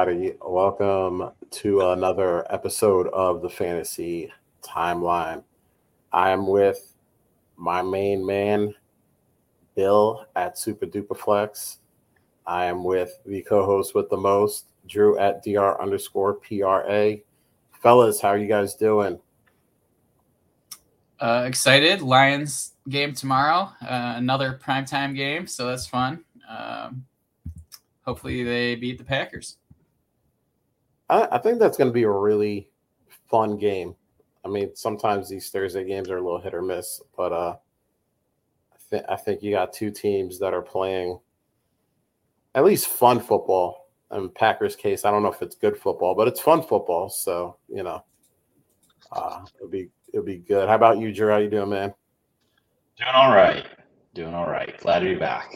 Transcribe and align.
Everybody, 0.00 0.36
welcome 0.46 1.32
to 1.50 1.80
another 1.90 2.46
episode 2.52 3.08
of 3.08 3.42
the 3.42 3.50
Fantasy 3.50 4.32
Timeline. 4.62 5.42
I 6.12 6.30
am 6.30 6.46
with 6.46 6.94
my 7.56 7.82
main 7.82 8.24
man, 8.24 8.76
Bill 9.74 10.24
at 10.36 10.56
Super 10.56 10.86
Duper 10.86 11.16
Flex. 11.16 11.78
I 12.46 12.66
am 12.66 12.84
with 12.84 13.18
the 13.26 13.42
co-host 13.42 13.96
with 13.96 14.08
the 14.08 14.16
most, 14.16 14.66
Drew 14.86 15.18
at 15.18 15.42
dr 15.42 15.82
underscore 15.82 16.34
pra. 16.34 17.16
Fellas, 17.82 18.20
how 18.20 18.28
are 18.28 18.38
you 18.38 18.46
guys 18.46 18.74
doing? 18.76 19.18
Uh, 21.18 21.42
excited. 21.44 22.02
Lions 22.02 22.74
game 22.88 23.14
tomorrow. 23.14 23.72
Uh, 23.82 24.14
another 24.16 24.60
primetime 24.64 25.16
game, 25.16 25.48
so 25.48 25.66
that's 25.66 25.88
fun. 25.88 26.24
Um, 26.48 27.04
hopefully 28.02 28.44
they 28.44 28.76
beat 28.76 28.98
the 28.98 29.04
Packers. 29.04 29.56
I, 31.08 31.28
I 31.32 31.38
think 31.38 31.58
that's 31.58 31.76
going 31.76 31.88
to 31.88 31.94
be 31.94 32.04
a 32.04 32.10
really 32.10 32.70
fun 33.30 33.56
game. 33.56 33.94
I 34.44 34.48
mean, 34.48 34.74
sometimes 34.74 35.28
these 35.28 35.50
Thursday 35.50 35.84
games 35.84 36.10
are 36.10 36.18
a 36.18 36.22
little 36.22 36.40
hit 36.40 36.54
or 36.54 36.62
miss, 36.62 37.02
but 37.16 37.32
uh, 37.32 37.56
I 38.72 38.76
think 38.88 39.04
I 39.08 39.16
think 39.16 39.42
you 39.42 39.50
got 39.50 39.72
two 39.72 39.90
teams 39.90 40.38
that 40.38 40.54
are 40.54 40.62
playing 40.62 41.18
at 42.54 42.64
least 42.64 42.88
fun 42.88 43.20
football. 43.20 43.88
In 44.10 44.30
Packers 44.30 44.74
case, 44.74 45.04
I 45.04 45.10
don't 45.10 45.22
know 45.22 45.30
if 45.30 45.42
it's 45.42 45.54
good 45.54 45.76
football, 45.76 46.14
but 46.14 46.28
it's 46.28 46.40
fun 46.40 46.62
football. 46.62 47.10
So 47.10 47.56
you 47.68 47.82
know, 47.82 48.04
uh, 49.12 49.44
it'll 49.56 49.68
be 49.68 49.90
it'll 50.12 50.24
be 50.24 50.38
good. 50.38 50.68
How 50.68 50.76
about 50.76 50.98
you, 50.98 51.12
Drew? 51.12 51.30
How 51.30 51.38
you 51.38 51.50
doing, 51.50 51.68
man? 51.68 51.92
Doing 52.96 53.10
all 53.12 53.34
right. 53.34 53.66
Doing 54.14 54.34
all 54.34 54.48
right. 54.48 54.78
Glad 54.80 55.00
to 55.00 55.06
be 55.06 55.14
back. 55.14 55.52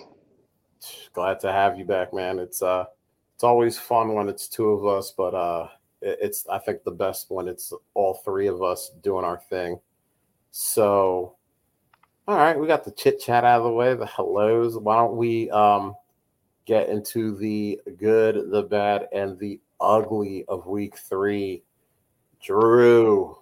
Glad 1.13 1.41
to 1.41 1.53
have 1.53 1.79
you 1.79 1.85
back, 1.85 2.13
man. 2.13 2.39
It's 2.39 2.61
uh, 2.63 2.85
it's 3.43 3.45
always 3.49 3.77
fun 3.77 4.15
when 4.15 4.29
it's 4.29 4.47
two 4.47 4.69
of 4.69 4.87
us, 4.87 5.13
but 5.17 5.35
uh, 5.35 5.67
it's 6.01 6.47
I 6.49 6.61
think 6.61 6.85
the 6.85 6.93
best 6.93 7.27
when 7.29 7.49
it's 7.49 7.73
all 7.93 8.15
three 8.25 8.47
of 8.47 8.63
us 8.63 8.93
doing 9.03 9.25
our 9.25 9.39
thing. 9.51 9.81
So, 10.53 11.35
all 12.29 12.37
right, 12.37 12.57
we 12.57 12.69
got 12.69 12.85
the 12.85 12.93
chit 12.93 13.19
chat 13.19 13.43
out 13.43 13.59
of 13.59 13.65
the 13.65 13.73
way, 13.73 13.97
the 13.97 14.07
hellos. 14.07 14.79
Why 14.79 14.95
don't 14.95 15.17
we 15.17 15.51
um 15.51 15.97
get 16.67 16.89
into 16.89 17.37
the 17.37 17.81
good, 17.97 18.53
the 18.53 18.63
bad, 18.63 19.09
and 19.13 19.37
the 19.41 19.59
ugly 19.81 20.45
of 20.47 20.69
week 20.69 20.97
three? 20.97 21.65
Drew, 22.41 23.37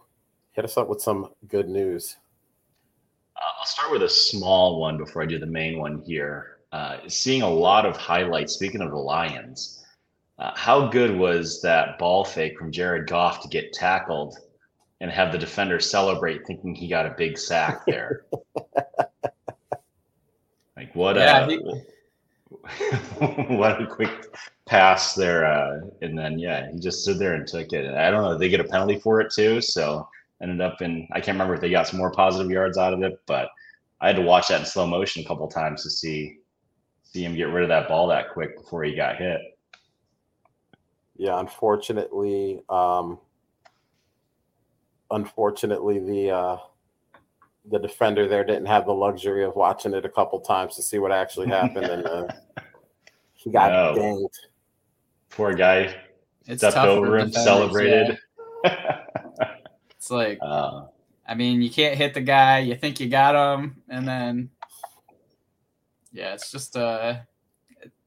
hit 0.53 0.65
us 0.65 0.79
up 0.79 0.89
with 0.89 1.03
some 1.03 1.29
good 1.47 1.69
news. 1.69 2.17
Uh, 3.37 3.41
I'll 3.59 3.67
start 3.67 3.93
with 3.93 4.05
a 4.05 4.09
small 4.09 4.81
one 4.81 4.97
before 4.97 5.21
I 5.21 5.27
do 5.27 5.39
the 5.39 5.45
main 5.45 5.79
one 5.79 6.01
here. 6.01 6.61
Uh, 6.73 7.01
seeing 7.07 7.43
a 7.43 7.51
lot 7.51 7.85
of 7.85 7.99
highlights. 7.99 8.55
Speaking 8.55 8.81
of 8.81 8.93
the 8.93 8.97
Lions, 8.97 9.80
uh, 10.41 10.53
how 10.55 10.89
good 10.89 11.17
was 11.17 11.61
that 11.61 11.99
ball 11.99 12.25
fake 12.25 12.59
from 12.59 12.73
Jared 12.73 13.07
Goff 13.07 13.43
to 13.43 13.49
get 13.49 13.75
tackled 13.75 14.39
and 15.01 15.11
have 15.11 15.33
the 15.33 15.39
defender 15.39 15.79
celebrate 15.79 16.47
thinking 16.47 16.75
he 16.75 16.89
got 16.89 17.07
a 17.07 17.15
big 17.17 17.39
sack 17.39 17.85
there? 17.87 18.25
like 20.77 20.95
what 20.95 21.17
yeah, 21.17 21.47
a 21.47 21.51
he... 21.51 21.59
what 23.55 23.83
a 23.83 23.87
quick 23.87 24.35
pass 24.65 25.15
there 25.15 25.45
uh, 25.45 25.81
and 26.01 26.19
then 26.19 26.39
yeah, 26.39 26.71
he 26.73 26.79
just 26.79 27.03
stood 27.03 27.19
there 27.19 27.35
and 27.35 27.47
took 27.47 27.73
it. 27.75 27.95
I 27.95 28.11
don't 28.11 28.23
know, 28.23 28.39
they 28.39 28.49
get 28.49 28.61
a 28.61 28.65
penalty 28.65 28.99
for 28.99 29.21
it 29.21 29.31
too, 29.31 29.61
so 29.61 30.09
ended 30.43 30.63
up 30.63 30.81
in 30.81 31.07
I 31.13 31.21
can't 31.21 31.35
remember 31.35 31.55
if 31.55 31.61
they 31.61 31.71
got 31.71 31.87
some 31.87 31.99
more 31.99 32.13
positive 32.13 32.51
yards 32.51 32.79
out 32.79 32.95
of 32.95 33.03
it, 33.03 33.21
but 33.27 33.51
I 34.01 34.07
had 34.07 34.17
to 34.17 34.23
watch 34.23 34.49
that 34.49 34.61
in 34.61 34.67
slow 34.67 34.87
motion 34.87 35.23
a 35.23 35.29
couple 35.29 35.47
times 35.49 35.83
to 35.83 35.91
see 35.91 36.39
see 37.03 37.25
him 37.25 37.37
get 37.37 37.49
rid 37.51 37.65
of 37.65 37.69
that 37.69 37.89
ball 37.89 38.07
that 38.07 38.31
quick 38.33 38.57
before 38.57 38.85
he 38.85 38.95
got 38.95 39.17
hit 39.17 39.41
yeah, 41.21 41.39
unfortunately, 41.39 42.63
um, 42.71 43.19
unfortunately, 45.11 45.99
the 45.99 46.31
uh, 46.31 46.57
the 47.71 47.79
defender 47.79 48.27
there 48.27 48.43
didn't 48.43 48.65
have 48.65 48.87
the 48.87 48.95
luxury 48.95 49.45
of 49.45 49.55
watching 49.55 49.93
it 49.93 50.07
a 50.07 50.09
couple 50.09 50.41
times 50.41 50.77
to 50.77 50.83
see 50.83 50.99
what 50.99 51.13
actually 51.13 51.49
happened, 51.49 51.85
and 51.85 52.07
uh, 52.07 52.27
he 53.35 53.51
got 53.53 53.71
no. 53.71 53.95
dinged. 53.95 54.47
Poor 55.29 55.53
guy. 55.53 55.95
It's 56.47 56.63
stepped 56.63 56.79
over 56.79 57.19
him, 57.19 57.31
celebrated. 57.33 58.19
Yeah. 58.65 59.01
it's 59.91 60.11
like, 60.11 60.39
uh, 60.41 60.87
I 61.29 61.35
mean, 61.35 61.61
you 61.61 61.69
can't 61.69 61.99
hit 61.99 62.15
the 62.15 62.23
guy. 62.23 62.61
You 62.61 62.77
think 62.77 62.99
you 62.99 63.11
got 63.11 63.59
him, 63.59 63.83
and 63.91 64.09
then, 64.09 64.49
yeah, 66.15 66.33
it's 66.33 66.51
just 66.51 66.79
uh, 66.79 67.17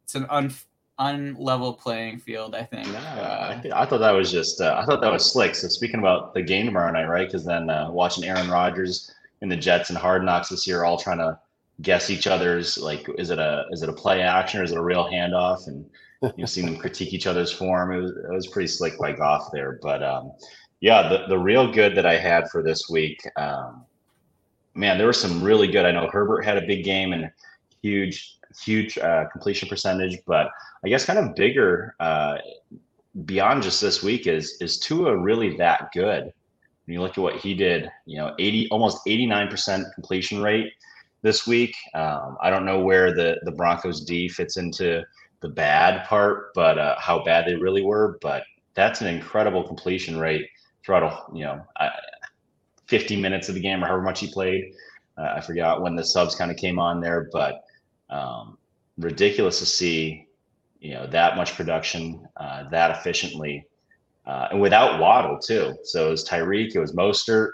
it's 0.01 0.15
an 0.15 0.25
un 0.31 0.51
unlevel 0.99 1.77
playing 1.77 2.19
field. 2.19 2.55
I 2.55 2.63
think. 2.63 2.87
Yeah, 2.87 2.99
uh, 2.99 3.55
I, 3.57 3.61
th- 3.61 3.73
I, 3.73 3.85
thought 3.85 3.99
that 3.99 4.11
was 4.11 4.31
just. 4.31 4.61
Uh, 4.61 4.75
I 4.77 4.85
thought 4.85 5.01
that 5.01 5.11
was 5.11 5.31
slick. 5.31 5.55
So 5.55 5.67
speaking 5.67 5.99
about 5.99 6.33
the 6.33 6.41
game 6.41 6.65
tomorrow 6.65 6.91
night, 6.91 7.05
right? 7.05 7.27
Because 7.27 7.45
then 7.45 7.69
uh, 7.69 7.89
watching 7.91 8.23
Aaron 8.23 8.49
Rodgers 8.49 9.11
and 9.41 9.51
the 9.51 9.57
Jets 9.57 9.89
and 9.89 9.97
Hard 9.97 10.23
Knocks 10.23 10.49
this 10.49 10.67
year, 10.67 10.83
all 10.83 10.97
trying 10.97 11.17
to 11.17 11.39
guess 11.81 12.09
each 12.09 12.27
other's 12.27 12.77
like, 12.77 13.07
is 13.17 13.29
it 13.29 13.39
a 13.39 13.65
is 13.71 13.81
it 13.81 13.89
a 13.89 13.93
play 13.93 14.21
action 14.21 14.59
or 14.59 14.63
is 14.63 14.71
it 14.71 14.77
a 14.77 14.83
real 14.83 15.05
handoff? 15.05 15.67
And 15.67 15.85
you 16.21 16.31
know, 16.37 16.45
seeing 16.45 16.65
them 16.65 16.77
critique 16.77 17.13
each 17.13 17.27
other's 17.27 17.51
form. 17.51 17.91
It 17.91 18.01
was 18.01 18.11
it 18.11 18.33
was 18.33 18.47
pretty 18.47 18.67
slick 18.67 18.97
by 18.99 19.13
Goff 19.13 19.49
there. 19.51 19.79
But 19.81 20.03
um, 20.03 20.31
yeah, 20.79 21.09
the 21.09 21.25
the 21.27 21.39
real 21.39 21.71
good 21.71 21.95
that 21.95 22.05
I 22.05 22.17
had 22.17 22.49
for 22.49 22.61
this 22.61 22.89
week. 22.89 23.21
Um, 23.35 23.85
man, 24.75 24.97
there 24.97 25.07
was 25.07 25.19
some 25.19 25.43
really 25.43 25.67
good. 25.67 25.85
I 25.85 25.91
know 25.91 26.07
Herbert 26.07 26.43
had 26.43 26.57
a 26.57 26.67
big 26.67 26.83
game 26.83 27.13
and 27.13 27.31
huge 27.81 28.37
huge 28.59 28.97
uh, 28.97 29.25
completion 29.31 29.69
percentage, 29.69 30.19
but 30.25 30.49
I 30.85 30.89
guess 30.89 31.05
kind 31.05 31.19
of 31.19 31.35
bigger 31.35 31.95
uh, 31.99 32.37
beyond 33.25 33.63
just 33.63 33.81
this 33.81 34.03
week 34.03 34.27
is 34.27 34.57
is 34.61 34.79
Tua 34.79 35.17
really 35.17 35.55
that 35.57 35.91
good? 35.93 36.33
When 36.85 36.93
you 36.93 37.01
look 37.01 37.17
at 37.17 37.21
what 37.21 37.37
he 37.37 37.53
did, 37.53 37.89
you 38.05 38.17
know, 38.17 38.35
80 38.39 38.69
almost 38.69 39.05
89% 39.05 39.93
completion 39.93 40.41
rate 40.41 40.73
this 41.21 41.47
week. 41.47 41.75
Um, 41.95 42.37
I 42.41 42.49
don't 42.49 42.65
know 42.65 42.81
where 42.81 43.13
the 43.13 43.37
the 43.43 43.51
Broncos 43.51 44.03
D 44.03 44.27
fits 44.27 44.57
into 44.57 45.03
the 45.39 45.49
bad 45.49 46.05
part, 46.07 46.53
but 46.53 46.77
uh, 46.77 46.95
how 46.99 47.23
bad 47.23 47.45
they 47.45 47.55
really 47.55 47.81
were. 47.81 48.17
But 48.21 48.43
that's 48.75 49.01
an 49.01 49.07
incredible 49.07 49.63
completion 49.63 50.19
rate 50.19 50.47
throughout 50.85 51.03
a 51.03 51.35
you 51.35 51.45
know 51.45 51.61
50 52.87 53.19
minutes 53.19 53.49
of 53.49 53.55
the 53.55 53.61
game 53.61 53.83
or 53.83 53.87
however 53.87 54.03
much 54.03 54.19
he 54.19 54.31
played. 54.31 54.73
Uh, 55.17 55.33
I 55.37 55.41
forgot 55.41 55.81
when 55.81 55.95
the 55.95 56.03
subs 56.03 56.35
kind 56.35 56.51
of 56.51 56.57
came 56.57 56.79
on 56.79 56.99
there, 56.99 57.29
but 57.31 57.63
um, 58.09 58.57
ridiculous 58.97 59.59
to 59.59 59.65
see 59.65 60.27
you 60.79 60.93
know 60.93 61.07
that 61.07 61.37
much 61.37 61.55
production 61.55 62.27
uh, 62.37 62.69
that 62.69 62.91
efficiently 62.91 63.65
uh, 64.25 64.47
and 64.51 64.61
without 64.61 64.99
Waddle 64.99 65.37
too. 65.37 65.73
So 65.83 66.07
it 66.07 66.11
was 66.11 66.27
Tyreek, 66.27 66.75
it 66.75 66.79
was 66.79 66.93
Mostert, 66.93 67.51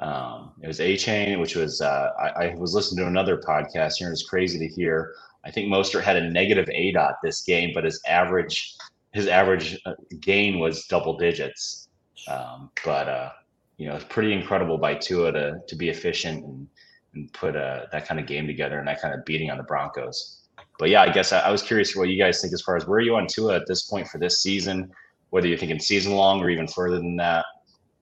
um, 0.00 0.52
it 0.62 0.66
was 0.66 0.78
Achane, 0.78 1.38
which 1.38 1.56
was 1.56 1.80
uh, 1.80 2.10
I, 2.18 2.46
I, 2.46 2.54
was 2.56 2.74
listening 2.74 3.04
to 3.04 3.08
another 3.08 3.36
podcast 3.36 3.94
here, 3.98 4.08
and 4.08 4.14
it's 4.14 4.28
crazy 4.28 4.58
to 4.58 4.66
hear. 4.66 5.14
I 5.44 5.50
think 5.50 5.68
Mostert 5.68 6.02
had 6.02 6.16
a 6.16 6.30
negative 6.30 6.66
aDOT 6.66 7.14
this 7.22 7.42
game, 7.42 7.72
but 7.74 7.84
his 7.84 8.00
average 8.08 8.76
his 9.12 9.26
average 9.26 9.78
uh, 9.84 9.92
gain 10.20 10.58
was 10.58 10.86
double 10.86 11.16
digits. 11.16 11.88
Um, 12.28 12.70
but 12.84 13.08
uh, 13.08 13.30
you 13.76 13.88
know, 13.88 13.96
it's 13.96 14.04
pretty 14.06 14.32
incredible 14.32 14.78
by 14.78 14.94
Tua 14.94 15.32
to 15.32 15.60
to 15.66 15.76
be 15.76 15.90
efficient 15.90 16.44
and, 16.44 16.66
and 17.14 17.32
put 17.32 17.56
uh, 17.56 17.86
that 17.92 18.06
kind 18.06 18.20
of 18.20 18.26
game 18.26 18.46
together 18.46 18.78
and 18.78 18.86
that 18.88 19.00
kind 19.00 19.14
of 19.14 19.24
beating 19.24 19.50
on 19.50 19.58
the 19.58 19.64
Broncos 19.64 20.40
but 20.80 20.88
yeah, 20.88 21.02
I 21.02 21.10
guess 21.10 21.32
I, 21.32 21.40
I 21.40 21.50
was 21.50 21.62
curious 21.62 21.94
what 21.94 22.08
you 22.08 22.16
guys 22.16 22.40
think 22.40 22.54
as 22.54 22.62
far 22.62 22.74
as 22.74 22.86
where 22.86 22.96
are 22.96 23.02
you 23.02 23.14
on 23.14 23.26
Tua 23.26 23.54
at 23.54 23.66
this 23.66 23.82
point 23.82 24.08
for 24.08 24.16
this 24.16 24.40
season? 24.40 24.90
Whether 25.28 25.46
you're 25.46 25.58
thinking 25.58 25.78
season 25.78 26.12
long 26.12 26.40
or 26.40 26.48
even 26.48 26.66
further 26.66 26.96
than 26.96 27.16
that. 27.16 27.44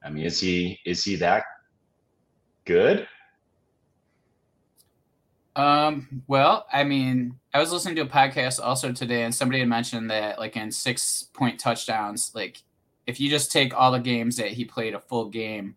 I 0.05 0.11
mean, 0.11 0.25
is 0.25 0.41
he 0.41 0.79
is 0.87 1.03
he 1.05 1.17
that 1.17 1.43
good? 2.65 3.09
Um, 5.57 6.23
well, 6.29 6.67
I 6.73 6.85
mean, 6.85 7.35
I 7.53 7.59
was 7.59 7.73
listening 7.73 7.97
to 7.97 8.03
a 8.03 8.07
podcast 8.07 8.63
also 8.63 8.93
today, 8.93 9.25
and 9.25 9.35
somebody 9.35 9.59
had 9.59 9.69
mentioned 9.69 10.09
that, 10.13 10.39
like, 10.39 10.57
in 10.57 10.71
six 10.71 11.25
point 11.35 11.59
touchdowns, 11.59 12.31
like, 12.33 12.63
if 13.09 13.19
you 13.19 13.29
just 13.29 13.51
take 13.51 13.75
all 13.75 13.91
the 13.91 13.99
games 13.99 14.37
that 14.37 14.53
he 14.53 14.65
played 14.65 14.95
a 14.95 15.01
full 15.01 15.29
game 15.29 15.75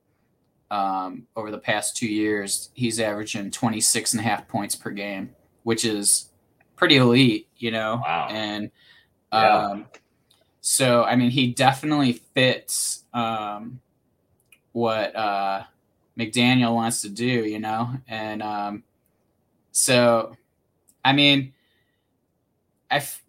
um, 0.71 1.27
over 1.35 1.51
the 1.51 1.57
past 1.59 1.97
two 1.97 2.07
years, 2.07 2.69
he's 2.73 2.99
averaging 2.99 3.51
26 3.51 4.13
and 4.13 4.21
a 4.21 4.23
half 4.23 4.47
points 4.47 4.73
per 4.75 4.89
game, 4.89 5.29
which 5.63 5.85
is 5.85 6.29
pretty 6.77 6.95
elite, 6.95 7.47
you 7.57 7.71
know. 7.71 8.01
Wow. 8.03 8.27
And 8.31 8.71
um, 9.33 9.41
yeah. 9.41 9.83
so 10.61 11.03
I 11.03 11.15
mean, 11.17 11.29
he 11.29 11.47
definitely 11.47 12.13
fits 12.33 13.03
um, 13.13 13.81
what 14.71 15.15
uh, 15.15 15.63
McDaniel 16.17 16.73
wants 16.73 17.01
to 17.01 17.09
do, 17.09 17.25
you 17.25 17.59
know. 17.59 17.91
And 18.07 18.41
um, 18.41 18.83
so, 19.71 20.35
I 21.05 21.13
mean, 21.13 21.53
I. 22.89 22.97
F- 22.97 23.21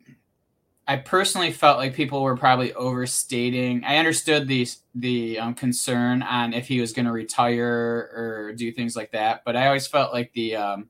I 0.88 0.96
personally 0.96 1.52
felt 1.52 1.78
like 1.78 1.94
people 1.94 2.22
were 2.22 2.36
probably 2.36 2.72
overstating. 2.74 3.84
I 3.84 3.98
understood 3.98 4.48
the 4.48 4.66
the 4.94 5.38
um, 5.38 5.54
concern 5.54 6.22
on 6.22 6.52
if 6.52 6.66
he 6.66 6.80
was 6.80 6.92
going 6.92 7.06
to 7.06 7.12
retire 7.12 8.10
or 8.14 8.52
do 8.56 8.72
things 8.72 8.96
like 8.96 9.12
that, 9.12 9.42
but 9.44 9.56
I 9.56 9.66
always 9.66 9.86
felt 9.86 10.12
like 10.12 10.32
the 10.32 10.56
um, 10.56 10.88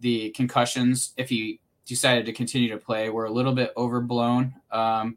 the 0.00 0.30
concussions, 0.30 1.12
if 1.16 1.28
he 1.28 1.60
decided 1.84 2.26
to 2.26 2.32
continue 2.32 2.68
to 2.68 2.76
play 2.76 3.10
were 3.10 3.24
a 3.24 3.30
little 3.30 3.54
bit 3.54 3.72
overblown. 3.76 4.54
Um, 4.70 5.16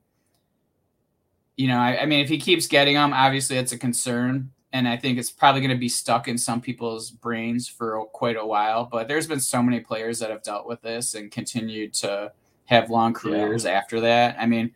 you 1.58 1.68
know, 1.68 1.78
I, 1.78 2.02
I, 2.02 2.06
mean, 2.06 2.22
if 2.22 2.30
he 2.30 2.38
keeps 2.38 2.66
getting 2.66 2.96
them, 2.96 3.14
obviously 3.14 3.58
it's 3.58 3.74
a 3.74 3.78
concern. 3.78 4.52
And 4.74 4.88
I 4.88 4.96
think 4.96 5.20
it's 5.20 5.30
probably 5.30 5.60
going 5.60 5.76
to 5.76 5.78
be 5.78 5.90
stuck 5.90 6.30
in 6.30 6.38
some 6.38 6.62
people's 6.62 7.12
brains 7.12 7.68
for 7.68 8.06
quite 8.06 8.38
a 8.38 8.46
while. 8.46 8.86
But 8.86 9.10
there's 9.10 9.28
been 9.28 9.42
so 9.42 9.62
many 9.62 9.82
players 9.82 10.20
that 10.20 10.30
have 10.30 10.44
dealt 10.44 10.66
with 10.66 10.82
this 10.82 11.14
and 11.14 11.30
continued 11.30 11.94
to 11.96 12.32
have 12.72 12.90
long 12.90 13.14
careers 13.14 13.66
yeah. 13.66 13.72
after 13.72 14.00
that. 14.00 14.38
I 14.40 14.46
mean, 14.46 14.74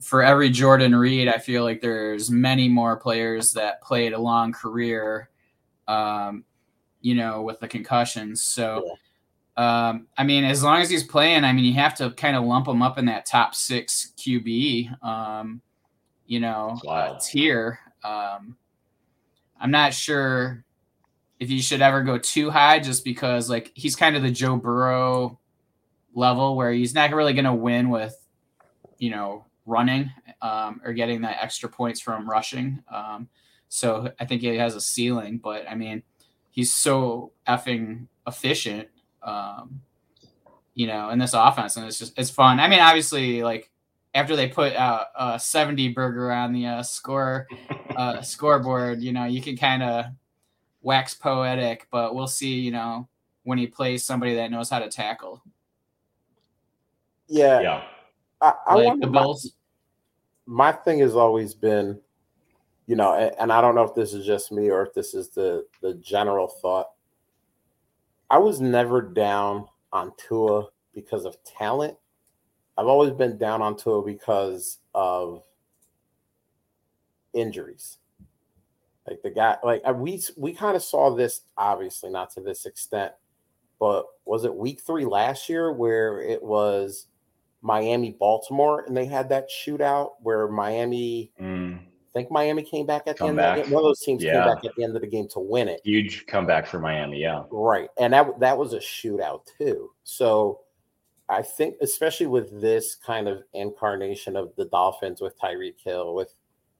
for 0.00 0.22
every 0.22 0.50
Jordan 0.50 0.94
Reed, 0.94 1.26
I 1.26 1.38
feel 1.38 1.64
like 1.64 1.80
there's 1.80 2.30
many 2.30 2.68
more 2.68 2.96
players 2.96 3.52
that 3.54 3.82
played 3.82 4.12
a 4.12 4.18
long 4.18 4.52
career, 4.52 5.30
um, 5.88 6.44
you 7.00 7.14
know, 7.14 7.40
with 7.42 7.58
the 7.58 7.66
concussions. 7.66 8.42
So, 8.42 8.96
um, 9.56 10.06
I 10.18 10.24
mean, 10.24 10.44
as 10.44 10.62
long 10.62 10.82
as 10.82 10.90
he's 10.90 11.02
playing, 11.02 11.44
I 11.44 11.52
mean, 11.52 11.64
you 11.64 11.74
have 11.74 11.94
to 11.96 12.10
kind 12.10 12.36
of 12.36 12.44
lump 12.44 12.68
him 12.68 12.82
up 12.82 12.98
in 12.98 13.06
that 13.06 13.24
top 13.24 13.54
six 13.54 14.12
QB, 14.18 15.02
um, 15.02 15.62
you 16.26 16.40
know, 16.40 16.78
uh, 16.86 17.18
tier. 17.18 17.78
Um, 18.04 18.54
I'm 19.58 19.70
not 19.70 19.94
sure 19.94 20.62
if 21.38 21.50
you 21.50 21.62
should 21.62 21.80
ever 21.80 22.02
go 22.02 22.18
too 22.18 22.50
high 22.50 22.80
just 22.80 23.02
because, 23.02 23.48
like, 23.48 23.72
he's 23.74 23.96
kind 23.96 24.14
of 24.14 24.22
the 24.22 24.30
Joe 24.30 24.56
Burrow 24.56 25.38
level 26.14 26.56
where 26.56 26.72
he's 26.72 26.94
not 26.94 27.12
really 27.12 27.32
going 27.32 27.44
to 27.44 27.54
win 27.54 27.90
with, 27.90 28.16
you 28.98 29.10
know, 29.10 29.46
running 29.66 30.10
um, 30.42 30.80
or 30.84 30.92
getting 30.92 31.22
that 31.22 31.42
extra 31.42 31.68
points 31.68 32.00
from 32.00 32.28
rushing. 32.28 32.82
Um, 32.92 33.28
so 33.68 34.10
I 34.18 34.24
think 34.24 34.42
he 34.42 34.56
has 34.56 34.74
a 34.74 34.80
ceiling, 34.80 35.38
but 35.38 35.68
I 35.68 35.74
mean, 35.74 36.02
he's 36.50 36.72
so 36.72 37.32
effing 37.46 38.08
efficient 38.26 38.88
um, 39.22 39.82
you 40.74 40.86
know, 40.86 41.10
in 41.10 41.18
this 41.18 41.34
offense, 41.34 41.76
and 41.76 41.86
it's 41.86 41.98
just 41.98 42.18
it's 42.18 42.30
fun. 42.30 42.60
I 42.60 42.68
mean, 42.68 42.80
obviously, 42.80 43.42
like 43.42 43.70
after 44.14 44.36
they 44.36 44.48
put 44.48 44.74
uh, 44.74 45.04
a 45.14 45.38
70 45.38 45.88
burger 45.90 46.32
on 46.32 46.52
the 46.52 46.66
uh, 46.66 46.82
score 46.82 47.46
uh, 47.96 48.22
scoreboard, 48.22 49.00
you 49.00 49.12
know, 49.12 49.24
you 49.24 49.42
can 49.42 49.56
kind 49.56 49.82
of 49.82 50.06
wax 50.82 51.14
poetic, 51.14 51.86
but 51.90 52.14
we'll 52.14 52.26
see, 52.26 52.60
you 52.60 52.70
know, 52.70 53.08
when 53.42 53.58
he 53.58 53.66
plays 53.66 54.04
somebody 54.04 54.34
that 54.36 54.50
knows 54.50 54.70
how 54.70 54.78
to 54.78 54.88
tackle. 54.88 55.42
Yeah. 57.30 57.60
Yeah. 57.60 57.82
I, 58.42 58.54
I 58.66 58.74
like 58.74 59.00
the 59.00 59.06
Bills. 59.06 59.54
My, 60.46 60.72
my 60.72 60.78
thing 60.78 60.98
has 60.98 61.14
always 61.14 61.54
been, 61.54 61.98
you 62.86 62.96
know, 62.96 63.14
and, 63.14 63.32
and 63.38 63.52
I 63.52 63.60
don't 63.60 63.74
know 63.74 63.84
if 63.84 63.94
this 63.94 64.12
is 64.12 64.26
just 64.26 64.50
me 64.50 64.68
or 64.68 64.82
if 64.84 64.92
this 64.94 65.14
is 65.14 65.28
the 65.28 65.66
the 65.80 65.94
general 65.94 66.48
thought. 66.48 66.88
I 68.30 68.38
was 68.38 68.60
never 68.60 69.00
down 69.00 69.66
on 69.92 70.12
Tua 70.16 70.68
because 70.94 71.24
of 71.24 71.36
talent. 71.44 71.96
I've 72.76 72.86
always 72.86 73.12
been 73.12 73.38
down 73.38 73.62
on 73.62 73.76
Tua 73.76 74.02
because 74.02 74.78
of 74.94 75.42
injuries. 77.32 77.98
Like 79.06 79.22
the 79.22 79.30
guy, 79.30 79.56
like 79.62 79.82
uh, 79.84 79.92
we 79.92 80.22
we 80.36 80.52
kind 80.52 80.76
of 80.76 80.82
saw 80.82 81.14
this, 81.14 81.42
obviously 81.56 82.10
not 82.10 82.30
to 82.34 82.40
this 82.40 82.66
extent, 82.66 83.12
but 83.78 84.06
was 84.24 84.44
it 84.44 84.54
week 84.54 84.80
three 84.80 85.04
last 85.04 85.48
year 85.48 85.72
where 85.72 86.20
it 86.20 86.42
was 86.42 87.06
Miami 87.62 88.16
Baltimore 88.18 88.84
and 88.86 88.96
they 88.96 89.06
had 89.06 89.28
that 89.28 89.48
shootout 89.50 90.12
where 90.22 90.48
Miami 90.48 91.32
mm 91.40 91.78
think 92.12 92.30
Miami 92.30 92.62
came 92.62 92.86
back 92.86 93.02
at 93.06 93.16
the 93.16 93.26
end 93.26 93.40
of 93.40 93.56
the 93.56 93.62
game. 93.62 93.72
One 93.72 93.82
of 93.82 93.88
those 93.88 94.00
teams 94.00 94.22
yeah. 94.22 94.32
came 94.32 94.54
back 94.54 94.64
at 94.64 94.74
the 94.76 94.84
end 94.84 94.96
of 94.96 95.02
the 95.02 95.08
game 95.08 95.28
to 95.28 95.40
win 95.40 95.68
it. 95.68 95.80
Huge 95.84 96.26
comeback 96.26 96.66
for 96.66 96.78
Miami, 96.78 97.20
yeah. 97.20 97.44
Right. 97.50 97.88
And 97.98 98.12
that 98.12 98.40
that 98.40 98.58
was 98.58 98.72
a 98.72 98.78
shootout 98.78 99.42
too. 99.58 99.90
So 100.04 100.60
I 101.28 101.42
think 101.42 101.76
especially 101.80 102.26
with 102.26 102.60
this 102.60 102.96
kind 102.96 103.28
of 103.28 103.42
incarnation 103.54 104.36
of 104.36 104.52
the 104.56 104.64
Dolphins 104.66 105.20
with 105.20 105.38
Tyreek 105.38 105.76
Hill, 105.84 106.14
with 106.14 106.34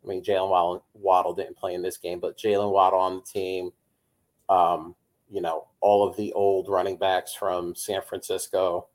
I 0.05 0.09
mean 0.09 0.23
Jaylen 0.23 0.51
Waddle, 0.51 0.85
Waddle 0.95 1.35
didn't 1.35 1.57
play 1.57 1.75
in 1.75 1.83
this 1.83 1.97
game, 1.97 2.21
but 2.21 2.39
Jaylen 2.39 2.73
Waddle 2.73 2.99
on 2.99 3.17
the 3.17 3.23
team, 3.23 3.71
um, 4.49 4.95
you 5.31 5.41
know, 5.41 5.69
all 5.81 6.07
of 6.07 6.17
the 6.17 6.33
old 6.33 6.69
running 6.69 6.97
backs 6.97 7.35
from 7.35 7.75
San 7.75 8.03
Francisco. 8.03 8.89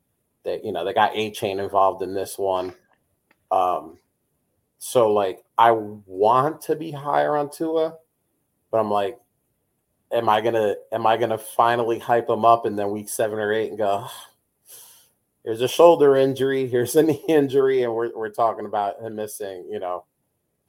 You 0.46 0.72
know, 0.72 0.84
they 0.84 0.92
got 0.92 1.14
Achane 1.14 1.62
involved 1.62 2.02
in 2.02 2.14
this 2.14 2.38
one. 2.38 2.74
Um, 3.50 3.98
so 4.78 5.12
like 5.12 5.42
I 5.58 5.72
want 5.72 6.60
to 6.62 6.76
be 6.76 6.90
higher 6.90 7.36
on 7.36 7.50
Tua, 7.50 7.96
but 8.70 8.78
I'm 8.78 8.90
like, 8.90 9.18
am 10.12 10.28
I 10.28 10.40
gonna 10.40 10.76
am 10.92 11.06
I 11.06 11.16
gonna 11.16 11.38
finally 11.38 11.98
hype 11.98 12.28
him 12.28 12.44
up 12.44 12.66
and 12.66 12.78
then 12.78 12.90
week 12.90 13.08
seven 13.08 13.38
or 13.38 13.52
eight 13.52 13.70
and 13.70 13.78
go, 13.78 14.06
here's 15.44 15.62
a 15.62 15.68
shoulder 15.68 16.16
injury, 16.16 16.66
here's 16.68 16.96
a 16.96 17.02
knee 17.04 17.24
injury, 17.28 17.82
and 17.82 17.94
we're 17.94 18.16
we're 18.16 18.28
talking 18.28 18.66
about 18.66 19.00
him 19.00 19.16
missing, 19.16 19.66
you 19.70 19.80
know, 19.80 20.04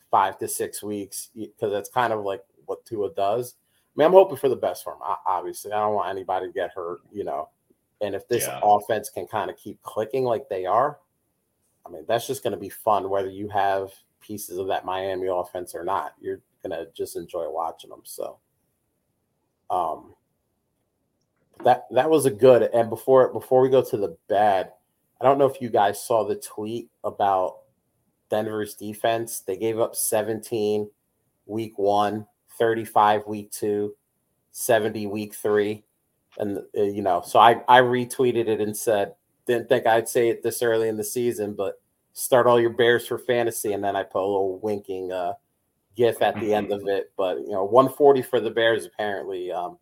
five 0.09 0.38
to 0.39 0.47
six 0.47 0.81
weeks 0.81 1.30
because 1.35 1.71
that's 1.71 1.89
kind 1.89 2.13
of 2.13 2.23
like 2.23 2.41
what 2.65 2.85
Tua 2.85 3.13
does. 3.13 3.56
I 3.95 4.00
mean, 4.00 4.06
I'm 4.06 4.13
hoping 4.13 4.38
for 4.38 4.50
the 4.50 4.56
best 4.56 4.83
for 4.83 4.94
him. 4.94 5.00
Obviously, 5.25 5.71
I 5.71 5.80
don't 5.80 5.95
want 5.95 6.09
anybody 6.09 6.47
to 6.47 6.53
get 6.53 6.71
hurt, 6.71 7.00
you 7.12 7.23
know. 7.23 7.50
And 8.01 8.13
if 8.15 8.27
this 8.27 8.45
yeah. 8.45 8.59
offense 8.63 9.09
can 9.09 9.27
kind 9.27 9.49
of 9.49 9.57
keep 9.57 9.81
clicking 9.81 10.23
like 10.23 10.49
they 10.49 10.65
are, 10.65 10.99
I 11.85 11.89
mean, 11.89 12.05
that's 12.07 12.27
just 12.27 12.44
going 12.44 12.51
to 12.51 12.59
be 12.59 12.69
fun, 12.69 13.09
whether 13.09 13.29
you 13.29 13.49
have 13.49 13.91
pieces 14.19 14.57
of 14.57 14.67
that 14.67 14.85
Miami 14.85 15.27
offense 15.27 15.73
or 15.73 15.83
not. 15.83 16.13
You're 16.19 16.41
going 16.61 16.77
to 16.77 16.91
just 16.94 17.15
enjoy 17.15 17.49
watching 17.49 17.89
them. 17.89 18.01
So, 18.03 18.39
um, 19.69 20.13
that 21.63 21.85
that 21.91 22.09
was 22.09 22.25
a 22.25 22.31
good. 22.31 22.63
And 22.73 22.89
before 22.89 23.31
before 23.33 23.61
we 23.61 23.69
go 23.69 23.83
to 23.83 23.97
the 23.97 24.17
bad, 24.27 24.71
I 25.19 25.25
don't 25.25 25.38
know 25.38 25.49
if 25.49 25.61
you 25.61 25.69
guys 25.69 26.03
saw 26.03 26.23
the 26.23 26.35
tweet 26.35 26.89
about 27.03 27.59
Denver's 28.29 28.75
defense. 28.75 29.39
They 29.39 29.57
gave 29.57 29.80
up 29.80 29.95
17 29.95 30.89
week 31.45 31.77
one, 31.77 32.27
35 32.59 33.23
week 33.27 33.51
two, 33.51 33.95
70 34.51 35.07
week 35.07 35.33
three. 35.33 35.83
And, 36.37 36.59
uh, 36.77 36.83
you 36.83 37.01
know, 37.01 37.21
so 37.25 37.39
I, 37.39 37.61
I 37.67 37.81
retweeted 37.81 38.47
it 38.47 38.61
and 38.61 38.75
said, 38.75 39.15
didn't 39.45 39.69
think 39.69 39.87
I'd 39.87 40.09
say 40.09 40.29
it 40.29 40.44
this 40.44 40.61
early 40.61 40.89
in 40.89 40.97
the 40.97 41.03
season, 41.03 41.53
but 41.53 41.81
start 42.13 42.47
all 42.47 42.59
your 42.59 42.71
Bears 42.71 43.07
for 43.07 43.17
fantasy. 43.17 43.73
And 43.73 43.83
then 43.83 43.95
I 43.95 44.03
put 44.03 44.19
a 44.19 44.25
little 44.25 44.59
winking 44.59 45.11
uh, 45.11 45.33
gif 45.95 46.21
at 46.21 46.39
the 46.39 46.53
end 46.53 46.71
of 46.71 46.87
it. 46.87 47.11
But, 47.17 47.39
you 47.39 47.51
know, 47.51 47.63
140 47.63 48.21
for 48.21 48.39
the 48.39 48.51
Bears 48.51 48.85
apparently 48.85 49.51
um, 49.51 49.77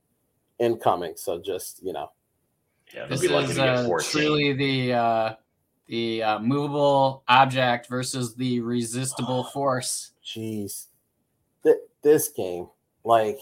incoming. 0.59 1.13
So 1.17 1.39
just, 1.39 1.83
you 1.83 1.93
know. 1.93 2.11
Yeah, 2.93 3.07
this 3.07 3.23
is 3.23 3.57
uh, 3.57 3.89
truly 4.03 4.53
the 4.53 4.93
uh, 4.93 5.33
the 5.87 6.23
uh, 6.23 6.39
movable 6.39 7.23
object 7.27 7.87
versus 7.87 8.35
the 8.35 8.59
resistible 8.59 9.43
force. 9.53 10.11
Jeez, 10.23 10.87
Th- 11.63 11.77
this 12.01 12.29
game, 12.29 12.67
like, 13.03 13.39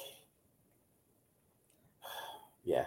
yeah, 2.64 2.86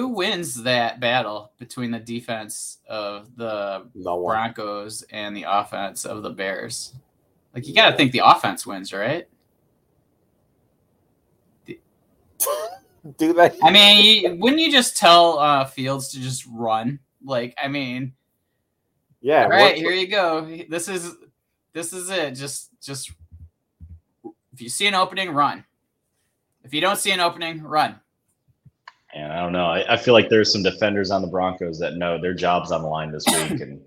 who 0.00 0.08
wins 0.08 0.62
that 0.62 0.98
battle 0.98 1.52
between 1.58 1.90
the 1.90 1.98
defense 1.98 2.78
of 2.88 3.36
the 3.36 3.86
no 3.94 4.24
Broncos 4.24 5.02
and 5.10 5.36
the 5.36 5.44
offense 5.46 6.06
of 6.06 6.22
the 6.22 6.30
Bears? 6.30 6.94
Like 7.54 7.68
you 7.68 7.74
got 7.74 7.90
to 7.90 7.96
think 7.98 8.12
the 8.12 8.22
offense 8.24 8.66
wins, 8.66 8.94
right? 8.94 9.28
Do 13.18 13.34
they? 13.34 13.50
I 13.62 13.70
mean, 13.70 14.40
wouldn't 14.40 14.62
you 14.62 14.72
just 14.72 14.96
tell 14.96 15.38
uh, 15.38 15.66
Fields 15.66 16.08
to 16.12 16.20
just 16.20 16.46
run? 16.50 16.98
Like, 17.22 17.54
I 17.62 17.68
mean, 17.68 18.14
yeah. 19.20 19.44
All 19.44 19.50
right, 19.50 19.76
here 19.76 19.90
you 19.90 20.06
go. 20.06 20.46
This 20.70 20.88
is 20.88 21.14
this 21.74 21.92
is 21.92 22.08
it. 22.08 22.30
Just 22.32 22.70
just 22.80 23.12
if 24.54 24.62
you 24.62 24.70
see 24.70 24.86
an 24.86 24.94
opening, 24.94 25.30
run. 25.30 25.62
If 26.64 26.72
you 26.72 26.80
don't 26.80 26.98
see 26.98 27.10
an 27.10 27.20
opening, 27.20 27.62
run. 27.62 28.00
And 29.14 29.32
I 29.32 29.40
don't 29.40 29.52
know. 29.52 29.66
I, 29.66 29.94
I, 29.94 29.96
feel 29.96 30.14
like 30.14 30.28
there's 30.28 30.52
some 30.52 30.62
defenders 30.62 31.10
on 31.10 31.20
the 31.20 31.28
Broncos 31.28 31.78
that 31.80 31.96
know 31.96 32.20
their 32.20 32.34
job's 32.34 32.70
on 32.70 32.82
the 32.82 32.88
line 32.88 33.10
this 33.10 33.24
week, 33.26 33.60
and 33.60 33.80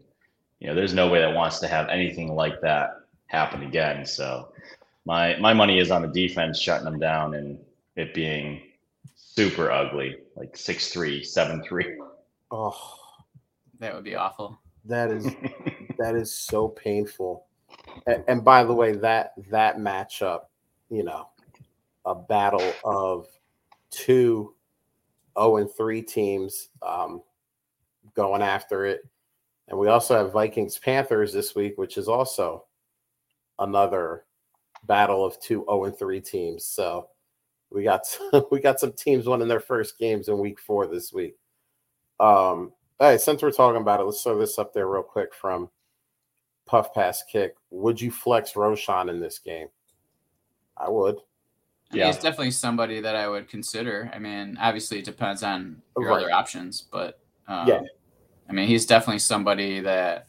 you 0.60 0.68
know, 0.68 0.76
there's 0.76 0.94
no 0.94 1.10
way 1.10 1.20
that 1.20 1.34
wants 1.34 1.60
to 1.60 1.68
have 1.68 1.88
anything 1.90 2.36
like 2.36 2.60
that 2.62 3.02
happen 3.28 3.64
again. 3.64 4.06
So 4.06 4.54
my 5.06 5.36
my 5.38 5.54
money 5.54 5.80
is 5.80 5.92
on 5.92 6.02
the 6.02 6.08
defense 6.08 6.60
shutting 6.60 6.86
them 6.86 7.00
down 7.00 7.36
and 7.36 7.60
it 7.96 8.14
being 8.14 8.62
super 9.16 9.72
ugly, 9.72 10.18
like 10.36 10.56
six 10.56 10.90
three, 10.90 11.24
seven 11.24 11.64
three. 11.64 11.98
Oh, 12.52 12.78
that 13.80 13.94
would 13.94 14.04
be 14.04 14.16
awful. 14.16 14.60
That 14.86 15.12
is 15.12 15.26
that 15.98 16.16
is 16.16 16.34
so 16.34 16.68
painful. 16.68 17.46
And, 18.08 18.24
and 18.28 18.44
by 18.44 18.64
the 18.64 18.74
way, 18.74 18.94
that 18.94 19.34
that 19.50 19.78
matchup, 19.78 20.42
you 20.90 21.04
know, 21.04 21.30
a 22.06 22.16
battle 22.16 22.74
of 22.84 23.28
two 23.90 24.53
0 25.38 25.58
and 25.58 25.70
3 25.72 26.02
teams 26.02 26.70
um, 26.82 27.22
going 28.16 28.42
after 28.42 28.86
it. 28.86 29.02
And 29.68 29.80
we 29.80 29.88
also 29.88 30.16
have 30.16 30.34
Vikings 30.34 30.78
Panthers 30.78 31.34
this 31.34 31.56
week, 31.56 31.78
which 31.78 31.98
is 31.98 32.08
also 32.08 32.66
another 33.60 34.26
battle 34.86 35.26
of 35.26 35.40
two 35.40 35.66
0 35.70 35.86
and 35.86 35.98
3 35.98 36.22
teams. 36.22 36.66
So 36.66 37.08
we 37.72 37.84
got 37.84 38.02
we 38.52 38.60
got 38.60 38.80
some 38.80 38.94
teams 38.94 39.28
winning 39.28 39.48
their 39.48 39.60
first 39.60 39.98
games 39.98 40.28
in 40.28 40.38
week 40.38 40.60
four 40.60 40.88
this 40.88 41.14
week. 41.14 41.36
Um, 42.20 42.74
Hey, 43.00 43.18
since 43.18 43.42
we're 43.42 43.52
talking 43.52 43.82
about 43.82 44.00
it, 44.00 44.04
let's 44.04 44.22
throw 44.22 44.38
this 44.38 44.58
up 44.58 44.74
there 44.74 44.88
real 44.88 45.04
quick 45.04 45.34
from 45.34 45.70
Puff 46.66 46.94
Pass 46.94 47.22
Kick. 47.30 47.56
Would 47.72 48.00
you 48.00 48.12
flex 48.12 48.54
Roschon 48.54 49.10
in 49.10 49.20
this 49.20 49.40
game? 49.40 49.68
I 50.78 50.90
would. 50.90 51.18
I 51.94 51.96
mean, 51.96 52.00
yeah. 52.00 52.08
He's 52.08 52.16
definitely 52.16 52.52
somebody 52.52 53.02
that 53.02 53.16
I 53.16 53.28
would 53.28 53.48
consider. 53.48 54.10
I 54.14 54.18
mean, 54.18 54.58
obviously 54.60 55.00
it 55.00 55.06
depends 55.06 55.44
on 55.44 55.80
your 55.96 56.10
right. 56.10 56.24
other 56.24 56.32
options, 56.32 56.82
but 56.82 57.20
um, 57.48 57.68
yeah, 57.68 57.82
I 58.50 58.54
mean, 58.54 58.68
he's 58.68 58.86
definitely 58.88 59.20
somebody 59.20 59.80
that. 59.82 60.28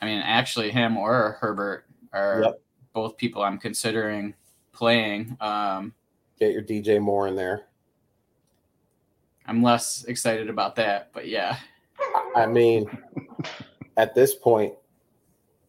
I 0.00 0.04
mean, 0.06 0.20
actually, 0.20 0.70
him 0.70 0.96
or 0.96 1.36
Herbert 1.40 1.86
are 2.12 2.42
yep. 2.44 2.60
both 2.92 3.16
people 3.16 3.42
I'm 3.42 3.58
considering 3.58 4.34
playing. 4.72 5.36
Um, 5.40 5.94
Get 6.38 6.52
your 6.52 6.62
DJ 6.62 7.00
Moore 7.00 7.28
in 7.28 7.36
there. 7.36 7.66
I'm 9.46 9.62
less 9.62 10.04
excited 10.04 10.48
about 10.48 10.76
that, 10.76 11.10
but 11.12 11.28
yeah. 11.28 11.56
I 12.36 12.46
mean, 12.46 12.86
at 13.96 14.14
this 14.14 14.34
point, 14.34 14.74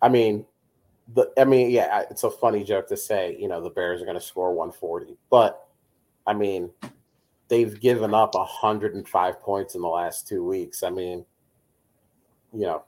I 0.01 0.09
mean, 0.09 0.45
the 1.13 1.31
I 1.37 1.45
mean, 1.45 1.69
yeah, 1.71 2.03
it's 2.09 2.23
a 2.23 2.31
funny 2.31 2.63
joke 2.63 2.87
to 2.89 2.97
say, 2.97 3.37
you 3.39 3.47
know, 3.47 3.61
the 3.61 3.69
Bears 3.69 4.01
are 4.01 4.05
going 4.05 4.19
to 4.19 4.23
score 4.23 4.53
140, 4.53 5.17
but 5.29 5.67
I 6.25 6.33
mean, 6.33 6.71
they've 7.47 7.79
given 7.79 8.13
up 8.13 8.35
105 8.35 9.41
points 9.41 9.75
in 9.75 9.81
the 9.81 9.87
last 9.87 10.27
two 10.27 10.43
weeks. 10.43 10.83
I 10.83 10.89
mean, 10.89 11.25
you 12.53 12.61
know, 12.61 12.83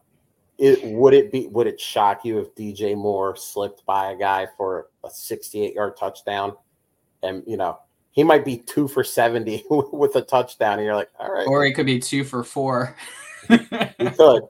it 0.58 0.84
would 0.84 1.13
it 1.13 1.32
be 1.32 1.48
would 1.48 1.67
it 1.67 1.79
shock 1.79 2.24
you 2.24 2.39
if 2.39 2.55
DJ 2.55 2.96
Moore 2.96 3.36
slipped 3.36 3.86
by 3.86 4.12
a 4.12 4.15
guy 4.15 4.48
for 4.58 4.88
a 5.03 5.10
68 5.10 5.74
yard 5.74 5.98
touchdown, 5.98 6.53
and 7.24 7.44
you 7.46 7.58
know 7.58 7.79
he 8.12 8.24
might 8.24 8.46
be 8.46 8.58
two 8.58 8.88
for 8.88 9.03
70 9.03 9.65
with 9.70 10.15
a 10.15 10.22
touchdown, 10.22 10.79
and 10.79 10.86
you're 10.86 10.96
like, 10.96 11.10
all 11.20 11.32
right, 11.32 11.48
or 11.48 11.65
he 11.65 11.74
could 11.74 11.86
be 11.86 12.00
two 12.00 12.24
for 12.24 12.44
four. 12.44 12.96
he 13.50 13.58
could, 13.58 14.44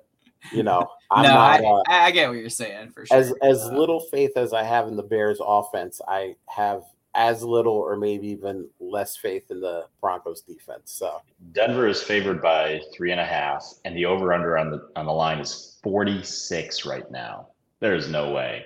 you 0.51 0.63
know. 0.63 0.87
I'm 1.11 1.23
no, 1.23 1.29
not, 1.29 1.61
I, 1.61 1.65
uh, 1.65 1.83
I, 1.87 2.11
get 2.11 2.29
what 2.29 2.37
you're 2.37 2.49
saying 2.49 2.91
for 2.91 3.05
sure. 3.05 3.17
As 3.17 3.33
as 3.41 3.61
uh, 3.61 3.77
little 3.77 3.99
faith 3.99 4.31
as 4.35 4.53
I 4.53 4.63
have 4.63 4.87
in 4.87 4.95
the 4.95 5.03
Bears 5.03 5.39
offense, 5.43 6.01
I 6.07 6.35
have 6.47 6.83
as 7.13 7.43
little 7.43 7.73
or 7.73 7.95
maybe 7.95 8.27
even 8.27 8.67
less 8.79 9.15
faith 9.15 9.49
in 9.49 9.61
the 9.61 9.87
Broncos 10.01 10.41
defense. 10.41 10.91
So 10.91 11.21
Denver 11.53 11.87
is 11.87 12.01
favored 12.03 12.41
by 12.41 12.81
three 12.93 13.11
and 13.11 13.21
a 13.21 13.25
half, 13.25 13.65
and 13.85 13.95
the 13.95 14.05
over 14.05 14.33
under 14.33 14.57
on 14.57 14.71
the 14.71 14.89
on 14.95 15.05
the 15.05 15.13
line 15.13 15.39
is 15.39 15.79
46 15.83 16.85
right 16.85 17.09
now. 17.11 17.47
There's 17.79 18.09
no 18.09 18.31
way. 18.31 18.65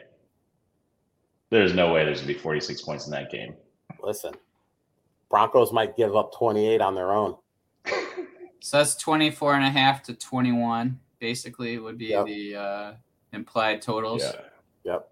There's 1.50 1.74
no 1.74 1.94
way 1.94 2.06
there's 2.06 2.22
gonna 2.22 2.34
be 2.34 2.40
46 2.40 2.82
points 2.82 3.06
in 3.06 3.12
that 3.12 3.32
game. 3.32 3.56
Listen, 4.02 4.34
Broncos 5.30 5.74
might 5.74 5.98
give 5.98 6.16
up 6.16 6.34
28 6.34 6.82
on 6.82 6.96
their 6.96 7.12
own. 7.12 7.36
So 8.62 8.78
that's 8.78 8.96
24 8.96 9.56
and 9.56 9.64
a 9.64 9.70
half 9.70 10.04
to 10.04 10.14
21 10.14 11.00
basically 11.20 11.78
would 11.78 11.98
be 11.98 12.08
yep. 12.08 12.26
the 12.26 12.56
uh, 12.56 12.94
implied 13.34 13.82
totals. 13.82 14.24
Yeah. 14.24 14.42
Yep. 14.86 15.12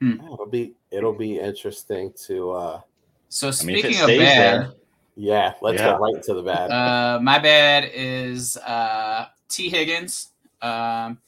Hmm. 0.00 0.12
It'll 0.32 0.46
be 0.46 0.74
it'll 0.90 1.12
be 1.14 1.38
interesting 1.38 2.12
to. 2.26 2.50
uh 2.52 2.80
So 3.28 3.50
speaking 3.50 3.96
I 3.96 4.06
mean, 4.06 4.20
of 4.20 4.24
bad, 4.24 4.62
there, 4.62 4.72
yeah, 5.16 5.54
let's 5.60 5.80
yeah. 5.80 5.92
go 5.92 5.98
right 5.98 6.22
to 6.22 6.34
the 6.34 6.42
bad. 6.42 6.70
Uh, 6.70 7.20
my 7.20 7.38
bad 7.38 7.90
is 7.94 8.56
uh, 8.56 9.26
Tee 9.48 9.68
Higgins. 9.68 10.30
Um, 10.60 11.18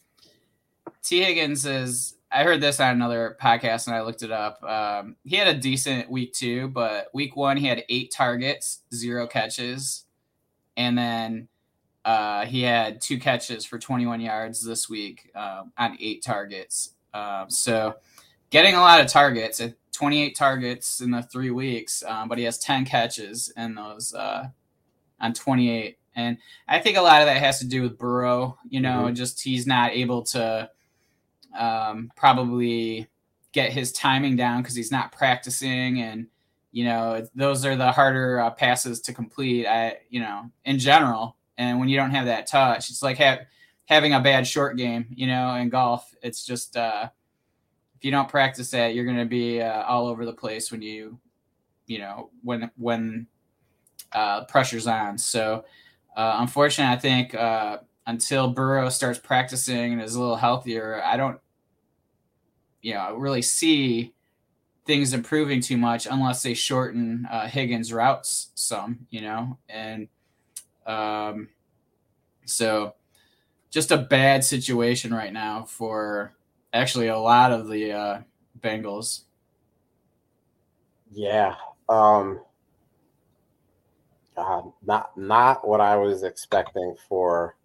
Tee 1.03 1.23
Higgins 1.23 1.67
is. 1.67 2.17
I 2.33 2.43
heard 2.43 2.61
this 2.61 2.81
on 2.81 2.91
another 2.91 3.37
podcast 3.41 3.87
and 3.87 3.95
I 3.95 4.03
looked 4.03 4.25
it 4.25 4.33
up. 4.33 4.61
Um, 4.65 5.15
he 5.23 5.37
had 5.37 5.47
a 5.47 5.55
decent 5.55 6.11
week 6.11 6.33
two, 6.33 6.67
but 6.67 7.07
week 7.15 7.37
one 7.37 7.57
he 7.57 7.69
had 7.69 7.85
eight 7.89 8.11
targets, 8.11 8.81
zero 8.93 9.29
catches, 9.29 10.05
and 10.77 10.99
then 10.99 11.47
uh, 12.05 12.45
he 12.45 12.63
had 12.63 13.01
two 13.01 13.19
catches 13.19 13.65
for 13.65 13.79
21 13.79 14.21
yards 14.21 14.65
this 14.65 14.89
week 14.89 15.31
um, 15.35 15.73
on 15.79 15.97
eight 16.01 16.23
targets. 16.23 16.95
Um, 17.15 17.49
so 17.49 17.95
getting 18.51 18.75
a 18.75 18.81
lot 18.81 19.01
of 19.01 19.07
targets, 19.07 19.63
28 19.93 20.37
targets 20.37 21.01
in 21.01 21.11
the 21.11 21.23
three 21.23 21.51
weeks, 21.51 22.03
um, 22.07 22.29
but 22.29 22.39
he 22.39 22.45
has 22.45 22.59
10 22.59 22.85
catches 22.85 23.53
in 23.57 23.75
those 23.75 24.13
uh, 24.13 24.49
on 25.21 25.33
28. 25.33 25.99
And 26.17 26.39
I 26.69 26.79
think 26.79 26.97
a 26.97 27.03
lot 27.03 27.23
of 27.23 27.27
that 27.27 27.39
has 27.39 27.59
to 27.61 27.67
do 27.67 27.83
with 27.83 27.99
Burrow. 27.99 28.59
You 28.69 28.81
know, 28.81 29.05
mm-hmm. 29.05 29.15
just 29.15 29.43
he's 29.43 29.67
not 29.67 29.93
able 29.93 30.23
to 30.23 30.71
um, 31.59 32.11
probably 32.17 33.09
get 33.53 33.73
his 33.73 33.93
timing 33.93 34.37
down 34.37 34.61
because 34.61 34.75
he's 34.75 34.91
not 34.91 35.13
practicing 35.13 36.01
and 36.01 36.27
you 36.73 36.85
know 36.85 37.25
those 37.37 37.65
are 37.65 37.77
the 37.77 37.93
harder 37.93 38.41
uh, 38.41 38.51
passes 38.51 39.01
to 39.01 39.13
complete 39.13 39.65
i 39.65 39.97
you 40.11 40.19
know 40.19 40.51
in 40.65 40.77
general 40.77 41.37
and 41.59 41.79
when 41.79 41.89
you 41.89 41.97
don't 41.97 42.11
have 42.11 42.27
that 42.27 42.47
touch, 42.47 42.91
it's 42.91 43.03
like 43.03 43.19
ha- 43.19 43.41
having 43.87 44.15
a 44.15 44.21
bad 44.21 44.47
short 44.47 44.77
game, 44.77 45.07
you 45.11 45.27
know, 45.27 45.55
in 45.55 45.69
golf. 45.69 46.15
It's 46.23 46.45
just 46.45 46.77
uh, 46.77 47.09
if 47.97 48.05
you 48.05 48.11
don't 48.11 48.29
practice 48.29 48.71
that, 48.71 48.95
you're 48.95 49.05
going 49.05 49.19
to 49.19 49.25
be 49.25 49.61
uh, 49.61 49.83
all 49.85 50.07
over 50.07 50.25
the 50.25 50.33
place 50.33 50.71
when 50.73 50.83
you, 50.83 51.19
you 51.87 51.99
know, 51.99 52.31
when 52.43 52.71
when 52.77 53.27
uh, 54.13 54.45
pressure's 54.45 54.87
on. 54.87 55.19
So, 55.19 55.65
uh, 56.17 56.37
unfortunately, 56.39 56.95
I 56.95 56.99
think 56.99 57.35
uh, 57.35 57.79
until 58.07 58.49
Burrow 58.49 58.89
starts 58.89 59.19
practicing 59.19 59.93
and 59.93 60.03
is 60.03 60.15
a 60.15 60.21
little 60.21 60.37
healthier, 60.37 61.03
I 61.05 61.17
don't, 61.17 61.39
you 62.83 62.95
know, 62.95 63.15
really 63.17 63.43
see 63.43 64.15
things 64.87 65.15
improving 65.15 65.61
too 65.61 65.77
much 65.77 66.07
unless 66.07 66.43
they 66.43 66.55
shorten 66.55 67.27
uh, 67.31 67.49
Higgins' 67.49 67.93
routes 67.93 68.51
some, 68.55 69.07
you 69.11 69.23
know, 69.23 69.59
and 69.69 70.09
um, 70.87 71.49
so 72.45 72.95
just 73.71 73.91
a 73.91 73.99
bad 73.99 74.45
situation 74.45 75.13
right 75.13 75.33
now 75.33 75.65
for 75.65 76.35
actually 76.73 77.09
a 77.09 77.19
lot 77.19 77.53
of 77.53 77.69
the 77.69 77.93
uh, 77.93 78.21
Bengals. 78.61 79.23
Yeah. 81.13 81.55
Um, 81.89 82.41
not 84.37 85.17
not 85.17 85.67
what 85.67 85.81
I 85.81 85.97
was 85.97 86.23
expecting 86.23 86.97
for 87.09 87.57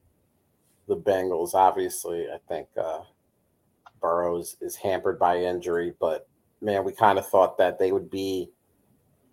the 0.87 0.97
Bengals. 0.97 1.53
Obviously, 1.53 2.27
I 2.27 2.37
think 2.47 2.67
uh, 2.79 2.99
Burrows 4.01 4.57
is 4.61 4.75
hampered 4.75 5.19
by 5.19 5.37
injury, 5.37 5.93
but 5.99 6.27
man, 6.61 6.83
we 6.83 6.91
kind 6.91 7.17
of 7.17 7.27
thought 7.27 7.57
that 7.57 7.79
they 7.79 7.91
would 7.91 8.09
be 8.09 8.49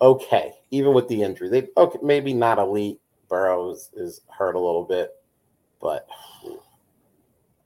okay, 0.01 0.53
even 0.71 0.95
with 0.95 1.09
the 1.09 1.23
injury. 1.23 1.49
They 1.49 1.69
okay, 1.77 1.99
maybe 2.03 2.33
not 2.33 2.59
elite, 2.59 3.01
Burrows 3.29 3.91
is 3.95 4.21
hurt 4.29 4.55
a 4.55 4.61
little 4.61 4.85
bit, 4.85 5.13
but 5.81 6.07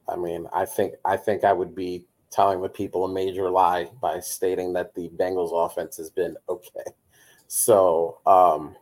I 0.08 0.16
mean, 0.16 0.46
I 0.52 0.64
think 0.64 0.94
I 1.04 1.16
think 1.16 1.44
I 1.44 1.52
would 1.52 1.74
be 1.74 2.04
telling 2.30 2.60
the 2.62 2.68
people 2.68 3.04
a 3.04 3.08
major 3.08 3.50
lie 3.50 3.88
by 4.00 4.20
stating 4.20 4.72
that 4.72 4.94
the 4.94 5.08
Bengals 5.10 5.52
offense 5.52 5.96
has 5.96 6.10
been 6.10 6.36
okay. 6.48 6.90
So, 7.48 8.18
um, 8.26 8.76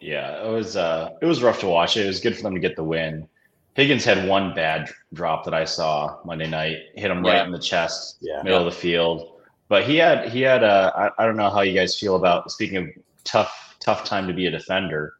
yeah, 0.00 0.44
it 0.44 0.50
was 0.50 0.76
uh, 0.76 1.10
it 1.20 1.26
was 1.26 1.42
rough 1.42 1.60
to 1.60 1.68
watch. 1.68 1.96
It 1.96 2.06
was 2.06 2.20
good 2.20 2.36
for 2.36 2.42
them 2.42 2.54
to 2.54 2.60
get 2.60 2.76
the 2.76 2.84
win. 2.84 3.28
Higgins 3.74 4.04
had 4.04 4.28
one 4.28 4.54
bad 4.54 4.90
drop 5.14 5.44
that 5.44 5.54
I 5.54 5.64
saw 5.64 6.18
Monday 6.24 6.48
night, 6.48 6.78
hit 6.94 7.10
him 7.10 7.24
yeah. 7.24 7.32
right 7.32 7.46
in 7.46 7.52
the 7.52 7.58
chest, 7.58 8.18
yeah. 8.20 8.42
middle 8.42 8.58
of 8.58 8.64
the 8.66 8.78
field. 8.78 9.40
But 9.68 9.84
he 9.84 9.96
had 9.96 10.28
he 10.28 10.42
had 10.42 10.62
a 10.62 10.92
I, 10.94 11.22
I 11.22 11.26
don't 11.26 11.36
know 11.36 11.50
how 11.50 11.62
you 11.62 11.72
guys 11.72 11.98
feel 11.98 12.16
about 12.16 12.50
speaking 12.50 12.76
of 12.76 12.88
tough 13.24 13.76
tough 13.80 14.04
time 14.04 14.26
to 14.26 14.34
be 14.34 14.46
a 14.46 14.50
defender. 14.50 15.14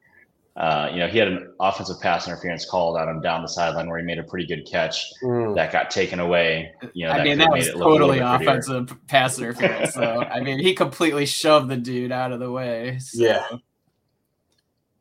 Uh, 0.54 0.90
you 0.92 0.98
know, 0.98 1.08
he 1.08 1.16
had 1.16 1.28
an 1.28 1.52
offensive 1.60 1.98
pass 2.00 2.28
interference 2.28 2.66
called 2.66 2.98
on 2.98 3.08
him 3.08 3.22
down 3.22 3.40
the 3.40 3.48
sideline 3.48 3.88
where 3.88 3.98
he 3.98 4.04
made 4.04 4.18
a 4.18 4.22
pretty 4.22 4.46
good 4.46 4.66
catch 4.70 5.10
mm. 5.22 5.54
that 5.54 5.72
got 5.72 5.90
taken 5.90 6.20
away. 6.20 6.70
You 6.92 7.06
know, 7.06 7.12
I 7.12 7.24
mean, 7.24 7.38
that 7.38 7.50
was 7.50 7.70
totally 7.70 8.18
offensive 8.18 8.94
pass 9.06 9.38
interference. 9.38 9.94
so, 9.94 10.22
I 10.30 10.40
mean, 10.40 10.58
he 10.58 10.74
completely 10.74 11.24
shoved 11.24 11.68
the 11.68 11.76
dude 11.78 12.12
out 12.12 12.32
of 12.32 12.40
the 12.40 12.50
way. 12.50 12.98
So, 12.98 13.22
yeah. 13.22 13.46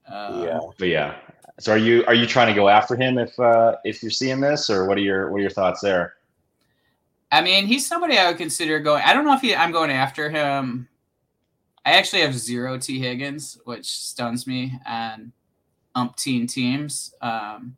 Um, 0.07 0.43
yeah. 0.43 0.59
But 0.77 0.87
yeah. 0.87 1.15
So 1.59 1.73
are 1.73 1.77
you 1.77 2.05
are 2.05 2.13
you 2.13 2.25
trying 2.25 2.47
to 2.47 2.53
go 2.53 2.69
after 2.69 2.95
him 2.95 3.17
if 3.17 3.37
uh, 3.39 3.75
if 3.83 4.01
you're 4.01 4.09
seeing 4.09 4.39
this, 4.39 4.69
or 4.69 4.87
what 4.87 4.97
are 4.97 5.01
your 5.01 5.31
what 5.31 5.37
are 5.37 5.41
your 5.41 5.51
thoughts 5.51 5.81
there? 5.81 6.15
I 7.31 7.41
mean, 7.41 7.67
he's 7.67 7.85
somebody 7.85 8.17
I 8.17 8.27
would 8.27 8.37
consider 8.37 8.79
going. 8.79 9.03
I 9.05 9.13
don't 9.13 9.25
know 9.25 9.33
if 9.33 9.41
he, 9.41 9.55
I'm 9.55 9.71
going 9.71 9.91
after 9.91 10.29
him. 10.29 10.87
I 11.85 11.91
actually 11.91 12.23
have 12.23 12.33
zero 12.33 12.77
Tee 12.77 12.99
Higgins, 12.99 13.57
which 13.65 13.85
stuns 13.85 14.47
me, 14.47 14.79
and 14.85 15.31
umpteen 15.95 16.51
teams. 16.51 17.13
Um, 17.21 17.77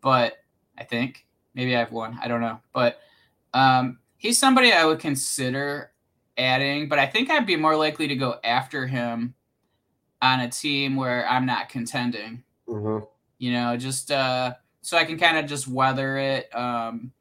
but 0.00 0.38
I 0.78 0.84
think 0.84 1.26
maybe 1.54 1.74
I 1.74 1.80
have 1.80 1.92
one. 1.92 2.18
I 2.22 2.28
don't 2.28 2.40
know. 2.40 2.60
But 2.72 3.00
um, 3.54 3.98
he's 4.16 4.38
somebody 4.38 4.72
I 4.72 4.84
would 4.84 4.98
consider 4.98 5.92
adding, 6.38 6.88
but 6.88 6.98
I 6.98 7.06
think 7.06 7.30
I'd 7.30 7.46
be 7.46 7.56
more 7.56 7.76
likely 7.76 8.08
to 8.08 8.16
go 8.16 8.38
after 8.44 8.86
him 8.86 9.34
on 10.22 10.40
a 10.40 10.48
team 10.48 10.96
where 10.96 11.28
I'm 11.28 11.46
not 11.46 11.68
contending. 11.68 12.42
Mm-hmm. 12.68 13.04
You 13.38 13.52
know, 13.52 13.76
just 13.76 14.10
uh, 14.10 14.54
so 14.82 14.96
I 14.96 15.04
can 15.04 15.18
kind 15.18 15.38
of 15.38 15.46
just 15.46 15.68
weather 15.68 16.16
it. 16.18 16.54
Um, 16.54 17.12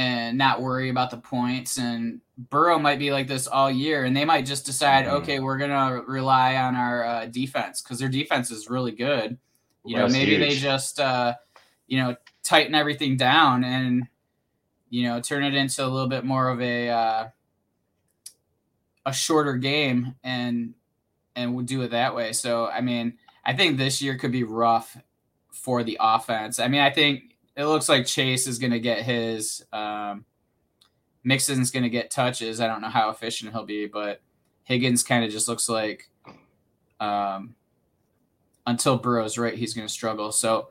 and 0.00 0.38
not 0.38 0.62
worry 0.62 0.88
about 0.88 1.10
the 1.10 1.18
points. 1.18 1.76
And 1.76 2.22
Burrow 2.38 2.78
might 2.78 2.98
be 2.98 3.12
like 3.12 3.26
this 3.26 3.46
all 3.46 3.70
year, 3.70 4.06
and 4.06 4.16
they 4.16 4.24
might 4.24 4.46
just 4.46 4.64
decide, 4.64 5.04
mm-hmm. 5.04 5.16
okay, 5.16 5.40
we're 5.40 5.58
gonna 5.58 6.00
rely 6.06 6.56
on 6.56 6.74
our 6.74 7.04
uh, 7.04 7.26
defense 7.26 7.82
because 7.82 7.98
their 7.98 8.08
defense 8.08 8.50
is 8.50 8.70
really 8.70 8.92
good. 8.92 9.36
You 9.84 9.96
know, 9.96 10.02
That's 10.04 10.14
maybe 10.14 10.38
they 10.38 10.56
just 10.56 11.00
uh, 11.00 11.34
you 11.86 11.98
know 11.98 12.16
tighten 12.42 12.74
everything 12.74 13.18
down 13.18 13.62
and 13.62 14.08
you 14.88 15.02
know 15.02 15.20
turn 15.20 15.44
it 15.44 15.54
into 15.54 15.84
a 15.84 15.88
little 15.88 16.08
bit 16.08 16.24
more 16.24 16.48
of 16.48 16.62
a 16.62 16.88
uh, 16.88 17.28
a 19.04 19.12
shorter 19.12 19.56
game 19.56 20.14
and 20.24 20.72
and 21.36 21.54
we'll 21.54 21.66
do 21.66 21.82
it 21.82 21.90
that 21.90 22.14
way. 22.14 22.32
So 22.32 22.68
I 22.68 22.80
mean, 22.80 23.18
I 23.44 23.52
think 23.52 23.76
this 23.76 24.00
year 24.00 24.16
could 24.16 24.32
be 24.32 24.44
rough 24.44 24.96
for 25.52 25.84
the 25.84 25.98
offense. 26.00 26.58
I 26.58 26.68
mean, 26.68 26.80
I 26.80 26.88
think 26.88 27.29
it 27.56 27.64
looks 27.64 27.88
like 27.88 28.06
Chase 28.06 28.46
is 28.46 28.58
going 28.58 28.72
to 28.72 28.80
get 28.80 29.02
his. 29.02 29.64
Um, 29.72 30.24
Mixon's 31.24 31.70
going 31.70 31.82
to 31.82 31.90
get 31.90 32.10
touches. 32.10 32.60
I 32.60 32.66
don't 32.66 32.80
know 32.80 32.88
how 32.88 33.10
efficient 33.10 33.52
he'll 33.52 33.64
be, 33.64 33.86
but 33.86 34.20
Higgins 34.64 35.02
kind 35.02 35.24
of 35.24 35.30
just 35.30 35.48
looks 35.48 35.68
like 35.68 36.08
um, 37.00 37.54
until 38.66 38.96
Burrow's 38.96 39.36
right, 39.38 39.54
he's 39.54 39.74
going 39.74 39.86
to 39.86 39.92
struggle. 39.92 40.32
So, 40.32 40.68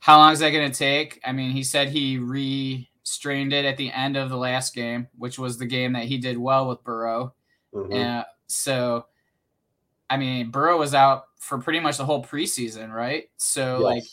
how 0.00 0.18
long 0.18 0.32
is 0.32 0.38
that 0.40 0.50
going 0.50 0.70
to 0.70 0.78
take? 0.78 1.20
I 1.24 1.32
mean, 1.32 1.50
he 1.50 1.64
said 1.64 1.88
he 1.88 2.18
re-strained 2.18 3.52
it 3.52 3.64
at 3.64 3.76
the 3.76 3.90
end 3.92 4.16
of 4.16 4.28
the 4.30 4.36
last 4.36 4.74
game, 4.74 5.08
which 5.16 5.38
was 5.38 5.58
the 5.58 5.66
game 5.66 5.92
that 5.94 6.04
he 6.04 6.18
did 6.18 6.38
well 6.38 6.68
with 6.68 6.84
Burrow. 6.84 7.34
Mhm. 7.74 8.20
Uh, 8.20 8.24
so, 8.46 9.06
I 10.08 10.16
mean, 10.16 10.50
Burrow 10.50 10.78
was 10.78 10.94
out 10.94 11.24
for 11.36 11.58
pretty 11.58 11.80
much 11.80 11.96
the 11.96 12.04
whole 12.04 12.24
preseason, 12.24 12.92
right? 12.92 13.28
So, 13.36 13.78
like, 13.78 14.04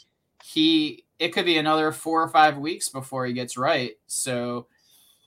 he 0.43 1.04
it 1.19 1.29
could 1.29 1.45
be 1.45 1.57
another 1.57 1.91
four 1.91 2.21
or 2.21 2.29
five 2.29 2.57
weeks 2.57 2.89
before 2.89 3.25
he 3.25 3.33
gets 3.33 3.57
right. 3.57 3.93
So, 4.07 4.67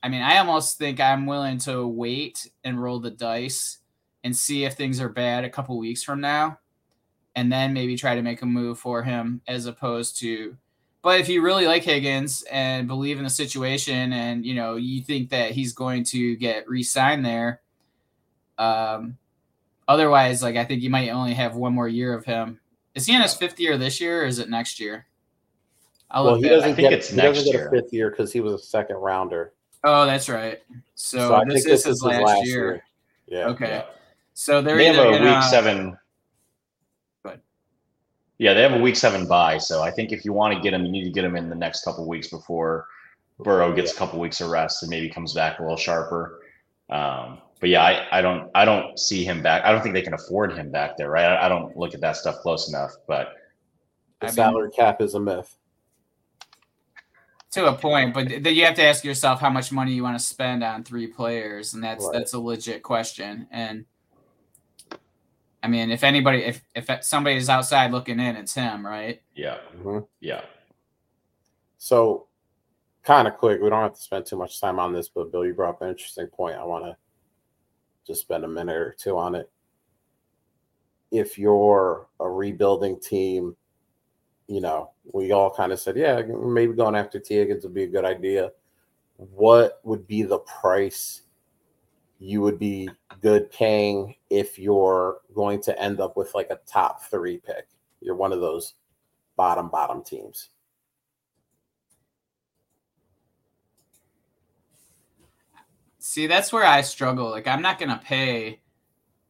I 0.02 0.08
mean, 0.08 0.22
I 0.22 0.38
almost 0.38 0.78
think 0.78 1.00
I'm 1.00 1.26
willing 1.26 1.58
to 1.60 1.86
wait 1.86 2.50
and 2.64 2.80
roll 2.80 3.00
the 3.00 3.10
dice 3.10 3.78
and 4.22 4.36
see 4.36 4.64
if 4.64 4.74
things 4.74 5.00
are 5.00 5.08
bad 5.08 5.44
a 5.44 5.50
couple 5.50 5.78
weeks 5.78 6.02
from 6.02 6.20
now, 6.20 6.58
and 7.34 7.50
then 7.50 7.72
maybe 7.72 7.96
try 7.96 8.14
to 8.14 8.22
make 8.22 8.42
a 8.42 8.46
move 8.46 8.78
for 8.78 9.02
him 9.02 9.40
as 9.48 9.66
opposed 9.66 10.18
to. 10.18 10.56
But 11.02 11.20
if 11.20 11.28
you 11.28 11.42
really 11.42 11.66
like 11.66 11.84
Higgins 11.84 12.44
and 12.50 12.88
believe 12.88 13.18
in 13.18 13.24
the 13.24 13.30
situation, 13.30 14.12
and 14.12 14.44
you 14.44 14.54
know 14.54 14.76
you 14.76 15.02
think 15.02 15.30
that 15.30 15.52
he's 15.52 15.72
going 15.72 16.04
to 16.04 16.36
get 16.36 16.68
re-signed 16.68 17.24
there, 17.24 17.62
um, 18.58 19.16
otherwise, 19.86 20.42
like 20.42 20.56
I 20.56 20.64
think 20.64 20.82
you 20.82 20.90
might 20.90 21.10
only 21.10 21.34
have 21.34 21.56
one 21.56 21.72
more 21.72 21.88
year 21.88 22.12
of 22.14 22.24
him. 22.24 22.60
Is 22.94 23.06
he 23.06 23.14
in 23.14 23.22
his 23.22 23.34
fifth 23.34 23.60
year 23.60 23.78
this 23.78 24.00
year, 24.00 24.22
or 24.22 24.26
is 24.26 24.38
it 24.38 24.50
next 24.50 24.80
year? 24.80 25.06
I'll 26.10 26.24
well, 26.24 26.34
he 26.36 26.48
doesn't 26.48 26.70
I 26.70 26.74
think 26.74 26.88
get 26.88 26.92
it's 26.98 27.10
he 27.10 27.16
doesn't 27.16 27.44
next 27.44 27.52
get 27.52 27.66
a 27.66 27.70
fifth 27.70 27.92
year 27.92 28.10
because 28.10 28.32
he 28.32 28.40
was 28.40 28.54
a 28.54 28.58
second 28.58 28.96
rounder. 28.96 29.52
Oh, 29.84 30.06
that's 30.06 30.28
right. 30.28 30.60
So, 30.94 31.18
So 31.18 31.34
I 31.34 31.44
this 31.44 31.66
is 31.66 31.84
his 31.84 32.02
last, 32.02 32.46
year. 32.46 32.82
Yeah. 33.26 33.46
Okay. 33.48 33.68
Yeah. 33.68 33.84
So 34.34 34.62
they're 34.62 34.76
They 34.76 34.86
have 34.86 34.96
a 34.96 35.18
gonna, 35.18 35.34
week 35.34 35.42
seven. 35.44 35.90
Go 37.22 37.28
ahead. 37.30 37.40
Yeah, 38.38 38.54
they 38.54 38.62
have 38.62 38.72
a 38.72 38.78
week 38.80 38.96
seven 38.96 39.26
bye. 39.26 39.58
So 39.58 39.82
I 39.82 39.90
think 39.90 40.12
if 40.12 40.24
you 40.24 40.32
want 40.32 40.54
to 40.54 40.60
get 40.60 40.72
him, 40.72 40.84
you 40.86 40.92
need 40.92 41.04
to 41.04 41.10
get 41.10 41.24
him 41.24 41.36
in 41.36 41.48
the 41.48 41.54
next 41.54 41.84
couple 41.84 42.06
weeks 42.08 42.28
before 42.28 42.86
Burrow 43.40 43.72
gets 43.74 43.92
a 43.92 43.96
couple 43.96 44.18
weeks 44.18 44.40
of 44.40 44.50
rest 44.50 44.82
and 44.82 44.90
maybe 44.90 45.08
comes 45.10 45.34
back 45.34 45.58
a 45.58 45.62
little 45.62 45.76
sharper. 45.76 46.40
Um, 46.90 47.38
but 47.60 47.68
yeah, 47.68 47.82
I, 47.82 48.18
I 48.18 48.22
don't 48.22 48.50
I 48.54 48.64
don't 48.64 48.98
see 48.98 49.24
him 49.24 49.42
back. 49.42 49.64
I 49.64 49.72
don't 49.72 49.82
think 49.82 49.94
they 49.94 50.02
can 50.02 50.14
afford 50.14 50.54
him 50.54 50.70
back 50.70 50.96
there, 50.96 51.10
right? 51.10 51.24
I, 51.26 51.46
I 51.46 51.48
don't 51.48 51.76
look 51.76 51.94
at 51.94 52.00
that 52.00 52.16
stuff 52.16 52.36
close 52.36 52.68
enough. 52.68 52.92
But 53.06 53.34
The 54.20 54.26
I 54.26 54.30
mean- 54.30 54.34
salary 54.34 54.70
cap 54.70 55.02
is 55.02 55.14
a 55.14 55.20
myth. 55.20 55.57
To 57.52 57.66
a 57.68 57.72
point, 57.72 58.12
but 58.12 58.28
then 58.28 58.54
you 58.54 58.64
have 58.64 58.74
to 58.76 58.84
ask 58.84 59.04
yourself 59.04 59.40
how 59.40 59.50
much 59.50 59.72
money 59.72 59.92
you 59.92 60.02
want 60.02 60.18
to 60.18 60.24
spend 60.24 60.62
on 60.62 60.84
three 60.84 61.06
players, 61.06 61.74
and 61.74 61.82
that's 61.82 62.04
Right. 62.04 62.12
that's 62.12 62.34
a 62.34 62.38
legit 62.38 62.82
question. 62.82 63.48
And 63.50 63.86
I 65.62 65.68
mean, 65.68 65.90
if 65.90 66.04
anybody, 66.04 66.44
if 66.44 66.62
if 66.74 66.88
somebody 67.04 67.36
is 67.36 67.48
outside 67.48 67.90
looking 67.90 68.20
in, 68.20 68.36
it's 68.36 68.54
him, 68.54 68.86
right? 68.86 69.22
yeah, 69.34 69.58
Mhm. 69.76 70.06
yeah. 70.20 70.44
So, 71.78 72.26
kind 73.02 73.26
of 73.26 73.38
quick, 73.38 73.60
we 73.62 73.70
don't 73.70 73.82
have 73.82 73.94
to 73.94 74.00
spend 74.02 74.26
too 74.26 74.36
much 74.36 74.60
time 74.60 74.78
on 74.78 74.92
this, 74.92 75.08
but 75.08 75.32
Bill, 75.32 75.46
you 75.46 75.54
brought 75.54 75.76
up 75.76 75.82
an 75.82 75.88
interesting 75.88 76.26
point. 76.26 76.56
I 76.56 76.64
want 76.64 76.84
to 76.84 76.96
just 78.06 78.20
spend 78.22 78.44
a 78.44 78.48
minute 78.48 78.76
or 78.76 78.92
two 78.98 79.16
on 79.16 79.34
it. 79.34 79.50
If 81.10 81.38
you're 81.38 82.08
a 82.20 82.28
rebuilding 82.28 83.00
team, 83.00 83.56
you 84.48 84.60
know, 84.60 84.90
we 85.12 85.32
all 85.32 85.50
kind 85.50 85.72
of 85.72 85.80
said, 85.80 85.96
yeah, 85.96 86.22
maybe 86.22 86.72
going 86.72 86.94
after 86.94 87.18
Tee 87.18 87.36
Higgins 87.36 87.64
would 87.64 87.74
be 87.74 87.84
a 87.84 87.88
good 87.88 88.04
idea. 88.04 88.52
What 89.16 89.80
would 89.84 90.06
be 90.06 90.22
the 90.22 90.38
price 90.38 91.22
you 92.20 92.40
would 92.40 92.58
be 92.58 92.88
good 93.20 93.50
paying 93.50 94.14
if 94.30 94.58
you're 94.58 95.18
going 95.34 95.60
to 95.62 95.80
end 95.80 96.00
up 96.00 96.16
with 96.16 96.34
like 96.34 96.50
a 96.50 96.60
top 96.66 97.04
three 97.04 97.38
pick? 97.38 97.68
You're 98.00 98.14
one 98.14 98.32
of 98.32 98.40
those 98.40 98.74
bottom, 99.36 99.68
bottom 99.68 100.02
teams. 100.02 100.50
See, 105.98 106.26
that's 106.26 106.52
where 106.52 106.64
I 106.64 106.80
struggle. 106.82 107.28
Like, 107.30 107.46
I'm 107.46 107.60
not 107.60 107.78
gonna 107.78 108.00
pay 108.02 108.60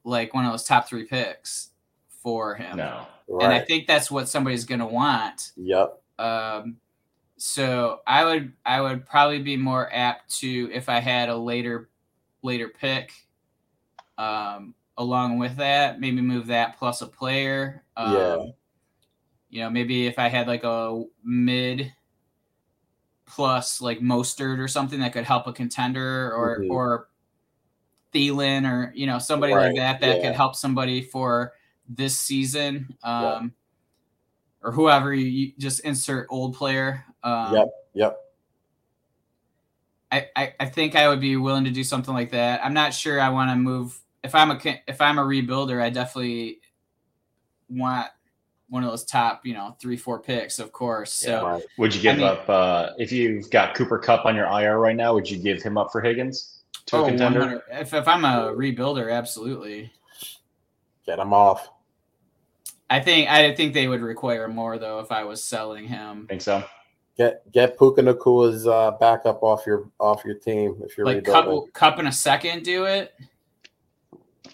like 0.05 0.35
one 0.35 0.45
of 0.45 0.53
those 0.53 0.65
top 0.65 0.89
three 0.89 1.05
picks 1.05 1.71
for 2.09 2.55
him, 2.55 2.77
No. 2.77 3.07
And 3.29 3.53
I 3.53 3.61
think 3.61 3.87
that's 3.87 4.11
what 4.11 4.29
somebody's 4.29 4.65
gonna 4.65 4.87
want. 4.87 5.53
Yep. 5.57 6.01
Um, 6.19 6.79
so 7.37 8.01
I 8.07 8.25
would 8.25 8.53
I 8.67 8.81
would 8.81 9.07
probably 9.07 9.41
be 9.43 9.57
more 9.57 9.89
apt 9.93 10.39
to 10.41 10.71
if 10.73 10.89
I 10.89 11.01
had 11.01 11.29
a 11.29 11.37
later 11.37 11.89
later 12.43 12.69
pick. 12.69 13.13
Um, 14.17 14.75
along 14.97 15.39
with 15.39 15.57
that, 15.57 16.01
maybe 16.01 16.21
move 16.21 16.49
that 16.49 16.77
plus 16.79 17.03
a 17.03 17.07
player. 17.07 17.85
Um, 17.97 18.15
Yeah. 18.15 18.47
You 19.51 19.61
know, 19.63 19.71
maybe 19.71 20.07
if 20.07 20.19
I 20.19 20.29
had 20.29 20.47
like 20.49 20.65
a 20.65 21.05
mid 21.25 21.93
plus 23.27 23.81
like 23.81 24.01
Mostert 24.01 24.59
or 24.59 24.69
something 24.69 25.01
that 25.01 25.13
could 25.13 25.25
help 25.25 25.47
a 25.47 25.53
contender 25.53 26.33
or 26.35 26.61
Mhm. 26.61 26.71
or 26.71 27.09
Thielen 28.13 28.67
or 28.69 28.93
you 28.95 29.07
know 29.07 29.19
somebody 29.19 29.55
like 29.55 29.77
that 29.77 30.01
that 30.01 30.17
yeah. 30.17 30.23
could 30.23 30.35
help 30.35 30.57
somebody 30.57 31.03
for 31.03 31.53
this 31.89 32.19
season. 32.19 32.95
Yeah. 33.03 33.33
Um, 33.35 33.53
or 34.63 34.73
whoever 34.73 35.15
you, 35.15 35.27
you 35.27 35.53
just 35.59 35.81
insert 35.81 36.27
old 36.31 36.55
player. 36.55 37.05
Um, 37.23 37.55
Yep. 37.55 37.69
Yep. 37.95 38.19
I, 40.11 40.27
I, 40.37 40.55
I 40.61 40.67
think 40.67 40.97
I 40.97 41.09
would 41.09 41.21
be 41.21 41.37
willing 41.37 41.65
to 41.65 41.71
do 41.71 41.85
something 41.85 42.15
like 42.15 42.31
that. 42.31 42.65
I'm 42.65 42.75
not 42.75 42.95
sure 42.95 43.21
I 43.21 43.29
want 43.29 43.51
to 43.51 43.57
move 43.57 43.99
if 44.25 44.35
I'm 44.35 44.51
a 44.51 44.81
if 44.87 45.01
I'm 45.01 45.19
a 45.19 45.23
rebuilder. 45.23 45.83
I 45.83 45.91
definitely 45.91 46.61
want 47.69 48.09
one 48.71 48.85
of 48.85 48.91
those 48.91 49.05
top 49.05 49.45
you 49.45 49.55
know 49.55 49.77
three 49.81 49.97
four 49.97 50.19
picks, 50.19 50.59
of 50.59 50.73
course. 50.73 51.13
So 51.13 51.47
Right. 51.47 51.63
Would 51.77 51.95
you 51.95 52.01
give 52.01 52.15
I 52.15 52.19
mean- 52.19 52.27
up 52.27 52.49
uh, 52.49 52.91
if 52.99 53.13
you've 53.13 53.51
got 53.51 53.75
Cooper 53.75 53.99
Kupp 53.99 54.25
on 54.25 54.35
your 54.35 54.47
IR 54.47 54.79
right 54.79 54.97
now? 54.97 55.13
Would 55.15 55.31
you 55.31 55.39
give 55.39 55.63
him 55.63 55.77
up 55.77 55.93
for 55.93 56.01
Higgins 56.01 56.63
to 56.87 56.97
oh, 56.97 57.05
a 57.05 57.09
contender? 57.09 57.63
if 57.71 57.93
if 57.93 58.09
I'm 58.09 58.25
a 58.25 58.53
rebuilder, 58.55 59.13
absolutely. 59.13 59.93
Get 61.05 61.19
him 61.19 61.35
off. 61.35 61.69
I 62.91 63.01
think 63.01 63.29
I 63.31 63.55
think 63.55 63.75
they 63.75 63.87
would 63.89 64.01
require 64.01 64.49
more 64.49 64.79
though 64.79 65.01
if 65.01 65.13
I 65.13 65.25
was 65.25 65.45
selling 65.45 65.87
him. 65.87 66.27
Think 66.29 66.43
so? 66.43 66.65
Get 67.17 67.51
get 67.53 67.77
Puka 67.79 68.01
Nacua's 68.03 68.67
uh, 68.67 68.93
backup 68.93 69.43
off 69.43 69.67
your 69.67 69.91
off 70.01 70.25
your 70.25 70.37
team 70.37 70.81
if 70.85 70.97
you're 70.97 71.07
Like 71.07 71.19
rebuilding. 71.19 71.67
Kupp 71.73 71.73
Kupp 71.75 71.99
in 71.99 72.07
a 72.07 72.13
second, 72.13 72.63
do 72.65 72.85
it. 72.87 73.13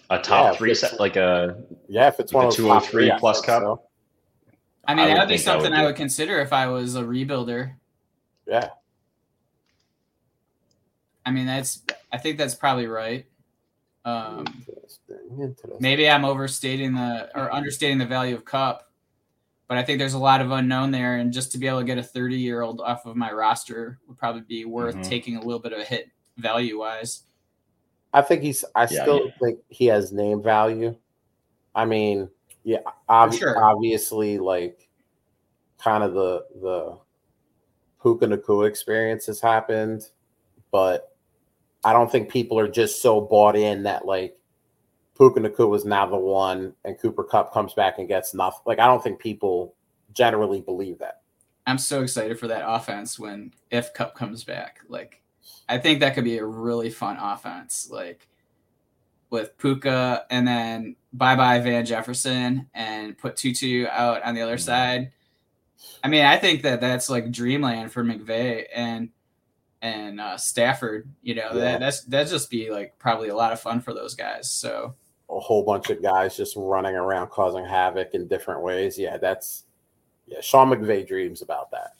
A 0.09 0.19
top 0.19 0.53
Yeah, 0.53 0.57
three 0.57 0.75
set, 0.75 0.99
like 0.99 1.15
a 1.15 1.63
Yeah, 1.87 2.07
if 2.07 2.19
it's 2.19 2.33
like 2.33 2.43
one 2.43 2.45
a 2.45 2.47
of 2.49 2.57
those 2.57 2.65
top 2.67 2.83
203 2.91 3.11
I 3.11 3.19
plus 3.19 3.37
think 3.37 3.45
Kupp? 3.45 3.61
so. 3.63 3.81
I 4.87 4.93
mean, 4.95 5.05
I 5.05 5.07
that 5.15 5.19
would 5.21 5.29
be 5.29 5.37
think 5.37 5.47
I 5.47 5.55
would 5.55 5.63
something 5.63 5.73
I 5.79 5.83
it. 5.83 5.85
would 5.87 5.95
consider 5.95 6.39
if 6.41 6.53
I 6.53 6.67
was 6.67 6.95
a 6.95 7.01
rebuilder. 7.03 7.73
Yeah. 8.47 8.69
I 11.25 11.31
mean, 11.31 11.45
that's 11.47 11.81
I 12.11 12.17
think 12.17 12.37
that's 12.37 12.53
probably 12.55 12.87
right. 12.87 13.25
Um, 14.05 14.45
Interesting. 14.67 15.17
Interesting. 15.41 15.77
maybe 15.79 16.07
I'm 16.09 16.23
overstating 16.25 16.93
the 16.93 17.29
or 17.35 17.51
understating 17.53 17.97
the 17.97 18.05
value 18.05 18.35
of 18.35 18.45
Kupp, 18.45 18.83
but 19.67 19.77
I 19.79 19.83
think 19.83 19.97
there's 19.97 20.13
a 20.13 20.19
lot 20.19 20.41
of 20.41 20.51
unknown 20.51 20.91
there, 20.91 21.15
and 21.17 21.33
just 21.33 21.51
to 21.53 21.57
be 21.57 21.67
able 21.67 21.79
to 21.79 21.85
get 21.85 21.97
a 21.97 22.03
30 22.03 22.35
year 22.37 22.61
old 22.61 22.81
off 22.81 23.05
of 23.07 23.15
my 23.15 23.31
roster 23.31 23.99
would 24.07 24.17
probably 24.17 24.41
be 24.41 24.63
worth 24.65 24.95
Mhm. 24.95 25.03
taking 25.09 25.37
a 25.37 25.41
little 25.41 25.59
bit 25.59 25.73
of 25.73 25.79
a 25.79 25.83
hit 25.83 26.09
value 26.37 26.77
wise. 26.79 27.23
I 28.13 28.21
think 28.21 28.43
he's. 28.43 28.63
I 28.75 28.81
Yeah, 28.83 29.01
still 29.01 29.25
yeah. 29.25 29.31
think 29.41 29.59
he 29.69 29.85
has 29.87 30.11
name 30.13 30.41
value. 30.43 30.95
I 31.73 31.83
mean, 31.85 32.29
yeah, 32.63 32.79
ob- 33.09 33.33
sure. 33.33 33.57
obviously, 33.61 34.37
like, 34.37 34.87
kind 35.79 36.03
of 36.03 36.13
the 36.13 36.45
the 36.61 36.97
Puka 38.01 38.27
Nacua 38.27 38.67
experience 38.69 39.25
has 39.25 39.41
happened, 39.41 40.11
but 40.71 41.14
I 41.85 41.93
don't 41.93 42.11
think 42.11 42.29
people 42.29 42.59
are 42.59 42.67
just 42.67 43.01
so 43.01 43.21
bought 43.21 43.55
in 43.55 43.83
that 43.83 44.05
like 44.05 44.37
Puka 45.17 45.39
Nacua 45.39 45.69
was 45.69 45.85
now 45.85 46.05
the 46.05 46.17
one, 46.17 46.73
and 46.83 46.99
Cooper 46.99 47.23
Kupp 47.23 47.53
comes 47.53 47.73
back 47.73 47.99
and 47.99 48.07
gets 48.07 48.33
nothing. 48.33 48.59
Like, 48.65 48.79
I 48.79 48.87
don't 48.87 49.01
think 49.01 49.19
people 49.19 49.73
generally 50.13 50.59
believe 50.59 50.99
that. 50.99 51.21
I'm 51.67 51.77
so 51.77 52.01
excited 52.01 52.37
for 52.37 52.47
that 52.47 52.63
offense 52.67 53.17
when 53.17 53.53
if 53.71 53.93
Cup 53.93 54.13
comes 54.15 54.43
back. 54.43 54.79
Like, 54.89 55.21
I 55.69 55.77
think 55.77 55.99
that 56.01 56.15
could 56.15 56.25
be 56.25 56.37
a 56.37 56.45
really 56.45 56.89
fun 56.89 57.17
offense. 57.17 57.87
Like 57.89 58.27
with 59.29 59.57
Puka 59.57 60.25
and 60.29 60.47
then 60.47 60.95
bye 61.13 61.35
bye 61.35 61.59
Van 61.59 61.85
Jefferson 61.85 62.69
and 62.73 63.17
put 63.17 63.35
Tutu 63.35 63.87
out 63.89 64.21
on 64.23 64.35
the 64.35 64.41
other 64.41 64.57
Mhm. 64.57 64.61
side. 64.61 65.11
I 66.03 66.07
mean, 66.07 66.25
I 66.25 66.37
think 66.37 66.61
that 66.63 66.81
that's 66.81 67.09
like 67.09 67.31
dreamland 67.31 67.91
for 67.91 68.03
McVay 68.03 68.65
and 68.73 69.09
and 69.85 70.19
uh, 70.19 70.37
Stafford. 70.37 71.07
You 71.21 71.35
know, 71.35 71.49
yeah. 71.53 71.59
that 71.59 71.79
that's 71.79 72.01
that 72.05 72.27
just 72.27 72.49
be 72.49 72.71
like 72.71 72.97
probably 72.97 73.29
a 73.29 73.35
lot 73.35 73.53
of 73.53 73.59
fun 73.59 73.81
for 73.81 73.93
those 73.93 74.15
guys. 74.15 74.49
So 74.49 74.95
a 75.29 75.39
whole 75.39 75.63
bunch 75.63 75.89
of 75.89 76.01
guys 76.01 76.35
just 76.35 76.55
running 76.57 76.95
around 76.95 77.29
causing 77.29 77.65
havoc 77.65 78.13
in 78.13 78.27
different 78.27 78.61
ways. 78.61 78.97
Yeah, 78.97 79.17
that's 79.17 79.63
yeah. 80.25 80.41
Sean 80.41 80.69
McVay 80.69 81.07
dreams 81.07 81.41
about 81.41 81.71
that. 81.71 81.93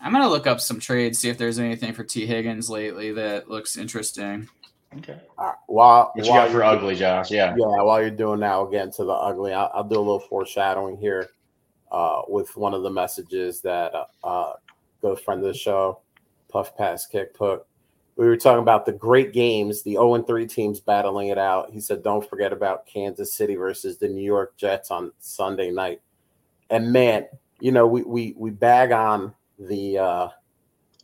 I'm 0.00 0.12
gonna 0.12 0.28
look 0.28 0.46
up 0.46 0.60
some 0.60 0.78
trades, 0.78 1.18
see 1.18 1.28
if 1.28 1.38
there's 1.38 1.58
anything 1.58 1.92
for 1.92 2.04
Tee 2.04 2.26
Higgins 2.26 2.70
lately 2.70 3.12
that 3.12 3.50
looks 3.50 3.76
interesting. 3.76 4.48
Okay. 4.96 5.20
All 5.36 5.46
right. 5.46 5.56
While, 5.66 6.12
what 6.14 6.24
you 6.24 6.32
got 6.32 6.50
for 6.50 6.64
ugly, 6.64 6.94
Josh? 6.94 7.30
Yeah. 7.30 7.54
Yeah. 7.58 7.82
While 7.82 8.00
you're 8.00 8.10
doing 8.10 8.40
that, 8.40 8.56
we'll 8.56 8.70
get 8.70 8.86
into 8.86 9.04
the 9.04 9.12
ugly. 9.12 9.52
I'll, 9.52 9.70
I'll 9.74 9.84
do 9.84 9.96
a 9.96 9.98
little 9.98 10.20
foreshadowing 10.20 10.96
here 10.96 11.28
uh, 11.92 12.22
with 12.26 12.56
one 12.56 12.72
of 12.72 12.82
the 12.82 12.90
messages 12.90 13.60
that 13.60 13.94
uh, 13.94 14.06
uh, 14.24 14.52
good 15.02 15.20
friend 15.20 15.40
of 15.40 15.46
the 15.46 15.58
show, 15.58 16.00
Puff 16.48 16.76
Pass 16.76 17.06
Kick 17.06 17.34
put. 17.34 17.64
We 18.16 18.26
were 18.26 18.36
talking 18.36 18.62
about 18.62 18.84
the 18.84 18.92
great 18.92 19.32
games, 19.32 19.82
the 19.82 19.92
0 19.92 20.22
3 20.22 20.46
teams 20.46 20.80
battling 20.80 21.28
it 21.28 21.38
out. 21.38 21.70
He 21.70 21.80
said, 21.80 22.02
Don't 22.02 22.28
forget 22.28 22.52
about 22.52 22.86
Kansas 22.86 23.32
City 23.32 23.54
versus 23.54 23.98
the 23.98 24.08
New 24.08 24.24
York 24.24 24.56
Jets 24.56 24.90
on 24.90 25.12
Sunday 25.20 25.70
night. 25.70 26.00
And 26.70 26.92
man, 26.92 27.26
you 27.60 27.72
know, 27.72 27.86
we 27.86 28.02
we 28.02 28.34
we 28.36 28.50
bag 28.50 28.92
on 28.92 29.34
the 29.58 29.98
uh 29.98 30.28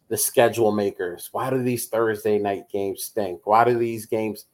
the 0.09 0.17
schedule 0.17 0.73
makers. 0.73 1.29
Why 1.33 1.51
do 1.51 1.63
these 1.63 1.89
Thursday 1.89 2.39
night 2.39 2.69
games 2.69 3.05
stink? 3.05 3.47
Why 3.47 3.65
do 3.65 3.79
these 3.79 4.07
games 4.07 4.47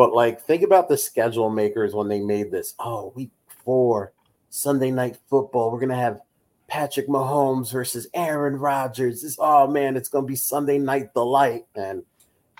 but 0.00 0.14
like 0.14 0.40
think 0.40 0.62
about 0.62 0.88
the 0.88 0.96
schedule 0.96 1.50
makers 1.50 1.94
when 1.94 2.08
they 2.08 2.20
made 2.20 2.50
this. 2.50 2.74
Oh, 2.78 3.12
week 3.14 3.30
four, 3.46 4.14
Sunday 4.48 4.90
night 4.90 5.18
football. 5.28 5.70
We're 5.70 5.80
gonna 5.80 5.94
have 5.94 6.20
Patrick 6.70 7.08
Mahomes 7.08 7.72
versus 7.72 8.06
Aaron 8.14 8.56
Rodgers. 8.56 9.22
This 9.22 9.36
oh 9.40 9.66
man, 9.66 9.96
it's 9.96 10.08
gonna 10.08 10.26
be 10.26 10.36
Sunday 10.36 10.78
night 10.78 11.12
delight. 11.12 11.64
And 11.74 12.04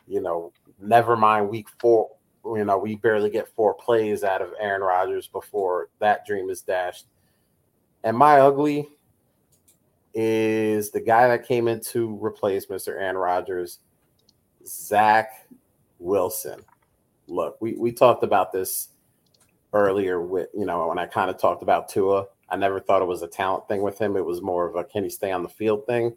you 0.09 0.21
know, 0.21 0.53
never 0.81 1.17
mind 1.17 1.49
week 1.49 1.69
four. 1.79 2.11
You 2.45 2.65
know, 2.65 2.77
we 2.77 2.97
barely 2.97 3.31
get 3.31 3.55
four 3.55 3.73
plays 3.75 4.25
out 4.25 4.43
of 4.43 4.53
Aaron 4.59 4.83
Rodgers 4.83 5.29
before 5.29 5.91
that 6.01 6.27
dream 6.27 6.51
is 6.51 6.61
dashed. 6.61 7.07
And 8.03 8.17
my 8.17 8.41
ugly 8.41 8.89
is 10.13 10.91
the 10.91 11.01
guy 11.01 11.29
that 11.29 11.47
came 11.47 11.69
in 11.69 11.81
to 11.81 12.19
replace 12.21 12.67
Mr. 12.67 12.89
Aaron 12.89 13.17
Rodgers, 13.17 13.79
Zach 14.67 15.47
Wilson. 16.01 16.61
Look, 17.29 17.59
we, 17.61 17.75
we 17.75 17.93
talked 17.93 18.25
about 18.25 18.51
this 18.51 18.89
earlier 19.73 20.21
with, 20.21 20.49
you 20.53 20.65
know, 20.65 20.89
when 20.89 20.99
I 20.99 21.07
kind 21.07 21.31
of 21.31 21.39
talked 21.39 21.63
about 21.63 21.89
Tua. 21.89 22.27
I 22.51 22.57
never 22.57 22.81
thought 22.81 23.03
it 23.03 23.07
was 23.07 23.23
a 23.23 23.29
talent 23.29 23.69
thing 23.69 23.83
with 23.83 23.99
him. 23.99 24.17
It 24.17 24.25
was 24.25 24.43
more 24.43 24.67
of 24.67 24.77
a 24.77 24.85
can 24.85 25.05
he 25.05 25.11
stay 25.11 25.31
on 25.31 25.43
the 25.43 25.49
field 25.49 25.87
thing. 25.87 26.17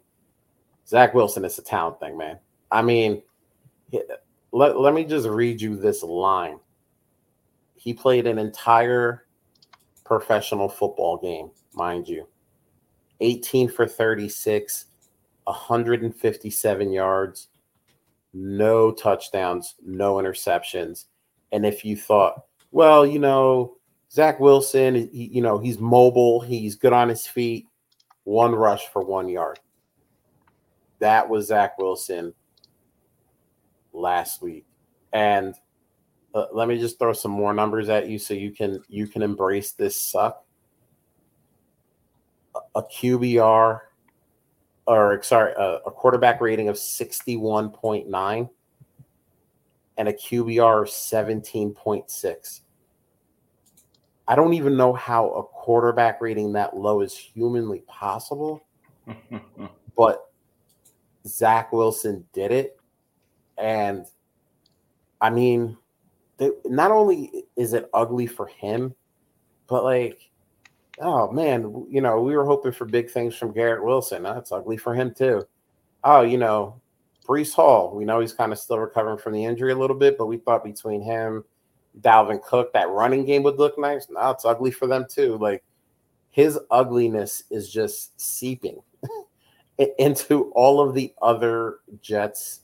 Zach 0.86 1.14
Wilson 1.14 1.44
is 1.44 1.58
a 1.58 1.62
talent 1.62 2.00
thing, 2.00 2.16
man. 2.16 2.38
I 2.70 2.82
mean, 2.82 3.22
let, 4.52 4.78
let 4.78 4.94
me 4.94 5.04
just 5.04 5.28
read 5.28 5.60
you 5.60 5.76
this 5.76 6.02
line. 6.02 6.58
He 7.76 7.94
played 7.94 8.26
an 8.26 8.38
entire 8.38 9.26
professional 10.04 10.68
football 10.68 11.16
game, 11.16 11.50
mind 11.74 12.08
you 12.08 12.26
18 13.20 13.68
for 13.68 13.86
36, 13.86 14.86
157 15.44 16.92
yards, 16.92 17.48
no 18.32 18.90
touchdowns, 18.92 19.76
no 19.84 20.16
interceptions. 20.16 21.06
And 21.52 21.64
if 21.64 21.84
you 21.84 21.96
thought, 21.96 22.44
well, 22.72 23.06
you 23.06 23.18
know, 23.18 23.76
Zach 24.14 24.38
Wilson, 24.38 24.94
he, 24.94 25.28
you 25.32 25.42
know, 25.42 25.58
he's 25.58 25.80
mobile, 25.80 26.40
he's 26.40 26.76
good 26.76 26.92
on 26.92 27.08
his 27.08 27.26
feet, 27.26 27.66
one 28.22 28.54
rush 28.54 28.86
for 28.86 29.04
one 29.04 29.28
yard. 29.28 29.58
That 31.00 31.28
was 31.28 31.48
Zach 31.48 31.76
Wilson 31.78 32.32
last 33.92 34.40
week. 34.40 34.66
And 35.12 35.56
uh, 36.32 36.46
let 36.52 36.68
me 36.68 36.78
just 36.78 36.96
throw 36.96 37.12
some 37.12 37.32
more 37.32 37.52
numbers 37.52 37.88
at 37.88 38.08
you 38.08 38.18
so 38.18 38.34
you 38.34 38.52
can 38.52 38.82
you 38.88 39.08
can 39.08 39.22
embrace 39.22 39.72
this 39.72 40.00
suck 40.00 40.44
a 42.74 42.82
QBR 42.82 43.80
or 44.86 45.22
sorry, 45.22 45.52
a, 45.54 45.80
a 45.86 45.90
quarterback 45.90 46.40
rating 46.40 46.68
of 46.68 46.76
61.9 46.76 48.50
and 49.96 50.08
a 50.08 50.12
QBR 50.12 50.82
of 50.82 50.88
17.6. 50.88 52.60
I 54.26 54.34
don't 54.36 54.54
even 54.54 54.76
know 54.76 54.92
how 54.92 55.30
a 55.30 55.42
quarterback 55.42 56.20
rating 56.20 56.52
that 56.54 56.76
low 56.76 57.00
is 57.00 57.16
humanly 57.16 57.80
possible, 57.86 58.64
but 59.96 60.30
Zach 61.26 61.72
Wilson 61.72 62.24
did 62.32 62.50
it. 62.50 62.78
And 63.58 64.06
I 65.20 65.30
mean, 65.30 65.76
they, 66.38 66.50
not 66.64 66.90
only 66.90 67.44
is 67.56 67.74
it 67.74 67.90
ugly 67.92 68.26
for 68.26 68.46
him, 68.46 68.94
but 69.66 69.84
like 69.84 70.30
oh 71.00 71.30
man, 71.30 71.86
you 71.88 72.00
know, 72.00 72.20
we 72.20 72.36
were 72.36 72.44
hoping 72.44 72.72
for 72.72 72.84
big 72.84 73.10
things 73.10 73.34
from 73.34 73.52
Garrett 73.52 73.84
Wilson. 73.84 74.22
That's 74.22 74.52
ugly 74.52 74.76
for 74.76 74.94
him 74.94 75.12
too. 75.12 75.46
Oh, 76.02 76.22
you 76.22 76.38
know, 76.38 76.80
Breece 77.26 77.54
Hall. 77.54 77.94
We 77.94 78.04
know 78.04 78.20
he's 78.20 78.32
kind 78.32 78.52
of 78.52 78.58
still 78.58 78.78
recovering 78.78 79.18
from 79.18 79.32
the 79.32 79.44
injury 79.44 79.72
a 79.72 79.76
little 79.76 79.96
bit, 79.96 80.18
but 80.18 80.26
we 80.26 80.36
thought 80.36 80.64
between 80.64 81.02
him, 81.02 81.44
Dalvin 82.00 82.42
Cook, 82.42 82.72
that 82.72 82.88
running 82.88 83.24
game 83.24 83.42
would 83.44 83.58
look 83.58 83.78
nice. 83.78 84.08
Now 84.10 84.30
it's 84.30 84.44
ugly 84.44 84.70
for 84.70 84.86
them 84.86 85.06
too. 85.08 85.36
Like 85.38 85.64
his 86.30 86.58
ugliness 86.70 87.44
is 87.50 87.70
just 87.70 88.20
seeping 88.20 88.82
into 89.98 90.50
all 90.54 90.80
of 90.80 90.94
the 90.94 91.14
other 91.22 91.78
Jets 92.00 92.60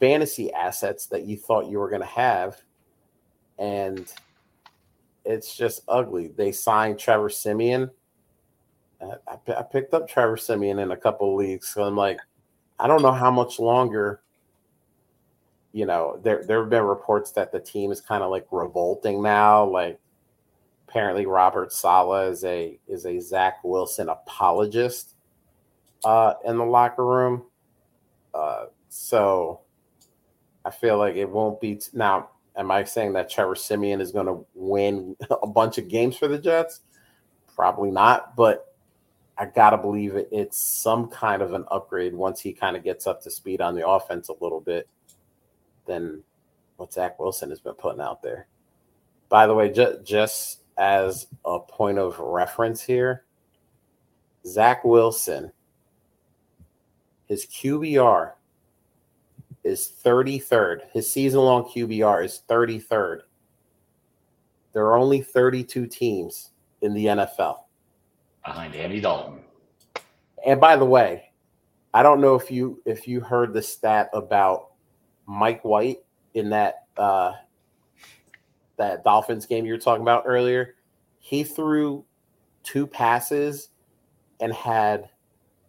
fantasy 0.00 0.52
assets 0.52 1.06
that 1.06 1.24
you 1.24 1.36
thought 1.36 1.70
you 1.70 1.78
were 1.78 1.88
going 1.88 2.00
to 2.00 2.06
have. 2.08 2.60
And 3.58 4.10
it's 5.24 5.56
just 5.56 5.82
ugly. 5.86 6.32
They 6.36 6.50
signed 6.50 6.98
Trevor 6.98 7.28
Siemian. 7.28 7.90
Uh, 9.00 9.16
I, 9.28 9.52
I, 9.52 9.62
picked 9.62 9.94
up 9.94 10.08
Trevor 10.08 10.36
Siemian 10.36 10.78
in 10.78 10.90
a 10.90 10.96
couple 10.96 11.34
leagues, 11.36 11.68
so 11.68 11.84
I'm 11.84 11.96
like, 11.96 12.18
I 12.78 12.86
don't 12.86 13.02
know 13.02 13.12
how 13.12 13.30
much 13.30 13.58
longer. 13.58 14.22
You 15.72 15.86
know, 15.86 16.18
there 16.22 16.44
there 16.46 16.60
have 16.60 16.70
been 16.70 16.84
reports 16.84 17.30
that 17.32 17.52
the 17.52 17.60
team 17.60 17.92
is 17.92 18.00
kind 18.00 18.22
of 18.22 18.30
like 18.30 18.46
revolting 18.50 19.22
now. 19.22 19.64
Like, 19.64 20.00
apparently, 20.88 21.26
Robert 21.26 21.72
Saleh 21.72 22.30
is 22.30 22.44
a 22.44 22.78
is 22.88 23.06
a 23.06 23.20
Zach 23.20 23.62
Wilson 23.62 24.08
apologist 24.08 25.14
uh, 26.04 26.34
in 26.44 26.58
the 26.58 26.64
locker 26.64 27.04
room. 27.04 27.44
Uh, 28.34 28.66
so 28.88 29.60
I 30.64 30.70
feel 30.70 30.98
like 30.98 31.14
it 31.16 31.28
won't 31.28 31.60
be 31.60 31.76
t- 31.76 31.90
now 31.92 32.30
Am 32.56 32.70
I 32.70 32.84
saying 32.84 33.12
that 33.14 33.30
Trevor 33.30 33.54
Siemian 33.54 34.00
is 34.00 34.12
going 34.12 34.26
to 34.26 34.44
win 34.54 35.16
a 35.42 35.46
bunch 35.46 35.78
of 35.78 35.88
games 35.88 36.16
for 36.16 36.28
the 36.28 36.38
Jets? 36.38 36.80
Probably 37.54 37.90
not, 37.90 38.36
but 38.36 38.74
I 39.38 39.46
got 39.46 39.70
to 39.70 39.78
believe 39.78 40.14
it, 40.16 40.28
it's 40.30 40.60
some 40.60 41.08
kind 41.08 41.42
of 41.42 41.54
an 41.54 41.64
upgrade 41.70 42.14
once 42.14 42.40
he 42.40 42.52
kind 42.52 42.76
of 42.76 42.84
gets 42.84 43.06
up 43.06 43.22
to 43.22 43.30
speed 43.30 43.60
on 43.60 43.74
the 43.74 43.88
offense 43.88 44.28
a 44.28 44.34
little 44.40 44.60
bit 44.60 44.88
than 45.90 46.22
what 46.76 46.92
Zach 46.92 47.18
Wilson 47.18 47.50
has 47.50 47.60
been 47.60 47.74
putting 47.74 48.00
out 48.00 48.22
there. 48.22 48.46
By 49.28 49.46
the 49.46 49.54
way, 49.54 49.72
just, 49.72 50.04
just 50.04 50.60
as 50.78 51.26
a 51.44 51.58
point 51.58 51.98
of 51.98 52.18
reference 52.18 52.80
here, 52.80 53.24
Zach 54.46 54.84
Wilson, 54.84 55.50
his 57.26 57.44
QBR 57.46 58.32
is 59.64 59.92
33rd. 60.02 60.82
His 60.92 61.10
season 61.10 61.40
long 61.40 61.64
QBR 61.64 62.24
is 62.24 62.42
33rd. 62.48 63.22
There 64.72 64.86
are 64.86 64.96
only 64.96 65.20
32 65.20 65.86
teams 65.86 66.50
in 66.82 66.94
the 66.94 67.06
NFL. 67.06 67.64
Behind 68.44 68.74
Andy 68.76 69.00
Dalton. 69.00 69.40
And 70.46 70.60
by 70.60 70.76
the 70.76 70.86
way, 70.86 71.32
I 71.92 72.04
don't 72.04 72.20
know 72.20 72.36
if 72.36 72.50
you 72.50 72.80
if 72.86 73.08
you 73.08 73.20
heard 73.20 73.52
the 73.52 73.60
stat 73.60 74.08
about 74.14 74.69
Mike 75.30 75.64
White 75.64 75.98
in 76.34 76.50
that 76.50 76.86
uh 76.96 77.32
that 78.76 79.04
Dolphins 79.04 79.46
game 79.46 79.64
you 79.64 79.72
were 79.72 79.78
talking 79.78 80.02
about 80.02 80.24
earlier. 80.26 80.74
He 81.20 81.44
threw 81.44 82.04
two 82.64 82.86
passes 82.86 83.68
and 84.40 84.52
had 84.52 85.08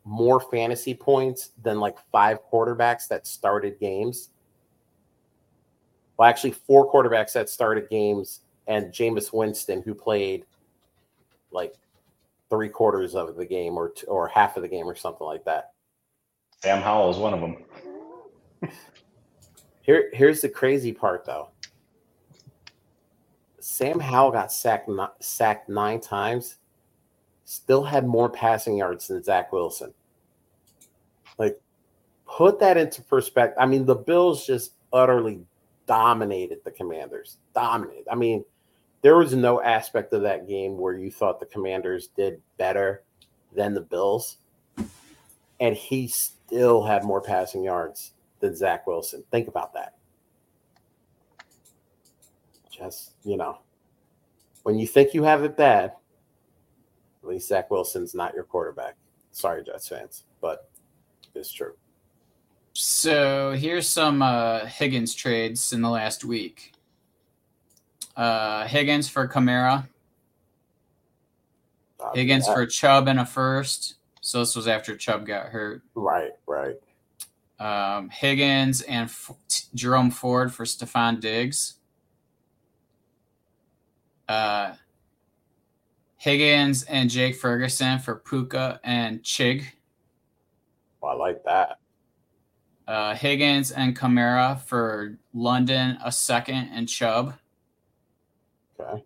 more 0.03 0.39
fantasy 0.39 0.95
points 0.95 1.51
than 1.61 1.79
like 1.79 1.97
five 2.11 2.39
quarterbacks 2.51 3.07
that 3.09 3.27
started 3.27 3.79
games. 3.79 4.29
Well, 6.17 6.27
actually, 6.27 6.51
four 6.51 6.91
quarterbacks 6.91 7.33
that 7.33 7.49
started 7.49 7.89
games, 7.89 8.41
and 8.67 8.91
Jameis 8.91 9.31
Winston, 9.31 9.83
who 9.83 9.93
played 9.93 10.45
like 11.51 11.75
three 12.49 12.69
quarters 12.69 13.13
of 13.13 13.35
the 13.35 13.45
game 13.45 13.77
or 13.77 13.89
two, 13.89 14.07
or 14.07 14.27
half 14.27 14.57
of 14.57 14.63
the 14.63 14.69
game 14.69 14.89
or 14.89 14.95
something 14.95 15.27
like 15.27 15.43
that. 15.45 15.73
Sam 16.61 16.81
Howell 16.81 17.11
is 17.11 17.17
one 17.17 17.33
of 17.33 17.41
them. 17.41 17.57
Here, 19.81 20.09
here's 20.13 20.41
the 20.41 20.49
crazy 20.49 20.91
part, 20.91 21.25
though. 21.25 21.49
Sam 23.59 23.99
Howell 23.99 24.31
got 24.31 24.51
sacked 24.51 24.89
sacked 25.19 25.69
nine 25.69 25.99
times. 25.99 26.57
still 27.45 27.83
had 27.83 28.05
more 28.07 28.29
passing 28.29 28.77
yards 28.77 29.07
than 29.07 29.23
Zach 29.23 29.51
Wilson. 29.51 29.93
Like, 31.37 31.59
put 32.27 32.59
that 32.59 32.77
into 32.77 33.01
perspective. 33.03 33.57
I 33.59 33.65
mean, 33.65 33.85
the 33.85 33.95
Bills 33.95 34.45
just 34.45 34.73
utterly 34.93 35.41
dominated 35.87 36.59
the 36.63 36.71
Commanders. 36.71 37.37
Dominated. 37.53 38.07
I 38.11 38.15
mean, 38.15 38.45
there 39.01 39.17
was 39.17 39.33
no 39.33 39.61
aspect 39.61 40.13
of 40.13 40.21
that 40.21 40.47
game 40.47 40.77
where 40.77 40.93
you 40.93 41.11
thought 41.11 41.39
the 41.39 41.45
Commanders 41.47 42.07
did 42.15 42.41
better 42.57 43.03
than 43.53 43.73
the 43.73 43.81
Bills. 43.81 44.37
And 45.59 45.75
he 45.75 46.07
still 46.07 46.83
had 46.83 47.03
more 47.03 47.21
passing 47.21 47.63
yards 47.63 48.13
than 48.41 48.55
Zach 48.55 48.85
Wilson. 48.87 49.23
Think 49.31 49.47
about 49.47 49.73
that. 49.73 49.95
Just, 52.71 53.13
you 53.23 53.37
know, 53.37 53.59
when 54.63 54.77
you 54.77 54.87
think 54.87 55.13
you 55.13 55.23
have 55.23 55.43
it 55.43 55.55
bad, 55.55 55.93
at 57.23 57.29
least 57.29 57.47
Zach 57.47 57.69
Wilson's 57.69 58.15
not 58.15 58.33
your 58.33 58.43
quarterback. 58.43 58.95
Sorry, 59.31 59.63
Jets 59.63 59.87
fans, 59.87 60.23
but 60.41 60.69
it's 61.35 61.51
true. 61.51 61.73
So 62.73 63.53
here's 63.53 63.87
some 63.87 64.21
uh, 64.21 64.65
Higgins 64.65 65.13
trades 65.13 65.73
in 65.73 65.81
the 65.81 65.89
last 65.89 66.25
week. 66.25 66.73
Uh, 68.15 68.65
Higgins 68.65 69.07
for 69.07 69.27
Kamara. 69.27 69.87
Uh, 71.99 72.11
Higgins 72.13 72.47
for 72.47 72.65
Chubb 72.65 73.07
and 73.07 73.19
a 73.19 73.25
first. 73.25 73.95
So 74.21 74.39
this 74.39 74.55
was 74.55 74.67
after 74.67 74.95
Chubb 74.95 75.25
got 75.25 75.47
hurt. 75.47 75.81
Right, 75.95 76.31
right. 76.47 76.75
Um, 77.61 78.09
Higgins 78.09 78.81
and 78.81 79.07
F- 79.07 79.33
Jerome 79.75 80.09
Ford 80.09 80.51
for 80.51 80.65
Stefon 80.65 81.19
Diggs. 81.19 81.75
Uh, 84.27 84.73
Higgins 86.17 86.81
and 86.83 87.07
Jake 87.07 87.35
Ferguson 87.35 87.99
for 87.99 88.15
Puka 88.15 88.79
and 88.83 89.21
Chig. 89.21 89.65
I 91.03 91.13
like 91.13 91.43
that. 91.43 91.77
Uh, 92.87 93.13
Higgins 93.13 93.69
and 93.69 93.95
Kamara 93.95 94.59
for 94.59 95.19
London, 95.31 95.99
a 96.03 96.11
second, 96.11 96.69
and 96.73 96.89
Chubb. 96.89 97.35
Okay. 98.79 99.03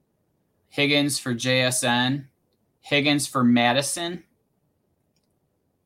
Higgins 0.69 1.19
for 1.19 1.33
JSN. 1.35 2.27
Higgins 2.79 3.27
for 3.27 3.43
Mattison. 3.43 4.23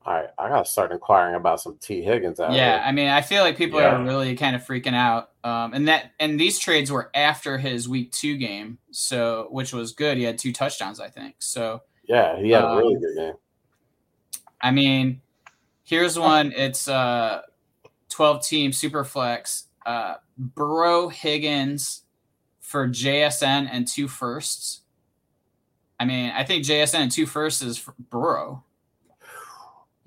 All 0.06 0.14
right, 0.14 0.30
I 0.38 0.48
gotta 0.48 0.66
start 0.66 0.92
inquiring 0.92 1.36
about 1.36 1.60
some 1.60 1.78
Tee 1.82 2.02
Higgins 2.02 2.40
out 2.40 2.54
Yeah, 2.54 2.78
here. 2.78 2.84
I 2.86 2.92
mean, 2.92 3.10
I 3.10 3.22
feel 3.22 3.44
like 3.44 3.58
people 3.58 3.80
yeah. 3.80 3.96
are 3.96 4.04
really 4.04 4.36
kind 4.36 4.56
of 4.56 4.64
freaking 4.66 4.96
out. 4.96 5.32
Um, 5.44 5.74
and 5.74 5.88
that 5.88 6.12
and 6.20 6.40
these 6.40 6.58
trades 6.58 6.92
were 6.92 7.12
after 7.14 7.58
his 7.58 7.90
week 7.90 8.12
two 8.12 8.38
game, 8.38 8.78
so 8.92 9.48
which 9.52 9.74
was 9.74 9.92
good. 9.92 10.18
He 10.18 10.24
had 10.24 10.38
two 10.38 10.54
touchdowns, 10.54 11.00
I 11.00 11.10
think. 11.10 11.36
So 11.40 11.84
yeah, 12.08 12.40
he 12.40 12.52
had 12.52 12.64
um, 12.64 12.78
a 12.78 12.78
really 12.78 12.96
good 12.96 13.16
game. 13.16 13.34
I 14.62 14.72
mean, 14.72 15.22
here's 15.84 16.18
one. 16.18 16.54
It's 16.54 16.88
uh 16.88 17.42
12 18.10 18.46
team 18.46 18.72
super 18.72 19.04
flex. 19.04 19.66
Uh, 19.86 20.16
Burrow 20.38 21.10
Higgins 21.10 22.04
for 22.60 22.88
JSN 22.88 23.70
and 23.72 23.88
two 23.88 24.08
firsts. 24.08 24.82
I 26.00 26.06
mean, 26.06 26.32
I 26.32 26.44
think 26.44 26.66
JSN 26.66 27.00
and 27.00 27.12
two 27.12 27.26
firsts 27.26 27.62
is 27.62 27.78
for 27.78 27.94
Burrow. 28.10 28.64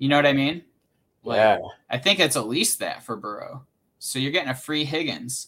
You 0.03 0.09
know 0.09 0.17
what 0.17 0.25
I 0.25 0.33
mean? 0.33 0.63
Like, 1.23 1.37
yeah. 1.37 1.59
I 1.89 1.97
think 1.97 2.19
it's 2.19 2.35
at 2.35 2.45
least 2.45 2.79
that 2.79 3.03
for 3.03 3.15
Burrow. 3.15 3.65
So 3.99 4.19
you're 4.19 4.33
getting 4.33 4.49
a 4.49 4.53
free 4.53 4.83
Higgins. 4.83 5.47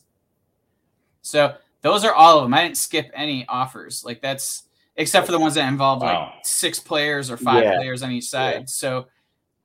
So 1.23 1.55
those 1.81 2.05
are 2.05 2.13
all 2.13 2.37
of 2.37 2.45
them. 2.45 2.53
I 2.53 2.63
didn't 2.63 2.77
skip 2.77 3.11
any 3.13 3.45
offers. 3.49 4.05
Like 4.05 4.21
that's 4.21 4.63
except 4.95 5.25
for 5.25 5.33
the 5.33 5.39
ones 5.39 5.55
that 5.55 5.67
involve 5.67 6.01
wow. 6.01 6.31
like 6.35 6.45
six 6.45 6.79
players 6.79 7.29
or 7.29 7.35
five 7.35 7.65
yeah. 7.65 7.75
players 7.75 8.01
on 8.01 8.13
each 8.13 8.29
side. 8.29 8.59
Yeah. 8.59 8.65
So 8.67 9.07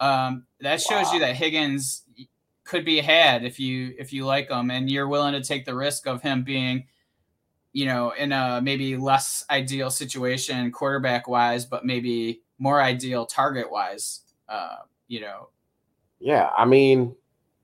um, 0.00 0.44
that 0.58 0.80
shows 0.80 1.04
wow. 1.04 1.12
you 1.12 1.20
that 1.20 1.36
Higgins 1.36 2.02
could 2.64 2.84
be 2.84 2.98
had 2.98 3.44
if 3.44 3.60
you 3.60 3.94
if 3.96 4.12
you 4.12 4.26
like 4.26 4.50
him 4.50 4.72
and 4.72 4.90
you're 4.90 5.06
willing 5.06 5.34
to 5.34 5.40
take 5.40 5.64
the 5.66 5.74
risk 5.76 6.08
of 6.08 6.20
him 6.20 6.42
being 6.42 6.84
you 7.72 7.86
know 7.86 8.10
in 8.18 8.32
a 8.32 8.60
maybe 8.60 8.96
less 8.96 9.44
ideal 9.50 9.88
situation 9.88 10.72
quarterback 10.72 11.28
wise 11.28 11.64
but 11.64 11.86
maybe 11.86 12.42
more 12.58 12.82
ideal 12.82 13.24
target 13.24 13.70
wise 13.70 14.22
uh, 14.50 14.76
you 15.08 15.20
know 15.20 15.48
yeah 16.18 16.50
i 16.56 16.64
mean 16.64 17.14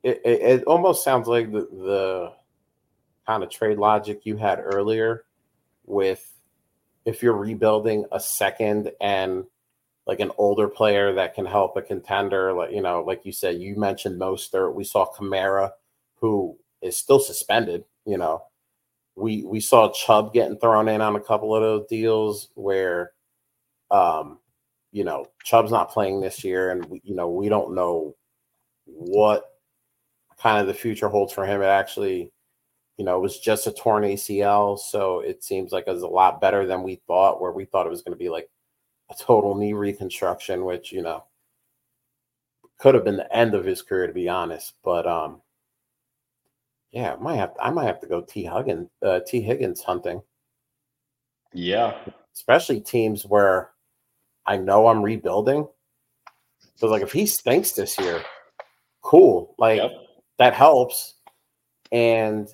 it, 0.02 0.20
it, 0.24 0.40
it 0.40 0.64
almost 0.64 1.04
sounds 1.04 1.28
like 1.28 1.52
the, 1.52 1.60
the 1.60 2.32
kind 3.26 3.42
of 3.42 3.50
trade 3.50 3.76
logic 3.76 4.20
you 4.24 4.36
had 4.36 4.60
earlier 4.62 5.24
with 5.84 6.32
if 7.04 7.22
you're 7.22 7.36
rebuilding 7.36 8.04
a 8.12 8.20
second 8.20 8.90
and 9.00 9.44
like 10.06 10.20
an 10.20 10.30
older 10.38 10.68
player 10.68 11.12
that 11.14 11.34
can 11.34 11.44
help 11.44 11.76
a 11.76 11.82
contender. 11.82 12.52
Like 12.52 12.72
you 12.72 12.80
know, 12.80 13.02
like 13.02 13.26
you 13.26 13.32
said, 13.32 13.60
you 13.60 13.76
mentioned 13.76 14.20
Mostert. 14.20 14.74
We 14.74 14.84
saw 14.84 15.12
Kamara, 15.12 15.70
who 16.16 16.56
is 16.80 16.96
still 16.96 17.18
suspended. 17.18 17.84
You 18.04 18.18
know, 18.18 18.44
we 19.16 19.44
we 19.44 19.60
saw 19.60 19.92
Chubb 19.92 20.32
getting 20.32 20.58
thrown 20.58 20.88
in 20.88 21.00
on 21.00 21.16
a 21.16 21.20
couple 21.20 21.54
of 21.54 21.62
those 21.62 21.86
deals 21.88 22.48
where, 22.54 23.12
um, 23.90 24.38
you 24.92 25.04
know, 25.04 25.26
Chubb's 25.44 25.70
not 25.70 25.90
playing 25.90 26.20
this 26.20 26.44
year, 26.44 26.70
and 26.70 26.84
we, 26.86 27.00
you 27.04 27.14
know 27.14 27.28
we 27.28 27.48
don't 27.48 27.74
know 27.74 28.14
what 28.84 29.44
kind 30.40 30.60
of 30.60 30.66
the 30.66 30.74
future 30.74 31.08
holds 31.08 31.32
for 31.32 31.44
him. 31.44 31.62
It 31.62 31.66
actually, 31.66 32.30
you 32.96 33.04
know, 33.04 33.16
it 33.16 33.22
was 33.22 33.38
just 33.38 33.66
a 33.66 33.72
torn 33.72 34.04
ACL, 34.04 34.78
so 34.78 35.20
it 35.20 35.44
seems 35.44 35.72
like 35.72 35.84
it 35.86 35.92
was 35.92 36.02
a 36.02 36.08
lot 36.08 36.40
better 36.40 36.66
than 36.66 36.82
we 36.82 37.00
thought. 37.06 37.40
Where 37.40 37.52
we 37.52 37.64
thought 37.64 37.86
it 37.86 37.90
was 37.90 38.02
going 38.02 38.14
to 38.14 38.18
be 38.18 38.28
like 38.28 38.48
a 39.10 39.14
total 39.14 39.54
knee 39.54 39.72
reconstruction, 39.72 40.64
which 40.64 40.92
you 40.92 41.02
know 41.02 41.24
could 42.78 42.94
have 42.94 43.04
been 43.04 43.16
the 43.16 43.34
end 43.34 43.54
of 43.54 43.64
his 43.64 43.82
career, 43.82 44.06
to 44.06 44.12
be 44.12 44.28
honest. 44.28 44.74
But 44.84 45.06
um, 45.06 45.40
yeah, 46.92 47.14
I 47.14 47.16
might 47.16 47.36
have 47.36 47.54
to, 47.54 47.62
I 47.62 47.70
might 47.70 47.86
have 47.86 48.00
to 48.00 48.06
go 48.06 48.20
Tee 48.20 48.44
Higgins 48.44 48.88
uh, 49.02 49.20
Tee 49.26 49.40
Higgins 49.40 49.82
hunting. 49.82 50.22
Yeah, 51.52 51.94
especially 52.34 52.80
teams 52.80 53.24
where 53.24 53.70
I 54.46 54.56
know 54.56 54.86
I'm 54.86 55.02
rebuilding. 55.02 55.68
So 56.76 56.86
like 56.88 57.02
if 57.02 57.12
he 57.12 57.26
stinks 57.26 57.72
this 57.72 57.98
year, 57.98 58.22
cool. 59.02 59.54
Like 59.58 59.78
yep. 59.80 59.92
that 60.38 60.54
helps. 60.54 61.14
And 61.92 62.48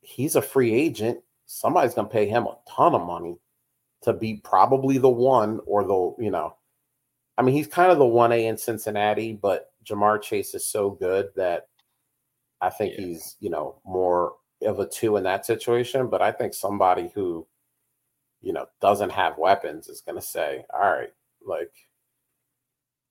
he's 0.00 0.36
a 0.36 0.42
free 0.42 0.74
agent. 0.74 1.20
Somebody's 1.46 1.94
gonna 1.94 2.08
pay 2.08 2.26
him 2.26 2.46
a 2.46 2.56
ton 2.68 2.94
of 2.94 3.06
money 3.06 3.38
to 4.02 4.12
be 4.12 4.40
probably 4.44 4.98
the 4.98 5.08
one 5.08 5.60
or 5.66 5.84
the, 5.84 6.24
you 6.24 6.30
know, 6.30 6.56
I 7.38 7.42
mean, 7.42 7.54
he's 7.54 7.66
kind 7.66 7.90
of 7.90 7.98
the 7.98 8.04
1A 8.04 8.44
in 8.44 8.56
Cincinnati, 8.58 9.32
but 9.32 9.72
Ja'Marr 9.84 10.20
Chase 10.20 10.54
is 10.54 10.66
so 10.66 10.90
good 10.90 11.28
that 11.36 11.68
I 12.60 12.70
think 12.70 12.94
yeah. 12.94 13.06
he's, 13.06 13.36
you 13.40 13.50
know, 13.50 13.80
more 13.84 14.34
of 14.62 14.80
a 14.80 14.86
two 14.86 15.16
in 15.16 15.24
that 15.24 15.46
situation. 15.46 16.08
But 16.08 16.22
I 16.22 16.30
think 16.32 16.54
somebody 16.54 17.10
who, 17.14 17.46
you 18.42 18.52
know, 18.52 18.66
doesn't 18.80 19.10
have 19.10 19.38
weapons 19.38 19.88
is 19.88 20.00
going 20.00 20.16
to 20.16 20.26
say, 20.26 20.64
all 20.72 20.80
right, 20.80 21.12
like, 21.44 21.72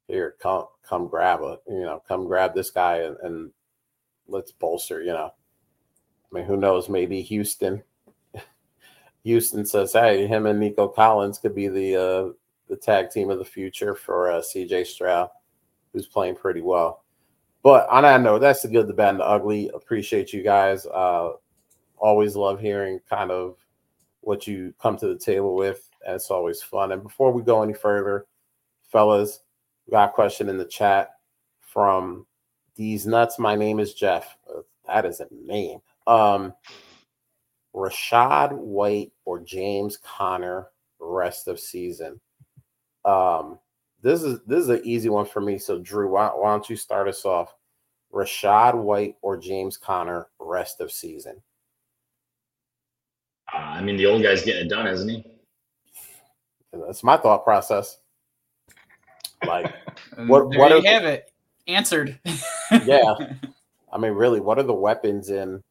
here, 0.08 0.36
come, 0.42 0.66
come 0.88 1.08
grab 1.08 1.42
a, 1.42 1.58
you 1.68 1.82
know, 1.82 2.04
come 2.08 2.28
grab 2.28 2.54
this 2.54 2.70
guy 2.70 2.98
and, 2.98 3.18
and 3.24 3.52
let's 4.28 4.52
bolster, 4.52 5.02
you 5.02 5.14
know. 5.14 5.32
I 6.32 6.36
mean, 6.36 6.46
who 6.46 6.58
knows? 6.58 6.90
Maybe 6.90 7.22
Houston 7.22 7.84
Houston 9.24 9.66
says, 9.66 9.94
"Hey, 9.94 10.28
him 10.28 10.46
and 10.46 10.60
Nico 10.60 10.88
Collins 10.88 11.38
could 11.38 11.54
be 11.54 11.68
the 11.68 11.96
uh, 11.96 12.34
the 12.70 12.78
tag 12.78 13.10
team 13.10 13.30
of 13.30 13.38
the 13.38 13.46
future 13.46 13.96
for 13.96 14.32
uh, 14.32 14.42
C.J. 14.42 14.86
Stroud, 14.86 15.30
who's 15.94 16.08
playing 16.08 16.36
pretty 16.36 16.62
well." 16.62 17.04
But 17.64 17.88
on 17.90 18.04
that 18.04 18.22
note, 18.22 18.40
that's 18.40 18.62
the 18.62 18.70
good, 18.70 18.88
the 18.88 18.94
bad, 18.94 19.10
and 19.10 19.20
the 19.20 19.26
ugly. 19.26 19.70
Appreciate 19.74 20.34
you 20.34 20.42
guys. 20.42 20.86
Uh, 20.86 21.34
always 21.98 22.36
love 22.36 22.60
hearing 22.60 23.00
kind 23.10 23.30
of 23.30 23.58
what 24.22 24.48
you 24.48 24.74
come 24.82 24.98
to 24.98 25.08
the 25.08 25.18
table 25.18 25.56
with. 25.56 25.90
And 26.06 26.16
it's 26.16 26.32
always 26.32 26.62
fun. 26.62 26.92
And 26.92 27.04
before 27.04 27.32
we 27.32 27.44
go 27.44 27.62
any 27.62 27.74
further, 27.74 28.26
fellas, 28.92 29.42
got 29.90 30.10
a 30.10 30.14
question 30.14 30.50
in 30.50 30.58
the 30.58 30.66
chat 30.66 31.12
from 31.60 32.26
these 32.76 33.06
nuts. 33.06 33.38
My 33.38 33.56
name 33.56 33.80
is 33.80 33.94
Jeff. 33.94 34.38
Uh, 34.50 34.62
that 34.88 35.06
is 35.06 35.20
a 35.20 35.28
name. 35.32 35.80
Um, 36.08 36.54
Rachaad 37.76 38.54
White 38.54 39.12
or 39.26 39.40
James 39.40 39.98
Conner 39.98 40.68
rest 41.00 41.48
of 41.48 41.60
season. 41.60 42.20
Um, 43.06 43.60
this 44.02 44.24
is 44.24 44.40
this 44.46 44.64
is 44.64 44.70
an 44.70 44.82
easy 44.84 45.10
one 45.10 45.26
for 45.26 45.42
me. 45.42 45.58
So 45.58 45.80
Drew, 45.80 46.12
why, 46.12 46.28
why 46.28 46.52
don't 46.52 46.70
you 46.70 46.76
start 46.76 47.08
us 47.08 47.26
off? 47.26 47.54
Rachaad 48.14 48.76
White 48.76 49.16
or 49.22 49.38
James 49.38 49.78
Conner 49.78 50.28
rest 50.40 50.82
of 50.82 50.92
season. 50.92 51.42
Uh, 53.54 53.58
I 53.58 53.82
mean, 53.82 53.98
the 53.98 54.06
old 54.06 54.24
guy's 54.24 54.44
getting 54.44 54.66
it 54.66 54.70
done, 54.70 54.88
isn't 54.88 55.10
he? 55.10 55.26
That's 56.74 57.04
my 57.04 57.18
thought 57.18 57.44
process. 57.44 58.00
Like, 59.46 59.74
what? 60.28 60.50
There 60.50 60.60
what 60.60 60.84
you 60.84 60.90
have 60.90 61.04
it 61.04 61.32
answered. 61.68 62.20
yeah, 62.86 63.14
I 63.92 63.98
mean, 63.98 64.14
really, 64.14 64.40
what 64.40 64.58
are 64.58 64.64
the 64.64 64.74
weapons 64.74 65.30
in 65.30 65.64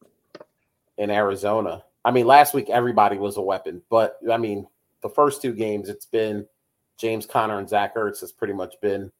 in 0.97 1.09
Arizona? 1.09 1.83
I 2.03 2.11
mean, 2.11 2.25
last 2.25 2.53
week 2.53 2.69
everybody 2.69 3.17
was 3.17 3.37
a 3.37 3.41
weapon, 3.41 3.81
but 3.89 4.17
I 4.31 4.37
mean, 4.37 4.67
the 5.01 5.09
first 5.09 5.41
two 5.41 5.53
games 5.53 5.89
it's 5.89 6.05
been 6.05 6.45
James 6.97 7.25
Conner 7.25 7.57
and 7.57 7.69
Zach 7.69 7.95
Ertz 7.95 8.21
has 8.21 8.31
pretty 8.31 8.53
much 8.53 8.75
been 8.81 9.11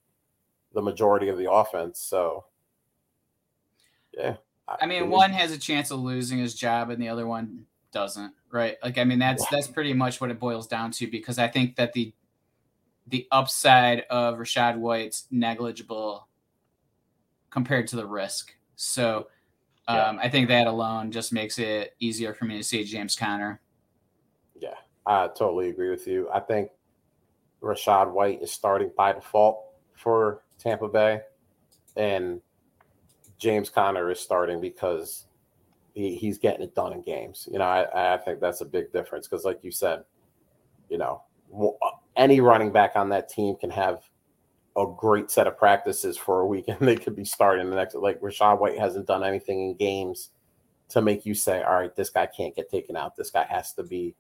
the 0.74 0.82
majority 0.82 1.30
of 1.30 1.38
the 1.38 1.52
offense. 1.52 2.00
So, 2.00 2.46
yeah. 4.14 4.36
I 4.68 4.86
mean, 4.86 5.10
one 5.10 5.32
has 5.32 5.52
a 5.52 5.58
chance 5.58 5.92
of 5.92 6.00
losing 6.00 6.38
his 6.38 6.56
job, 6.56 6.92
and 6.92 7.02
the 7.02 7.10
other 7.10 7.28
one 7.28 7.66
doesn't, 7.92 8.34
right? 8.52 8.78
Like, 8.84 8.98
I 8.98 9.04
mean, 9.04 9.20
that's 9.20 9.46
that's 9.50 9.68
pretty 9.68 9.94
much 9.94 10.22
what 10.22 10.32
it 10.32 10.40
boils 10.40 10.68
down 10.68 10.92
to. 10.92 11.08
Because 11.08 11.40
I 11.40 11.48
think 11.48 11.76
that 11.76 11.94
the 11.94 12.14
the 13.08 13.28
upside 13.32 14.02
of 14.10 14.38
Rachaad 14.38 14.78
White's 14.78 15.28
negligible 15.32 16.28
compared 17.50 17.88
to 17.88 17.96
the 17.96 18.06
risk. 18.06 18.56
So, 18.76 19.28
um, 19.88 20.16
yeah. 20.16 20.22
I 20.22 20.30
think 20.30 20.48
that 20.48 20.68
alone 20.68 21.12
just 21.12 21.34
makes 21.34 21.60
it 21.60 21.96
easier 22.00 22.34
for 22.34 22.46
me 22.46 22.58
to 22.58 22.64
see 22.64 22.84
James 22.84 23.16
Conner. 23.16 23.60
Yeah, 24.60 24.76
I 25.06 25.28
totally 25.28 25.70
agree 25.70 25.90
with 25.90 26.08
you. 26.08 26.30
I 26.34 26.40
think 26.40 26.70
Rachaad 27.62 28.12
White 28.12 28.42
is 28.42 28.52
starting 28.52 28.92
by 28.98 29.14
default 29.14 29.66
for 29.96 30.44
Tampa 30.58 30.88
Bay, 30.88 31.22
and 31.96 32.42
James 33.38 33.70
Conner 33.70 34.10
is 34.12 34.20
starting 34.20 34.62
because 34.62 35.26
he, 35.94 36.16
he's 36.16 36.38
getting 36.38 36.62
it 36.62 36.76
done 36.76 36.94
in 36.94 37.02
games. 37.02 37.48
You 37.52 37.60
know, 37.60 37.66
I, 37.66 38.16
I 38.16 38.18
think 38.18 38.40
that's 38.40 38.62
a 38.62 38.66
big 38.66 38.92
difference 38.92 39.28
because, 39.28 39.46
like 39.46 39.64
you 39.64 39.72
said, 39.72 40.04
you 40.90 40.98
know, 40.98 41.24
any 42.16 42.42
running 42.42 42.72
back 42.72 42.94
on 42.96 43.10
that 43.10 43.30
team 43.30 43.56
can 43.56 43.70
have 43.70 44.02
a 44.78 44.86
great 44.98 45.30
set 45.30 45.48
of 45.48 45.58
practices 45.58 46.18
for 46.18 46.40
a 46.40 46.48
week 46.48 46.66
and 46.68 46.80
they 46.88 46.96
could 46.96 47.16
be 47.16 47.26
starting 47.26 47.70
the 47.70 47.76
next. 47.76 47.96
Like 47.96 48.22
Rachaad 48.22 48.60
White 48.60 48.78
hasn't 48.78 49.08
done 49.08 49.24
anything 49.24 49.62
in 49.62 49.76
games 49.76 50.30
to 50.90 51.02
make 51.02 51.26
you 51.26 51.34
say, 51.34 51.64
all 51.64 51.76
right, 51.76 51.96
this 51.96 52.10
guy 52.10 52.26
can't 52.26 52.56
get 52.56 52.70
taken 52.70 52.96
out. 52.96 53.16
This 53.16 53.32
guy 53.32 53.46
has 53.50 53.74
to 53.74 53.84
be 53.84 54.16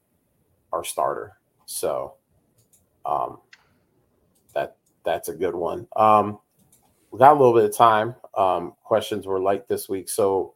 our 0.71 0.84
starter. 0.84 1.38
So, 1.65 2.15
um, 3.05 3.39
that 4.53 4.77
that's 5.03 5.29
a 5.29 5.34
good 5.34 5.55
one. 5.55 5.88
Um, 5.95 6.39
we 7.12 7.19
got 7.19 7.34
a 7.34 7.39
little 7.39 7.53
bit 7.53 7.65
of 7.65 7.75
time. 7.75 8.15
Um, 8.36 8.73
questions 8.84 9.25
were 9.25 9.39
light 9.39 9.67
this 9.67 9.89
week. 9.89 10.07
So, 10.07 10.53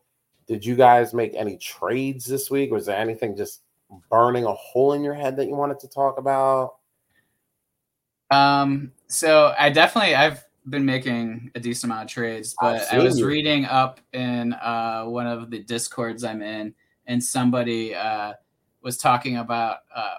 did 0.47 0.65
you 0.65 0.75
guys 0.75 1.13
make 1.13 1.33
any 1.35 1.57
trades 1.57 2.25
this 2.25 2.51
week? 2.51 2.71
Was 2.71 2.85
there 2.85 2.97
anything 2.97 3.35
just 3.35 3.61
burning 4.09 4.45
a 4.45 4.53
hole 4.53 4.93
in 4.93 5.03
your 5.03 5.13
head 5.13 5.37
that 5.37 5.47
you 5.47 5.55
wanted 5.55 5.79
to 5.79 5.87
talk 5.87 6.17
about? 6.17 6.75
Um, 8.31 8.91
so 9.07 9.53
I 9.57 9.69
definitely 9.69 10.15
I've 10.15 10.43
been 10.67 10.85
making 10.85 11.51
a 11.55 11.59
decent 11.59 11.91
amount 11.91 12.05
of 12.05 12.13
trades, 12.13 12.55
but 12.59 12.91
I 12.91 12.99
was 12.99 13.19
you. 13.19 13.27
reading 13.27 13.65
up 13.65 13.99
in 14.13 14.53
uh, 14.53 15.05
one 15.05 15.27
of 15.27 15.51
the 15.51 15.59
discords 15.59 16.23
I'm 16.23 16.41
in, 16.41 16.73
and 17.07 17.23
somebody 17.23 17.93
uh, 17.93 18.33
was 18.81 18.97
talking 18.97 19.37
about 19.37 19.79
uh, 19.93 20.15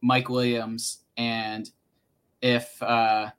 Mike 0.00 0.28
Williams 0.28 1.00
and 1.16 1.70
if 2.40 2.82
uh, 2.82 3.30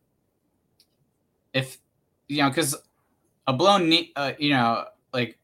if 1.53 1.79
you 2.27 2.43
know, 2.43 2.49
because 2.49 2.75
a 3.47 3.53
blown 3.53 3.89
knee, 3.89 4.11
uh, 4.15 4.33
you 4.37 4.51
know, 4.51 4.85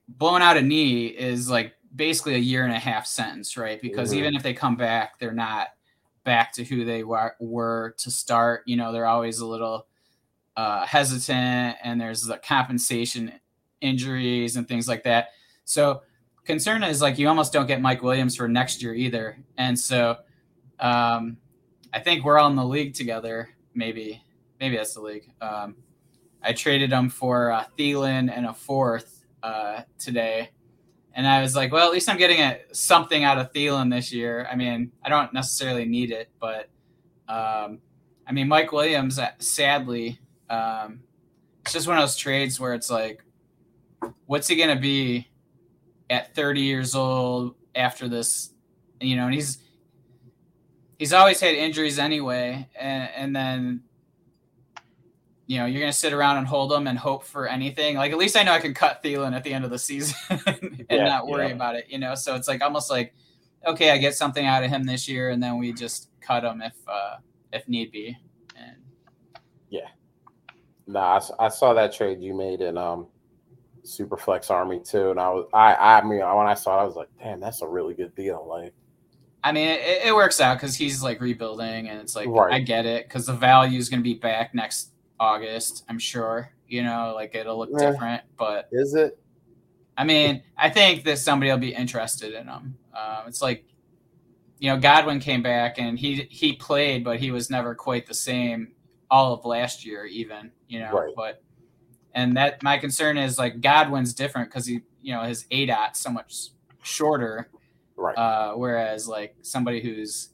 blowing 0.07 0.41
out 0.41 0.57
a 0.57 0.61
knee 0.61 1.07
is 1.07 1.49
like 1.49 1.73
basically 1.95 2.35
a 2.35 2.39
year 2.39 2.63
and 2.63 2.73
a 2.73 2.79
half 2.79 3.05
sentence, 3.05 3.57
right? 3.57 3.81
Because 3.81 4.09
mm-hmm. 4.09 4.19
even 4.19 4.35
if 4.35 4.43
they 4.43 4.53
come 4.53 4.75
back, 4.75 5.19
they're 5.19 5.31
not 5.31 5.69
back 6.23 6.51
to 6.53 6.63
who 6.63 6.85
they 6.85 7.03
were, 7.03 7.35
were 7.39 7.95
to 7.99 8.11
start. 8.11 8.63
You 8.65 8.77
know, 8.77 8.91
they're 8.91 9.05
always 9.05 9.39
a 9.39 9.45
little 9.45 9.87
uh, 10.55 10.85
hesitant, 10.85 11.77
and 11.83 11.99
there's 11.99 12.23
the 12.23 12.37
compensation 12.37 13.31
injuries 13.81 14.55
and 14.55 14.67
things 14.67 14.87
like 14.87 15.03
that. 15.03 15.29
So 15.65 16.01
concern 16.45 16.83
is 16.83 17.01
like 17.01 17.19
you 17.19 17.27
almost 17.27 17.53
don't 17.53 17.67
get 17.67 17.81
Mike 17.81 18.01
Williams 18.01 18.35
for 18.35 18.47
next 18.47 18.81
year 18.81 18.93
either, 18.93 19.37
and 19.57 19.77
so 19.77 20.17
um, 20.79 21.37
I 21.93 21.99
think 21.99 22.23
we're 22.23 22.37
all 22.37 22.49
in 22.49 22.55
the 22.55 22.65
league 22.65 22.93
together. 22.93 23.49
Maybe, 23.73 24.23
maybe 24.59 24.77
that's 24.77 24.93
the 24.93 25.01
league. 25.01 25.31
Um, 25.41 25.75
I 26.41 26.53
traded 26.53 26.91
him 26.91 27.09
for 27.09 27.51
uh, 27.51 27.65
Thielen 27.77 28.31
and 28.35 28.45
a 28.45 28.53
fourth 28.53 29.16
uh, 29.43 29.81
today. 29.97 30.51
And 31.13 31.27
I 31.27 31.41
was 31.41 31.55
like, 31.55 31.71
well, 31.71 31.87
at 31.87 31.91
least 31.91 32.09
I'm 32.09 32.17
getting 32.17 32.39
a, 32.39 32.59
something 32.73 33.23
out 33.23 33.39
of 33.39 33.51
Thielen 33.51 33.91
this 33.91 34.13
year. 34.13 34.47
I 34.51 34.55
mean, 34.55 34.91
I 35.03 35.09
don't 35.09 35.33
necessarily 35.33 35.85
need 35.85 36.11
it, 36.11 36.29
but 36.39 36.69
um, 37.27 37.79
I 38.27 38.33
mean, 38.33 38.47
Mike 38.47 38.71
Williams, 38.71 39.17
uh, 39.17 39.31
sadly, 39.39 40.19
um, 40.49 41.01
it's 41.61 41.73
just 41.73 41.87
one 41.87 41.97
of 41.97 42.03
those 42.03 42.15
trades 42.15 42.59
where 42.59 42.73
it's 42.73 42.89
like, 42.89 43.23
what's 44.25 44.47
he 44.47 44.55
going 44.55 44.75
to 44.75 44.81
be 44.81 45.27
at 46.09 46.35
30 46.35 46.61
years 46.61 46.93
old 46.93 47.55
after 47.75 48.07
this? 48.07 48.53
You 49.01 49.15
know, 49.15 49.25
and 49.25 49.33
he's 49.33 49.59
he's 50.97 51.13
always 51.13 51.39
had 51.39 51.53
injuries 51.53 51.99
anyway, 51.99 52.67
and, 52.79 53.09
and 53.15 53.35
then 53.35 53.83
you 55.47 55.57
know, 55.57 55.65
you're 55.65 55.79
going 55.79 55.91
to 55.91 55.97
sit 55.97 56.11
around 56.11 56.37
and 56.37 56.45
hold 56.45 56.71
them 56.71 56.87
and 56.87 56.97
hope 56.97 57.23
for 57.23 57.47
anything. 57.47 57.95
Like, 57.95 58.11
at 58.11 58.17
least 58.17 58.35
I 58.35 58.43
know 58.43 58.51
I 58.51 58.59
can 58.59 58.73
cut 58.73 59.01
Thielen 59.01 59.33
at 59.33 59.45
the 59.45 59.53
end 59.53 59.63
of 59.63 59.71
the 59.71 59.79
season 59.79 60.15
and 60.45 60.85
yeah, 60.89 61.05
not 61.05 61.25
worry 61.25 61.47
yeah. 61.47 61.53
about 61.53 61.75
it, 61.75 61.85
you 61.87 61.97
know? 61.97 62.15
So 62.15 62.35
it's 62.35 62.49
like 62.49 62.61
almost 62.61 62.91
like, 62.91 63.15
okay, 63.65 63.91
I 63.91 63.97
get 63.97 64.13
something 64.13 64.45
out 64.45 64.63
of 64.63 64.69
him 64.69 64.83
this 64.83 65.07
year 65.07 65.29
and 65.29 65.41
then 65.41 65.57
we 65.57 65.71
just 65.71 66.09
cut 66.19 66.43
him 66.43 66.61
if, 66.61 66.75
uh, 66.85 67.17
if 67.53 67.67
need 67.69 67.91
be. 67.91 68.17
And 68.57 68.75
yeah. 69.69 69.87
Nah, 70.85 71.21
I, 71.39 71.45
I 71.45 71.47
saw 71.47 71.73
that 71.73 71.93
trade 71.93 72.21
you 72.21 72.33
made 72.33 72.59
in, 72.59 72.77
um, 72.77 73.07
Superflex 73.85 74.51
Army 74.51 74.81
too. 74.81 75.11
And 75.11 75.19
I 75.19 75.29
was, 75.29 75.47
I, 75.53 75.75
I 75.75 76.01
mean, 76.01 76.19
when 76.19 76.47
I 76.47 76.55
saw 76.55 76.77
it, 76.77 76.81
I 76.81 76.85
was 76.85 76.95
like, 76.95 77.07
damn, 77.23 77.39
that's 77.39 77.61
a 77.61 77.67
really 77.67 77.93
good 77.93 78.13
deal. 78.15 78.45
Like, 78.45 78.73
I 79.45 79.53
mean, 79.53 79.69
it, 79.69 80.07
it 80.07 80.13
works 80.13 80.41
out 80.41 80.57
because 80.57 80.75
he's 80.75 81.01
like 81.01 81.21
rebuilding, 81.21 81.87
and 81.87 82.01
it's 82.01 82.17
like 82.17 82.27
right. 82.27 82.55
I 82.55 82.59
get 82.59 82.85
it 82.85 83.07
because 83.07 83.27
the 83.27 83.33
value 83.33 83.79
is 83.79 83.87
going 83.87 83.99
to 83.99 84.03
be 84.03 84.15
back 84.15 84.53
next 84.53 84.91
August, 85.19 85.85
I'm 85.89 85.99
sure. 85.99 86.51
You 86.67 86.83
know, 86.83 87.13
like 87.15 87.33
it'll 87.33 87.57
look 87.57 87.69
yeah. 87.71 87.91
different, 87.91 88.23
but 88.37 88.67
is 88.71 88.93
it? 88.93 89.17
I 89.97 90.03
mean, 90.03 90.43
I 90.57 90.69
think 90.69 91.05
that 91.05 91.17
somebody 91.17 91.49
will 91.49 91.57
be 91.57 91.73
interested 91.73 92.33
in 92.33 92.47
him. 92.47 92.77
Uh, 92.93 93.23
it's 93.25 93.41
like, 93.41 93.65
you 94.59 94.69
know, 94.69 94.77
Godwin 94.77 95.19
came 95.19 95.41
back 95.41 95.79
and 95.79 95.97
he 95.97 96.27
he 96.29 96.53
played, 96.53 97.03
but 97.03 97.19
he 97.19 97.31
was 97.31 97.49
never 97.49 97.73
quite 97.73 98.05
the 98.05 98.13
same 98.13 98.73
all 99.09 99.33
of 99.33 99.45
last 99.45 99.85
year, 99.85 100.05
even. 100.05 100.51
You 100.67 100.79
know, 100.79 100.91
right. 100.91 101.13
but 101.15 101.41
and 102.13 102.35
that 102.35 102.61
my 102.63 102.77
concern 102.77 103.17
is 103.17 103.37
like 103.37 103.61
Godwin's 103.61 104.13
different 104.13 104.49
because 104.49 104.65
he, 104.65 104.81
you 105.01 105.13
know, 105.13 105.21
his 105.23 105.45
ADOT 105.51 105.95
so 105.95 106.09
much 106.09 106.49
shorter, 106.83 107.49
right? 107.95 108.17
Uh, 108.17 108.53
whereas 108.53 109.07
like 109.07 109.35
somebody 109.41 109.81
who's 109.81 110.29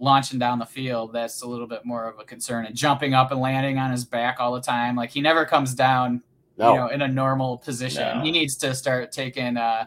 launching 0.00 0.38
down 0.38 0.58
the 0.58 0.66
field, 0.66 1.12
that's 1.12 1.42
a 1.42 1.46
little 1.46 1.66
bit 1.66 1.84
more 1.84 2.08
of 2.08 2.18
a 2.18 2.24
concern. 2.24 2.64
And 2.66 2.74
jumping 2.74 3.14
up 3.14 3.30
and 3.30 3.40
landing 3.40 3.78
on 3.78 3.92
his 3.92 4.04
back 4.04 4.38
all 4.40 4.52
the 4.52 4.60
time, 4.60 4.96
like 4.96 5.10
he 5.10 5.20
never 5.20 5.44
comes 5.44 5.74
down, 5.74 6.22
no. 6.56 6.72
you 6.72 6.78
know, 6.78 6.88
in 6.88 7.02
a 7.02 7.08
normal 7.08 7.58
position. 7.58 8.18
No. 8.18 8.24
He 8.24 8.32
needs 8.32 8.56
to 8.56 8.74
start 8.74 9.12
taking 9.12 9.56
uh, 9.56 9.86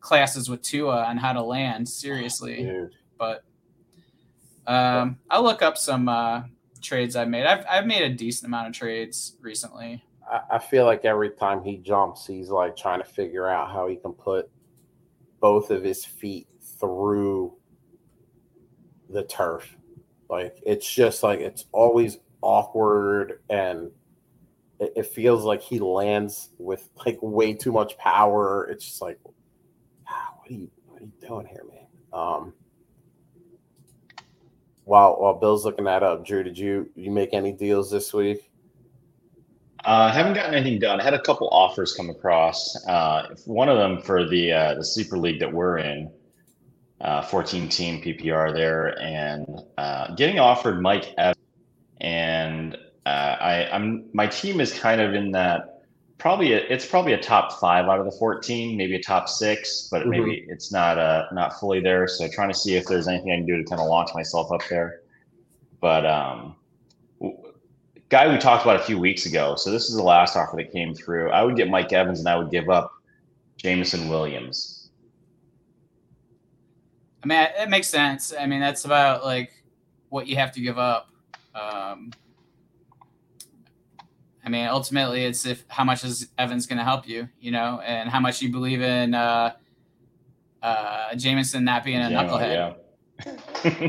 classes 0.00 0.50
with 0.50 0.60
Tua 0.62 1.04
on 1.04 1.16
how 1.16 1.32
to 1.32 1.42
land 1.42 1.88
seriously. 1.88 2.62
but 3.16 3.44
um, 4.66 5.18
I'll 5.30 5.42
look 5.42 5.62
up 5.62 5.78
some 5.78 6.08
uh, 6.08 6.42
trades 6.82 7.16
I've 7.16 7.28
made. 7.28 7.46
I've 7.46 7.64
I've 7.68 7.86
made 7.86 8.02
a 8.02 8.14
decent 8.14 8.46
amount 8.46 8.68
of 8.68 8.74
trades 8.74 9.36
recently. 9.40 10.04
I, 10.30 10.56
I 10.56 10.58
feel 10.58 10.84
like 10.84 11.04
every 11.04 11.30
time 11.30 11.62
he 11.62 11.78
jumps, 11.78 12.26
he's 12.26 12.50
like 12.50 12.76
trying 12.76 13.00
to 13.00 13.08
figure 13.08 13.48
out 13.48 13.70
how 13.70 13.86
he 13.86 13.96
can 13.96 14.12
put 14.12 14.50
both 15.40 15.70
of 15.70 15.84
his 15.84 16.04
feet 16.04 16.48
through 16.80 17.54
the 19.10 19.24
turf. 19.24 19.76
Like 20.28 20.60
it's 20.64 20.88
just 20.88 21.22
like 21.22 21.40
it's 21.40 21.66
always 21.72 22.18
awkward 22.42 23.40
and 23.48 23.90
it, 24.78 24.92
it 24.96 25.06
feels 25.06 25.44
like 25.44 25.62
he 25.62 25.78
lands 25.78 26.50
with 26.58 26.88
like 27.04 27.18
way 27.22 27.54
too 27.54 27.72
much 27.72 27.96
power. 27.98 28.68
It's 28.70 28.84
just 28.84 29.02
like, 29.02 29.18
what 29.24 30.50
are 30.50 30.52
you 30.52 30.70
what 30.86 31.00
are 31.00 31.04
you 31.04 31.12
doing 31.26 31.46
here, 31.46 31.64
man? 31.68 31.86
Um 32.12 32.52
while 34.84 35.20
while 35.20 35.34
Bill's 35.34 35.64
looking 35.64 35.84
that 35.84 36.02
up, 36.02 36.24
Drew, 36.24 36.42
did 36.42 36.58
you 36.58 36.90
you 36.94 37.10
make 37.10 37.30
any 37.32 37.52
deals 37.52 37.90
this 37.90 38.12
week? 38.12 38.50
Uh, 39.84 40.10
I 40.10 40.12
haven't 40.12 40.34
gotten 40.34 40.54
anything 40.54 40.80
done. 40.80 41.00
I 41.00 41.04
had 41.04 41.14
a 41.14 41.20
couple 41.20 41.48
offers 41.50 41.94
come 41.94 42.10
across. 42.10 42.76
Uh, 42.86 43.34
one 43.44 43.68
of 43.68 43.78
them 43.78 44.02
for 44.02 44.26
the 44.26 44.52
uh, 44.52 44.74
the 44.74 44.84
super 44.84 45.16
league 45.16 45.38
that 45.40 45.52
we're 45.52 45.78
in 45.78 46.10
uh, 47.00 47.22
14 47.22 47.68
team 47.68 48.02
PPR 48.02 48.52
there, 48.54 48.98
and 49.00 49.46
uh, 49.76 50.14
getting 50.14 50.38
offered 50.38 50.80
Mike 50.80 51.14
Evans. 51.16 51.36
And 52.00 52.76
uh, 53.06 53.08
I, 53.08 53.68
I'm 53.72 54.04
my 54.12 54.26
team 54.26 54.60
is 54.60 54.72
kind 54.72 55.00
of 55.00 55.14
in 55.14 55.32
that 55.32 55.82
probably 56.18 56.52
a, 56.52 56.58
it's 56.58 56.86
probably 56.86 57.12
a 57.12 57.20
top 57.20 57.58
five 57.60 57.86
out 57.86 57.98
of 58.00 58.04
the 58.04 58.12
14, 58.12 58.76
maybe 58.76 58.96
a 58.96 59.02
top 59.02 59.28
six, 59.28 59.88
but 59.90 60.02
mm-hmm. 60.02 60.10
maybe 60.10 60.44
it's 60.48 60.72
not 60.72 60.98
uh 60.98 61.26
not 61.32 61.58
fully 61.58 61.80
there. 61.80 62.06
So 62.06 62.28
trying 62.28 62.48
to 62.48 62.54
see 62.54 62.76
if 62.76 62.86
there's 62.86 63.08
anything 63.08 63.32
I 63.32 63.36
can 63.36 63.46
do 63.46 63.56
to 63.56 63.64
kind 63.64 63.80
of 63.80 63.88
launch 63.88 64.10
myself 64.14 64.52
up 64.52 64.62
there. 64.68 65.00
But 65.80 66.04
um, 66.06 66.56
guy 68.08 68.32
we 68.32 68.38
talked 68.38 68.64
about 68.64 68.76
a 68.76 68.84
few 68.84 68.98
weeks 68.98 69.26
ago. 69.26 69.54
So 69.56 69.70
this 69.70 69.88
is 69.88 69.96
the 69.96 70.02
last 70.02 70.36
offer 70.36 70.56
that 70.56 70.72
came 70.72 70.94
through. 70.94 71.30
I 71.30 71.42
would 71.42 71.56
get 71.56 71.68
Mike 71.68 71.92
Evans 71.92 72.18
and 72.18 72.28
I 72.28 72.36
would 72.36 72.50
give 72.50 72.68
up 72.68 72.92
Jameson 73.56 74.08
Williams. 74.08 74.77
I 77.22 77.26
mean, 77.26 77.48
it 77.58 77.68
makes 77.68 77.88
sense. 77.88 78.32
I 78.38 78.46
mean, 78.46 78.60
that's 78.60 78.84
about 78.84 79.24
like 79.24 79.52
what 80.08 80.26
you 80.26 80.36
have 80.36 80.52
to 80.52 80.60
give 80.60 80.78
up. 80.78 81.10
Um, 81.54 82.12
I 84.44 84.48
mean, 84.48 84.66
ultimately, 84.66 85.24
it's 85.24 85.44
if 85.44 85.64
how 85.68 85.84
much 85.84 86.04
is 86.04 86.28
Evans 86.38 86.66
going 86.66 86.78
to 86.78 86.84
help 86.84 87.08
you, 87.08 87.28
you 87.40 87.50
know, 87.50 87.80
and 87.84 88.08
how 88.08 88.20
much 88.20 88.40
you 88.40 88.50
believe 88.50 88.80
in 88.80 89.14
uh, 89.14 89.52
uh, 90.62 91.14
Jameson 91.16 91.64
not 91.64 91.84
being 91.84 92.00
a 92.00 92.04
knucklehead. 92.04 92.76
Yeah, 93.26 93.88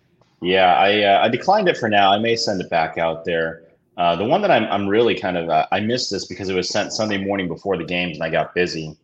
yeah 0.42 0.74
I 0.76 1.02
uh, 1.02 1.24
I 1.24 1.28
declined 1.28 1.68
it 1.68 1.76
for 1.76 1.88
now. 1.88 2.10
I 2.10 2.18
may 2.18 2.36
send 2.36 2.60
it 2.60 2.70
back 2.70 2.96
out 2.96 3.24
there. 3.24 3.64
Uh, 3.96 4.16
the 4.16 4.24
one 4.24 4.40
that 4.40 4.50
I'm 4.50 4.64
I'm 4.64 4.88
really 4.88 5.18
kind 5.18 5.36
of 5.36 5.50
uh, 5.50 5.66
I 5.72 5.80
missed 5.80 6.10
this 6.10 6.26
because 6.26 6.48
it 6.48 6.54
was 6.54 6.68
sent 6.70 6.92
Sunday 6.92 7.18
morning 7.18 7.48
before 7.48 7.76
the 7.76 7.84
games 7.84 8.16
and 8.16 8.24
I 8.24 8.30
got 8.30 8.54
busy. 8.54 8.96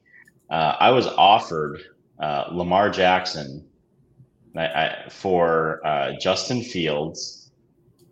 Uh, 0.49 0.77
I 0.81 0.91
was 0.91 1.07
offered 1.07 1.83
uh, 2.21 2.49
Lamar 2.51 2.91
Jackson 2.91 3.65
I, 4.57 4.67
I, 4.67 5.09
for 5.09 5.87
uh, 5.87 6.13
Justin 6.21 6.63
Fields, 6.63 7.51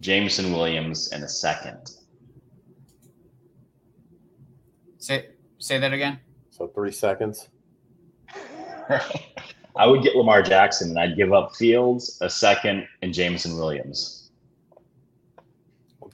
Jameson 0.00 0.52
Williams, 0.52 1.12
and 1.12 1.24
a 1.24 1.28
second. 1.28 1.90
Say 4.98 5.30
say 5.59 5.78
that 5.78 5.92
again. 5.92 6.20
So 6.50 6.68
three 6.68 6.92
seconds. 6.92 7.48
I 9.76 9.86
would 9.86 10.02
get 10.02 10.16
Lamar 10.16 10.42
Jackson 10.42 10.90
and 10.90 10.98
I'd 10.98 11.16
give 11.16 11.32
up 11.32 11.54
Fields, 11.54 12.18
a 12.22 12.30
second, 12.30 12.88
and 13.02 13.12
Jameson 13.12 13.57
Williams. 13.57 14.30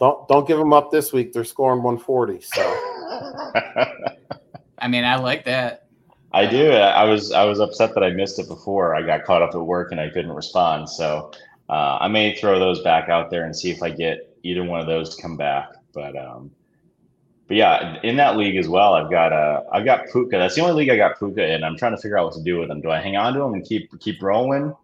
Don't 0.00 0.26
don't 0.28 0.48
give 0.48 0.58
them 0.58 0.72
up 0.72 0.90
this 0.90 1.12
week. 1.12 1.32
They're 1.32 1.44
scoring 1.44 1.82
140. 1.82 2.40
So 2.40 2.62
I 4.78 4.88
mean, 4.88 5.04
I 5.04 5.16
like 5.16 5.44
that. 5.44 5.81
I 6.34 6.46
do. 6.46 6.70
I 6.72 7.04
was 7.04 7.32
I 7.32 7.44
was 7.44 7.60
upset 7.60 7.94
that 7.94 8.02
I 8.02 8.10
missed 8.10 8.38
it 8.38 8.48
before. 8.48 8.94
I 8.94 9.02
got 9.02 9.24
caught 9.24 9.42
up 9.42 9.54
at 9.54 9.60
work 9.60 9.92
and 9.92 10.00
I 10.00 10.08
couldn't 10.08 10.32
respond. 10.32 10.88
So 10.88 11.30
uh, 11.68 11.98
I 12.00 12.08
may 12.08 12.34
throw 12.34 12.58
those 12.58 12.82
back 12.82 13.08
out 13.08 13.30
there 13.30 13.44
and 13.44 13.54
see 13.54 13.70
if 13.70 13.82
I 13.82 13.90
get 13.90 14.34
either 14.42 14.64
one 14.64 14.80
of 14.80 14.86
those 14.86 15.14
to 15.14 15.22
come 15.22 15.36
back. 15.36 15.68
But 15.92 16.16
um, 16.16 16.50
but 17.48 17.56
yeah, 17.56 18.00
in 18.02 18.16
that 18.16 18.38
league 18.38 18.56
as 18.56 18.66
well, 18.66 18.94
I've 18.94 19.10
got 19.10 19.32
uh 19.32 19.62
I've 19.72 19.84
got 19.84 20.06
Puka. 20.10 20.38
That's 20.38 20.54
the 20.54 20.62
only 20.62 20.74
league 20.74 20.90
I 20.90 20.96
got 20.96 21.18
Puka 21.18 21.54
in. 21.54 21.64
I'm 21.64 21.76
trying 21.76 21.94
to 21.94 22.00
figure 22.00 22.16
out 22.16 22.26
what 22.26 22.34
to 22.34 22.42
do 22.42 22.58
with 22.58 22.70
him. 22.70 22.80
Do 22.80 22.90
I 22.90 23.00
hang 23.00 23.16
on 23.16 23.34
to 23.34 23.40
him 23.42 23.52
and 23.52 23.64
keep 23.64 23.90
keep 24.00 24.22
rolling? 24.22 24.74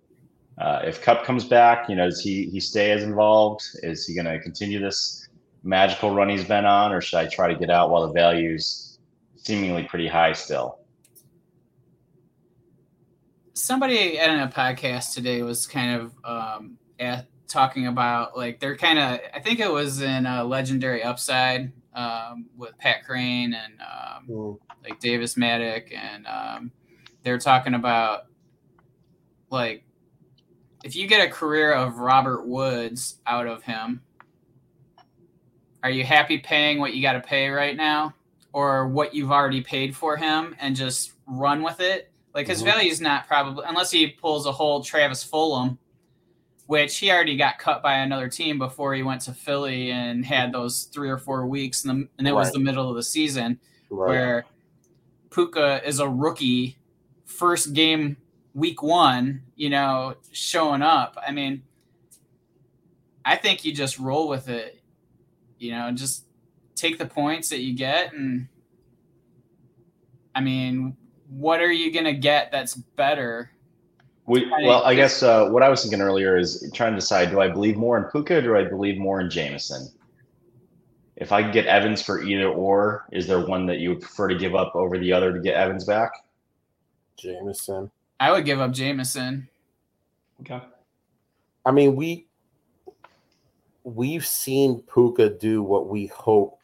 Uh, 0.59 0.83
if 0.85 1.01
Kupp 1.01 1.25
comes 1.25 1.45
back, 1.45 1.89
you 1.89 1.95
know, 1.95 2.07
does 2.07 2.21
he 2.21 2.47
he 2.51 2.61
stay 2.61 2.91
as 2.91 3.05
involved? 3.05 3.63
Is 3.83 4.07
he 4.07 4.15
going 4.15 4.27
to 4.27 4.39
continue 4.41 4.81
this 4.81 5.29
magical 5.63 6.15
run 6.15 6.29
he's 6.29 6.45
been 6.45 6.67
on, 6.67 6.93
or 6.93 7.01
should 7.01 7.19
I 7.19 7.27
try 7.27 7.49
to 7.49 7.59
get 7.59 7.71
out 7.71 7.91
while 7.91 8.07
the 8.07 8.13
value's 8.13 8.99
seemingly 9.37 9.85
pretty 9.85 10.09
high 10.09 10.33
still? 10.33 10.78
Somebody 13.59 14.19
at 14.21 14.31
a 14.31 14.53
podcast 14.53 15.15
today 15.15 15.43
was 15.43 15.67
kind 15.67 16.01
of 16.01 16.15
um, 16.25 16.79
at, 17.01 17.27
talking 17.49 17.87
about 17.87 18.37
like 18.37 18.61
they're 18.61 18.77
kind 18.77 18.99
of 18.99 19.21
I 19.35 19.41
think 19.41 19.59
it 19.59 19.71
was 19.71 20.01
in 20.01 20.27
a 20.27 20.45
legendary 20.45 21.03
upside 21.03 21.73
um, 21.93 22.47
with 22.57 22.79
Pat 22.79 23.05
Kerrane 23.05 23.55
and 23.55 23.81
um, 23.81 24.29
mm. 24.29 24.59
like 24.85 25.01
Davis 25.01 25.35
Mattek, 25.35 25.93
and 25.93 26.27
um, 26.27 26.73
they're 27.25 27.39
talking 27.39 27.75
about 27.75 28.27
like 29.51 29.85
if 30.85 30.95
you 30.95 31.09
get 31.09 31.27
a 31.27 31.31
career 31.31 31.73
of 31.73 31.99
Robert 31.99 32.47
Woods 32.47 33.17
out 33.27 33.49
of 33.49 33.65
him, 33.65 34.03
are 35.83 35.91
you 35.91 36.05
happy 36.05 36.39
paying 36.39 36.79
what 36.79 36.95
you 36.95 37.03
got 37.03 37.15
to 37.15 37.21
pay 37.21 37.49
right 37.49 37.77
now, 37.77 38.15
or 38.53 38.87
what 38.87 39.15
you've 39.15 39.33
already 39.33 39.63
paid 39.63 39.97
for 39.97 40.17
him, 40.17 40.55
and 40.61 40.77
just 40.77 41.13
run 41.27 41.65
with 41.65 41.81
it? 41.81 42.08
Like 42.35 42.47
his 42.47 42.59
mm-hmm. 42.59 42.67
value 42.67 42.91
is 42.91 43.01
not 43.01 43.27
probably 43.27 43.65
unless 43.67 43.91
he 43.91 44.07
pulls 44.09 44.47
a 44.47 44.53
whole 44.53 44.83
Travis 44.83 45.25
Fulgham, 45.25 45.79
which 46.67 46.99
he 46.99 47.11
already 47.11 47.37
got 47.37 47.59
cut 47.59 47.83
by 47.83 47.99
another 47.99 48.29
team 48.29 48.59
before 48.59 48.95
he 48.95 49.03
went 49.03 49.23
to 49.23 49.33
Philly 49.33 49.91
and 49.91 50.25
had 50.25 50.53
those 50.53 50.85
three 50.85 51.09
or 51.09 51.19
four 51.19 51.47
weeks, 51.47 51.85
and, 51.85 51.91
the, 51.91 52.09
and 52.19 52.29
it 52.29 52.33
right. 52.33 52.39
was 52.39 52.53
the 52.53 52.59
middle 52.59 52.89
of 52.89 52.97
the 52.97 53.03
season 53.03 53.59
right. 53.91 54.09
where 54.09 54.45
Puka 55.31 55.87
is 55.87 56.01
a 56.01 56.09
rookie, 56.09 56.79
first 57.25 57.73
game 57.73 58.19
week 58.55 58.83
one, 58.83 59.43
you 59.57 59.71
know, 59.71 60.15
showing 60.33 60.83
up. 60.83 61.17
I 61.27 61.33
mean, 61.33 61.63
I 63.25 63.37
think 63.37 63.65
you 63.65 63.73
just 63.73 63.99
roll 63.99 64.29
with 64.29 64.49
it, 64.49 64.81
you 65.59 65.73
know, 65.73 65.91
just 65.93 66.25
take 66.75 66.99
the 66.99 67.07
points 67.07 67.49
that 67.51 67.61
you 67.61 67.75
get 67.75 68.13
and 68.13 68.49
I 70.35 70.41
mean, 70.41 70.97
what 71.29 71.61
are 71.61 71.73
you 71.73 71.93
going 71.93 72.05
to 72.05 72.15
get 72.15 72.51
that's 72.51 72.75
better 72.75 73.51
we, 74.29 74.47
well, 74.63 74.85
I 74.85 74.95
guess 74.95 75.23
uh, 75.23 75.49
what 75.49 75.63
I 75.63 75.71
was 75.71 75.83
thinking 75.83 76.03
earlier 76.03 76.37
is 76.37 76.71
trying 76.75 76.93
to 76.93 76.99
decide: 76.99 77.31
do 77.31 77.41
I 77.41 77.49
believe 77.49 77.79
more 77.79 77.97
in 77.97 78.05
Puka, 78.05 78.37
or 78.37 78.43
do 78.43 78.57
I 78.57 78.65
believe 78.65 78.99
more 78.99 79.23
in 79.23 79.31
Jameson? 79.31 79.89
If 81.17 81.33
I 81.33 81.43
could 81.43 81.55
get 81.55 81.65
Evans 81.65 82.03
for 82.03 82.23
either 82.23 82.47
or, 82.47 83.07
is 83.11 83.27
there 83.27 83.41
one 83.47 83.65
that 83.67 83.79
you 83.79 83.89
would 83.89 84.03
prefer 84.03 84.29
to 84.29 84.37
give 84.37 84.55
up 84.55 84.77
over 84.77 84.99
the 84.99 85.15
other 85.15 85.33
to 85.33 85.41
get 85.41 85.55
Evans 85.55 85.85
back? 85.85 86.13
Jameson. 87.17 87.91
I 88.21 88.31
would 88.31 88.45
give 88.45 88.61
up 88.61 88.71
Jameson. 88.71 89.49
Okay. 90.43 90.61
I 91.65 91.71
mean, 91.71 91.97
we 91.97 92.27
we've 93.83 94.27
seen 94.27 94.83
Puka 94.93 95.31
do 95.31 95.63
what 95.63 95.89
we 95.89 96.07
hope 96.09 96.61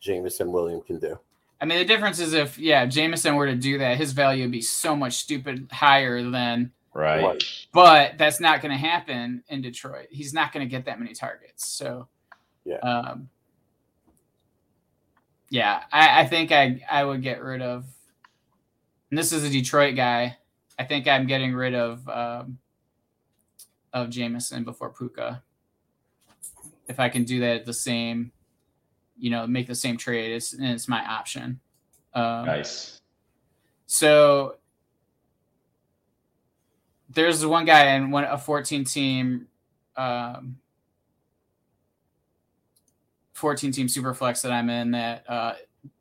Jameson 0.00 0.50
William 0.50 0.80
can 0.80 0.98
do. 0.98 1.18
I 1.60 1.64
mean, 1.64 1.78
the 1.78 1.84
difference 1.84 2.20
is 2.20 2.34
if 2.34 2.58
yeah, 2.58 2.86
Jameson 2.86 3.34
were 3.34 3.46
to 3.46 3.56
do 3.56 3.78
that, 3.78 3.96
his 3.96 4.12
value 4.12 4.44
would 4.44 4.52
be 4.52 4.60
so 4.60 4.94
much 4.94 5.14
stupid 5.14 5.68
higher 5.72 6.22
than 6.22 6.70
right. 6.94 7.42
But 7.72 8.16
that's 8.16 8.38
not 8.38 8.62
going 8.62 8.70
to 8.72 8.78
happen 8.78 9.42
in 9.48 9.60
Detroit. 9.60 10.06
He's 10.10 10.32
not 10.32 10.52
going 10.52 10.64
to 10.66 10.70
get 10.70 10.84
that 10.84 11.00
many 11.00 11.14
targets. 11.14 11.66
So 11.66 12.06
yeah, 12.64 12.76
um, 12.76 13.28
yeah, 15.50 15.82
I, 15.90 16.20
I 16.20 16.26
think 16.26 16.52
I 16.52 16.80
I 16.90 17.04
would 17.04 17.22
get 17.22 17.42
rid 17.42 17.62
of. 17.62 17.86
And 19.10 19.18
this 19.18 19.32
is 19.32 19.42
a 19.42 19.50
Detroit 19.50 19.96
guy. 19.96 20.36
I 20.78 20.84
think 20.84 21.08
I'm 21.08 21.26
getting 21.26 21.54
rid 21.54 21.74
of 21.74 22.08
um, 22.08 22.58
of 23.92 24.10
Jameson 24.10 24.62
before 24.62 24.90
Puka. 24.90 25.42
If 26.86 27.00
I 27.00 27.08
can 27.08 27.24
do 27.24 27.40
that 27.40 27.56
at 27.56 27.66
the 27.66 27.74
same 27.74 28.32
you 29.18 29.30
know, 29.30 29.46
make 29.46 29.66
the 29.66 29.74
same 29.74 29.96
trade. 29.96 30.32
It's 30.32 30.52
and 30.52 30.66
it's 30.66 30.88
my 30.88 31.04
option. 31.04 31.60
Um, 32.14 32.46
nice. 32.46 33.00
So 33.86 34.56
there's 37.08 37.44
one 37.44 37.64
guy 37.64 37.94
in 37.94 38.10
one 38.10 38.24
a 38.24 38.38
14 38.38 38.84
team, 38.84 39.46
um, 39.96 40.58
14 43.32 43.72
team 43.72 43.86
superflex 43.86 44.42
that 44.42 44.52
I'm 44.52 44.68
in 44.68 44.90
that 44.92 45.24
uh, 45.28 45.54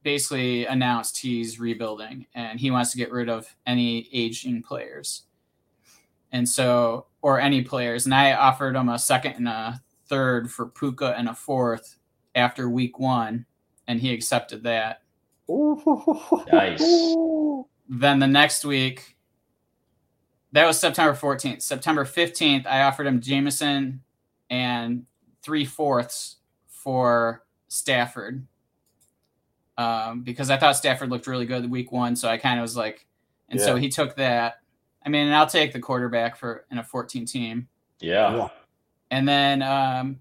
basically 0.03 0.65
announced 0.65 1.18
he's 1.18 1.59
rebuilding 1.59 2.26
and 2.36 2.59
he 2.59 2.72
wants 2.72 2.91
to 2.91 2.97
get 2.97 3.11
rid 3.11 3.30
of 3.30 3.47
any 3.65 4.09
aging 4.11 4.63
players. 4.63 5.24
And 6.32 6.47
so, 6.47 7.05
or 7.22 7.39
any 7.39 7.61
players. 7.61 8.05
And 8.05 8.13
I 8.13 8.34
offered 8.34 8.76
him 8.76 8.89
a 8.89 8.99
second 8.99 9.34
and 9.34 9.47
a 9.47 9.82
third 10.07 10.51
for 10.51 10.68
Puka 10.68 11.15
and 11.18 11.30
a 11.30 11.34
fourth 11.34 11.97
after 12.38 12.69
week 12.69 12.99
one, 12.99 13.45
and 13.88 13.99
he 13.99 14.13
accepted 14.13 14.63
that. 14.63 15.01
nice. 15.49 16.81
Then 17.89 18.19
the 18.19 18.27
next 18.27 18.63
week, 18.63 19.17
that 20.51 20.65
was 20.65 20.79
September 20.79 21.13
14th. 21.13 21.61
September 21.61 22.05
15th, 22.05 22.65
I 22.65 22.83
offered 22.83 23.07
him 23.07 23.19
Jameson 23.19 24.01
and 24.49 25.05
three 25.41 25.65
fourths 25.65 26.38
for 26.67 27.43
Stafford 27.67 28.45
um, 29.77 30.21
because 30.21 30.49
I 30.49 30.57
thought 30.57 30.77
Stafford 30.77 31.09
looked 31.09 31.27
really 31.27 31.45
good 31.45 31.69
week 31.69 31.91
one. 31.91 32.15
So 32.15 32.27
I 32.29 32.38
kind 32.38 32.59
of 32.59 32.63
was 32.63 32.77
like, 32.77 33.05
and 33.49 33.59
yeah. 33.59 33.65
so 33.65 33.75
he 33.75 33.89
took 33.89 34.15
that. 34.15 34.55
I 35.05 35.09
mean, 35.09 35.31
I'll 35.31 35.47
take 35.47 35.73
the 35.73 35.79
quarterback 35.79 36.35
for 36.35 36.65
in 36.71 36.77
a 36.77 36.83
14 36.83 37.25
team. 37.25 37.67
Yeah. 37.99 38.49
And 39.09 39.27
then 39.27 39.61
um, 39.61 40.19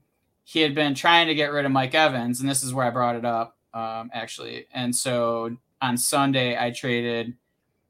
he 0.49 0.61
had 0.61 0.77
been 0.77 0.95
trying 0.95 1.27
to 1.27 1.35
get 1.35 1.51
rid 1.51 1.65
of 1.65 1.73
Mike 1.73 1.93
Evans, 1.97 2.39
and 2.39 2.49
this 2.49 2.63
is 2.63 2.73
where 2.73 2.87
I 2.87 2.91
brought 2.91 3.17
it 3.17 3.25
up 3.25 3.57
um, 3.75 4.11
actually. 4.15 4.69
And 4.73 4.95
so 4.95 5.57
on 5.83 5.97
Sunday, 5.97 6.57
I 6.57 6.71
traded 6.71 7.35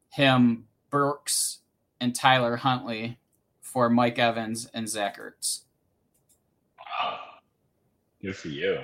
him 0.09 0.65
Burks 0.89 1.59
and 2.01 2.15
Tyler 2.15 2.57
Huntley 2.57 3.19
for 3.61 3.91
Mike 3.91 4.19
Evans 4.19 4.71
and 4.73 4.89
Zach 4.89 5.19
Ertz. 5.21 5.65
Wow, 6.79 7.19
good 8.23 8.35
for 8.35 8.49
you. 8.49 8.79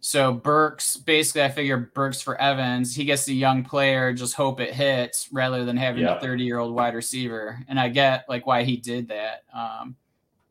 So 0.00 0.32
Burks, 0.32 0.96
basically, 0.96 1.42
I 1.42 1.50
figure 1.50 1.76
Burks 1.76 2.22
for 2.22 2.40
Evans. 2.40 2.96
He 2.96 3.04
gets 3.04 3.26
the 3.26 3.34
young 3.34 3.64
player, 3.64 4.14
just 4.14 4.34
hope 4.34 4.60
it 4.60 4.72
hits, 4.72 5.28
rather 5.30 5.66
than 5.66 5.76
having 5.76 6.04
a 6.04 6.18
thirty-year-old 6.20 6.74
wide 6.74 6.94
receiver. 6.94 7.60
And 7.68 7.78
I 7.78 7.90
get 7.90 8.24
like 8.30 8.46
why 8.46 8.64
he 8.64 8.78
did 8.78 9.08
that. 9.08 9.44
Um, 9.54 9.96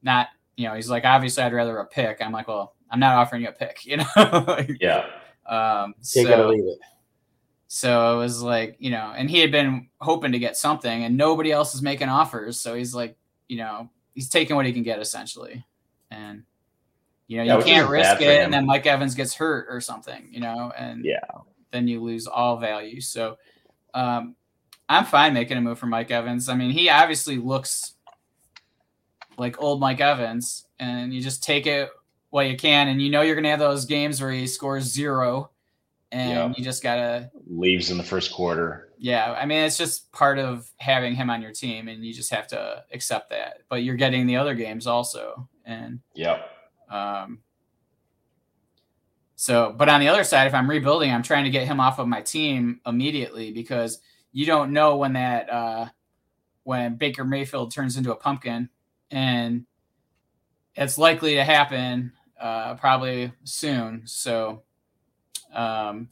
not 0.04 0.28
you 0.56 0.68
know, 0.68 0.76
he's 0.76 0.90
like, 0.90 1.06
obviously, 1.06 1.44
I'd 1.44 1.54
rather 1.54 1.78
a 1.78 1.86
pick. 1.86 2.22
I'm 2.22 2.32
like, 2.32 2.48
well, 2.48 2.76
I'm 2.90 3.00
not 3.00 3.16
offering 3.16 3.42
you 3.42 3.50
a 3.50 3.54
pick, 3.54 3.80
you 3.86 3.98
know? 3.98 4.66
yeah. 4.80 5.06
Um, 5.46 5.96
so, 6.00 6.22
you 6.22 6.28
gotta 6.28 6.48
leave 6.48 6.66
it. 6.66 6.80
So 7.68 8.16
it 8.16 8.18
was 8.20 8.42
like, 8.42 8.76
you 8.80 8.92
know, 8.92 9.14
and 9.16 9.30
he 9.30 9.40
had 9.40 9.52
been 9.52 9.90
hoping 10.00 10.32
to 10.32 10.40
get 10.40 10.56
something, 10.56 11.04
and 11.04 11.18
nobody 11.18 11.52
else 11.52 11.74
is 11.74 11.82
making 11.82 12.08
offers. 12.08 12.62
So 12.62 12.76
he's 12.76 12.94
like, 12.94 13.18
you 13.48 13.58
know, 13.58 13.90
he's 14.14 14.30
taking 14.30 14.56
what 14.56 14.66
he 14.66 14.74
can 14.74 14.84
get 14.84 15.00
essentially. 15.00 15.66
and 16.12 16.44
you 17.28 17.38
know, 17.38 17.44
yeah, 17.44 17.58
you 17.58 17.64
can't 17.64 17.90
risk 17.90 18.22
it, 18.22 18.42
and 18.42 18.54
then 18.54 18.66
Mike 18.66 18.86
Evans 18.86 19.16
gets 19.16 19.34
hurt 19.34 19.68
or 19.70 19.82
something, 19.82 20.28
you 20.30 20.40
know, 20.40 20.72
and 20.78 21.04
yeah, 21.04 21.20
then 21.72 21.88
you 21.88 22.02
lose 22.02 22.28
all 22.28 22.58
value. 22.58 23.02
So, 23.02 23.38
um, 23.94 24.36
I'm 24.90 25.06
fine 25.06 25.34
making 25.34 25.58
a 25.58 25.62
move 25.62 25.80
for 25.80 25.88
Mike 25.88 26.12
Evans. 26.12 26.50
I 26.50 26.56
mean, 26.56 26.72
he 26.72 26.90
obviously 26.90 27.38
looks 27.38 27.93
like 29.38 29.62
old 29.62 29.80
Mike 29.80 30.02
Evans, 30.02 30.66
and 30.80 31.14
you 31.14 31.22
just 31.22 31.44
take 31.44 31.68
it 31.68 31.90
while 32.30 32.46
you 32.46 32.58
can, 32.58 32.88
and 32.88 33.02
you 33.02 33.10
know 33.10 33.22
you're 33.22 33.36
gonna 33.36 33.50
have 33.50 33.60
those 33.60 33.86
games 33.86 34.22
where 34.22 34.32
he 34.32 34.48
scores 34.48 34.84
zero, 34.86 35.52
and 36.12 36.30
yep. 36.50 36.58
you 36.58 36.64
just 36.64 36.84
gotta 36.84 37.32
leaves 37.48 37.92
in 37.92 37.98
the 37.98 38.04
first 38.04 38.32
quarter. 38.32 38.90
Yeah, 38.98 39.34
I 39.34 39.46
mean 39.46 39.60
it's 39.60 39.78
just 39.78 40.12
part 40.12 40.40
of 40.40 40.70
having 40.78 41.16
him 41.16 41.30
on 41.30 41.42
your 41.42 41.52
team, 41.52 41.88
and 41.88 42.06
you 42.06 42.14
just 42.14 42.32
have 42.32 42.48
to 42.48 42.84
accept 42.92 43.30
that. 43.32 43.60
But 43.70 43.84
you're 43.84 43.96
getting 43.96 44.28
the 44.28 44.38
other 44.38 44.56
games 44.56 44.88
also, 44.88 45.48
and 45.66 46.00
yep. 46.14 46.50
Um, 46.90 47.40
so, 49.36 49.74
but 49.76 49.90
on 49.90 50.00
the 50.00 50.08
other 50.08 50.24
side, 50.24 50.48
if 50.48 50.54
I'm 50.54 50.70
rebuilding, 50.70 51.12
I'm 51.12 51.24
trying 51.24 51.44
to 51.44 51.50
get 51.50 51.68
him 51.68 51.80
off 51.80 52.00
of 52.00 52.08
my 52.08 52.22
team 52.22 52.80
immediately 52.86 53.52
because 53.52 54.00
you 54.32 54.46
don't 54.46 54.72
know 54.72 54.96
when 54.96 55.14
that 55.14 55.50
uh, 55.50 55.88
when 56.64 56.96
Baker 56.96 57.26
Mayfield 57.26 57.74
turns 57.74 57.98
into 57.98 58.14
a 58.14 58.16
pumpkin, 58.16 58.70
and 59.14 59.66
it's 60.76 60.98
likely 60.98 61.36
to 61.36 61.44
happen 61.44 62.12
uh, 62.42 62.74
probably 62.76 63.32
soon. 63.44 64.02
So, 64.06 64.64
um, 65.54 66.10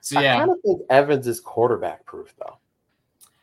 so 0.00 0.18
yeah, 0.18 0.36
I 0.36 0.38
kind 0.38 0.50
of 0.50 0.56
think 0.64 0.80
Evans 0.90 1.26
is 1.26 1.40
quarterback 1.40 2.06
proof, 2.06 2.34
though. 2.38 2.56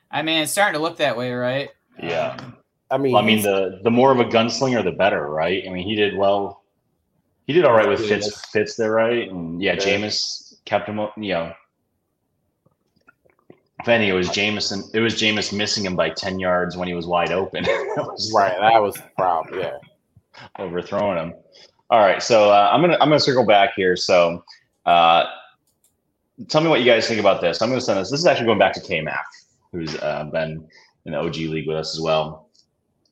I 0.10 0.24
mean, 0.24 0.42
it's 0.42 0.52
starting 0.52 0.78
to 0.78 0.82
look 0.82 0.98
that 0.98 1.16
way, 1.16 1.32
right? 1.32 1.70
Yeah. 2.02 2.36
Um, 2.40 2.58
I 2.90 2.98
mean, 2.98 3.14
well, 3.14 3.24
I 3.24 3.26
mean, 3.26 3.42
the 3.42 3.80
the 3.84 3.92
more 3.92 4.12
of 4.12 4.20
a 4.20 4.26
gunslinger, 4.26 4.84
the 4.84 4.92
better, 4.92 5.30
right? 5.30 5.64
I 5.66 5.72
mean, 5.72 5.88
he 5.88 5.96
did 5.96 6.18
well. 6.18 6.64
He 7.46 7.54
did 7.54 7.64
all 7.64 7.74
right 7.74 7.88
with 7.88 8.08
Fitz, 8.08 8.44
Fitz 8.48 8.76
there, 8.76 8.92
right? 8.92 9.30
And 9.30 9.62
yeah, 9.62 9.74
yeah. 9.74 9.80
Jameis 9.80 10.56
kept 10.66 10.90
him, 10.90 11.00
you 11.18 11.34
know. 11.34 11.54
If 13.86 13.90
any, 13.90 14.10
it 14.10 14.14
was 14.14 14.30
Jamison. 14.30 14.84
It 14.96 15.00
was 15.00 15.14
Jameis 15.14 15.54
missing 15.54 15.86
him 15.86 15.96
by 15.96 16.10
ten 16.10 16.40
yards 16.40 16.76
when 16.76 16.88
he 16.88 16.96
was 16.96 17.06
wide 17.06 17.32
open. 17.32 17.66
was, 17.68 18.34
right, 18.34 18.58
that 18.60 18.82
was 18.82 18.96
the 18.96 19.04
problem. 19.16 19.60
Yeah, 19.60 19.78
overthrowing 20.58 21.20
him. 21.20 21.36
All 21.92 22.00
right, 22.00 22.20
so 22.20 22.50
uh, 22.50 22.72
I'm 22.74 22.82
gonna 22.82 22.98
I'm 23.00 23.10
gonna 23.10 23.20
circle 23.20 23.46
back 23.46 23.74
here. 23.76 23.96
So, 23.96 24.44
uh, 24.88 25.26
tell 26.48 26.62
me 26.62 26.68
what 26.68 26.80
you 26.80 26.88
guys 26.88 27.08
think 27.08 27.20
about 27.20 27.42
this. 27.42 27.62
I'm 27.62 27.70
gonna 27.70 27.80
send 27.80 28.00
this. 28.00 28.10
This 28.10 28.22
is 28.22 28.26
actually 28.26 28.48
going 28.48 28.58
back 28.58 28.74
to 28.74 28.82
K 28.82 29.02
Mac, 29.02 29.24
who's 29.72 29.96
uh, 29.98 30.24
been 30.34 30.68
in 31.06 31.12
the 31.12 31.20
OG 31.20 31.36
league 31.36 31.68
with 31.68 31.78
us 31.78 31.94
as 31.96 32.02
well. 32.02 32.50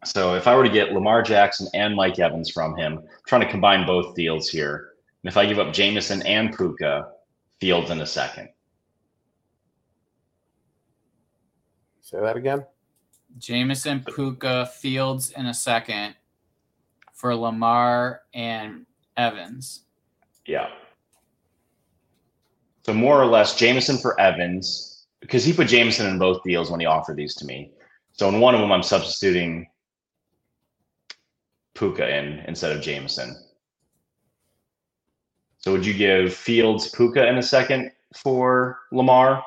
So 0.05 0.34
if 0.34 0.47
I 0.47 0.55
were 0.55 0.63
to 0.63 0.71
get 0.71 0.91
Lamar 0.91 1.21
Jackson 1.21 1.67
and 1.76 1.95
Mike 1.95 2.17
Evans 2.17 2.49
from 2.49 2.76
him, 2.76 2.97
I'm 2.97 3.07
trying 3.28 3.41
to 3.41 3.47
combine 3.47 3.86
both 3.86 4.15
deals 4.15 4.49
here. 4.49 4.93
And 5.21 5.30
if 5.30 5.38
I 5.38 5.45
give 5.45 5.59
up 5.59 5.71
Jameson 5.71 6.24
and 6.24 6.51
Puka, 6.57 7.09
Fields 7.59 7.91
in 7.91 8.01
a 8.01 8.07
second. 8.07 8.49
Say 12.14 12.22
that 12.22 12.38
again. 12.38 12.64
Jameson, 13.39 14.05
Puka, 14.05 14.68
Fields 14.68 15.32
in 15.32 15.47
a 15.47 15.53
second 15.53 16.14
for 17.11 17.34
Lamar 17.36 18.22
and 18.36 18.86
Evans. 19.18 19.86
Yeah. 20.45 20.68
So 22.86 22.93
more 22.93 23.20
or 23.20 23.26
less, 23.26 23.55
Jameson 23.55 23.97
for 23.97 24.20
Evans, 24.20 25.07
because 25.22 25.43
he 25.43 25.53
put 25.53 25.68
Jameson 25.68 26.05
in 26.05 26.20
both 26.20 26.43
deals 26.43 26.70
when 26.70 26.80
he 26.80 26.86
offered 26.86 27.18
these 27.18 27.34
to 27.36 27.45
me. 27.45 27.72
So 28.11 28.30
in 28.30 28.39
one 28.39 28.53
of 28.53 28.61
them, 28.61 28.72
I'm 28.72 28.84
substituting 28.84 29.66
Puka 31.74 32.16
in 32.16 32.43
instead 32.47 32.76
of 32.76 32.84
Jameson. 32.84 33.36
So 35.57 35.72
would 35.72 35.86
you 35.86 35.95
give 35.95 36.32
Fields 36.32 36.89
Puka 36.89 37.28
in 37.28 37.39
a 37.39 37.43
second 37.43 37.91
for 38.16 38.82
Lamar? 38.91 39.43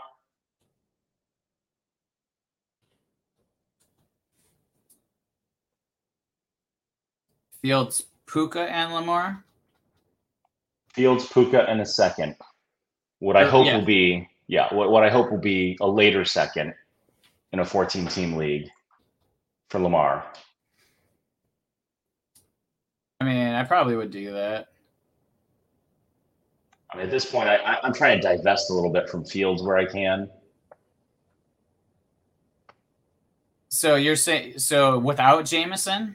Fields 7.67 8.05
Puka 8.27 8.61
and 8.61 8.95
Lamar? 8.95 9.45
Fields 10.95 11.27
Puka 11.27 11.69
in 11.69 11.81
a 11.81 11.85
second. 11.85 12.37
What 13.19 13.37
I 13.37 13.43
oh, 13.43 13.51
hope 13.51 13.67
yeah. 13.67 13.77
will 13.77 13.85
be, 13.85 14.29
yeah, 14.47 14.73
what, 14.73 14.93
what 14.93 15.03
I 15.03 15.11
hope 15.11 15.33
will 15.33 15.41
be 15.41 15.77
a 15.81 15.89
later 15.89 16.25
second 16.25 16.75
in 17.53 17.59
a 17.59 17.65
14 17.65 18.07
team 18.07 18.37
league 18.37 18.69
for 19.69 19.81
Lamar. 19.81 20.25
I 23.21 23.25
mean, 23.25 23.49
I 23.49 23.65
probably 23.65 23.97
would 23.97 24.13
do 24.13 24.31
that. 24.35 24.69
I 26.93 26.99
mean, 26.99 27.07
at 27.07 27.11
this 27.11 27.25
point, 27.25 27.49
I, 27.49 27.57
I, 27.57 27.85
am 27.85 27.93
trying 27.93 28.21
to 28.21 28.23
divest 28.23 28.71
a 28.71 28.75
little 28.75 28.93
bit 28.93 29.11
from 29.11 29.25
Fields 29.25 29.65
where 29.65 29.77
I 29.77 29.87
can. 29.87 30.31
So 33.71 33.97
you're 33.97 34.15
saying 34.15 34.61
so 34.61 35.01
without 35.01 35.47
Jameson? 35.47 36.15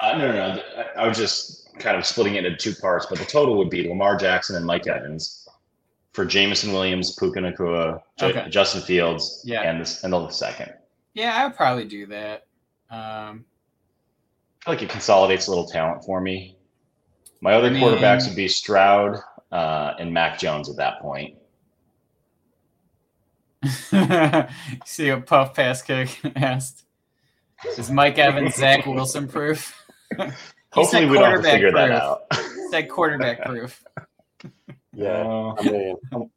Uh, 0.00 0.16
no, 0.16 0.32
no, 0.32 0.54
no. 0.54 0.62
I, 0.76 1.02
I 1.02 1.08
was 1.08 1.18
just 1.18 1.76
kind 1.78 1.96
of 1.96 2.06
splitting 2.06 2.34
it 2.36 2.44
into 2.44 2.56
two 2.56 2.74
parts, 2.80 3.06
but 3.06 3.18
the 3.18 3.24
total 3.24 3.56
would 3.58 3.70
be 3.70 3.88
Lamar 3.88 4.16
Jackson 4.16 4.56
and 4.56 4.64
Mike 4.64 4.86
Evans 4.86 5.48
for 6.12 6.24
Jameson 6.24 6.72
Williams, 6.72 7.14
Puka 7.16 7.40
Nacua, 7.40 8.02
J- 8.18 8.26
okay. 8.26 8.48
Justin 8.50 8.82
Fields, 8.82 9.42
yeah, 9.44 9.62
and 9.62 9.80
this 9.80 10.02
and 10.04 10.12
the 10.12 10.28
second. 10.30 10.72
Yeah, 11.14 11.36
I 11.36 11.46
would 11.46 11.56
probably 11.56 11.84
do 11.84 12.06
that. 12.06 12.46
Um, 12.90 13.44
I 14.60 14.64
feel 14.64 14.74
like 14.74 14.82
it 14.82 14.88
consolidates 14.88 15.46
a 15.46 15.50
little 15.50 15.66
talent 15.66 16.04
for 16.04 16.20
me. 16.20 16.56
My 17.40 17.54
other 17.54 17.68
I 17.68 17.70
mean, 17.70 17.82
quarterbacks 17.82 18.26
would 18.26 18.36
be 18.36 18.48
Stroud 18.48 19.18
uh, 19.50 19.94
and 19.98 20.12
Mac 20.12 20.38
Jones 20.38 20.68
at 20.68 20.76
that 20.76 21.00
point. 21.00 21.36
See 24.84 25.08
a 25.08 25.20
puff 25.20 25.54
pass 25.54 25.82
kick 25.82 26.18
asked. 26.36 26.84
Is 27.76 27.90
Mike 27.90 28.18
Evans 28.18 28.56
Zach 28.56 28.86
Wilson 28.86 29.28
proof? 29.28 29.79
Hopefully, 30.72 31.06
we 31.06 31.18
don't 31.18 31.30
have 31.30 31.42
to 31.42 31.50
figure 31.50 31.70
proof. 31.70 31.88
that 31.88 31.90
out. 31.90 32.22
Said 32.70 32.88
quarterback 32.88 33.44
proof. 33.46 33.82
Yeah, 34.92 35.54
I 35.58 35.62
mean, 35.62 35.96
um, 36.12 36.30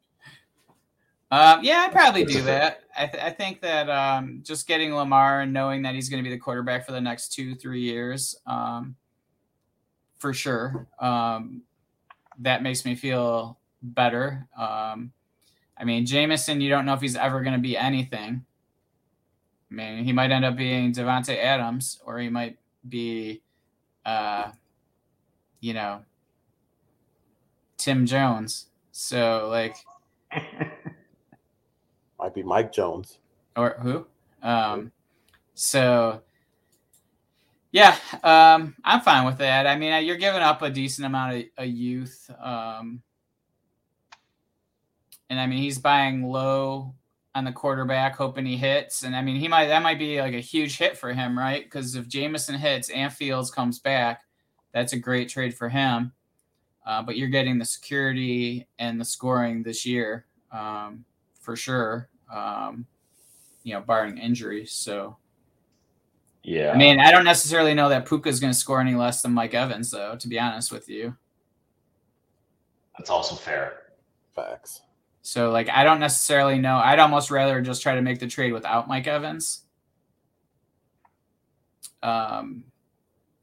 yeah, 1.62 1.86
I'd 1.86 1.92
probably 1.92 2.24
do 2.24 2.42
that. 2.42 2.80
I, 2.96 3.06
th- 3.06 3.22
I 3.22 3.30
think 3.30 3.60
that 3.62 3.90
um, 3.90 4.40
just 4.44 4.68
getting 4.68 4.94
Lamar 4.94 5.40
and 5.40 5.52
knowing 5.52 5.82
that 5.82 5.94
he's 5.94 6.08
going 6.08 6.22
to 6.22 6.28
be 6.28 6.34
the 6.34 6.40
quarterback 6.40 6.86
for 6.86 6.92
the 6.92 7.00
next 7.00 7.32
two, 7.32 7.54
three 7.54 7.80
years, 7.80 8.36
um, 8.46 8.94
for 10.18 10.32
sure, 10.32 10.86
um, 11.00 11.62
that 12.38 12.62
makes 12.62 12.84
me 12.84 12.94
feel 12.94 13.58
better. 13.82 14.46
Um, 14.56 15.12
I 15.76 15.84
mean, 15.84 16.06
Jameson, 16.06 16.60
you 16.60 16.70
don't 16.70 16.86
know 16.86 16.94
if 16.94 17.00
he's 17.00 17.16
ever 17.16 17.42
going 17.42 17.54
to 17.54 17.60
be 17.60 17.76
anything. 17.76 18.44
I 19.70 19.74
mean, 19.74 20.04
he 20.04 20.12
might 20.12 20.30
end 20.30 20.44
up 20.44 20.56
being 20.56 20.92
Davante 20.92 21.36
Adams, 21.36 22.00
or 22.04 22.18
he 22.18 22.28
might 22.28 22.58
be, 22.88 23.42
uh, 24.04 24.50
you 25.60 25.74
know, 25.74 26.02
Tim 27.76 28.06
Jones. 28.06 28.66
So, 28.92 29.48
like. 29.50 29.76
Might 32.18 32.34
be 32.34 32.42
Mike 32.42 32.72
Jones. 32.72 33.18
Or 33.56 33.76
who? 33.80 34.06
Um, 34.42 34.92
so 35.54 36.22
yeah, 37.74 37.96
um, 38.22 38.76
I'm 38.84 39.00
fine 39.00 39.26
with 39.26 39.38
that. 39.38 39.66
I 39.66 39.76
mean, 39.76 40.04
you're 40.04 40.16
giving 40.16 40.42
up 40.42 40.62
a 40.62 40.70
decent 40.70 41.06
amount 41.06 41.34
of 41.34 41.44
a 41.58 41.64
youth. 41.64 42.30
Um, 42.40 43.02
and 45.28 45.40
I 45.40 45.48
mean, 45.48 45.58
he's 45.58 45.80
buying 45.80 46.22
low 46.22 46.94
on 47.34 47.44
the 47.44 47.52
quarterback, 47.52 48.16
hoping 48.16 48.46
he 48.46 48.56
hits. 48.56 49.02
And 49.02 49.16
I 49.16 49.22
mean, 49.22 49.36
he 49.36 49.48
might 49.48 49.66
that 49.66 49.82
might 49.82 49.98
be 49.98 50.20
like 50.20 50.34
a 50.34 50.40
huge 50.40 50.78
hit 50.78 50.96
for 50.96 51.12
him, 51.12 51.38
right? 51.38 51.64
Because 51.64 51.94
if 51.94 52.08
Jameson 52.08 52.56
hits 52.56 52.90
and 52.90 53.12
Fields 53.12 53.50
comes 53.50 53.78
back, 53.78 54.22
that's 54.72 54.92
a 54.92 54.98
great 54.98 55.28
trade 55.28 55.54
for 55.54 55.68
him. 55.68 56.12
Uh, 56.86 57.02
but 57.02 57.16
you're 57.16 57.28
getting 57.28 57.58
the 57.58 57.64
security 57.64 58.66
and 58.78 59.00
the 59.00 59.04
scoring 59.04 59.62
this 59.62 59.86
year 59.86 60.26
um, 60.52 61.04
for 61.40 61.56
sure 61.56 62.08
um, 62.32 62.86
you 63.62 63.74
know, 63.74 63.80
barring 63.80 64.18
injuries. 64.18 64.72
So, 64.72 65.16
yeah. 66.42 66.72
I 66.72 66.76
mean, 66.76 67.00
I 67.00 67.10
don't 67.10 67.24
necessarily 67.24 67.74
know 67.74 67.88
that 67.88 68.06
Puka 68.06 68.28
is 68.28 68.40
going 68.40 68.52
to 68.52 68.58
score 68.58 68.80
any 68.80 68.94
less 68.94 69.22
than 69.22 69.32
Mike 69.32 69.54
Evans, 69.54 69.90
though. 69.90 70.16
To 70.16 70.28
be 70.28 70.38
honest 70.38 70.70
with 70.72 70.88
you, 70.88 71.16
that's 72.98 73.10
also 73.10 73.34
fair. 73.34 73.82
Facts. 74.34 74.82
So, 75.26 75.50
like, 75.50 75.70
I 75.70 75.84
don't 75.84 76.00
necessarily 76.00 76.58
know. 76.58 76.76
I'd 76.76 76.98
almost 76.98 77.30
rather 77.30 77.62
just 77.62 77.80
try 77.80 77.94
to 77.94 78.02
make 78.02 78.18
the 78.18 78.26
trade 78.26 78.52
without 78.52 78.88
Mike 78.88 79.06
Evans. 79.06 79.62
Um, 82.02 82.64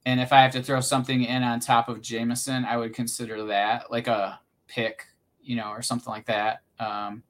and 0.06 0.20
if 0.20 0.32
I 0.32 0.44
have 0.44 0.52
to 0.52 0.62
throw 0.62 0.80
something 0.80 1.24
in 1.24 1.42
on 1.42 1.60
top 1.60 1.90
of 1.90 2.00
Jameson, 2.00 2.66
I 2.66 2.78
would 2.78 2.94
consider 2.94 3.46
that 3.46 3.90
like 3.90 4.06
a 4.06 4.40
pick, 4.68 5.08
you 5.42 5.56
know, 5.56 5.70
or 5.70 5.82
something 5.82 6.12
like 6.12 6.28
that. 6.28 6.62
Um, 6.80 7.24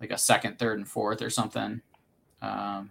like 0.00 0.10
a 0.10 0.16
second, 0.16 0.58
third, 0.58 0.78
and 0.78 0.88
fourth 0.88 1.20
or 1.20 1.28
something. 1.28 1.82
Um, 2.40 2.90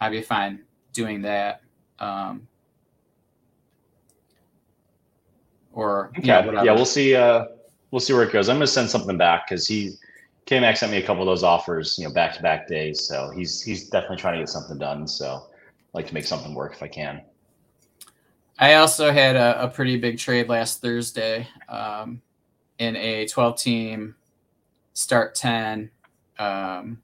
I'd 0.00 0.10
be 0.10 0.22
fine 0.22 0.60
doing 0.92 1.22
that. 1.22 1.62
Um, 1.98 2.46
or 5.72 6.12
okay. 6.16 6.28
yeah, 6.28 6.62
yeah, 6.62 6.72
we'll 6.72 6.84
see. 6.84 7.16
Uh, 7.16 7.46
we'll 7.90 8.00
see 8.00 8.12
where 8.12 8.22
it 8.22 8.32
goes. 8.32 8.48
I'm 8.48 8.56
gonna 8.56 8.66
send 8.66 8.90
something 8.90 9.16
back 9.16 9.48
because 9.48 9.66
he 9.66 9.94
K 10.46 10.60
Mac 10.60 10.76
sent 10.76 10.92
me 10.92 10.98
a 10.98 11.06
couple 11.06 11.22
of 11.22 11.26
those 11.26 11.42
offers, 11.42 11.98
you 11.98 12.06
know, 12.06 12.12
back 12.12 12.34
to 12.36 12.42
back 12.42 12.68
days. 12.68 13.06
So 13.06 13.30
he's 13.30 13.62
he's 13.62 13.88
definitely 13.88 14.18
trying 14.18 14.34
to 14.34 14.40
get 14.40 14.48
something 14.48 14.78
done. 14.78 15.06
So 15.06 15.46
I'd 15.48 15.94
like 15.94 16.06
to 16.08 16.14
make 16.14 16.24
something 16.24 16.54
work 16.54 16.72
if 16.74 16.82
I 16.82 16.88
can. 16.88 17.22
I 18.58 18.74
also 18.74 19.12
had 19.12 19.36
a, 19.36 19.64
a 19.64 19.68
pretty 19.68 19.98
big 19.98 20.18
trade 20.18 20.48
last 20.48 20.80
Thursday 20.80 21.46
um, 21.68 22.22
in 22.78 22.96
a 22.96 23.26
12 23.26 23.58
team 23.60 24.14
start 24.94 25.34
10 25.34 25.90
um, 26.38 27.02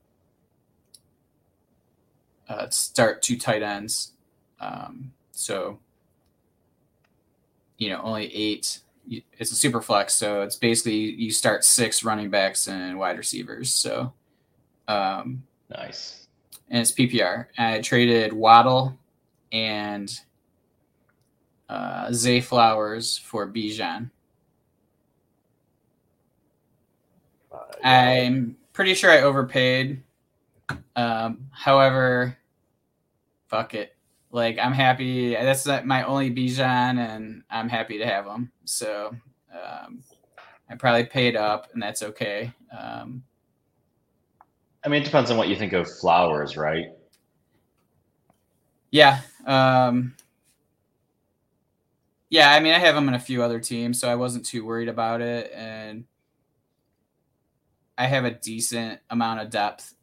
uh, 2.48 2.68
start 2.70 3.22
two 3.22 3.38
tight 3.38 3.62
ends. 3.62 4.12
Um, 4.60 5.12
so, 5.32 5.78
you 7.78 7.90
know, 7.90 8.00
only 8.02 8.34
eight. 8.34 8.80
It's 9.08 9.50
a 9.52 9.56
super 9.56 9.80
flex. 9.80 10.14
So 10.14 10.42
it's 10.42 10.56
basically 10.56 10.94
you 10.94 11.30
start 11.30 11.64
six 11.64 12.04
running 12.04 12.30
backs 12.30 12.68
and 12.68 12.98
wide 12.98 13.18
receivers. 13.18 13.74
So, 13.74 14.12
um, 14.88 15.42
nice. 15.70 16.28
And 16.70 16.80
it's 16.80 16.92
PPR. 16.92 17.46
I 17.58 17.80
traded 17.80 18.32
Waddle 18.32 18.98
and 19.50 20.12
uh, 21.68 22.12
Zay 22.12 22.40
Flowers 22.40 23.18
for 23.18 23.46
Bijan. 23.46 24.10
Uh, 27.52 27.58
yeah. 27.80 27.88
I'm 27.90 28.56
pretty 28.72 28.94
sure 28.94 29.10
I 29.10 29.22
overpaid. 29.22 30.02
Um, 30.96 31.48
however, 31.50 32.36
fuck 33.48 33.74
it. 33.74 33.94
Like 34.32 34.58
I'm 34.58 34.72
happy. 34.72 35.34
That's 35.34 35.66
my 35.84 36.04
only 36.04 36.30
Bijan, 36.30 36.98
and 36.98 37.42
I'm 37.50 37.68
happy 37.68 37.98
to 37.98 38.06
have 38.06 38.26
him. 38.26 38.50
So 38.64 39.14
um, 39.52 40.02
I 40.70 40.74
probably 40.74 41.04
paid 41.04 41.36
up, 41.36 41.68
and 41.74 41.82
that's 41.82 42.02
okay. 42.02 42.50
Um, 42.76 43.22
I 44.84 44.88
mean, 44.88 45.02
it 45.02 45.04
depends 45.04 45.30
on 45.30 45.36
what 45.36 45.48
you 45.48 45.56
think 45.56 45.74
of 45.74 45.88
flowers, 45.98 46.56
right? 46.56 46.86
Yeah. 48.90 49.20
Um, 49.46 50.14
yeah, 52.30 52.52
I 52.52 52.60
mean, 52.60 52.72
I 52.72 52.78
have 52.78 52.96
him 52.96 53.08
in 53.08 53.14
a 53.14 53.20
few 53.20 53.42
other 53.42 53.60
teams, 53.60 54.00
so 54.00 54.08
I 54.08 54.14
wasn't 54.14 54.46
too 54.46 54.64
worried 54.64 54.88
about 54.88 55.20
it, 55.20 55.52
and 55.54 56.04
I 57.98 58.06
have 58.06 58.24
a 58.24 58.30
decent 58.30 59.00
amount 59.10 59.40
of 59.40 59.50
depth, 59.50 59.94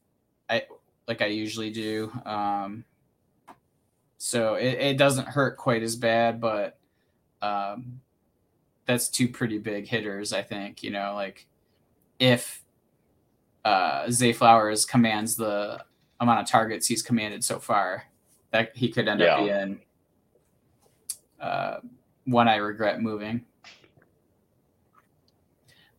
I 0.48 0.64
like 1.08 1.24
I 1.24 1.26
usually 1.26 1.72
do. 1.72 2.12
Um, 2.26 2.86
so 4.20 4.56
it, 4.56 4.74
it 4.80 4.98
doesn't 4.98 5.30
hurt 5.30 5.56
quite 5.58 5.82
as 5.82 5.96
bad, 5.96 6.42
but 6.42 6.78
um, 7.42 8.02
that's 8.86 9.08
two 9.08 9.30
pretty 9.30 9.58
big 9.58 9.88
hitters, 9.88 10.34
I 10.34 10.44
think. 10.44 10.84
You 10.84 10.92
know, 10.92 11.14
like 11.16 11.48
if 12.20 12.62
uh, 13.64 14.12
Zay 14.12 14.34
Flowers 14.34 14.86
commands 14.86 15.38
the 15.38 15.84
amount 16.20 16.42
of 16.42 16.48
targets 16.48 16.86
he's 16.86 17.02
commanded 17.02 17.46
so 17.46 17.60
far, 17.60 18.04
that 18.52 18.76
he 18.76 18.90
could 18.92 19.08
end 19.08 19.22
yeah. 19.22 19.36
up 19.36 19.40
being. 19.40 19.80
Uh, 21.40 21.78
one 22.26 22.50
I 22.50 22.58
regret 22.58 23.02
moving. 23.02 23.46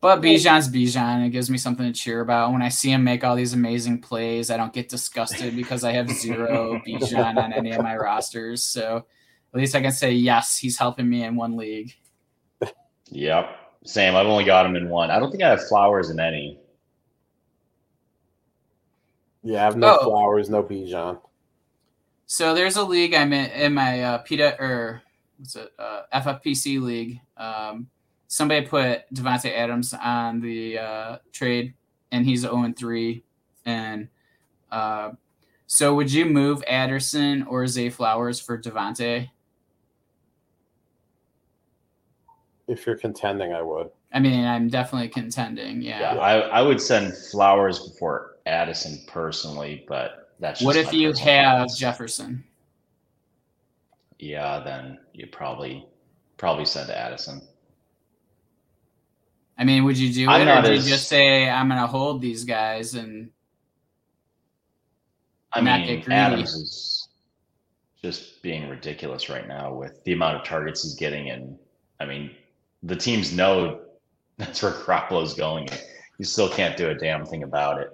But 0.01 0.19
Bijan's 0.19 0.67
Bijan. 0.67 1.27
It 1.27 1.29
gives 1.29 1.49
me 1.49 1.59
something 1.59 1.85
to 1.85 1.93
cheer 1.93 2.21
about. 2.21 2.51
When 2.51 2.63
I 2.63 2.69
see 2.69 2.91
him 2.91 3.03
make 3.03 3.23
all 3.23 3.35
these 3.35 3.53
amazing 3.53 4.01
plays, 4.01 4.49
I 4.49 4.57
don't 4.57 4.73
get 4.73 4.89
disgusted 4.89 5.55
because 5.55 5.83
I 5.83 5.91
have 5.91 6.09
zero 6.09 6.81
Bijan 6.87 7.37
on 7.37 7.53
any 7.53 7.71
of 7.71 7.83
my 7.83 7.95
rosters. 7.95 8.63
So 8.63 9.05
at 9.53 9.59
least 9.59 9.75
I 9.75 9.81
can 9.81 9.91
say, 9.91 10.11
yes, 10.11 10.57
he's 10.57 10.77
helping 10.77 11.07
me 11.07 11.23
in 11.23 11.35
one 11.35 11.55
league. 11.55 11.95
Yep. 13.11 13.55
Same. 13.83 14.15
I've 14.15 14.25
only 14.25 14.43
got 14.43 14.65
him 14.65 14.75
in 14.75 14.89
one. 14.89 15.11
I 15.11 15.19
don't 15.19 15.29
think 15.29 15.43
I 15.43 15.49
have 15.49 15.67
flowers 15.67 16.09
in 16.09 16.19
any. 16.19 16.59
Yeah, 19.43 19.61
I 19.61 19.65
have 19.65 19.75
no 19.75 19.99
oh. 19.99 20.05
flowers, 20.05 20.49
no 20.49 20.63
Bijan. 20.63 21.19
So 22.25 22.55
there's 22.55 22.77
a 22.77 22.83
league 22.83 23.13
I'm 23.13 23.33
in, 23.33 23.51
in 23.51 23.73
my 23.73 24.01
uh, 24.01 24.17
PETA 24.19 24.59
or 24.59 25.03
what's 25.37 25.55
it 25.55 25.71
uh, 25.77 26.03
FFPC 26.13 26.81
league. 26.81 27.19
Um, 27.37 27.87
somebody 28.31 28.65
put 28.65 29.13
Davante 29.13 29.53
Adams 29.53 29.93
on 29.93 30.39
the 30.39 30.79
uh, 30.79 31.17
trade, 31.33 31.73
and 32.13 32.25
he's 32.25 32.41
zero 32.41 32.63
and 32.63 32.77
three. 32.77 33.25
And 33.65 34.07
uh, 34.71 35.11
so, 35.67 35.93
would 35.95 36.11
you 36.11 36.25
move 36.25 36.63
Addison 36.65 37.43
or 37.43 37.67
Zay 37.67 37.89
Flowers 37.89 38.39
for 38.39 38.57
Davante? 38.57 39.29
If 42.69 42.85
you're 42.85 42.97
contending, 42.97 43.51
I 43.51 43.61
would. 43.61 43.89
I 44.13 44.19
mean, 44.19 44.45
I'm 44.45 44.69
definitely 44.69 45.09
contending. 45.09 45.81
Yeah. 45.81 46.15
Yeah, 46.15 46.19
I, 46.21 46.39
I 46.39 46.61
would 46.61 46.79
send 46.79 47.13
Flowers 47.17 47.79
before 47.89 48.37
Addison 48.45 48.97
personally, 49.07 49.83
but 49.89 50.33
that's. 50.39 50.61
what 50.61 50.77
if 50.77 50.93
you 50.93 51.11
have 51.13 51.75
Jefferson? 51.75 52.45
yeah, 54.19 54.59
then 54.63 54.99
you 55.13 55.27
probably 55.27 55.85
probably 56.37 56.65
send 56.65 56.89
Addison. 56.91 57.41
I 59.61 59.63
mean, 59.63 59.83
would 59.83 59.95
you 59.95 60.11
do 60.11 60.27
I'm 60.27 60.41
it, 60.41 60.51
or 60.51 60.61
do 60.63 60.73
as, 60.73 60.85
you 60.85 60.95
just 60.95 61.07
say 61.07 61.47
I'm 61.47 61.67
going 61.67 61.79
to 61.79 61.85
hold 61.85 62.19
these 62.19 62.45
guys 62.45 62.95
and 62.95 63.29
I 65.53 65.61
mean, 65.61 66.03
Adams 66.09 66.55
is 66.55 67.09
just 68.01 68.41
being 68.41 68.67
ridiculous 68.69 69.29
right 69.29 69.47
now 69.47 69.71
with 69.71 70.03
the 70.03 70.13
amount 70.13 70.37
of 70.37 70.43
targets 70.43 70.81
he's 70.81 70.95
getting, 70.95 71.29
and 71.29 71.59
I 71.99 72.05
mean, 72.05 72.31
the 72.81 72.95
teams 72.95 73.33
know 73.33 73.81
that's 74.37 74.63
where 74.63 74.71
Garoppolo's 74.71 75.35
going. 75.35 75.69
You 76.17 76.25
still 76.25 76.49
can't 76.49 76.75
do 76.75 76.89
a 76.89 76.95
damn 76.95 77.23
thing 77.23 77.43
about 77.43 77.81
it. 77.81 77.89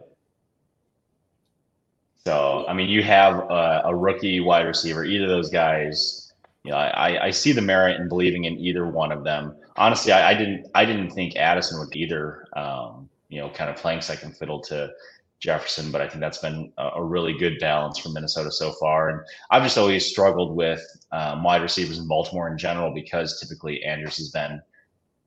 So, 2.26 2.64
I 2.70 2.74
mean, 2.74 2.88
you 2.88 3.04
have 3.04 3.40
a, 3.40 3.82
a 3.86 3.96
rookie 3.96 4.40
wide 4.40 4.68
receiver. 4.68 5.04
Either 5.04 5.26
of 5.26 5.30
those 5.30 5.50
guys, 5.50 6.27
you 6.68 6.74
know, 6.74 6.80
I, 6.80 7.28
I 7.28 7.32
see 7.32 7.54
the 7.54 7.62
merit 7.62 7.98
in 7.98 8.10
believing 8.10 8.44
in 8.44 8.58
either 8.58 8.86
one 8.86 9.14
of 9.14 9.24
them. 9.24 9.56
Honestly, 9.78 10.12
I, 10.12 10.32
I 10.32 10.34
didn't 10.34 10.68
I 10.76 10.84
didn't 10.84 11.12
think 11.12 11.38
Addison 11.38 11.80
would 11.80 11.96
either. 11.96 12.46
Um, 12.58 13.10
you 13.30 13.40
know, 13.40 13.50
kind 13.50 13.70
of 13.70 13.78
playing 13.78 14.02
second 14.02 14.36
fiddle 14.36 14.60
to 14.64 14.90
Jefferson, 15.40 15.92
but 15.92 16.02
I 16.02 16.10
think 16.10 16.20
that's 16.20 16.40
been 16.40 16.74
a, 16.78 16.90
a, 16.96 17.04
really 17.04 17.38
good 17.38 17.60
balance 17.60 18.00
for 18.00 18.08
Minnesota 18.10 18.52
so 18.52 18.72
far. 18.72 19.10
And 19.10 19.20
I've 19.50 19.64
just 19.64 19.78
always 19.78 20.06
struggled 20.06 20.56
with 20.56 20.82
um, 21.12 21.44
wide 21.44 21.62
receivers 21.62 22.00
in 22.00 22.08
Baltimore 22.08 22.50
in 22.50 22.58
general 22.58 22.94
because 22.94 23.40
typically 23.40 23.84
Andrews 23.84 24.18
has 24.18 24.30
been 24.30 24.62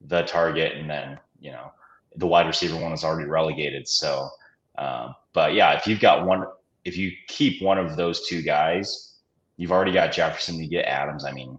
the 0.01 0.21
target, 0.23 0.77
and 0.77 0.87
then 0.87 1.19
you 1.39 1.51
know 1.51 1.71
the 2.17 2.27
wide 2.27 2.45
receiver 2.45 2.75
one 2.75 2.91
is 2.91 3.03
already 3.03 3.27
relegated. 3.27 3.87
So, 3.87 4.29
um, 4.77 5.15
but 5.33 5.55
yeah, 5.55 5.73
if 5.73 5.87
you've 5.87 5.99
got 6.01 6.27
one 6.27 6.45
if 6.85 6.97
you 6.97 7.11
keep 7.27 7.63
one 7.63 7.79
of 7.79 7.95
those 7.95 8.27
two 8.27 8.43
guys, 8.43 9.10
you've 9.61 9.71
already 9.71 9.91
got 9.91 10.11
Jefferson. 10.11 10.59
You 10.59 10.67
get 10.67 10.85
Adams. 10.85 11.23
I 11.23 11.31
mean, 11.31 11.55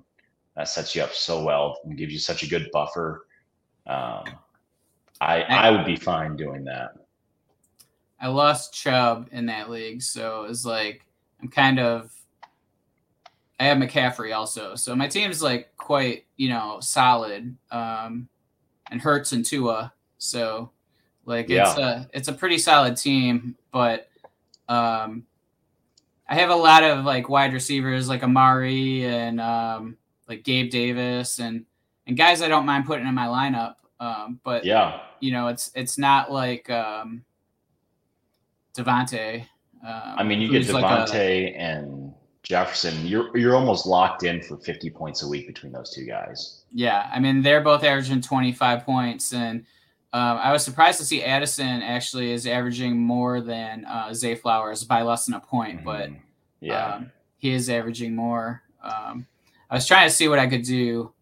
that 0.57 0.69
sets 0.69 0.93
you 0.97 1.03
up 1.03 1.13
so 1.13 1.45
well 1.45 1.79
and 1.85 1.97
gives 1.97 2.13
you 2.13 2.19
such 2.19 2.43
a 2.43 2.49
good 2.49 2.69
buffer. 2.73 3.29
Um, 3.87 4.25
I 5.21 5.43
I 5.43 5.71
would 5.71 5.87
be 5.87 5.95
fine 5.95 6.35
doing 6.35 6.65
that. 6.65 6.97
I 8.21 8.27
lost 8.27 8.75
Chubb 8.75 9.29
in 9.31 9.47
that 9.47 9.71
league, 9.71 10.03
so 10.03 10.47
it's 10.49 10.65
like 10.65 11.07
I'm 11.41 11.49
kind 11.49 11.79
of. 11.79 12.13
I 13.61 13.67
have 13.67 13.79
McCaffrey 13.79 14.35
also, 14.35 14.75
so 14.75 14.97
my 14.97 15.07
team's 15.07 15.41
like 15.41 15.77
quite 15.77 16.25
you 16.37 16.49
know 16.49 16.79
solid, 16.81 17.57
um, 17.71 18.29
and 18.91 19.01
Hurts 19.01 19.31
and 19.31 19.45
Tua, 19.45 19.93
so 20.19 20.73
like 21.25 21.51
it's 21.51 21.79
yeah. 21.79 22.03
a 22.03 22.07
it's 22.13 22.27
a 22.27 22.33
pretty 22.33 22.59
solid 22.59 22.97
team, 22.97 23.57
but 23.71 24.09
um, 24.69 25.25
I 26.29 26.37
have 26.37 26.51
a 26.51 26.57
lot 26.57 26.83
of 26.85 27.05
like 27.05 27.29
wide 27.29 27.53
receivers 27.53 28.09
like 28.09 28.23
Amari 28.23 29.05
and 29.05 29.41
um, 29.41 29.97
like 30.29 30.45
Gabe 30.45 30.71
Davis 30.71 31.39
and 31.39 31.65
and 32.07 32.17
guys 32.17 32.43
I 32.43 32.49
don't 32.49 32.67
mind 32.67 32.87
putting 32.87 33.07
in 33.07 33.15
my 33.15 33.27
lineup. 33.27 33.75
Um, 34.01 34.41
but 34.43 34.65
yeah, 34.65 35.01
you 35.21 35.33
know, 35.33 35.49
it's 35.49 35.71
it's 35.75 35.99
not 35.99 36.33
like 36.33 36.69
um, 36.71 37.25
Davante. 38.77 39.47
Um, 39.87 40.15
I 40.17 40.23
mean, 40.23 40.41
you 40.41 40.51
get 40.51 40.63
Davante 40.67 41.09
like 41.09 41.15
a, 41.15 41.55
and 41.55 42.13
Jefferson. 42.43 43.07
You're 43.07 43.37
you're 43.37 43.55
almost 43.55 43.87
locked 43.87 44.25
in 44.25 44.43
for 44.43 44.57
50 44.57 44.91
points 44.91 45.23
a 45.23 45.29
week 45.29 45.47
between 45.47 45.73
those 45.73 45.95
two 45.95 46.05
guys. 46.05 46.65
Yeah, 46.73 47.09
I 47.13 47.21
mean, 47.21 47.43
they're 47.43 47.61
both 47.61 47.85
averaging 47.85 48.21
25 48.21 48.85
points 48.85 49.33
and 49.33 49.65
um, 50.13 50.39
I 50.39 50.53
was 50.53 50.65
surprised 50.65 50.99
to 50.99 51.05
see 51.05 51.23
Addison 51.23 51.83
actually 51.83 52.33
is 52.33 52.47
averaging 52.47 52.99
more 52.99 53.41
than 53.41 53.85
uh, 53.87 54.13
Zay 54.13 54.35
Flowers 54.35 54.85
by 54.85 55.03
less 55.03 55.27
than 55.27 55.35
a 55.35 55.41
point, 55.41 55.77
mm-hmm. 55.79 55.87
but 55.87 56.11
yeah, 56.61 56.97
um, 56.97 57.13
he 57.39 57.53
is 57.53 57.71
averaging 57.71 58.15
more. 58.15 58.63
Um, 58.83 59.27
I 59.71 59.77
was 59.77 59.87
trying 59.87 60.09
to 60.09 60.15
see 60.15 60.29
what 60.29 60.39
I 60.39 60.47
could 60.47 60.65
do 60.65 61.13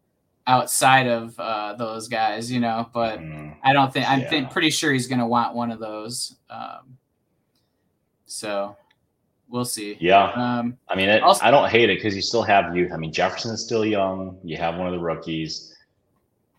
outside 0.47 1.07
of 1.07 1.39
uh, 1.39 1.75
those 1.75 2.09
guys, 2.09 2.51
you 2.51 2.59
know, 2.59 2.89
but 2.93 3.21
mm-hmm. 3.21 3.53
I 3.63 3.73
don't 3.73 3.93
think 3.93 4.11
I'm 4.11 4.21
yeah. 4.21 4.29
think, 4.29 4.51
pretty 4.51 4.71
sure 4.71 4.93
he's 4.93 5.07
going 5.07 5.21
to 5.21 5.27
want 5.27 5.55
one 5.55 5.71
of 5.71 5.79
those. 5.79 6.37
Um, 6.51 6.99
so, 8.27 8.77
we'll 9.49 9.65
see. 9.65 9.97
Yeah. 10.01 10.33
Um, 10.33 10.77
I 10.89 10.97
mean, 10.97 11.09
it, 11.09 11.23
Also- 11.23 11.45
I 11.45 11.53
don't 11.53 11.69
hate 11.69 11.91
it 11.91 11.99
because 11.99 12.17
you 12.17 12.23
still 12.23 12.43
have 12.43 12.75
youth. 12.75 12.91
I 12.93 12.97
mean, 12.97 13.13
Jefferson's 13.13 13.63
still 13.63 13.85
young. 13.85 14.39
You 14.43 14.57
have 14.57 14.77
one 14.77 14.89
of 14.89 14.93
the 14.93 14.99
rookies. 14.99 15.77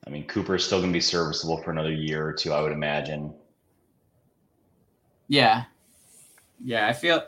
I 0.06 0.10
mean, 0.10 0.26
Cooper's 0.28 0.66
still 0.66 0.80
going 0.80 0.92
to 0.92 0.98
be 0.98 1.02
serviceable 1.02 1.58
for 1.58 1.72
another 1.72 1.92
year 1.92 2.26
or 2.26 2.34
two, 2.34 2.54
I 2.54 2.62
would 2.62 2.72
imagine. 2.72 3.34
yeah, 5.28 5.66
yeah. 6.64 6.88
I 6.88 6.94
feel. 6.94 7.24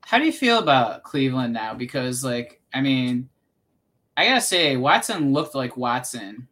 How 0.00 0.18
do 0.18 0.24
you 0.24 0.32
feel 0.32 0.58
about 0.58 1.02
Cleveland 1.02 1.52
now? 1.52 1.74
Because, 1.74 2.24
like, 2.24 2.60
I 2.72 2.80
mean, 2.80 3.28
I 4.16 4.26
gotta 4.26 4.40
say, 4.40 4.76
Watson 4.76 5.32
looked 5.32 5.54
like 5.54 5.76
Watson 5.76 6.48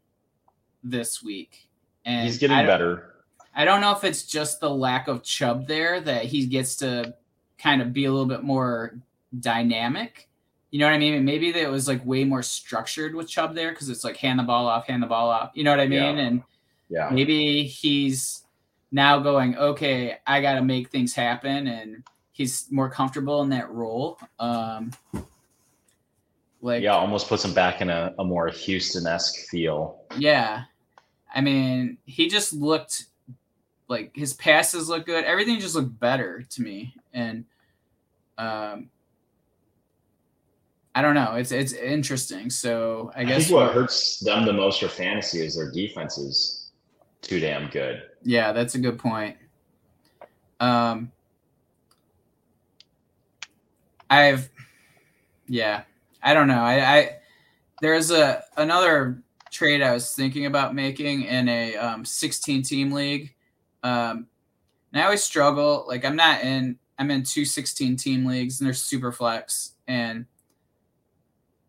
this 0.83 1.23
week, 1.23 1.69
and 2.05 2.27
He's 2.27 2.39
getting 2.39 2.57
I 2.57 2.67
better. 2.67 3.15
I 3.55 3.65
don't 3.65 3.81
know 3.81 3.93
if 3.93 4.05
it's 4.05 4.25
just 4.25 4.61
the 4.61 4.71
lack 4.71 5.09
of 5.09 5.23
Chubb 5.23 5.67
there 5.67 6.01
that 6.01 6.25
he 6.25 6.47
gets 6.47 6.77
to 6.77 7.15
kind 7.59 7.81
of 7.81 7.93
be 7.93 8.05
a 8.05 8.11
little 8.11 8.27
bit 8.27 8.43
more 8.43 8.99
dynamic. 9.39 10.29
You 10.75 10.81
know 10.81 10.87
what 10.87 10.95
I 10.95 10.99
mean? 10.99 11.15
And 11.15 11.25
maybe 11.25 11.53
that 11.53 11.63
it 11.63 11.71
was 11.71 11.87
like 11.87 12.05
way 12.05 12.25
more 12.25 12.43
structured 12.43 13.15
with 13.15 13.29
Chubb 13.29 13.55
there 13.55 13.71
because 13.71 13.89
it's 13.89 14.03
like 14.03 14.17
hand 14.17 14.41
the 14.41 14.43
ball 14.43 14.67
off, 14.67 14.89
hand 14.89 15.05
the 15.05 15.07
ball 15.07 15.31
off. 15.31 15.53
You 15.55 15.63
know 15.63 15.71
what 15.71 15.79
I 15.79 15.87
mean? 15.87 16.17
Yeah. 16.17 16.25
And 16.25 16.43
Yeah. 16.89 17.11
maybe 17.13 17.63
he's 17.63 18.43
now 18.91 19.21
going, 19.21 19.57
okay, 19.57 20.17
I 20.27 20.41
got 20.41 20.55
to 20.55 20.63
make 20.63 20.91
things 20.91 21.15
happen, 21.15 21.69
and 21.69 22.03
he's 22.33 22.67
more 22.73 22.91
comfortable 22.91 23.41
in 23.43 23.51
that 23.51 23.71
role. 23.71 24.19
Um, 24.41 24.91
like, 26.61 26.83
Yeah, 26.83 26.95
almost 26.97 27.29
puts 27.29 27.45
him 27.45 27.55
back 27.55 27.81
in 27.81 27.89
a, 27.89 28.13
a 28.19 28.25
more 28.25 28.49
Houston 28.49 29.07
esque 29.07 29.49
feel. 29.49 30.01
Yeah. 30.19 30.65
I 31.33 31.41
mean, 31.41 31.99
he 32.05 32.29
just 32.29 32.53
looked 32.53 33.05
like 33.87 34.11
his 34.17 34.33
passes 34.33 34.89
look 34.89 35.07
good. 35.07 35.23
Everything 35.23 35.61
just 35.61 35.77
looked 35.77 36.01
better 36.01 36.43
to 36.51 36.63
me. 36.63 36.97
And 37.13 37.45
um 38.39 38.91
I 40.95 41.03
don't 41.03 41.15
know. 41.15 41.35
It's 41.35 41.53
it's 41.53 41.73
interesting. 41.73 42.51
So 42.51 43.11
I 43.17 43.23
I, 43.23 43.25
guess 43.25 43.51
what 43.51 43.73
hurts 43.73 44.21
them 44.21 44.45
the 44.45 44.53
most 44.53 44.81
for 44.81 44.89
fantasy 44.89 45.45
is 45.45 45.57
their 45.57 45.71
defense 45.71 46.19
is 46.19 46.71
too 47.21 47.41
damn 47.41 47.69
good. 47.71 48.03
yeah, 48.23 48.53
that's 48.53 48.75
a 48.75 48.79
good 48.79 48.99
point. 48.99 49.37
Um 50.61 51.11
I've 54.09 54.51
yeah, 55.47 55.83
I 56.23 56.35
don't 56.35 56.49
know. 56.49 56.63
I, 56.63 56.97
I 56.97 57.17
there's 57.81 58.11
a 58.11 58.43
another 58.57 59.23
trade 59.51 59.83
I 59.83 59.93
was 59.93 60.13
thinking 60.13 60.47
about 60.47 60.75
making 60.75 61.23
in 61.23 61.49
a 61.49 61.77
um, 61.77 62.05
16 62.05 62.63
team 62.63 62.93
league. 62.93 63.35
Um, 63.83 64.27
and 64.93 65.01
I 65.01 65.05
always 65.05 65.23
struggle. 65.23 65.85
Like 65.87 66.05
I'm 66.05 66.17
not 66.17 66.43
in. 66.43 66.79
I'm 66.99 67.11
in 67.11 67.25
two 67.25 67.45
16 67.45 67.97
team 67.97 68.25
leagues, 68.25 68.61
and 68.61 68.67
they're 68.67 68.75
super 68.75 69.11
flex, 69.11 69.73
and 69.89 70.27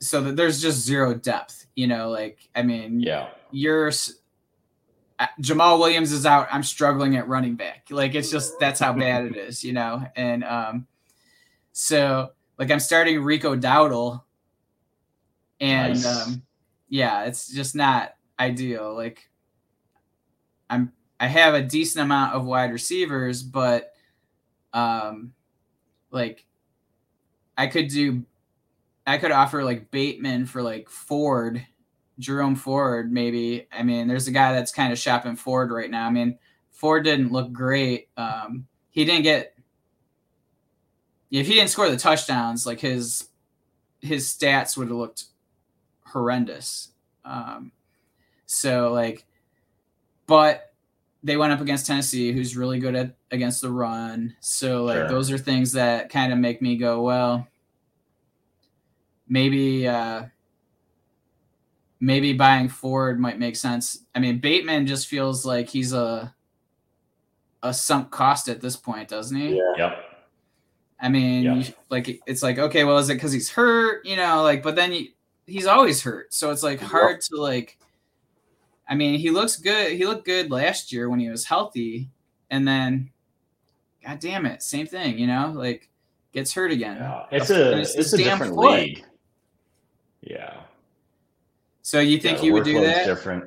so 0.07 0.21
that 0.21 0.35
there's 0.35 0.61
just 0.61 0.79
zero 0.85 1.13
depth. 1.13 1.65
You 1.75 1.87
know, 1.87 2.09
like 2.09 2.47
I 2.55 2.61
mean, 2.63 2.99
Yeah. 3.01 3.27
you're 3.51 3.91
uh, 5.17 5.27
Jamaal 5.41 5.79
Williams 5.79 6.11
is 6.11 6.25
out. 6.25 6.47
I'm 6.51 6.63
struggling 6.63 7.15
at 7.15 7.27
running 7.27 7.55
back. 7.55 7.87
Like 7.89 8.15
it's 8.15 8.29
just 8.29 8.59
that's 8.59 8.79
how 8.79 8.93
bad 8.93 9.25
it 9.25 9.35
is, 9.37 9.63
you 9.63 9.73
know. 9.73 10.03
And 10.15 10.43
um, 10.43 10.87
so 11.71 12.31
like 12.57 12.71
I'm 12.71 12.79
starting 12.79 13.21
Rico 13.23 13.55
Dowdle, 13.55 14.21
and 15.59 15.93
Nice. 15.93 16.05
um, 16.27 16.41
yeah, 16.89 17.23
it's 17.25 17.51
just 17.53 17.75
not 17.75 18.15
ideal. 18.39 18.93
Like 18.93 19.29
I'm 20.69 20.91
I 21.19 21.27
have 21.27 21.53
a 21.53 21.61
decent 21.61 22.03
amount 22.03 22.33
of 22.35 22.45
wide 22.45 22.71
receivers, 22.73 23.41
but 23.41 23.93
um, 24.73 25.33
like 26.11 26.45
I 27.57 27.67
could 27.67 27.87
do 27.87 28.23
I 29.07 29.17
could 29.17 29.31
offer 29.31 29.63
like 29.63 29.91
Bateman 29.91 30.45
for 30.45 30.61
like 30.61 30.89
Ford, 30.89 31.65
Jerome 32.19 32.55
Ford, 32.55 33.11
maybe. 33.11 33.67
I 33.71 33.83
mean, 33.83 34.07
there's 34.07 34.27
a 34.27 34.31
guy 34.31 34.53
that's 34.53 34.71
kind 34.71 34.91
of 34.91 34.99
shopping 34.99 35.35
Ford 35.35 35.71
right 35.71 35.89
now. 35.91 36.07
I 36.07 36.09
mean, 36.09 36.37
Ford 36.71 37.03
didn't 37.03 37.31
look 37.31 37.51
great. 37.51 38.09
Um, 38.17 38.67
he 38.89 39.05
didn't 39.05 39.23
get 39.23 39.53
if 41.31 41.47
he 41.47 41.53
didn't 41.53 41.69
score 41.69 41.89
the 41.89 41.97
touchdowns, 41.97 42.65
like 42.65 42.79
his 42.79 43.29
his 44.01 44.27
stats 44.27 44.77
would 44.77 44.87
have 44.87 44.97
looked 44.97 45.25
horrendous. 46.05 46.89
Um, 47.25 47.71
so 48.45 48.93
like, 48.93 49.25
but 50.27 50.73
they 51.23 51.37
went 51.37 51.51
up 51.53 51.61
against 51.61 51.87
Tennessee, 51.87 52.31
who's 52.31 52.55
really 52.55 52.79
good 52.79 52.95
at 52.95 53.15
against 53.31 53.61
the 53.61 53.71
run. 53.71 54.35
So 54.39 54.83
like, 54.85 54.95
Sure. 54.97 55.07
those 55.09 55.31
are 55.31 55.37
things 55.37 55.71
that 55.73 56.09
kind 56.09 56.31
of 56.31 56.39
make 56.39 56.61
me 56.61 56.77
go, 56.77 57.01
well, 57.01 57.47
maybe 59.27 59.87
uh 59.87 60.23
maybe 61.99 62.33
buying 62.33 62.69
Ford 62.69 63.19
might 63.19 63.39
make 63.39 63.55
sense. 63.55 63.99
I 64.13 64.19
mean, 64.19 64.39
Bateman 64.39 64.85
just 64.85 65.07
feels 65.07 65.45
like 65.45 65.69
he's 65.69 65.93
a 65.93 66.33
a 67.63 67.73
sunk 67.73 68.11
cost 68.11 68.47
at 68.47 68.61
this 68.61 68.75
point, 68.75 69.09
doesn't 69.09 69.35
he? 69.37 69.55
Yeah. 69.55 69.73
Yep. 69.77 69.97
I 71.01 71.09
mean, 71.09 71.43
Yeah. 71.43 71.55
you- 71.55 71.73
like 71.89 72.21
it's 72.25 72.43
like 72.43 72.59
okay, 72.59 72.83
well, 72.83 72.97
is 72.97 73.09
it 73.09 73.15
because 73.15 73.31
he's 73.31 73.49
hurt? 73.49 74.05
You 74.05 74.15
know, 74.15 74.43
like, 74.43 74.61
but 74.63 74.75
then 74.75 74.93
you, 74.93 75.07
he's 75.45 75.65
always 75.65 76.01
hurt, 76.03 76.33
so 76.33 76.51
it's 76.51 76.63
like 76.63 76.79
hard 76.79 77.21
to 77.21 77.35
like. 77.37 77.77
I 78.87 78.93
mean, 78.93 79.17
he 79.19 79.31
looks 79.31 79.57
good. 79.57 79.93
He 79.93 80.05
looked 80.05 80.25
good 80.25 80.51
last 80.51 80.91
year 80.93 81.09
when 81.09 81.19
he 81.19 81.27
was 81.27 81.43
healthy, 81.45 82.11
and 82.51 82.67
then, 82.67 83.09
god 84.05 84.19
damn 84.19 84.45
it, 84.45 84.61
same 84.61 84.85
thing. 84.85 85.17
You 85.17 85.25
know, 85.25 85.51
like 85.55 85.89
gets 86.33 86.53
hurt 86.53 86.71
again. 86.71 86.97
Yeah. 86.97 87.25
It's 87.31 87.49
a 87.49 87.79
it's 87.79 87.95
it's, 87.95 88.13
a 88.13 88.17
different 88.17 88.53
foot. 88.53 88.71
league. 88.79 89.05
Yeah. 90.25 90.53
So 91.83 91.99
you 91.99 92.19
think 92.19 92.39
Yeah, 92.39 92.45
you 92.45 92.53
would 92.53 92.63
do 92.63 92.81
that? 92.81 93.05
Different. 93.05 93.45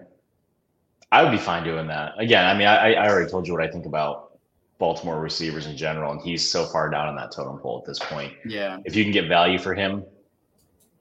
I 1.11 1.23
would 1.23 1.33
be 1.33 1.39
fine 1.39 1.65
doing 1.65 1.89
that. 1.89 2.13
Again, 2.19 2.45
I 2.45 2.57
mean, 2.57 2.69
I, 2.69 2.95
I 2.95 3.09
already 3.09 3.31
told 3.31 3.47
you 3.47 3.53
what 3.53 3.63
I 3.63 3.69
think 3.69 3.87
about 3.87 4.39
Baltimore 4.79 5.21
receivers 5.21 5.67
in 5.67 5.77
general, 5.77 6.13
and 6.13 6.21
he's 6.21 6.49
so 6.49 6.65
far 6.67 6.89
down 6.89 7.09
on 7.09 7.17
that 7.17 7.33
totem 7.33 7.59
pole 7.59 7.79
at 7.79 7.87
this 7.87 7.99
point. 7.99 8.33
Yeah, 8.47 8.79
If 8.85 8.95
you 8.95 9.05
can 9.05 9.13
get 9.13 9.27
value 9.27 9.59
for 9.59 9.75
him, 9.75 10.05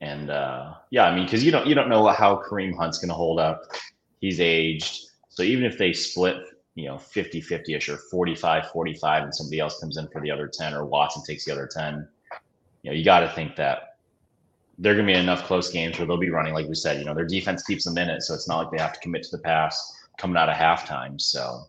and 0.01 0.29
uh, 0.29 0.73
yeah, 0.89 1.05
I 1.05 1.15
mean, 1.15 1.25
because 1.25 1.43
you 1.43 1.51
don't 1.51 1.67
you 1.67 1.75
don't 1.75 1.89
know 1.89 2.07
how 2.07 2.37
Kareem 2.37 2.75
Hunt's 2.75 2.97
going 2.97 3.09
to 3.09 3.15
hold 3.15 3.39
up. 3.39 3.61
He's 4.19 4.39
aged, 4.39 5.05
so 5.29 5.43
even 5.43 5.63
if 5.63 5.77
they 5.77 5.93
split, 5.93 6.37
you 6.73 6.87
know, 6.87 6.95
50-50ish 6.95 7.87
or 7.87 8.27
45-45, 8.27 9.23
and 9.23 9.35
somebody 9.35 9.59
else 9.59 9.79
comes 9.79 9.97
in 9.97 10.07
for 10.07 10.21
the 10.21 10.31
other 10.31 10.47
ten, 10.47 10.73
or 10.73 10.85
Watson 10.85 11.21
takes 11.23 11.45
the 11.45 11.51
other 11.51 11.69
ten, 11.71 12.07
you 12.81 12.89
know, 12.89 12.97
you 12.97 13.05
got 13.05 13.19
to 13.19 13.29
think 13.29 13.55
that 13.57 13.96
they're 14.77 14.93
going 14.93 15.07
to 15.07 15.13
be 15.13 15.17
enough 15.17 15.43
close 15.45 15.71
games 15.71 15.97
where 15.97 16.05
they'll 16.07 16.17
be 16.17 16.29
running, 16.29 16.53
like 16.53 16.67
we 16.67 16.75
said. 16.75 16.99
You 16.99 17.05
know, 17.05 17.13
their 17.13 17.25
defense 17.25 17.63
keeps 17.63 17.83
them 17.83 17.97
in 17.97 18.09
it, 18.09 18.21
so 18.21 18.33
it's 18.33 18.47
not 18.47 18.57
like 18.59 18.71
they 18.71 18.81
have 18.81 18.93
to 18.93 18.99
commit 18.99 19.23
to 19.23 19.31
the 19.35 19.41
pass 19.41 19.95
coming 20.17 20.37
out 20.37 20.49
of 20.49 20.55
halftime. 20.55 21.19
So, 21.19 21.63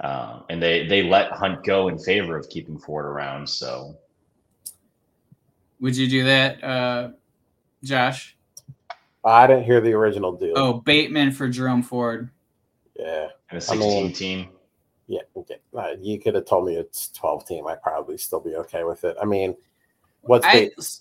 uh, 0.00 0.40
and 0.50 0.62
they 0.62 0.86
they 0.86 1.02
let 1.02 1.32
Hunt 1.32 1.64
go 1.64 1.88
in 1.88 1.98
favor 1.98 2.36
of 2.36 2.48
keeping 2.50 2.78
Ford 2.78 3.06
around. 3.06 3.48
So, 3.48 3.96
would 5.80 5.96
you 5.96 6.08
do 6.08 6.24
that, 6.24 6.62
uh, 6.62 7.10
Josh? 7.82 8.36
I 9.24 9.46
didn't 9.46 9.64
hear 9.64 9.80
the 9.80 9.92
original 9.92 10.32
deal. 10.32 10.54
Oh, 10.56 10.74
Bateman 10.74 11.32
for 11.32 11.48
Jerome 11.48 11.82
Ford. 11.82 12.30
Yeah. 12.98 13.28
and 13.50 13.58
a 13.58 13.60
16 13.60 13.80
mean- 14.04 14.12
team, 14.12 14.48
Yeah. 15.06 15.20
Okay. 15.36 15.56
Uh, 15.76 15.94
you 16.00 16.18
could 16.20 16.34
have 16.34 16.44
told 16.46 16.66
me 16.66 16.76
it's 16.76 17.08
12 17.12 17.46
team. 17.46 17.66
I'd 17.66 17.82
probably 17.82 18.18
still 18.18 18.40
be 18.40 18.54
okay 18.56 18.84
with 18.84 19.04
it. 19.04 19.16
I 19.20 19.24
mean, 19.24 19.56
what's 20.22 20.46
I 20.46 20.70
the, 20.76 20.98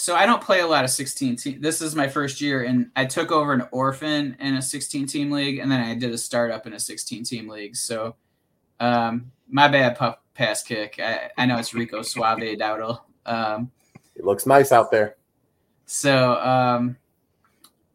so 0.00 0.16
I 0.16 0.24
don't 0.24 0.42
play 0.42 0.60
a 0.60 0.66
lot 0.66 0.82
of 0.82 0.90
16 0.90 1.36
team. 1.36 1.60
This 1.60 1.82
is 1.82 1.94
my 1.94 2.08
first 2.08 2.40
year, 2.40 2.64
and 2.64 2.90
I 2.96 3.04
took 3.04 3.30
over 3.30 3.52
an 3.52 3.68
orphan 3.70 4.34
in 4.40 4.54
a 4.54 4.62
16 4.62 5.06
team 5.06 5.30
league, 5.30 5.58
and 5.58 5.70
then 5.70 5.78
I 5.78 5.94
did 5.94 6.10
a 6.10 6.16
startup 6.16 6.66
in 6.66 6.72
a 6.72 6.80
16 6.80 7.22
team 7.24 7.48
league. 7.48 7.76
So, 7.76 8.16
um, 8.80 9.30
my 9.46 9.68
bad, 9.68 9.98
pup 9.98 10.24
pass 10.32 10.62
kick. 10.62 10.98
I, 10.98 11.30
I 11.36 11.44
know 11.44 11.58
it's 11.58 11.74
Rico 11.74 12.00
Suave 12.00 12.38
Dowdle. 12.38 13.00
Um, 13.26 13.70
it 14.16 14.24
looks 14.24 14.46
nice 14.46 14.72
out 14.72 14.90
there. 14.90 15.16
so 15.84 16.32
um, 16.40 16.96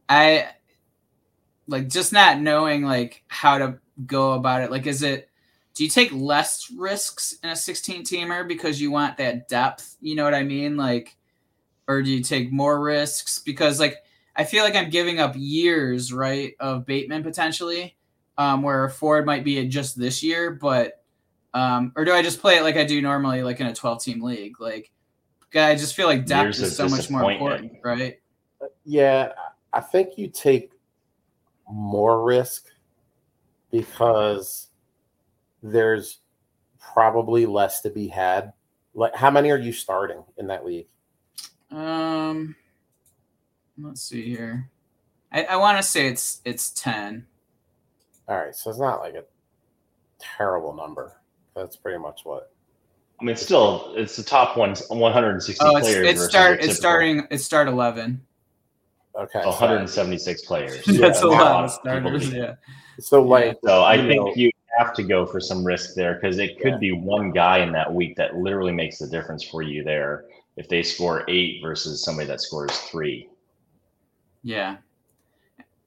I 0.07 0.49
like 1.67 1.89
just 1.89 2.13
not 2.13 2.39
knowing 2.39 2.83
like 2.83 3.23
how 3.27 3.57
to 3.57 3.79
go 4.05 4.33
about 4.33 4.61
it. 4.61 4.69
Like, 4.69 4.85
is 4.85 5.01
it? 5.01 5.29
Do 5.73 5.83
you 5.83 5.89
take 5.89 6.11
less 6.13 6.71
risks 6.71 7.35
in 7.43 7.49
a 7.49 7.55
16 7.55 8.03
teamer 8.03 8.47
because 8.47 8.79
you 8.79 8.91
want 8.91 9.17
that 9.17 9.47
depth? 9.47 9.97
You 9.99 10.15
know 10.15 10.23
what 10.23 10.35
I 10.35 10.43
mean? 10.43 10.77
Like, 10.77 11.17
or 11.87 12.01
do 12.01 12.09
you 12.09 12.23
take 12.23 12.51
more 12.51 12.81
risks 12.81 13.39
because 13.39 13.79
like 13.79 13.97
I 14.35 14.43
feel 14.43 14.63
like 14.63 14.75
I'm 14.75 14.89
giving 14.89 15.19
up 15.19 15.33
years, 15.37 16.11
right, 16.11 16.55
of 16.59 16.85
Bateman 16.85 17.23
potentially, 17.23 17.95
um, 18.37 18.63
where 18.63 18.89
Ford 18.89 19.25
might 19.25 19.43
be 19.43 19.65
just 19.67 19.97
this 19.97 20.21
year, 20.21 20.51
but 20.51 21.03
um, 21.53 21.93
or 21.95 22.03
do 22.03 22.11
I 22.11 22.21
just 22.21 22.41
play 22.41 22.57
it 22.57 22.63
like 22.63 22.75
I 22.75 22.83
do 22.83 23.01
normally, 23.01 23.41
like 23.43 23.61
in 23.61 23.67
a 23.67 23.73
12 23.73 24.03
team 24.03 24.21
league? 24.21 24.59
Like, 24.59 24.91
guy, 25.51 25.69
I 25.69 25.75
just 25.75 25.95
feel 25.95 26.05
like 26.05 26.25
depth 26.25 26.43
Years 26.43 26.59
is 26.59 26.75
so 26.75 26.89
much 26.89 27.09
more 27.09 27.31
important, 27.31 27.71
right? 27.81 28.19
Yeah. 28.83 29.31
I 29.71 29.79
think 29.79 30.17
you 30.17 30.27
take 30.27 30.71
more 31.69 32.23
risk 32.23 32.65
because 33.71 34.67
there's 35.63 36.19
probably 36.93 37.45
less 37.45 37.81
to 37.81 37.89
be 37.89 38.07
had 38.07 38.53
Like, 38.93 39.15
how 39.15 39.31
many 39.31 39.49
are 39.51 39.57
you 39.57 39.71
starting 39.71 40.23
in 40.37 40.47
that 40.47 40.65
league? 40.65 40.87
Um, 41.71 42.55
let's 43.81 44.01
see 44.01 44.23
here. 44.29 44.69
I, 45.31 45.43
I 45.45 45.55
want 45.57 45.77
to 45.77 45.83
say 45.83 46.07
it's 46.07 46.41
it's 46.45 46.69
ten. 46.71 47.25
All 48.27 48.37
right, 48.37 48.55
so 48.55 48.69
it's 48.69 48.79
not 48.79 48.99
like 49.01 49.15
a 49.15 49.23
terrible 50.19 50.73
number. 50.73 51.17
That's 51.55 51.75
pretty 51.75 51.99
much 51.99 52.21
what. 52.23 52.51
I 53.19 53.23
mean, 53.23 53.33
it's 53.33 53.41
still 53.43 53.93
it's 53.95 54.15
the 54.17 54.23
top 54.23 54.57
one 54.57 54.75
160 54.89 55.65
Oh, 55.65 55.77
it's 55.77 55.87
players. 55.87 56.07
it's 56.07 56.25
start 56.25 56.59
it's 56.61 56.75
starting 56.75 57.27
it's 57.31 57.45
start 57.45 57.67
eleven. 57.67 58.21
Okay. 59.17 59.41
so- 59.41 59.49
176 59.49 60.41
players. 60.45 60.83
That's 60.85 61.21
a 61.21 61.27
a 61.27 61.27
lot 61.27 61.39
lot 61.39 61.63
of 61.63 61.69
of 61.69 61.71
starters. 61.77 62.33
Yeah. 62.33 62.55
So 62.99 63.21
like, 63.21 63.57
So 63.63 63.81
I 63.83 63.95
You 63.95 64.07
think 64.09 64.21
know- 64.25 64.33
you 64.35 64.51
have 64.77 64.93
to 64.95 65.03
go 65.03 65.25
for 65.25 65.39
some 65.39 65.63
risk 65.63 65.95
there 65.95 66.15
because 66.15 66.37
it 66.37 66.59
could 66.59 66.73
Yeah. 66.73 66.77
be 66.79 66.91
one 66.91 67.31
guy 67.31 67.59
in 67.59 67.71
that 67.71 67.93
week 67.93 68.17
that 68.17 68.35
literally 68.35 68.73
makes 68.73 68.97
the 68.99 69.07
difference 69.07 69.41
for 69.43 69.61
you 69.61 69.83
there 69.85 70.25
if 70.57 70.67
they 70.69 70.83
score 70.83 71.23
eight 71.27 71.59
versus 71.61 72.03
somebody 72.03 72.27
that 72.27 72.41
scores 72.41 72.71
three. 72.81 73.29
Yeah. 74.43 74.77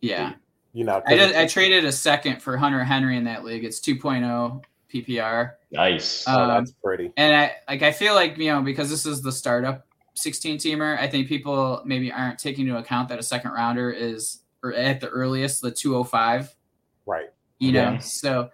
Yeah. 0.00 0.34
you 0.72 0.84
know, 0.84 1.02
I 1.06 1.14
did 1.16 1.34
I 1.34 1.46
traded 1.46 1.84
a 1.84 1.92
second 1.92 2.42
for 2.42 2.56
Hunter 2.56 2.84
Henry 2.84 3.16
in 3.16 3.24
that 3.24 3.44
league. 3.44 3.64
It's 3.64 3.80
2.0 3.80 4.62
PPR. 4.92 5.52
Nice. 5.70 6.24
Oh, 6.26 6.40
Um, 6.42 6.48
that's 6.48 6.72
pretty. 6.72 7.12
And 7.16 7.34
I 7.34 7.52
like 7.68 7.82
I 7.82 7.92
feel 7.92 8.14
like, 8.14 8.36
you 8.38 8.52
know, 8.52 8.62
because 8.62 8.90
this 8.90 9.06
is 9.06 9.22
the 9.22 9.32
startup 9.32 9.86
16 10.14 10.58
teamer, 10.58 10.98
I 10.98 11.06
think 11.08 11.28
people 11.28 11.82
maybe 11.84 12.10
aren't 12.12 12.38
taking 12.38 12.66
into 12.66 12.78
account 12.78 13.08
that 13.10 13.18
a 13.18 13.22
second 13.22 13.52
rounder 13.52 13.90
is 13.90 14.40
or 14.62 14.72
at 14.74 15.00
the 15.00 15.08
earliest 15.08 15.62
the 15.62 15.70
205, 15.70 16.54
Right. 17.06 17.30
you 17.58 17.72
know. 17.72 17.92
Yeah. 17.92 17.98
So 17.98 18.50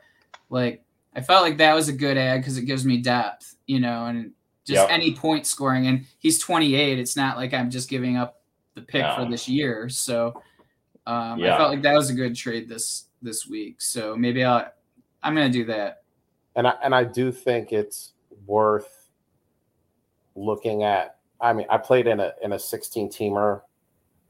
like 0.51 0.83
I 1.17 1.21
felt 1.23 1.43
like 1.43 1.59
that 1.59 1.75
was 1.75 1.89
a 1.89 1.93
good 1.93 2.17
ad 2.19 2.41
because 2.41 2.59
it 2.59 2.67
gives 2.67 2.85
me 2.85 2.99
depth, 2.99 3.57
you 3.67 3.81
know, 3.81 4.07
and 4.07 4.33
just 4.65 4.81
Yep. 4.81 4.89
any 4.91 5.15
point 5.15 5.47
scoring. 5.47 5.87
And 5.87 6.07
he's 6.19 6.39
28. 6.39 6.99
It's 6.99 7.17
not 7.17 7.37
like 7.37 7.53
I'm 7.55 7.71
just 7.71 7.89
giving 7.89 8.17
up 8.17 8.41
the 8.75 8.83
pick 8.83 9.05
for 9.17 9.27
this 9.29 9.49
year. 9.49 9.89
So 9.89 10.43
um, 11.07 11.43
I 11.43 11.57
felt 11.57 11.71
like 11.71 11.83
that 11.83 11.95
was 11.95 12.11
a 12.11 12.15
good 12.15 12.35
trade 12.35 12.69
this 12.69 13.07
this 13.23 13.47
week. 13.47 13.81
So 13.81 14.17
maybe 14.17 14.45
I'll 14.45 14.67
I'm 15.23 15.35
gonna 15.35 15.49
do 15.51 15.65
that. 15.67 16.03
And 16.57 16.67
I 16.67 16.75
and 16.83 16.95
I 16.95 17.05
do 17.05 17.33
think 17.33 17.73
it's 17.73 18.13
worth 18.47 19.11
looking 20.35 20.83
at. 20.83 21.17
I 21.41 21.53
mean, 21.53 21.67
I 21.69 21.79
played 21.79 22.07
in 22.07 22.21
a 22.21 22.33
in 22.43 22.53
a 22.53 22.59
16 22.59 23.11
teamer 23.11 23.63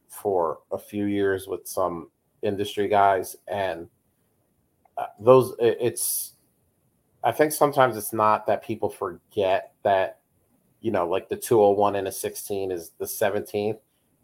for 0.09 0.61
a 0.72 0.78
few 0.78 1.07
years 1.07 1.47
with 1.47 1.66
some 1.66 2.11
industry 2.43 2.89
guys, 2.89 3.37
and 3.49 3.89
uh, 4.97 5.07
those 5.20 5.55
it's. 5.59 6.32
I 7.22 7.32
think 7.32 7.53
sometimes 7.53 7.97
it's 7.97 8.12
not 8.12 8.47
that 8.47 8.62
people 8.62 8.91
forget 8.91 9.72
that, 9.82 10.18
you 10.85 10.91
know, 10.91 11.09
like 11.09 11.30
the 11.30 11.37
201 11.37 11.97
and 11.97 12.07
a 12.07 12.12
16 12.12 12.70
is 12.70 12.91
the 12.99 13.07
17th. 13.07 13.78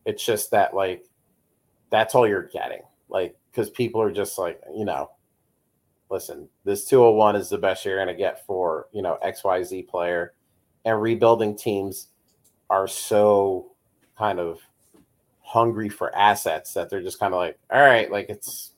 It's 0.04 0.22
just 0.22 0.50
that 0.50 0.74
like 0.74 1.06
that's 1.88 2.14
all 2.14 2.28
you're 2.28 2.42
getting. 2.42 2.82
Like, 3.08 3.34
because 3.50 3.70
people 3.70 4.02
are 4.02 4.12
just 4.12 4.36
like, 4.38 4.60
you 4.76 4.84
know, 4.84 5.10
listen, 6.10 6.50
this 6.64 6.84
201 6.84 7.36
is 7.36 7.48
the 7.48 7.56
best 7.56 7.86
you're 7.86 7.96
going 7.96 8.08
to 8.08 8.14
get 8.14 8.44
for, 8.44 8.88
you 8.92 9.00
know, 9.00 9.16
XYZ 9.24 9.88
player. 9.88 10.34
And 10.84 11.00
rebuilding 11.00 11.56
teams 11.56 12.08
are 12.68 12.86
so 12.86 13.72
kind 14.18 14.38
of 14.38 14.60
hungry 15.40 15.88
for 15.88 16.14
assets 16.14 16.74
that 16.74 16.90
they're 16.90 17.00
just 17.00 17.18
kind 17.18 17.32
of 17.32 17.40
like, 17.40 17.58
all 17.72 17.80
right, 17.80 18.12
like 18.12 18.28
it's 18.28 18.72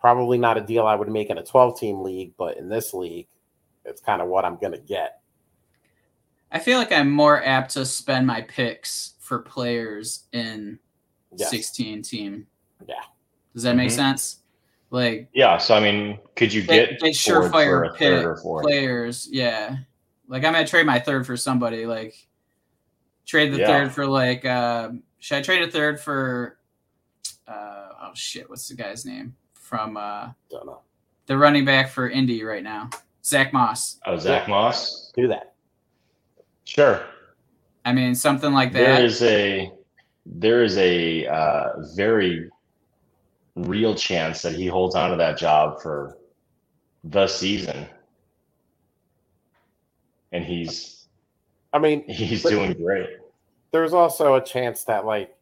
probably 0.00 0.38
not 0.38 0.56
a 0.56 0.62
deal 0.62 0.86
I 0.86 0.94
would 0.94 1.10
make 1.10 1.28
in 1.28 1.36
a 1.36 1.44
12 1.44 1.78
team 1.78 2.00
league, 2.00 2.32
but 2.38 2.56
in 2.56 2.70
this 2.70 2.94
league, 2.94 3.26
it's 3.84 4.00
kind 4.00 4.22
of 4.22 4.28
what 4.28 4.46
I'm 4.46 4.56
going 4.56 4.72
to 4.72 4.78
get. 4.78 5.19
I 6.52 6.58
feel 6.58 6.78
like 6.78 6.92
I'm 6.92 7.10
more 7.10 7.44
apt 7.44 7.72
to 7.72 7.86
spend 7.86 8.26
my 8.26 8.42
picks 8.42 9.14
for 9.20 9.38
players 9.40 10.24
in 10.32 10.78
Yes. 11.36 11.50
16 11.50 12.02
team. 12.02 12.46
Yeah. 12.88 12.94
Does 13.54 13.62
that 13.62 13.76
make 13.76 13.90
Mhm. 13.90 13.94
sense? 13.96 14.36
Like 14.90 15.28
yeah. 15.32 15.58
So 15.58 15.74
I 15.76 15.80
mean, 15.80 16.18
could 16.34 16.52
you 16.52 16.62
get, 16.62 16.98
for 16.98 17.06
surefire 17.08 17.88
a 17.88 17.90
pick 17.92 17.98
third 18.00 18.24
or 18.24 18.36
fourth? 18.38 18.64
players. 18.64 19.28
Yeah. 19.30 19.76
Like 20.26 20.44
I'm 20.44 20.52
gonna 20.54 20.66
trade 20.66 20.86
my 20.86 20.98
third 20.98 21.24
for 21.26 21.36
somebody. 21.36 21.86
Like 21.86 22.14
trade 23.26 23.52
the 23.52 23.58
Yeah. 23.58 23.66
third 23.68 23.92
for 23.92 24.06
like 24.06 24.44
uh 24.44 24.90
should 25.20 25.38
I 25.38 25.42
trade 25.42 25.62
a 25.62 25.70
third 25.70 26.00
for 26.00 26.58
uh 27.46 27.88
oh 28.02 28.10
shit, 28.14 28.50
what's 28.50 28.66
the 28.68 28.74
guy's 28.74 29.06
name? 29.06 29.36
From 29.54 29.96
uh 29.96 30.30
Don't 30.50 30.66
know. 30.66 30.80
the 31.26 31.36
running 31.38 31.64
back 31.64 31.90
for 31.90 32.08
Indy 32.10 32.42
right 32.42 32.62
now. 32.64 32.90
Zack 33.24 33.52
Moss. 33.52 34.00
Oh, 34.06 34.16
Zack 34.16 34.48
Moss. 34.48 35.12
Do 35.14 35.28
that. 35.28 35.49
Sure. 36.70 37.02
I 37.84 37.92
mean 37.92 38.14
something 38.14 38.52
like 38.52 38.72
that. 38.74 38.78
There 38.78 39.04
is 39.04 39.22
a 39.22 39.72
there 40.24 40.62
is 40.62 40.78
a 40.78 41.26
uh, 41.26 41.72
very 41.96 42.48
real 43.56 43.96
chance 43.96 44.42
that 44.42 44.54
he 44.54 44.68
holds 44.68 44.94
on 44.94 45.10
to 45.10 45.16
that 45.16 45.36
job 45.36 45.82
for 45.82 46.16
the 47.02 47.26
season, 47.26 47.86
and 50.30 50.44
he's 50.44 51.08
I 51.72 51.80
mean, 51.80 52.04
he's 52.08 52.44
doing 52.44 52.74
great. 52.74 53.08
there's 53.72 53.92
also 53.92 54.36
a 54.36 54.40
chance 54.40 54.84
that 54.84 55.04
like 55.04 55.36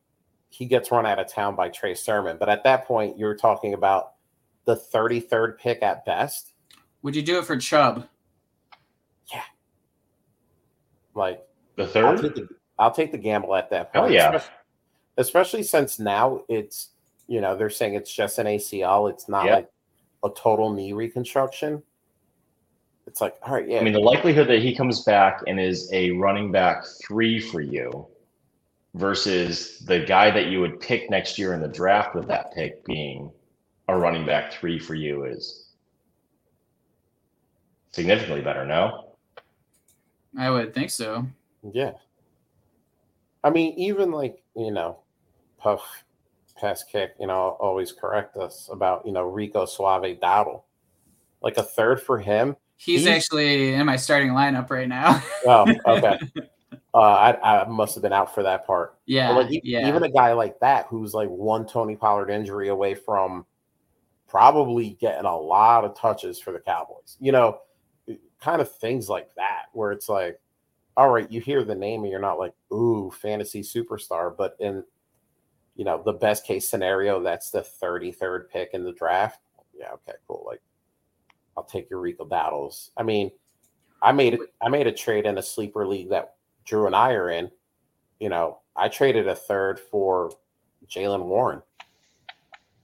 he 0.49 0.65
gets 0.65 0.91
run 0.91 1.05
out 1.05 1.19
of 1.19 1.29
town 1.29 1.57
by 1.57 1.69
Trey 1.69 1.95
Sermon, 1.95 2.39
but 2.41 2.49
at 2.49 2.65
that 2.65 2.87
point, 2.87 3.19
you're 3.19 3.37
talking 3.37 3.75
about 3.75 4.13
the 4.65 4.77
33rd 4.77 5.59
pick 5.59 5.83
at 5.83 6.07
best. 6.07 6.55
Would 7.03 7.15
you 7.15 7.23
do 7.23 7.39
it 7.39 7.45
for 7.45 7.59
Chubb? 7.59 8.09
Like, 11.19 11.47
The 11.77 11.83
I'll 11.83 11.89
third, 11.89 12.23
take 12.23 12.35
the, 12.37 12.49
I'll 12.79 12.91
take 12.93 13.13
the 13.13 13.19
gamble 13.19 13.55
at 13.55 13.69
that 13.71 13.91
Oh, 13.95 14.01
point. 14.03 14.13
yeah. 14.15 14.29
especially, 14.29 14.55
especially 15.19 15.63
since 15.65 15.99
now 15.99 16.43
it's 16.49 16.91
you 17.27 17.41
know 17.43 17.55
they're 17.57 17.69
saying 17.69 17.95
it's 17.95 18.13
just 18.15 18.39
an 18.39 18.47
ACL. 18.47 19.11
It's 19.11 19.29
not 19.29 19.45
Yeah. 19.47 19.57
like 19.57 19.71
a 20.25 20.31
total 20.31 20.73
knee 20.73 20.93
reconstruction. 20.95 21.83
It's 23.07 23.21
like, 23.21 23.37
all 23.43 23.55
right, 23.55 23.67
yeah, 23.69 23.81
I 23.81 23.85
mean, 23.85 23.93
the 23.95 24.01
likelihood 24.01 24.49
that 24.49 24.61
he 24.61 24.75
comes 24.75 25.03
back 25.05 25.41
and 25.47 25.59
is 25.59 25.91
a 25.93 26.11
running 26.13 26.53
back 26.53 26.85
three 27.07 27.41
for 27.41 27.61
you 27.61 28.07
versus 28.95 29.79
the 29.81 30.01
guy 30.01 30.31
that 30.31 30.47
you 30.47 30.61
would 30.61 30.79
pick 30.81 31.09
next 31.11 31.39
year 31.39 31.55
in 31.55 31.61
the 31.61 31.69
draft 31.69 32.15
with 32.15 32.27
that 32.29 32.53
pick 32.55 32.85
being 32.85 33.31
a 33.89 33.97
running 33.97 34.27
back 34.27 34.53
three 34.53 34.79
for 34.79 34.95
you 34.95 35.25
is 35.25 35.71
significantly 37.93 38.43
better. 38.43 38.67
No, 38.67 39.08
I 40.37 40.51
would 40.51 40.75
think 40.75 40.91
so. 40.91 41.27
yeah. 41.73 41.93
I 43.45 43.51
mean, 43.51 43.75
even 43.79 44.11
like 44.11 44.43
you 44.57 44.71
know, 44.73 44.99
Puff 45.59 46.05
pass 46.57 46.83
kick, 46.83 47.15
you 47.21 47.27
know, 47.27 47.57
always 47.61 47.93
correct 47.93 48.37
us 48.37 48.69
about 48.73 49.07
you 49.07 49.13
know 49.13 49.23
Rico 49.23 49.65
Suave 49.65 50.19
Dowdle, 50.21 50.63
like 51.43 51.57
a 51.57 51.63
third 51.63 52.03
for 52.03 52.19
him. 52.19 52.57
He's 52.77 53.05
He's- 53.05 53.17
actually 53.17 53.75
in 53.75 53.87
my 53.87 53.97
starting 53.97 54.31
lineup 54.31 54.71
right 54.71 54.89
now. 54.89 55.23
Oh, 55.47 55.67
okay. 55.87 56.19
uh, 56.95 56.99
I, 56.99 57.63
I 57.63 57.69
must 57.69 57.95
have 57.95 58.03
been 58.03 58.13
out 58.13 58.35
for 58.35 58.43
that 58.43 58.67
part. 58.67 58.99
yeah, 59.07 59.31
like 59.31 59.49
yeah. 59.51 59.89
even 59.89 60.03
a 60.03 60.11
guy 60.11 60.33
like 60.33 60.59
that 60.61 60.87
who's 60.89 61.15
like 61.15 61.29
one 61.29 61.67
Tony 61.67 61.97
Pollard 61.97 62.31
injury 62.31 62.69
away 62.69 62.95
from 62.95 63.47
probably 64.29 64.91
getting 65.01 65.25
a 65.25 65.37
lot 65.37 65.85
of 65.85 65.97
touches 65.97 66.41
for 66.41 66.53
the 66.53 66.61
Cowboys. 66.61 67.17
You 67.21 67.33
know, 67.33 67.59
kind 68.41 68.61
of 68.61 68.71
things 68.77 69.09
like 69.09 69.35
that 69.35 69.67
where 69.73 69.93
it's 69.93 70.09
like, 70.09 70.41
all 70.97 71.11
right, 71.11 71.31
you 71.31 71.41
hear 71.41 71.65
the 71.65 71.75
name 71.75 72.03
and 72.03 72.11
you're 72.11 72.21
not 72.21 72.39
like, 72.39 72.55
ooh, 72.73 73.11
fantasy 73.11 73.63
superstar, 73.63 74.35
but 74.37 74.57
in 74.59 74.85
you 75.77 75.85
know, 75.85 76.03
the 76.05 76.13
best 76.13 76.45
case 76.45 76.69
scenario, 76.69 77.23
that's 77.23 77.51
the 77.51 77.61
33rd 77.61 78.49
pick 78.51 78.71
in 78.73 78.83
the 78.83 78.93
draft. 78.93 79.41
Yeah, 79.73 79.93
okay, 79.93 80.19
cool. 80.27 80.43
Like 80.45 80.61
I'll 81.57 81.63
take 81.63 81.89
your 81.89 82.01
Rico 82.01 82.25
battles. 82.25 82.91
I 82.97 83.05
mean, 83.05 83.31
I 84.03 84.11
made 84.13 84.35
it 84.35 84.41
I 84.61 84.69
made 84.69 84.87
a 84.87 84.93
trade 84.93 85.27
in 85.27 85.39
a 85.39 85.43
sleeper 85.43 85.87
league 85.87 86.11
that 86.11 86.35
Drew 86.65 86.87
and 86.87 86.97
I 86.97 87.13
are 87.13 87.31
in 87.31 87.51
you 88.19 88.29
know, 88.29 88.59
I 88.75 88.89
traded 88.89 89.29
a 89.29 89.35
third 89.35 89.79
for 89.79 90.33
Jaylen 90.89 91.25
Warren 91.25 91.63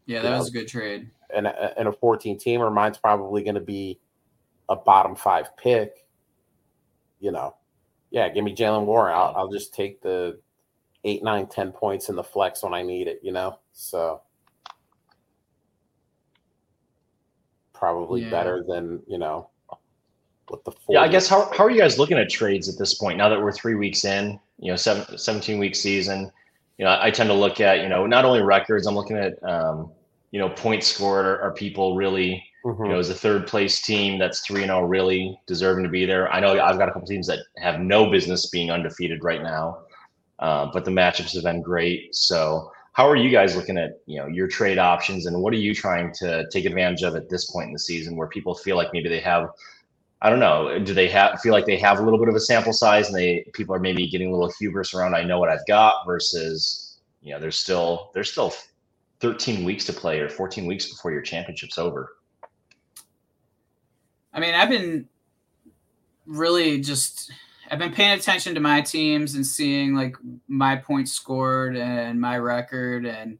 yeah, 0.06 0.18
you 0.18 0.22
that 0.22 0.30
know, 0.30 0.38
was 0.38 0.48
a 0.48 0.52
good 0.52 0.68
trade. 0.68 1.10
and 1.34 1.46
a, 1.46 1.78
and 1.78 1.88
a 1.88 1.92
14 1.92 2.38
teamer. 2.38 2.72
Mine's 2.72 2.98
probably 2.98 3.42
going 3.42 3.54
to 3.54 3.60
be 3.60 3.98
a 4.68 4.76
bottom 4.76 5.14
five 5.14 5.56
pick. 5.56 6.06
You 7.20 7.32
know, 7.32 7.54
yeah, 8.10 8.28
give 8.28 8.44
me 8.44 8.54
Jaylen 8.54 8.84
Warren. 8.84 9.14
I'll, 9.14 9.34
I'll 9.36 9.48
just 9.50 9.74
take 9.74 10.02
the 10.02 10.38
eight, 11.04 11.22
nine, 11.22 11.46
10 11.46 11.72
points 11.72 12.08
in 12.08 12.16
the 12.16 12.24
flex 12.24 12.62
when 12.62 12.74
I 12.74 12.82
need 12.82 13.08
it, 13.08 13.20
you 13.22 13.32
know? 13.32 13.58
So 13.72 14.22
probably 17.72 18.22
Yeah. 18.22 18.30
better 18.30 18.64
than, 18.66 19.02
you 19.06 19.18
know, 19.18 19.48
what 20.48 20.64
the 20.64 20.72
yeah. 20.88 21.00
I 21.00 21.08
guess 21.08 21.26
how 21.26 21.50
how 21.56 21.64
are 21.64 21.70
you 21.70 21.80
guys 21.80 21.98
looking 21.98 22.18
at 22.18 22.28
trades 22.28 22.68
at 22.68 22.78
this 22.78 22.94
point? 22.94 23.16
Now 23.16 23.28
that 23.30 23.40
we're 23.40 23.52
three 23.52 23.74
weeks 23.74 24.04
in, 24.04 24.38
you 24.58 24.70
know, 24.70 24.76
seven, 24.76 25.16
17 25.16 25.58
week 25.58 25.74
season. 25.74 26.30
You 26.78 26.84
know, 26.84 26.98
I 27.00 27.10
tend 27.10 27.28
to 27.30 27.34
look 27.34 27.60
at 27.60 27.80
you 27.80 27.88
know 27.88 28.06
not 28.06 28.24
only 28.24 28.42
records. 28.42 28.86
I'm 28.86 28.94
looking 28.94 29.16
at 29.16 29.42
um, 29.42 29.90
you 30.32 30.38
know 30.40 30.50
points 30.50 30.86
scored. 30.86 31.24
Are, 31.24 31.40
are 31.40 31.52
people 31.52 31.96
really 31.96 32.44
Mm-hmm. 32.64 32.84
You 32.84 32.92
know, 32.92 32.98
a 32.98 33.04
third 33.04 33.46
place 33.46 33.82
team 33.82 34.18
that's 34.18 34.40
three 34.40 34.62
and 34.62 34.70
zero, 34.70 34.80
oh 34.80 34.82
really 34.82 35.38
deserving 35.46 35.84
to 35.84 35.90
be 35.90 36.06
there. 36.06 36.32
I 36.32 36.40
know 36.40 36.58
I've 36.58 36.78
got 36.78 36.88
a 36.88 36.92
couple 36.92 37.06
teams 37.06 37.26
that 37.26 37.40
have 37.58 37.80
no 37.80 38.10
business 38.10 38.48
being 38.48 38.70
undefeated 38.70 39.22
right 39.22 39.42
now, 39.42 39.80
uh, 40.38 40.70
but 40.72 40.86
the 40.86 40.90
matchups 40.90 41.34
have 41.34 41.44
been 41.44 41.60
great. 41.60 42.14
So, 42.14 42.72
how 42.92 43.06
are 43.08 43.16
you 43.16 43.28
guys 43.28 43.54
looking 43.54 43.76
at 43.76 44.00
you 44.06 44.18
know 44.18 44.28
your 44.28 44.48
trade 44.48 44.78
options, 44.78 45.26
and 45.26 45.42
what 45.42 45.52
are 45.52 45.58
you 45.58 45.74
trying 45.74 46.10
to 46.20 46.48
take 46.50 46.64
advantage 46.64 47.02
of 47.02 47.16
at 47.16 47.28
this 47.28 47.50
point 47.50 47.66
in 47.66 47.72
the 47.74 47.78
season, 47.78 48.16
where 48.16 48.28
people 48.28 48.54
feel 48.54 48.76
like 48.76 48.88
maybe 48.94 49.10
they 49.10 49.20
have 49.20 49.50
I 50.24 50.30
don't 50.30 50.40
know. 50.40 50.78
Do 50.78 50.94
they 50.94 51.08
have 51.10 51.38
feel 51.42 51.52
like 51.52 51.66
they 51.66 51.76
have 51.76 51.98
a 51.98 52.02
little 52.02 52.18
bit 52.18 52.30
of 52.30 52.34
a 52.34 52.40
sample 52.40 52.72
size, 52.72 53.08
and 53.08 53.14
they 53.14 53.44
people 53.52 53.74
are 53.74 53.78
maybe 53.78 54.08
getting 54.08 54.28
a 54.28 54.32
little 54.32 54.50
hubris 54.58 54.94
around? 54.94 55.14
I 55.14 55.22
know 55.22 55.38
what 55.38 55.50
I've 55.50 55.66
got 55.66 56.06
versus 56.06 56.98
you 57.20 57.34
know 57.34 57.40
there's 57.40 57.58
still 57.58 58.10
there's 58.14 58.32
still 58.32 58.54
13 59.20 59.64
weeks 59.64 59.84
to 59.84 59.92
play 59.92 60.20
or 60.20 60.30
14 60.30 60.64
weeks 60.64 60.88
before 60.88 61.12
your 61.12 61.20
championship's 61.20 61.76
over. 61.76 62.16
I 64.34 64.40
mean, 64.40 64.54
I've 64.54 64.68
been 64.68 65.08
really 66.26 66.80
just 66.80 67.30
I've 67.70 67.78
been 67.78 67.92
paying 67.92 68.18
attention 68.18 68.54
to 68.54 68.60
my 68.60 68.80
teams 68.80 69.36
and 69.36 69.46
seeing 69.46 69.94
like 69.94 70.16
my 70.48 70.76
points 70.76 71.12
scored 71.12 71.76
and 71.76 72.20
my 72.20 72.38
record 72.38 73.06
and 73.06 73.38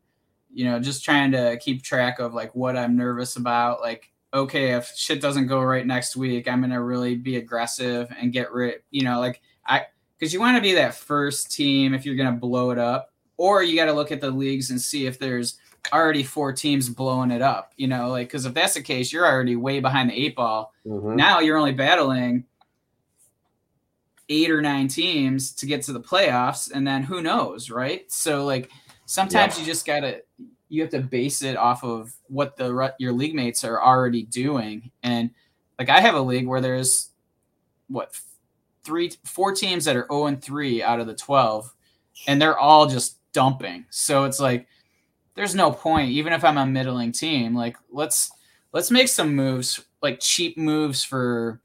you 0.53 0.65
know 0.65 0.79
just 0.79 1.05
trying 1.05 1.33
to 1.33 1.59
keep 1.61 1.83
track 1.83 2.21
of 2.21 2.33
like 2.33 2.55
what 2.55 2.77
I'm 2.77 2.97
nervous 2.97 3.37
about. 3.37 3.81
Like 3.81 4.13
okay 4.33 4.73
if 4.73 4.93
shit 4.95 5.21
doesn't 5.21 5.47
go 5.47 5.61
right 5.61 5.87
next 5.87 6.17
week 6.17 6.49
I'm 6.49 6.61
going 6.61 6.71
to 6.71 6.83
really 6.83 7.17
be 7.17 7.37
aggressive 7.37 8.13
and 8.19 8.33
get 8.33 8.53
rid 8.53 8.83
you 8.91 9.05
know 9.05 9.21
like 9.21 9.41
I 9.67 9.87
cuz 10.19 10.33
you 10.33 10.41
want 10.41 10.57
to 10.57 10.63
be 10.63 10.75
that 10.75 10.95
first 10.95 11.53
team 11.53 11.95
if 11.95 12.05
you're 12.05 12.17
going 12.17 12.33
to 12.33 12.41
blow 12.41 12.71
it 12.71 12.79
up 12.79 13.13
or 13.37 13.63
you 13.63 13.77
got 13.77 13.87
to 13.87 13.93
look 13.93 14.11
at 14.11 14.21
the 14.21 14.31
leagues 14.31 14.71
and 14.71 14.81
see 14.81 15.07
if 15.07 15.19
there's 15.19 15.59
already 15.93 16.23
four 16.23 16.53
teams 16.53 16.89
blowing 16.89 17.31
it 17.31 17.43
up, 17.43 17.73
you 17.77 17.87
know, 17.87 18.11
like 18.11 18.29
because 18.29 18.47
if 18.47 18.55
that's 18.55 18.75
the 18.75 18.83
case, 18.83 19.13
you're 19.13 19.27
already 19.27 19.57
way 19.57 19.81
behind 19.81 20.11
the 20.11 20.15
eight 20.15 20.37
ball. 20.37 20.73
Mm-hmm. 20.87 21.17
Now 21.17 21.41
you're 21.41 21.59
only 21.59 21.73
battling 21.73 22.45
eight 24.29 24.51
or 24.51 24.63
nine 24.63 24.89
teams 24.89 25.53
to 25.53 25.67
get 25.67 25.83
to 25.83 25.93
the 25.93 26.01
playoffs, 26.01 26.71
and 26.71 26.87
then 26.87 27.03
who 27.03 27.21
knows, 27.21 27.71
right? 27.71 28.11
So 28.11 28.45
like 28.45 28.71
sometimes 29.07 29.55
yeah. 29.55 29.61
you 29.61 29.67
just 29.67 29.87
gotta 29.87 30.23
you 30.69 30.83
have 30.83 30.91
to 30.91 31.01
base 31.01 31.43
it 31.43 31.57
off 31.57 31.85
of 31.85 32.15
what 32.29 32.57
the 32.57 32.95
your 32.99 33.13
league 33.13 33.35
mates 33.35 33.65
are 33.65 33.83
already 33.83 34.23
doing, 34.23 34.91
and 35.03 35.31
like 35.79 35.89
I 35.89 36.01
have 36.01 36.15
a 36.15 36.21
league 36.21 36.47
where 36.47 36.61
there's 36.61 37.11
what 37.89 38.19
three 38.85 39.13
four 39.25 39.55
teams 39.55 39.85
that 39.85 39.97
are 39.97 40.07
0 40.11 40.27
and 40.27 40.43
3 40.43 40.83
out 40.83 41.01
of 41.01 41.07
the 41.07 41.15
12 41.15 41.73
and 42.27 42.41
they're 42.41 42.59
all 42.59 42.87
just 42.87 43.19
dumping 43.33 43.85
so 43.91 44.25
it's 44.25 44.41
like 44.41 44.67
there's 45.35 45.55
no 45.55 45.71
point 45.71 46.11
even 46.11 46.33
if 46.33 46.45
i'm 46.45 46.59
a 46.59 46.67
middling 46.67 47.13
team 47.13 47.55
like 47.55 47.77
let's 47.91 48.31
let's 48.73 48.91
make 48.91 49.09
some 49.09 49.35
moves 49.35 49.85
like 50.03 50.21
cheap 50.21 50.57
moves 50.57 51.05
for 51.05 51.61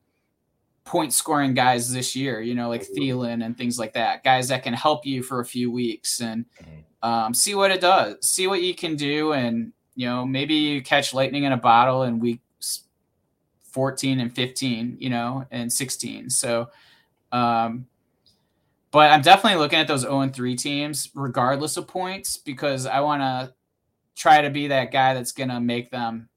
point 0.85 1.13
scoring 1.13 1.53
guys 1.53 1.91
this 1.91 2.15
year 2.15 2.41
you 2.41 2.55
know 2.55 2.67
like 2.67 2.81
Thielen 2.81 3.45
and 3.45 3.55
things 3.55 3.77
like 3.77 3.93
that 3.93 4.23
guys 4.23 4.47
that 4.47 4.63
can 4.63 4.73
help 4.73 5.05
you 5.05 5.21
for 5.21 5.39
a 5.39 5.45
few 5.45 5.71
weeks 5.71 6.19
and 6.19 6.45
mm-hmm. 6.59 7.07
um, 7.07 7.33
see 7.33 7.53
what 7.53 7.69
it 7.69 7.79
does 7.79 8.27
see 8.27 8.47
what 8.47 8.63
you 8.63 8.73
can 8.73 8.95
do 8.95 9.33
and 9.33 9.71
you 9.95 10.07
know 10.07 10.25
maybe 10.25 10.55
you 10.55 10.81
catch 10.81 11.13
lightning 11.13 11.43
in 11.43 11.51
a 11.51 11.57
bottle 11.57 12.03
in 12.03 12.19
weeks 12.19 12.85
14 13.71 14.19
and 14.19 14.33
15 14.33 14.97
you 14.99 15.11
know 15.11 15.45
and 15.51 15.71
16 15.71 16.31
so 16.31 16.69
um 17.31 17.85
but 18.91 19.11
I'm 19.11 19.21
definitely 19.21 19.59
looking 19.59 19.79
at 19.79 19.87
those 19.87 20.01
0 20.01 20.21
and 20.21 20.33
3 20.33 20.55
teams, 20.55 21.09
regardless 21.13 21.77
of 21.77 21.87
points, 21.87 22.37
because 22.37 22.85
I 22.85 23.01
want 23.01 23.21
to 23.21 23.53
try 24.19 24.41
to 24.41 24.49
be 24.49 24.67
that 24.67 24.91
guy 24.91 25.13
that's 25.13 25.31
gonna 25.31 25.61
make 25.61 25.89
them 25.89 26.27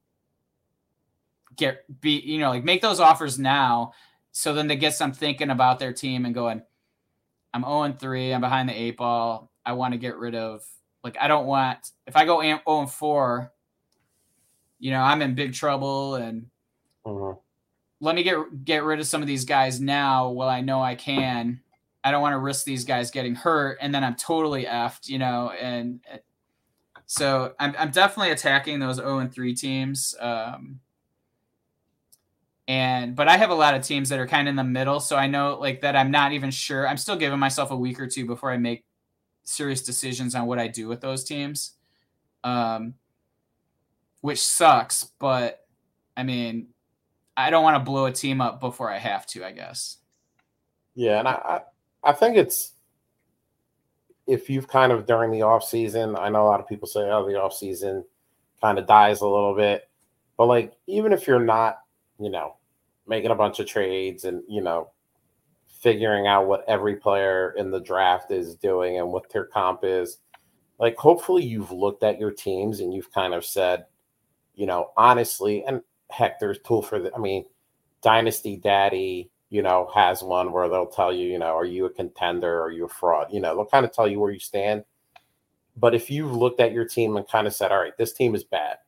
get 1.56 1.84
be 2.00 2.20
you 2.20 2.38
know 2.38 2.48
like 2.48 2.64
make 2.64 2.80
those 2.80 3.00
offers 3.00 3.38
now 3.38 3.92
so 4.30 4.54
then 4.54 4.68
they 4.68 4.76
get 4.76 4.94
some 4.94 5.12
thinking 5.12 5.50
about 5.50 5.80
their 5.80 5.92
team 5.92 6.24
and 6.24 6.34
going 6.34 6.62
i'm 7.52 7.62
0 7.62 7.82
and 7.82 7.98
3 7.98 8.32
i'm 8.32 8.40
behind 8.40 8.68
the 8.68 8.72
eight 8.72 8.96
ball 8.96 9.50
i 9.66 9.72
want 9.72 9.92
to 9.92 9.98
get 9.98 10.16
rid 10.16 10.34
of 10.34 10.62
like 11.02 11.16
i 11.20 11.26
don't 11.26 11.44
want 11.44 11.90
if 12.06 12.16
i 12.16 12.24
go 12.24 12.40
0 12.40 12.60
and 12.66 12.90
4 12.90 13.52
you 14.78 14.92
know 14.92 15.00
i'm 15.02 15.20
in 15.20 15.34
big 15.34 15.52
trouble 15.52 16.14
and 16.14 16.46
uh-huh. 17.04 17.34
let 18.00 18.14
me 18.14 18.22
get 18.22 18.64
get 18.64 18.84
rid 18.84 19.00
of 19.00 19.06
some 19.06 19.20
of 19.20 19.28
these 19.28 19.44
guys 19.44 19.80
now 19.80 20.30
while 20.30 20.48
i 20.48 20.60
know 20.60 20.80
i 20.80 20.94
can 20.94 21.60
i 22.04 22.12
don't 22.12 22.22
want 22.22 22.32
to 22.32 22.38
risk 22.38 22.64
these 22.64 22.84
guys 22.84 23.10
getting 23.10 23.34
hurt 23.34 23.76
and 23.80 23.92
then 23.92 24.04
i'm 24.04 24.14
totally 24.14 24.66
effed 24.66 25.08
you 25.08 25.18
know 25.18 25.50
and 25.60 26.00
so 27.12 27.52
I'm, 27.60 27.74
I'm 27.78 27.90
definitely 27.90 28.32
attacking 28.32 28.78
those 28.78 28.96
0 28.96 29.18
and 29.18 29.30
3 29.30 29.54
teams. 29.54 30.14
Um, 30.18 30.80
and 32.66 33.14
but 33.14 33.28
I 33.28 33.36
have 33.36 33.50
a 33.50 33.54
lot 33.54 33.74
of 33.74 33.82
teams 33.82 34.08
that 34.08 34.18
are 34.18 34.26
kind 34.26 34.48
of 34.48 34.52
in 34.52 34.56
the 34.56 34.64
middle, 34.64 34.98
so 34.98 35.16
I 35.16 35.26
know 35.26 35.58
like 35.60 35.82
that 35.82 35.94
I'm 35.94 36.10
not 36.10 36.32
even 36.32 36.50
sure. 36.50 36.88
I'm 36.88 36.96
still 36.96 37.16
giving 37.16 37.38
myself 37.38 37.70
a 37.70 37.76
week 37.76 38.00
or 38.00 38.06
two 38.06 38.24
before 38.24 38.50
I 38.50 38.56
make 38.56 38.86
serious 39.44 39.82
decisions 39.82 40.34
on 40.34 40.46
what 40.46 40.58
I 40.58 40.68
do 40.68 40.88
with 40.88 41.02
those 41.02 41.22
teams. 41.22 41.72
Um, 42.44 42.94
which 44.22 44.40
sucks, 44.40 45.04
but 45.18 45.66
I 46.16 46.22
mean, 46.22 46.68
I 47.36 47.50
don't 47.50 47.62
want 47.62 47.74
to 47.74 47.84
blow 47.84 48.06
a 48.06 48.12
team 48.12 48.40
up 48.40 48.58
before 48.58 48.90
I 48.90 48.96
have 48.96 49.26
to, 49.28 49.44
I 49.44 49.52
guess. 49.52 49.98
Yeah, 50.94 51.18
and 51.18 51.28
I, 51.28 51.32
I, 51.32 51.60
I 52.10 52.12
think 52.12 52.38
it's 52.38 52.71
if 54.26 54.48
you've 54.48 54.68
kind 54.68 54.92
of 54.92 55.06
during 55.06 55.30
the 55.30 55.42
off 55.42 55.64
season, 55.64 56.16
I 56.16 56.28
know 56.28 56.42
a 56.42 56.48
lot 56.48 56.60
of 56.60 56.68
people 56.68 56.88
say, 56.88 57.00
oh, 57.00 57.26
the 57.26 57.40
off 57.40 57.54
season 57.54 58.04
kind 58.60 58.78
of 58.78 58.86
dies 58.86 59.20
a 59.20 59.26
little 59.26 59.54
bit. 59.54 59.88
But 60.36 60.46
like, 60.46 60.74
even 60.86 61.12
if 61.12 61.26
you're 61.26 61.40
not, 61.40 61.78
you 62.18 62.30
know, 62.30 62.56
making 63.06 63.30
a 63.30 63.36
bunch 63.36 63.58
of 63.58 63.66
trades 63.66 64.24
and, 64.24 64.42
you 64.48 64.62
know, 64.62 64.90
figuring 65.80 66.28
out 66.28 66.46
what 66.46 66.64
every 66.68 66.94
player 66.96 67.54
in 67.56 67.70
the 67.70 67.80
draft 67.80 68.30
is 68.30 68.54
doing 68.54 68.98
and 68.98 69.08
what 69.10 69.28
their 69.32 69.44
comp 69.44 69.80
is, 69.82 70.18
like, 70.78 70.96
hopefully 70.96 71.44
you've 71.44 71.72
looked 71.72 72.04
at 72.04 72.20
your 72.20 72.30
teams 72.30 72.80
and 72.80 72.94
you've 72.94 73.12
kind 73.12 73.34
of 73.34 73.44
said, 73.44 73.86
you 74.54 74.66
know, 74.66 74.90
honestly, 74.96 75.64
and 75.64 75.82
heck, 76.10 76.38
there's 76.38 76.58
tool 76.60 76.82
for 76.82 77.00
the, 77.00 77.12
I 77.14 77.18
mean, 77.18 77.44
Dynasty 78.02 78.56
Daddy, 78.56 79.30
you 79.52 79.60
know, 79.60 79.90
has 79.94 80.22
one 80.22 80.50
where 80.50 80.66
they'll 80.66 80.86
tell 80.86 81.12
you, 81.12 81.28
you 81.28 81.38
know, 81.38 81.54
are 81.54 81.66
you 81.66 81.84
a 81.84 81.90
contender? 81.90 82.62
Are 82.62 82.70
you 82.70 82.86
a 82.86 82.88
fraud? 82.88 83.26
You 83.30 83.38
know, 83.38 83.54
they'll 83.54 83.66
kind 83.66 83.84
of 83.84 83.92
tell 83.92 84.08
you 84.08 84.18
where 84.18 84.30
you 84.30 84.38
stand. 84.38 84.82
But 85.76 85.94
if 85.94 86.10
you've 86.10 86.34
looked 86.34 86.58
at 86.58 86.72
your 86.72 86.86
team 86.86 87.18
and 87.18 87.28
kind 87.28 87.46
of 87.46 87.52
said, 87.52 87.70
all 87.70 87.78
right, 87.78 87.94
this 87.98 88.14
team 88.14 88.34
is 88.34 88.44
bad. 88.44 88.78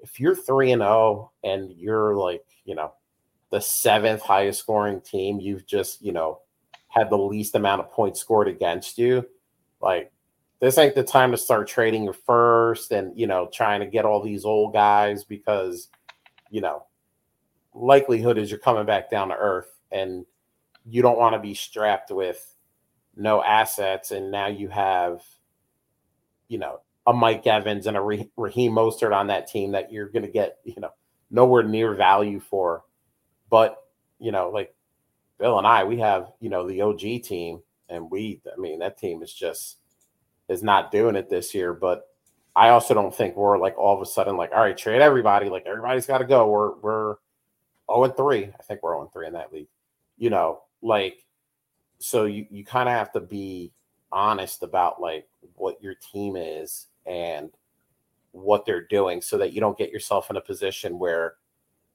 If 0.00 0.20
you're 0.20 0.36
3 0.36 0.72
and 0.72 0.82
0 0.82 1.32
and 1.44 1.72
you're 1.72 2.14
like, 2.14 2.44
you 2.66 2.74
know, 2.74 2.92
the 3.50 3.58
seventh 3.58 4.20
highest 4.20 4.60
scoring 4.60 5.00
team, 5.00 5.40
you've 5.40 5.66
just, 5.66 6.02
you 6.02 6.12
know, 6.12 6.40
had 6.88 7.08
the 7.08 7.16
least 7.16 7.54
amount 7.54 7.80
of 7.80 7.90
points 7.90 8.20
scored 8.20 8.48
against 8.48 8.98
you, 8.98 9.26
like 9.80 10.12
this 10.60 10.76
ain't 10.76 10.94
the 10.94 11.02
time 11.02 11.30
to 11.30 11.38
start 11.38 11.68
trading 11.68 12.04
your 12.04 12.12
first 12.12 12.92
and, 12.92 13.18
you 13.18 13.26
know, 13.26 13.48
trying 13.50 13.80
to 13.80 13.86
get 13.86 14.04
all 14.04 14.22
these 14.22 14.44
old 14.44 14.74
guys 14.74 15.24
because, 15.24 15.88
you 16.50 16.60
know, 16.60 16.84
likelihood 17.74 18.38
is 18.38 18.50
you're 18.50 18.58
coming 18.58 18.86
back 18.86 19.10
down 19.10 19.28
to 19.28 19.36
earth 19.36 19.70
and 19.90 20.24
you 20.86 21.02
don't 21.02 21.18
want 21.18 21.34
to 21.34 21.40
be 21.40 21.54
strapped 21.54 22.10
with 22.10 22.54
no 23.16 23.42
assets 23.42 24.10
and 24.10 24.30
now 24.30 24.46
you 24.46 24.68
have 24.68 25.22
you 26.48 26.58
know 26.58 26.80
a 27.06 27.12
Mike 27.12 27.46
Evans 27.46 27.86
and 27.86 27.96
a 27.96 28.00
Raheem 28.00 28.72
Mostert 28.72 29.14
on 29.14 29.26
that 29.26 29.46
team 29.46 29.72
that 29.72 29.92
you're 29.92 30.08
going 30.08 30.24
to 30.24 30.30
get 30.30 30.58
you 30.64 30.74
know 30.78 30.90
nowhere 31.30 31.62
near 31.62 31.94
value 31.94 32.40
for. 32.40 32.84
But 33.50 33.76
you 34.18 34.32
know 34.32 34.50
like 34.50 34.74
Bill 35.38 35.58
and 35.58 35.66
I 35.66 35.84
we 35.84 35.98
have 35.98 36.32
you 36.40 36.48
know 36.48 36.66
the 36.66 36.80
OG 36.80 37.22
team 37.22 37.60
and 37.88 38.10
we 38.10 38.40
I 38.50 38.58
mean 38.58 38.78
that 38.78 38.98
team 38.98 39.22
is 39.22 39.32
just 39.32 39.78
is 40.48 40.62
not 40.62 40.90
doing 40.90 41.16
it 41.16 41.28
this 41.28 41.54
year. 41.54 41.74
But 41.74 42.08
I 42.56 42.70
also 42.70 42.94
don't 42.94 43.14
think 43.14 43.36
we're 43.36 43.58
like 43.58 43.76
all 43.76 43.94
of 43.94 44.02
a 44.02 44.06
sudden 44.06 44.36
like 44.36 44.52
all 44.52 44.60
right 44.60 44.76
trade 44.76 45.02
everybody 45.02 45.48
like 45.50 45.66
everybody's 45.66 46.06
got 46.06 46.18
to 46.18 46.24
go. 46.24 46.48
We're 46.48 46.74
we're 46.76 47.16
0 47.90 48.04
and 48.04 48.16
3. 48.16 48.44
I 48.58 48.62
think 48.62 48.82
we're 48.82 48.94
0 48.94 49.02
and 49.02 49.12
3 49.12 49.26
in 49.26 49.32
that 49.34 49.52
league. 49.52 49.68
You 50.16 50.30
know, 50.30 50.62
like, 50.82 51.24
so 51.98 52.24
you, 52.24 52.46
you 52.50 52.64
kind 52.64 52.88
of 52.88 52.94
have 52.94 53.12
to 53.12 53.20
be 53.20 53.72
honest 54.12 54.62
about 54.62 55.00
like 55.00 55.26
what 55.54 55.82
your 55.82 55.94
team 55.94 56.36
is 56.36 56.86
and 57.06 57.50
what 58.32 58.64
they're 58.64 58.86
doing 58.86 59.20
so 59.20 59.38
that 59.38 59.52
you 59.52 59.60
don't 59.60 59.78
get 59.78 59.90
yourself 59.90 60.30
in 60.30 60.36
a 60.36 60.40
position 60.40 60.98
where, 60.98 61.34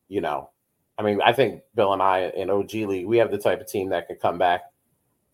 you 0.08 0.22
know, 0.22 0.50
I 0.98 1.02
mean, 1.02 1.22
I 1.22 1.32
think 1.32 1.62
Bill 1.76 1.94
and 1.94 2.02
I 2.02 2.32
in 2.36 2.50
OG 2.50 2.74
League, 2.74 3.06
we 3.06 3.18
have 3.18 3.32
the 3.32 3.38
type 3.38 3.62
of 3.62 3.68
team 3.68 3.90
that 3.90 4.08
can 4.08 4.18
come 4.18 4.38
back 4.38 4.64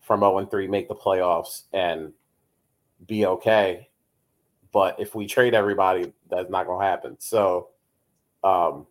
from 0.00 0.20
0 0.20 0.38
and 0.38 0.50
3, 0.50 0.68
make 0.68 0.88
the 0.88 0.94
playoffs, 0.94 1.62
and 1.72 2.12
be 3.06 3.26
okay. 3.26 3.88
But 4.72 5.00
if 5.00 5.14
we 5.14 5.26
trade 5.26 5.54
everybody, 5.54 6.12
that's 6.30 6.50
not 6.50 6.66
going 6.66 6.80
to 6.80 6.86
happen. 6.86 7.16
So, 7.18 7.70
um, 8.44 8.86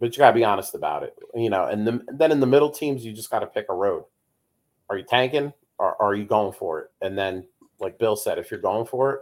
but 0.00 0.14
you 0.14 0.18
got 0.18 0.30
to 0.30 0.34
be 0.34 0.44
honest 0.44 0.74
about 0.74 1.02
it, 1.02 1.14
you 1.34 1.50
know. 1.50 1.66
And 1.66 1.86
the, 1.86 2.04
then 2.08 2.32
in 2.32 2.40
the 2.40 2.46
middle 2.46 2.70
teams, 2.70 3.04
you 3.04 3.12
just 3.12 3.30
got 3.30 3.40
to 3.40 3.46
pick 3.46 3.66
a 3.68 3.74
road. 3.74 4.04
Are 4.90 4.96
you 4.96 5.04
tanking 5.04 5.52
or 5.78 6.00
are 6.00 6.14
you 6.14 6.24
going 6.24 6.52
for 6.52 6.80
it? 6.80 6.90
And 7.02 7.16
then, 7.16 7.46
like 7.80 7.98
Bill 7.98 8.16
said, 8.16 8.38
if 8.38 8.50
you're 8.50 8.60
going 8.60 8.86
for 8.86 9.14
it, 9.14 9.20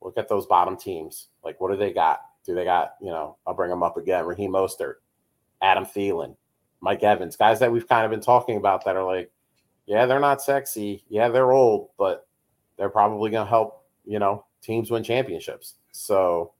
look 0.00 0.18
at 0.18 0.28
those 0.28 0.46
bottom 0.46 0.76
teams. 0.76 1.28
Like, 1.44 1.60
what 1.60 1.70
do 1.70 1.76
they 1.76 1.92
got? 1.92 2.20
Do 2.44 2.54
they 2.54 2.64
got, 2.64 2.94
you 3.00 3.10
know, 3.10 3.36
I'll 3.46 3.54
bring 3.54 3.70
them 3.70 3.82
up 3.82 3.96
again. 3.96 4.24
Raheem 4.24 4.52
Mostert, 4.52 4.96
Adam 5.62 5.84
Thielen, 5.84 6.36
Mike 6.80 7.02
Evans, 7.02 7.36
guys 7.36 7.60
that 7.60 7.70
we've 7.70 7.88
kind 7.88 8.04
of 8.04 8.10
been 8.10 8.20
talking 8.20 8.56
about 8.56 8.84
that 8.84 8.96
are 8.96 9.04
like, 9.04 9.30
yeah, 9.86 10.06
they're 10.06 10.20
not 10.20 10.42
sexy. 10.42 11.04
Yeah, 11.08 11.28
they're 11.28 11.52
old, 11.52 11.90
but 11.98 12.26
they're 12.76 12.88
probably 12.88 13.30
going 13.30 13.46
to 13.46 13.50
help, 13.50 13.84
you 14.04 14.18
know, 14.18 14.44
teams 14.60 14.90
win 14.90 15.04
championships. 15.04 15.74
So, 15.92 16.52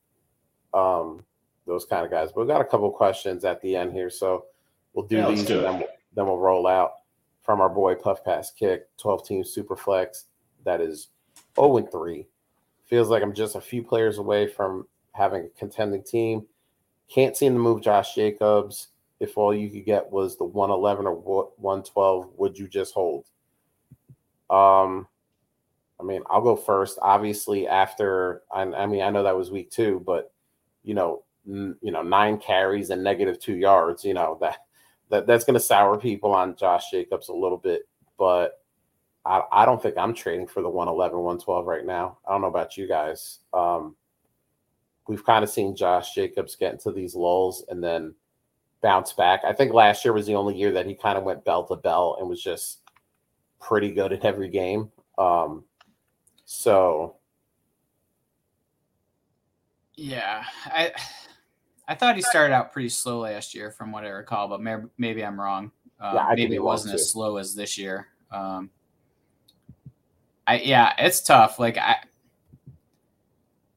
um, 0.73 1.25
those 1.67 1.85
kind 1.85 2.05
of 2.05 2.11
guys. 2.11 2.31
But 2.33 2.41
we've 2.41 2.49
got 2.49 2.61
a 2.61 2.65
couple 2.65 2.91
questions 2.91 3.45
at 3.45 3.61
the 3.61 3.77
end 3.77 3.93
here. 3.93 4.11
So 4.11 4.47
we'll 4.93 5.07
do 5.07 5.17
yeah, 5.17 5.29
these 5.29 5.45
do 5.45 5.59
and 5.59 5.65
then 5.65 5.79
we'll, 5.79 5.89
then 6.15 6.27
we'll 6.27 6.39
roll 6.39 6.67
out 6.67 6.93
from 7.43 7.61
our 7.61 7.69
boy 7.69 7.95
Puff 7.95 8.25
Pass 8.25 8.51
Kick, 8.51 8.87
12 8.99 9.27
team 9.27 9.45
super 9.45 9.77
flex. 9.77 10.27
That 10.65 10.81
is 10.81 11.09
0 11.57 11.79
and 11.79 11.91
3. 11.91 12.27
Feels 12.87 13.09
like 13.09 13.23
I'm 13.23 13.35
just 13.35 13.57
a 13.57 13.61
few 13.61 13.83
players 13.83 14.19
away 14.19 14.47
from 14.47 14.87
having 15.13 15.45
a 15.45 15.59
contending 15.59 16.03
team. 16.03 16.47
Can't 17.09 17.37
seem 17.37 17.53
to 17.55 17.59
move 17.59 17.83
Josh 17.83 18.15
Jacobs. 18.15 18.89
If 19.21 19.39
all 19.39 19.55
you 19.55 19.71
could 19.71 19.85
get 19.85 20.11
was 20.11 20.37
the 20.37 20.45
111 20.45 21.07
or 21.07 21.15
112, 21.57 22.31
would 22.37 22.59
you 22.59 22.69
just 22.69 22.93
hold? 22.93 23.27
Um, 24.51 25.07
I 26.01 26.05
mean, 26.05 26.23
I'll 26.29 26.43
go 26.43 26.57
first. 26.57 26.99
Obviously, 27.01 27.69
after 27.69 28.43
I, 28.51 28.63
I 28.63 28.87
mean, 28.87 29.03
I 29.03 29.11
know 29.11 29.23
that 29.23 29.37
was 29.37 29.51
week 29.51 29.71
two, 29.71 30.03
but 30.05 30.33
you 30.83 30.95
know, 30.95 31.23
you 31.47 31.77
know, 31.83 32.03
nine 32.03 32.39
carries 32.39 32.91
and 32.91 33.03
negative 33.03 33.39
two 33.39 33.57
yards. 33.57 34.05
You 34.05 34.15
know 34.15 34.39
that 34.41 34.59
that 35.11 35.27
that's 35.27 35.45
going 35.45 35.55
to 35.55 35.61
sour 35.61 35.99
people 35.99 36.33
on 36.33 36.57
Josh 36.57 36.91
Jacobs 36.91 37.29
a 37.29 37.35
little 37.35 37.59
bit, 37.59 37.83
but 38.19 38.63
I, 39.25 39.43
I 39.53 39.65
don't 39.65 39.81
think 39.83 39.97
I'm 39.97 40.15
trading 40.15 40.47
for 40.47 40.63
the 40.63 40.69
111, 40.69 41.17
112 41.17 41.67
right 41.67 41.87
now. 41.87 42.19
I 42.27 42.33
don't 42.33 42.41
know 42.41 42.49
about 42.49 42.77
you 42.77 42.89
guys. 42.89 43.41
Um, 43.53 43.95
we've 45.07 45.25
kind 45.25 45.45
of 45.45 45.51
seen 45.51 45.77
Josh 45.77 46.15
Jacobs 46.15 46.57
get 46.57 46.73
into 46.73 46.91
these 46.91 47.15
lulls 47.15 47.65
and 47.69 47.83
then 47.83 48.15
bounce 48.83 49.13
back. 49.13 49.43
I 49.45 49.53
think 49.53 49.73
last 49.73 50.05
year 50.05 50.13
was 50.13 50.27
the 50.27 50.35
only 50.35 50.57
year 50.57 50.73
that 50.73 50.87
he 50.87 50.95
kind 50.95 51.17
of 51.17 51.25
went 51.25 51.45
bell 51.45 51.65
to 51.67 51.77
bell 51.77 52.17
and 52.19 52.29
was 52.29 52.43
just 52.43 52.81
pretty 53.61 53.93
good 53.93 54.13
at 54.13 54.25
every 54.25 54.49
game. 54.49 54.91
Um, 55.19 55.65
so, 56.45 57.17
yeah, 59.97 60.45
I 60.67 60.93
I 61.89 61.95
thought 61.95 62.17
he 62.17 62.23
started 62.23 62.55
out 62.55 62.73
pretty 62.73 62.89
slow 62.89 63.21
last 63.21 63.55
year, 63.55 63.71
from 63.71 63.93
what 63.93 64.05
I 64.05 64.09
recall, 64.09 64.49
but 64.49 64.61
maybe, 64.61 64.83
maybe 64.99 65.25
I'm 65.25 65.41
wrong. 65.41 65.71
Um, 66.01 66.15
yeah, 66.17 66.33
maybe 66.35 66.55
it 66.55 66.63
wasn't 66.63 66.95
as 66.95 67.11
slow 67.11 67.37
as 67.37 67.55
this 67.55 67.77
year. 67.77 68.09
Um, 68.31 68.71
I 70.47 70.61
yeah, 70.61 70.95
it's 70.99 71.21
tough. 71.21 71.59
Like 71.59 71.79
I, 71.79 71.97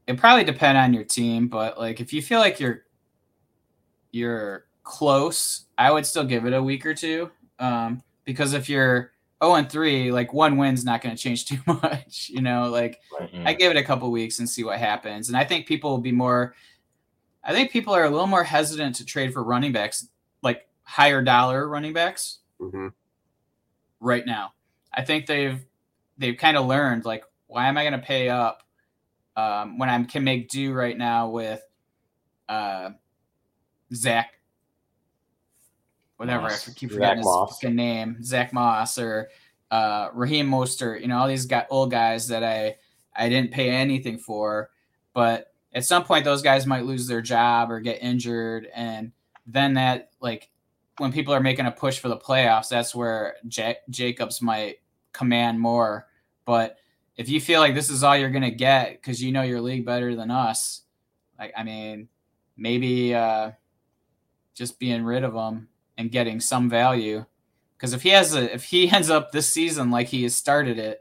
it 0.08 0.18
probably 0.18 0.44
depend 0.44 0.78
on 0.78 0.94
your 0.94 1.04
team, 1.04 1.48
but 1.48 1.78
like 1.78 2.00
if 2.00 2.14
you 2.14 2.22
feel 2.22 2.40
like 2.40 2.60
you're 2.60 2.84
you're 4.12 4.66
close, 4.84 5.66
I 5.78 5.92
would 5.92 6.06
still 6.06 6.24
give 6.24 6.46
it 6.46 6.54
a 6.54 6.64
week 6.64 6.86
or 6.86 6.94
two. 6.94 7.32
Um, 7.60 8.02
because 8.24 8.54
if 8.54 8.70
you're 8.70 9.12
0 9.46 9.56
and 9.56 9.70
3, 9.70 10.12
like 10.12 10.34
one 10.34 10.58
win's 10.58 10.84
not 10.84 11.02
going 11.02 11.16
to 11.16 11.22
change 11.22 11.46
too 11.46 11.60
much, 11.68 12.30
you 12.30 12.42
know. 12.42 12.70
Like 12.70 13.00
mm-hmm. 13.20 13.48
I 13.48 13.54
give 13.54 13.72
it 13.72 13.78
a 13.78 13.84
couple 13.84 14.12
weeks 14.12 14.40
and 14.40 14.50
see 14.50 14.64
what 14.64 14.80
happens, 14.80 15.28
and 15.28 15.38
I 15.38 15.44
think 15.44 15.68
people 15.68 15.92
will 15.92 15.98
be 15.98 16.12
more. 16.12 16.56
I 17.44 17.54
think 17.54 17.72
people 17.72 17.94
are 17.94 18.04
a 18.04 18.10
little 18.10 18.28
more 18.28 18.44
hesitant 18.44 18.96
to 18.96 19.06
trade 19.06 19.34
for 19.34 19.44
running 19.44 19.72
backs, 19.72 20.08
like 20.42 20.68
higher 20.84 21.22
dollar 21.22 21.68
running 21.68 21.94
backs, 21.94 22.40
mm-hmm. 22.60 22.88
right 24.00 24.26
now. 24.26 24.54
I 24.94 25.04
think 25.04 25.28
they've 25.28 25.64
they've 26.18 26.38
kind 26.38 26.58
of 26.58 26.66
learned 26.66 27.06
like 27.06 27.24
why 27.48 27.68
am 27.68 27.78
I 27.78 27.84
going 27.84 28.00
to 28.00 28.06
pay 28.06 28.30
up 28.30 28.64
um, 29.36 29.78
when 29.78 29.90
I 29.90 30.04
can 30.04 30.24
make 30.24 30.50
do 30.50 30.74
right 30.74 30.98
now 30.98 31.30
with 31.30 31.62
uh, 32.50 32.92
Zack, 33.94 34.35
whatever 36.18 36.44
Moss. 36.44 36.70
I 36.70 36.74
keep 36.74 36.92
forgetting 36.92 37.24
Zack 37.24 37.62
his 37.62 37.74
name, 37.74 38.24
Zack 38.24 38.54
Moss 38.54 38.98
or 38.98 39.30
uh, 39.72 40.10
Raheem 40.14 40.50
Mostert. 40.50 41.02
You 41.02 41.08
know 41.08 41.18
all 41.18 41.28
these 41.28 41.46
guys, 41.46 41.66
old 41.70 41.92
guys 41.92 42.28
that 42.28 42.44
I 42.44 42.76
I 43.16 43.30
didn't 43.30 43.52
pay 43.52 43.70
anything 43.70 44.18
for, 44.18 44.70
but 45.14 45.54
at 45.74 45.86
some 45.86 46.04
point 46.04 46.26
those 46.26 46.42
guys 46.42 46.66
might 46.66 46.86
lose 46.86 47.08
their 47.08 47.22
job 47.22 47.72
or 47.72 47.80
get 47.80 48.02
injured, 48.02 48.68
and 48.74 49.12
then 49.46 49.74
that 49.76 50.12
like 50.22 50.50
when 50.98 51.12
people 51.12 51.34
are 51.34 51.42
making 51.42 51.66
a 51.66 51.72
push 51.72 52.00
for 52.00 52.10
the 52.10 52.18
playoffs, 52.18 52.70
that's 52.70 52.96
where 52.96 53.36
J- 53.48 53.78
Jacobs 53.90 54.42
might 54.42 54.78
command 55.12 55.60
more. 55.60 56.08
But 56.46 56.78
if 57.18 57.28
you 57.30 57.42
feel 57.42 57.60
like 57.60 57.76
this 57.76 57.90
is 57.90 58.04
all 58.04 58.16
you're 58.16 58.30
going 58.30 58.44
to 58.44 58.52
get 58.52 58.94
because 58.94 59.22
you 59.22 59.32
know 59.32 59.42
your 59.42 59.62
league 59.62 59.86
better 59.86 60.16
than 60.16 60.32
us, 60.32 60.84
like, 61.38 61.54
I 61.58 61.64
mean, 61.64 62.08
maybe 62.56 63.14
uh, 63.14 63.52
just 64.54 64.80
being 64.80 65.04
rid 65.04 65.24
of 65.24 65.34
him 65.34 65.68
and 65.98 66.12
getting 66.12 66.40
some 66.40 66.70
value. 66.70 67.26
Because 67.78 67.94
if 67.94 68.04
he 68.04 68.10
has 68.10 68.36
a, 68.36 68.54
if 68.54 68.66
he 68.66 68.90
ends 68.92 69.10
up 69.10 69.32
this 69.32 69.50
season 69.50 69.92
like 69.92 70.08
he 70.08 70.24
has 70.24 70.36
started 70.36 70.80
it, 70.80 71.00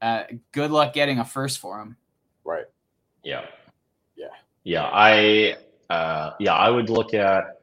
uh, 0.00 0.24
good 0.52 0.70
luck 0.70 0.92
getting 0.92 1.18
a 1.18 1.24
first 1.24 1.58
for 1.58 1.80
him. 1.80 1.96
Right. 2.44 2.66
Yeah. 3.24 3.46
Yeah. 4.16 4.26
Yeah. 4.64 4.88
I, 4.92 5.56
uh, 5.90 6.32
yeah, 6.38 6.54
I 6.54 6.70
would 6.70 6.90
look 6.90 7.14
at, 7.14 7.60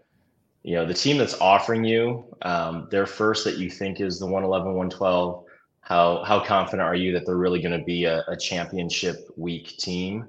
you 0.63 0.76
know, 0.76 0.86
the 0.86 0.93
team 0.93 1.17
that's 1.17 1.39
offering 1.39 1.84
you 1.84 2.26
um, 2.41 2.88
their 2.91 3.05
first 3.05 3.45
that 3.45 3.57
you 3.57 3.69
think 3.69 4.01
is 4.01 4.19
the 4.19 4.26
111, 4.26 4.73
112 4.73 5.45
how 5.86 6.23
how 6.23 6.43
confident 6.43 6.82
are 6.82 6.95
you 6.95 7.13
that 7.13 7.26
they're 7.26 7.38
really 7.38 7.61
going 7.61 7.78
to 7.78 7.86
be 7.86 8.05
a, 8.05 8.23
a, 8.28 8.36
championship 8.36 9.30
week 9.38 9.78
team? 9.78 10.28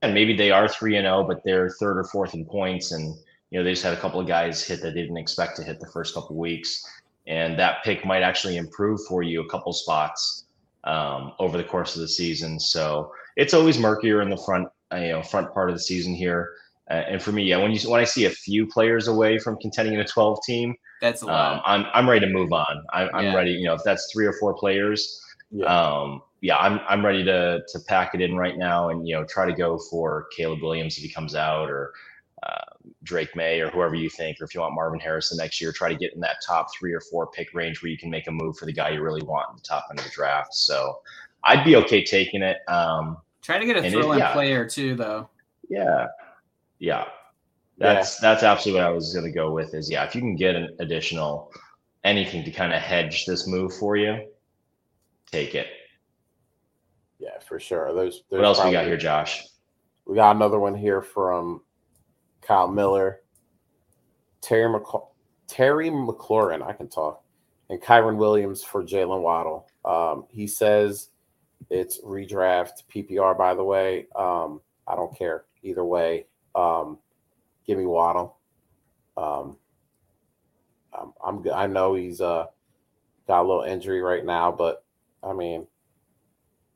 And 0.00 0.14
maybe 0.14 0.34
they 0.34 0.50
are 0.50 0.66
three 0.66 0.96
and 0.96 1.04
zero, 1.04 1.18
oh, 1.18 1.24
but 1.24 1.42
they're 1.44 1.68
third 1.68 1.98
or 1.98 2.04
fourth 2.04 2.32
in 2.32 2.46
points, 2.46 2.92
and 2.92 3.14
you 3.50 3.58
know 3.58 3.64
they 3.64 3.72
just 3.72 3.82
had 3.82 3.92
a 3.92 4.00
couple 4.00 4.20
of 4.20 4.26
guys 4.26 4.62
hit 4.62 4.80
that 4.82 4.94
they 4.94 5.02
didn't 5.02 5.16
expect 5.16 5.56
to 5.56 5.64
hit 5.64 5.80
the 5.80 5.86
first 5.88 6.14
couple 6.14 6.36
weeks, 6.36 6.84
and 7.26 7.58
that 7.58 7.82
pick 7.84 8.04
might 8.04 8.22
actually 8.22 8.56
improve 8.56 9.00
for 9.08 9.22
you 9.22 9.40
a 9.40 9.48
couple 9.48 9.72
spots 9.72 10.44
um, 10.84 11.32
over 11.38 11.56
the 11.56 11.64
course 11.64 11.94
of 11.94 12.02
the 12.02 12.08
season. 12.08 12.58
So 12.58 13.12
it's 13.36 13.54
always 13.54 13.78
murkier 13.78 14.22
in 14.22 14.30
the 14.30 14.36
front, 14.36 14.68
uh, 14.92 14.96
you 14.96 15.12
know, 15.12 15.22
front 15.22 15.52
part 15.52 15.70
of 15.70 15.76
the 15.76 15.80
season 15.82 16.14
here. 16.14 16.50
Uh, 16.90 17.04
and 17.08 17.22
for 17.22 17.32
me, 17.32 17.44
yeah, 17.44 17.56
when 17.56 17.70
you 17.70 17.90
when 17.90 18.00
I 18.00 18.04
see 18.04 18.24
a 18.24 18.30
few 18.30 18.66
players 18.66 19.08
away 19.08 19.38
from 19.38 19.56
contending 19.58 19.94
in 19.94 20.00
a 20.00 20.06
12 20.06 20.38
team, 20.44 20.74
that's 21.00 21.22
a 21.22 21.26
lot. 21.26 21.54
Um, 21.54 21.62
I'm 21.64 21.86
I'm 21.94 22.10
ready 22.10 22.26
to 22.26 22.32
move 22.32 22.52
on. 22.52 22.84
I, 22.92 23.08
I'm 23.08 23.26
yeah. 23.26 23.34
ready. 23.34 23.52
You 23.52 23.66
know, 23.66 23.74
if 23.74 23.82
that's 23.84 24.10
three 24.12 24.26
or 24.26 24.32
four 24.34 24.54
players, 24.54 25.24
yeah. 25.50 25.66
um, 25.66 26.22
yeah, 26.40 26.56
I'm 26.56 26.80
I'm 26.88 27.04
ready 27.04 27.24
to 27.24 27.62
to 27.68 27.80
pack 27.86 28.14
it 28.14 28.20
in 28.20 28.36
right 28.36 28.58
now 28.58 28.88
and 28.88 29.06
you 29.06 29.14
know 29.14 29.24
try 29.24 29.46
to 29.46 29.52
go 29.52 29.78
for 29.78 30.26
Caleb 30.36 30.62
Williams 30.62 30.96
if 30.96 31.04
he 31.04 31.08
comes 31.08 31.34
out 31.34 31.70
or 31.70 31.92
uh, 32.42 32.64
Drake 33.02 33.34
Maye 33.34 33.60
or 33.60 33.70
whoever 33.70 33.94
you 33.94 34.10
think, 34.10 34.40
or 34.40 34.44
if 34.44 34.54
you 34.54 34.60
want 34.60 34.74
Marvin 34.74 35.00
Harrison 35.00 35.38
next 35.38 35.60
year, 35.60 35.72
try 35.72 35.88
to 35.88 35.94
get 35.94 36.12
in 36.14 36.20
that 36.20 36.36
top 36.46 36.68
three 36.78 36.92
or 36.92 37.00
four 37.00 37.28
pick 37.28 37.54
range 37.54 37.82
where 37.82 37.90
you 37.90 37.96
can 37.96 38.10
make 38.10 38.26
a 38.26 38.30
move 38.30 38.56
for 38.56 38.66
the 38.66 38.72
guy 38.72 38.90
you 38.90 39.02
really 39.02 39.22
want 39.22 39.48
in 39.50 39.56
the 39.56 39.62
top 39.62 39.86
end 39.90 39.98
of 39.98 40.04
the 40.04 40.10
draft. 40.10 40.54
So 40.54 41.00
I'd 41.44 41.64
be 41.64 41.76
okay 41.76 42.04
taking 42.04 42.42
it. 42.42 42.58
Um, 42.68 43.16
try 43.42 43.58
to 43.58 43.64
get 43.64 43.76
a 43.76 43.90
throw 43.90 44.12
in 44.12 44.18
yeah. 44.18 44.32
player 44.32 44.68
too, 44.68 44.94
though. 44.94 45.30
Yeah, 45.68 46.08
yeah. 46.78 47.06
That's 47.78 48.22
yeah. 48.22 48.28
that's 48.28 48.42
absolutely 48.42 48.82
what 48.82 48.90
I 48.90 48.92
was 48.92 49.14
going 49.14 49.24
to 49.24 49.32
go 49.32 49.50
with. 49.50 49.72
Is 49.74 49.90
yeah, 49.90 50.04
if 50.04 50.14
you 50.14 50.20
can 50.20 50.36
get 50.36 50.54
an 50.54 50.76
additional 50.80 51.50
anything 52.04 52.44
to 52.44 52.50
kind 52.50 52.72
of 52.74 52.82
hedge 52.82 53.24
this 53.24 53.46
move 53.46 53.74
for 53.74 53.96
you, 53.96 54.26
take 55.30 55.54
it. 55.54 55.68
Yeah, 57.18 57.38
for 57.46 57.60
sure. 57.60 57.94
There's, 57.94 58.22
there's 58.30 58.40
what 58.40 58.44
else 58.46 58.58
probably, 58.58 58.72
we 58.72 58.76
got 58.76 58.86
here, 58.86 58.96
Josh? 58.96 59.46
We 60.06 60.16
got 60.16 60.36
another 60.36 60.58
one 60.58 60.74
here 60.74 61.02
from 61.02 61.62
Kyle 62.50 62.66
Miller, 62.68 63.20
Terry 64.40 64.68
McC- 64.68 65.06
Terry 65.46 65.88
McLaurin. 65.90 66.62
I 66.66 66.72
can 66.72 66.88
talk, 66.88 67.22
and 67.70 67.80
Kyren 67.80 68.16
Williams 68.16 68.64
for 68.64 68.82
Jaylen 68.82 69.22
Waddle. 69.22 69.68
Um, 69.84 70.26
he 70.30 70.48
says 70.48 71.10
it's 71.70 72.00
redraft 72.00 72.82
PPR. 72.92 73.38
By 73.38 73.54
the 73.54 73.62
way, 73.62 74.08
um, 74.16 74.60
I 74.88 74.96
don't 74.96 75.16
care 75.16 75.44
either 75.62 75.84
way. 75.84 76.26
Um, 76.56 76.98
give 77.68 77.78
me 77.78 77.86
Waddle. 77.86 78.36
Um, 79.16 79.58
I'm, 80.92 81.12
I'm 81.24 81.44
I 81.54 81.68
know 81.68 81.94
he's 81.94 82.20
uh 82.20 82.46
got 83.28 83.42
a 83.42 83.48
little 83.48 83.62
injury 83.62 84.02
right 84.02 84.26
now, 84.26 84.52
but 84.52 84.84
I 85.22 85.34
mean, 85.34 85.68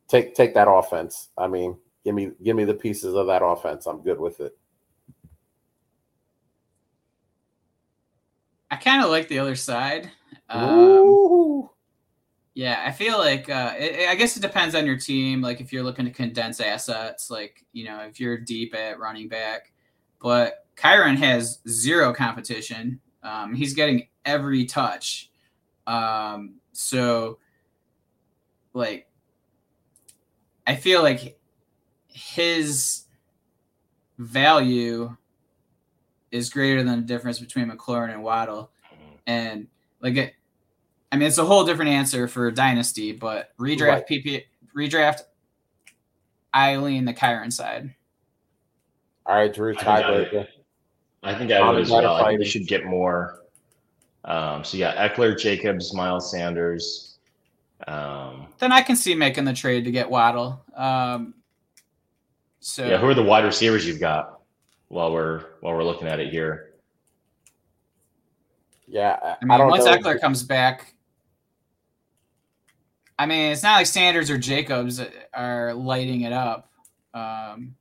take 0.09 0.37
take 0.37 0.55
that 0.55 0.71
offense. 0.71 1.31
I 1.37 1.49
mean, 1.49 1.77
give 2.05 2.15
me 2.15 2.31
give 2.45 2.57
me 2.57 2.65
the 2.65 2.75
pieces 2.75 3.15
of 3.15 3.27
that 3.29 3.45
offense. 3.45 3.87
I'm 3.87 4.03
good 4.03 4.21
with 4.21 4.41
it. 4.41 4.57
I 8.71 8.77
kind 8.77 9.03
of 9.03 9.11
like 9.11 9.29
the 9.29 9.39
other 9.39 9.55
side. 9.55 10.11
Um, 10.49 11.69
yeah, 12.55 12.83
I 12.87 12.93
feel 12.93 13.19
like 13.19 13.49
uh, 13.51 13.75
it, 13.77 14.09
I 14.09 14.15
guess 14.15 14.37
it 14.37 14.41
depends 14.41 14.75
on 14.75 14.87
your 14.87 14.99
team. 14.99 15.41
Like 15.41 15.61
if 15.61 15.73
you're 15.73 15.83
looking 15.83 16.05
to 16.05 16.11
condense 16.11 16.61
assets, 16.61 17.31
like 17.31 17.65
you 17.73 17.85
know 17.85 18.01
if 18.01 18.21
you're 18.21 18.39
deep 18.39 18.75
at 18.75 18.99
running 18.99 19.29
back, 19.29 19.73
but 20.21 20.67
Kyren 20.77 21.17
has 21.19 21.61
zero 21.69 22.13
competition. 22.13 23.01
Um, 23.23 23.55
he's 23.55 23.75
getting 23.75 24.09
every 24.25 24.65
touch. 24.65 25.31
Um, 25.87 26.57
so, 26.73 27.39
like, 28.73 29.09
I 30.67 30.77
feel 30.77 31.03
like 31.03 31.39
his 32.09 33.05
value 34.19 35.17
is 36.35 36.51
greater 36.51 36.83
than 36.83 37.01
the 37.01 37.07
difference 37.07 37.39
between 37.39 37.71
McLaurin 37.71 38.13
and 38.13 38.23
Waddle. 38.23 38.71
Mm-hmm. 38.93 39.15
And 39.27 39.67
like 40.01 40.17
it, 40.17 40.35
I 41.13 41.17
mean, 41.17 41.29
it's 41.29 41.39
a 41.39 41.45
whole 41.45 41.65
different 41.65 41.93
answer 41.93 42.27
for 42.27 42.51
dynasty, 42.51 43.13
but 43.13 43.57
redraft 43.57 43.89
Right. 43.89 44.07
PP 44.09 44.43
redraft. 44.77 45.21
I 46.53 46.77
lean 46.77 47.05
the 47.05 47.15
Kyren 47.15 47.53
side. 47.53 47.95
All 49.27 49.35
right, 49.37 49.53
Drew, 49.53 49.73
I 49.73 49.75
think 49.77 49.87
I 49.89 50.11
would- 50.11 50.29
tiebreaker. 50.29 50.49
I 51.23 51.35
think 51.39 51.53
I 51.53 51.67
would 51.71 51.81
as 51.81 51.89
well. 51.91 52.01
I 52.07 52.19
think 52.19 52.25
fighting. 52.27 52.39
we 52.41 52.45
should 52.45 52.67
get 52.67 52.85
more. 52.85 53.41
Um, 54.27 54.63
so 54.63 54.77
yeah, 54.77 55.09
Ekeler, 55.09 55.39
Jacobs, 55.39 55.95
Miles 55.95 56.31
Sanders. 56.31 57.17
Um, 57.87 58.47
Then 58.59 58.73
I 58.73 58.83
can 58.83 58.95
see 58.97 59.15
making 59.15 59.45
the 59.47 59.55
trade 59.55 59.85
to 59.87 59.91
get 59.91 60.11
Waddle. 60.11 60.63
Um, 60.77 61.33
so 62.61 62.87
yeah, 62.87 62.99
who 62.99 63.07
are 63.07 63.15
the 63.15 63.23
wide 63.23 63.45
receivers 63.45 63.87
you've 63.87 64.01
got? 64.01 64.34
While 64.89 65.13
we're 65.13 65.45
while 65.61 65.75
we're 65.75 65.85
looking 65.85 66.09
at 66.09 66.21
it 66.21 66.31
here, 66.31 66.75
Yeah, 68.87 69.19
I, 69.23 69.29
I 69.29 69.37
I 69.41 69.45
mean, 69.45 69.59
don't 69.59 69.69
once 69.71 69.85
know. 69.85 69.97
Ekeler 69.97 70.21
comes 70.21 70.43
back, 70.43 70.95
I 73.19 73.27
mean, 73.27 73.53
it's 73.53 73.63
not 73.63 73.77
like 73.77 73.87
Sanders 73.87 74.31
or 74.31 74.39
Jacobs 74.39 75.01
are 75.33 75.73
lighting 75.75 76.23
it 76.23 76.33
up. 76.33 76.71
Um, 77.15 77.75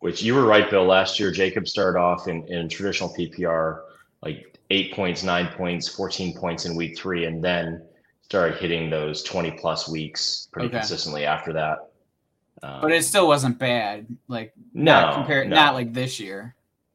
which 0.00 0.22
you 0.22 0.34
were 0.34 0.44
right, 0.44 0.68
Bill. 0.68 0.84
Last 0.84 1.20
year, 1.20 1.30
Jacob 1.30 1.68
started 1.68 1.98
off 1.98 2.26
in, 2.26 2.44
in 2.48 2.68
traditional 2.68 3.14
PPR 3.14 3.82
like 4.22 4.58
eight 4.70 4.92
points, 4.94 5.22
nine 5.22 5.48
points, 5.56 5.88
fourteen 5.88 6.34
points 6.36 6.64
in 6.64 6.74
week 6.74 6.98
three, 6.98 7.26
and 7.26 7.42
then 7.42 7.86
started 8.22 8.56
hitting 8.58 8.90
those 8.90 9.22
twenty 9.22 9.52
plus 9.52 9.88
weeks 9.88 10.48
pretty 10.52 10.68
Okay. 10.68 10.78
consistently 10.78 11.24
after 11.24 11.52
that. 11.52 11.91
Um, 12.62 12.80
but 12.80 12.92
it 12.92 13.04
still 13.04 13.26
wasn't 13.26 13.58
bad. 13.58 14.06
Like 14.28 14.52
no, 14.72 14.92
not 14.92 15.14
compared, 15.14 15.48
no, 15.48 15.56
not 15.56 15.74
like 15.74 15.92
this 15.92 16.20
year. 16.20 16.54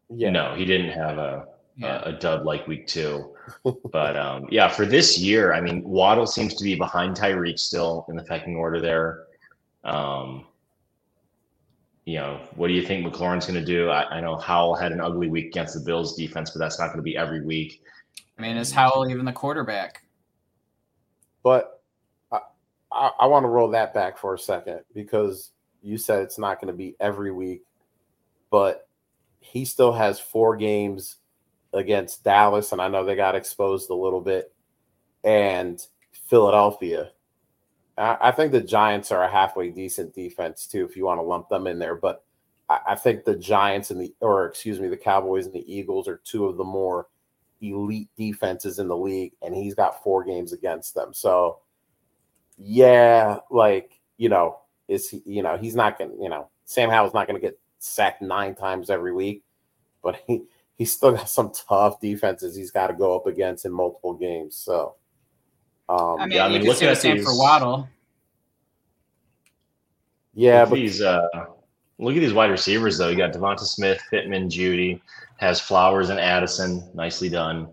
Yeah, 0.10 0.30
no, 0.30 0.56
he 0.56 0.64
didn't 0.66 0.92
have 0.92 1.18
a 1.18 1.48
Yeah. 1.76 2.02
a, 2.06 2.10
a 2.10 2.14
dud 2.14 2.46
like 2.46 2.68
week 2.68 2.88
two. 2.88 3.36
but 3.92 4.16
um, 4.18 4.48
yeah, 4.50 4.68
for 4.70 4.86
this 4.86 5.18
year, 5.18 5.54
I 5.54 5.62
mean, 5.62 5.84
Waddle 5.84 6.26
seems 6.28 6.56
to 6.56 6.64
be 6.64 6.76
behind 6.76 7.16
Tyreek 7.16 7.60
still 7.60 8.06
in 8.10 8.16
the 8.16 8.24
pecking 8.24 8.56
order 8.56 8.80
there. 8.80 9.24
Um, 9.84 10.46
you 12.06 12.18
know, 12.20 12.40
what 12.56 12.68
do 12.70 12.74
you 12.74 12.82
think 12.82 13.06
McLaurin's 13.06 13.46
going 13.46 13.60
to 13.60 13.66
do? 13.66 13.90
I, 13.90 14.18
I 14.18 14.22
know 14.22 14.38
Howell 14.38 14.76
had 14.76 14.94
an 14.94 15.02
ugly 15.02 15.28
week 15.28 15.48
against 15.48 15.74
the 15.74 15.82
Bills 15.82 16.16
defense, 16.16 16.52
but 16.52 16.60
that's 16.60 16.80
not 16.80 16.88
going 16.88 16.98
to 16.98 17.04
be 17.04 17.18
every 17.18 17.44
week. 17.44 17.82
I 18.38 18.42
mean, 18.42 18.56
is 18.56 18.72
Howell 18.72 19.10
even 19.10 19.26
the 19.26 19.34
quarterback? 19.34 20.04
but 21.44 21.82
I, 22.32 22.40
I, 22.92 23.12
I 23.22 23.26
want 23.28 23.44
to 23.46 23.48
roll 23.48 23.70
that 23.70 23.94
back 23.94 24.18
for 24.18 24.34
a 24.34 24.40
second 24.40 24.82
because 24.94 25.52
you 25.88 25.98
said 25.98 26.22
it's 26.22 26.38
not 26.38 26.60
going 26.60 26.72
to 26.72 26.78
be 26.78 26.96
every 27.00 27.32
week, 27.32 27.64
but 28.52 28.88
he 29.40 29.64
still 29.64 29.94
has 29.94 30.20
four 30.20 30.58
games 30.58 31.18
against 31.74 32.24
Dallas, 32.24 32.72
and 32.72 32.82
I 32.82 32.90
know 32.90 33.06
they 33.06 33.16
got 33.16 33.36
exposed 33.36 33.90
a 33.90 33.96
little 33.96 34.22
bit, 34.22 34.54
and 35.24 35.82
Philadelphia. 36.28 37.12
I, 37.98 38.30
think 38.30 38.52
the 38.52 38.62
Giants 38.62 39.12
are 39.12 39.24
a 39.24 39.32
halfway 39.32 39.72
decent 39.72 40.14
defense 40.14 40.68
too, 40.68 40.86
if 40.86 40.96
you 40.96 41.06
want 41.06 41.18
to 41.18 41.24
lump 41.24 41.50
them 41.50 41.66
in 41.66 41.80
there. 41.80 41.96
But 41.96 42.24
I 42.70 42.94
think 42.94 43.24
the 43.24 43.36
Giants 43.36 43.90
and 43.90 44.00
the, 44.00 44.14
or 44.22 44.46
excuse 44.46 44.80
me, 44.80 44.88
the 44.88 44.98
Cowboys 44.98 45.48
and 45.48 45.56
the 45.56 45.74
Eagles 45.74 46.08
are 46.08 46.22
two 46.24 46.46
of 46.46 46.58
the 46.58 46.64
more 46.64 47.08
elite 47.60 48.10
defenses 48.16 48.78
in 48.78 48.88
the 48.88 48.96
league, 48.96 49.34
and 49.42 49.56
he's 49.56 49.74
got 49.74 50.04
four 50.04 50.24
games 50.24 50.54
against 50.54 50.94
them. 50.94 51.12
So, 51.12 51.60
yeah, 52.58 53.40
like 53.50 54.00
you 54.18 54.30
know, 54.30 54.60
is 54.88 55.10
he? 55.10 55.22
You 55.26 55.44
know, 55.44 55.58
he's 55.58 55.76
not 55.76 55.98
gonna. 55.98 56.14
You 56.20 56.30
know, 56.30 56.50
Sam 56.66 56.90
Howell's 56.90 57.14
not 57.14 57.28
gonna 57.28 57.40
get 57.40 57.60
sacked 57.80 58.22
nine 58.22 58.56
times 58.56 58.90
every 58.90 59.14
week, 59.14 59.44
but 60.04 60.22
he 60.28 60.44
he's 60.78 60.92
still 60.92 61.12
got 61.14 61.30
some 61.30 61.52
tough 61.52 62.00
defenses 62.00 62.56
he's 62.56 62.72
got 62.72 62.88
to 62.88 62.94
go 62.94 63.16
up 63.16 63.26
against 63.28 63.66
in 63.66 63.72
multiple 63.72 64.14
games. 64.14 64.56
So, 64.56 64.96
um, 65.90 66.18
I 66.20 66.26
mean, 66.26 66.36
yeah, 66.36 66.46
I 66.46 66.48
you 66.48 66.54
mean, 66.54 66.62
could 66.62 66.68
look 66.70 66.78
say 66.78 66.86
the 66.86 66.92
at 66.92 66.98
same 66.98 67.24
for 67.24 67.36
Waddle. 67.38 67.88
yeah, 70.34 70.62
Look 70.62 70.70
but 70.72 70.76
these 70.76 71.02
uh, 71.02 71.28
look 71.98 72.16
at 72.16 72.20
these 72.20 72.34
wide 72.34 72.52
receivers 72.52 72.98
though. 72.98 73.10
You 73.10 73.18
got 73.18 73.34
Devonta 73.34 73.62
Smith, 73.62 74.02
Pittman, 74.10 74.50
Jeudy, 74.50 75.02
has 75.38 75.60
Flowers 75.60 76.10
and 76.10 76.20
Addison. 76.20 76.90
Nicely 76.94 77.30
done. 77.30 77.68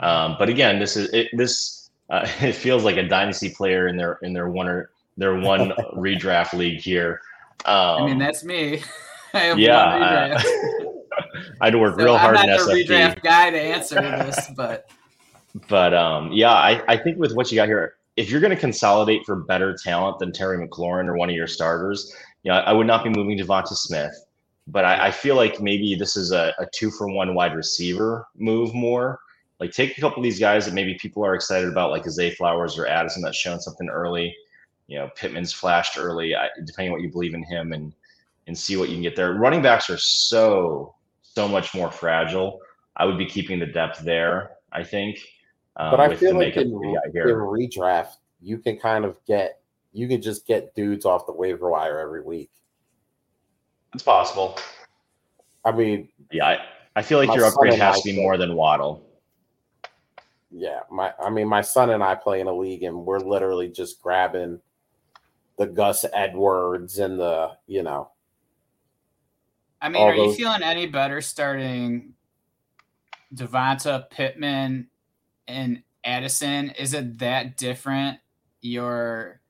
Um, 0.00 0.36
but 0.38 0.48
again, 0.48 0.78
this 0.78 0.96
is 0.96 1.12
it, 1.12 1.28
this. 1.32 1.90
Uh, 2.08 2.26
it 2.40 2.52
feels 2.52 2.84
like 2.84 2.96
a 2.96 3.02
dynasty 3.06 3.50
player 3.50 3.88
in 3.88 3.96
their 3.96 4.18
in 4.22 4.32
their 4.32 4.48
one 4.48 4.68
or 4.68 4.90
their 5.16 5.38
one 5.38 5.70
redraft 5.94 6.52
league 6.52 6.80
here. 6.80 7.20
Um, 7.64 8.02
I 8.02 8.06
mean, 8.06 8.18
that's 8.18 8.44
me. 8.44 8.82
I 9.34 9.40
have 9.40 9.58
yeah. 9.58 9.98
one 9.98 10.02
redraft. 10.02 10.96
I 11.60 11.66
had 11.66 11.70
to 11.70 11.78
work 11.78 11.98
So 11.98 12.04
real 12.04 12.18
hard 12.18 12.36
I'm 12.36 12.48
in 12.48 12.56
not 12.56 12.66
the 12.66 12.72
SFP. 12.72 12.86
redraft 12.88 13.22
guy 13.22 13.50
to 13.50 13.60
answer 13.60 13.94
this, 14.00 14.50
but 14.56 14.90
But 15.68 15.94
um, 15.94 16.32
yeah, 16.32 16.52
I, 16.52 16.82
I 16.88 16.96
think 16.96 17.18
with 17.18 17.34
what 17.34 17.50
you 17.50 17.56
got 17.56 17.68
here, 17.68 17.94
if 18.16 18.30
you're 18.30 18.40
going 18.40 18.54
to 18.54 18.60
consolidate 18.60 19.24
for 19.24 19.36
better 19.36 19.76
talent 19.82 20.18
than 20.18 20.32
Terry 20.32 20.56
McLaurin 20.56 21.06
or 21.06 21.16
one 21.16 21.28
of 21.28 21.36
your 21.36 21.46
starters, 21.46 22.14
you 22.42 22.52
know, 22.52 22.58
I 22.58 22.72
would 22.72 22.86
not 22.86 23.04
be 23.04 23.10
moving 23.10 23.38
Devonta 23.38 23.74
Smith. 23.74 24.12
But 24.68 24.84
I, 24.84 25.06
I 25.06 25.10
feel 25.10 25.36
like 25.36 25.60
maybe 25.60 25.94
this 25.94 26.16
is 26.16 26.32
a, 26.32 26.52
a 26.58 26.66
two 26.74 26.90
for 26.90 27.08
one 27.08 27.34
wide 27.34 27.54
receiver 27.54 28.26
move 28.36 28.74
more. 28.74 29.20
Like 29.60 29.70
take 29.70 29.96
a 29.96 30.00
couple 30.00 30.18
of 30.18 30.24
these 30.24 30.40
guys 30.40 30.66
that 30.66 30.74
maybe 30.74 30.98
people 31.00 31.24
are 31.24 31.34
excited 31.34 31.68
about, 31.68 31.90
like 31.90 32.04
Zay 32.08 32.30
Flowers 32.30 32.76
or 32.76 32.86
Addison 32.86 33.22
that's 33.22 33.36
shown 33.36 33.60
something 33.60 33.88
early. 33.88 34.34
You 34.88 34.98
know, 34.98 35.10
Pittman's 35.16 35.52
flashed 35.52 35.98
early, 35.98 36.34
I, 36.36 36.48
depending 36.64 36.90
on 36.92 36.98
what 36.98 37.02
you 37.02 37.10
believe 37.10 37.34
in 37.34 37.42
him, 37.42 37.72
and 37.72 37.92
and 38.46 38.56
see 38.56 38.76
what 38.76 38.88
you 38.88 38.94
can 38.94 39.02
get 39.02 39.16
there. 39.16 39.32
Running 39.34 39.62
backs 39.62 39.90
are 39.90 39.98
so 39.98 40.94
so 41.22 41.48
much 41.48 41.74
more 41.74 41.90
fragile. 41.90 42.60
I 42.96 43.04
would 43.04 43.18
be 43.18 43.26
keeping 43.26 43.58
the 43.58 43.66
depth 43.66 44.00
there. 44.00 44.52
I 44.72 44.82
think. 44.84 45.18
Um, 45.76 45.90
but 45.90 46.00
I 46.00 46.14
feel 46.16 46.30
like 46.34 46.56
makeup 46.56 46.64
in, 46.64 46.78
we 46.78 46.88
in 46.88 47.12
redraft, 47.36 48.16
you 48.40 48.58
can 48.58 48.78
kind 48.78 49.04
of 49.04 49.18
get 49.26 49.60
you 49.92 50.06
can 50.08 50.22
just 50.22 50.46
get 50.46 50.74
dudes 50.74 51.04
off 51.04 51.26
the 51.26 51.32
waiver 51.32 51.70
wire 51.70 51.98
every 51.98 52.22
week. 52.22 52.50
It's 53.94 54.02
possible. 54.02 54.58
I 55.64 55.72
mean, 55.72 56.08
Yeah, 56.30 56.46
I, 56.46 56.58
I 56.96 57.02
feel 57.02 57.18
like 57.18 57.34
your 57.34 57.46
upgrade 57.46 57.74
has 57.74 57.96
I 57.96 57.98
to 57.98 58.04
be 58.04 58.10
think- 58.12 58.22
more 58.22 58.36
than 58.36 58.54
Waddle. 58.54 59.02
yeah, 60.50 60.80
my 60.90 61.12
I 61.22 61.28
mean, 61.30 61.48
my 61.48 61.60
son 61.62 61.90
and 61.90 62.02
I 62.02 62.14
play 62.14 62.40
in 62.40 62.46
a 62.46 62.52
league, 62.52 62.82
and 62.84 63.04
we're 63.04 63.18
literally 63.20 63.68
just 63.68 64.00
grabbing 64.00 64.60
the 65.58 65.66
Gus 65.66 66.04
Edwards 66.12 66.98
and 66.98 67.18
the 67.18 67.52
you 67.66 67.82
know 67.82 68.10
I 69.80 69.88
mean, 69.88 70.02
are 70.02 70.14
you 70.14 70.34
feeling 70.34 70.62
any 70.62 70.86
better 70.86 71.20
starting 71.20 72.14
Devonta 73.34 74.08
Pittman 74.08 74.88
and 75.46 75.82
Addison? 76.02 76.70
Is 76.70 76.94
it 76.94 77.18
that 77.18 77.56
different? 77.56 78.18
Your 78.62 79.40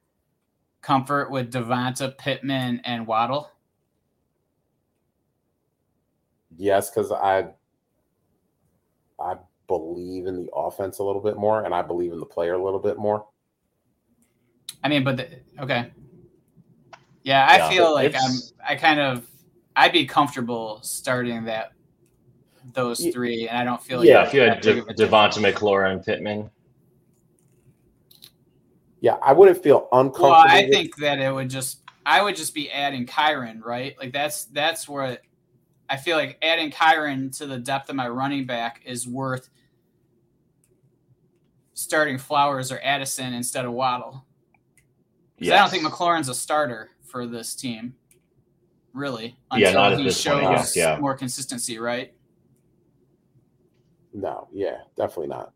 comfort 0.82 1.30
with 1.30 1.52
Devonta 1.52 2.18
Pittman 2.18 2.80
and 2.84 3.06
Waddle? 3.06 3.50
yes, 6.56 6.90
because 6.90 7.12
I 7.12 7.48
I 9.20 9.36
believe 9.68 10.26
in 10.26 10.36
the 10.36 10.50
offense 10.54 10.98
a 10.98 11.04
little 11.04 11.22
bit 11.22 11.36
more, 11.36 11.64
and 11.64 11.74
I 11.74 11.82
believe 11.82 12.12
in 12.12 12.20
the 12.20 12.26
player 12.26 12.54
a 12.54 12.62
little 12.62 12.80
bit 12.80 12.98
more. 12.98 13.26
I 14.82 14.89
mean, 14.89 15.05
but 15.05 15.16
the, 15.16 15.28
okay, 15.61 15.90
yeah, 17.23 17.47
I 17.48 17.57
Yeah, 17.59 17.69
feel 17.69 17.93
like 17.94 18.15
I'm. 18.15 18.32
I 18.66 18.77
kind 18.77 19.01
of. 19.01 19.27
I'd 19.74 19.93
be 19.93 20.07
comfortable 20.07 20.81
starting 20.82 21.44
that 21.44 21.73
those 22.73 23.07
three, 23.07 23.48
and 23.48 23.59
I 23.59 23.65
don't 23.65 23.82
feel 23.82 23.98
like 23.98 24.09
Yeah, 24.09 24.27
if 24.27 24.32
you 24.32 24.40
had 24.40 24.61
De- 24.61 24.82
Devonta 24.82 24.97
difference. 24.97 25.39
McLaurin, 25.39 26.05
Pittman. 26.05 26.51
Yeah, 29.01 29.16
I 29.23 29.32
wouldn't 29.32 29.62
feel 29.62 29.89
uncomfortable. 29.93 30.31
Well, 30.31 30.47
I 30.48 30.69
think 30.70 30.97
that 30.97 31.19
it 31.19 31.32
would 31.32 31.51
just 31.51 31.82
I 32.07 32.23
would 32.23 32.36
just 32.36 32.55
be 32.55 32.70
adding 32.70 33.07
Kyren, 33.07 33.62
right? 33.62 33.97
Like 33.98 34.12
that's 34.12 34.47
that's 34.47 34.89
where 34.89 35.19
I 35.89 35.97
feel 35.97 36.16
like 36.16 36.39
adding 36.43 36.70
Kyren 36.70 37.36
to 37.39 37.47
the 37.47 37.59
depth 37.59 37.90
of 37.90 37.97
my 37.97 38.09
running 38.09 38.47
back 38.47 38.82
is 38.85 39.07
worth 39.07 39.48
starting 41.74 42.19
Flowers 42.19 42.73
or 42.73 42.81
Addison 42.82 43.35
instead 43.35 43.65
of 43.65 43.73
Waddle. 43.73 44.26
'Cause 45.38 45.50
I 45.50 45.58
don't 45.58 45.70
think 45.70 45.84
McLaurin's 45.84 46.28
a 46.28 46.34
starter 46.34 46.90
for 47.02 47.26
this 47.26 47.54
team, 47.54 47.94
really. 48.92 49.36
Yeah, 49.54 49.68
Until 49.68 49.72
not 49.74 49.92
at 49.92 49.98
he 49.98 50.04
this 50.04 50.20
shows 50.20 50.42
point, 50.42 50.58
I 50.58 50.66
yeah. 50.74 50.98
more 50.98 51.14
consistency, 51.16 51.78
right? 51.78 52.12
no, 54.14 54.48
yeah, 54.50 54.78
definitely 54.96 55.26
not. 55.28 55.52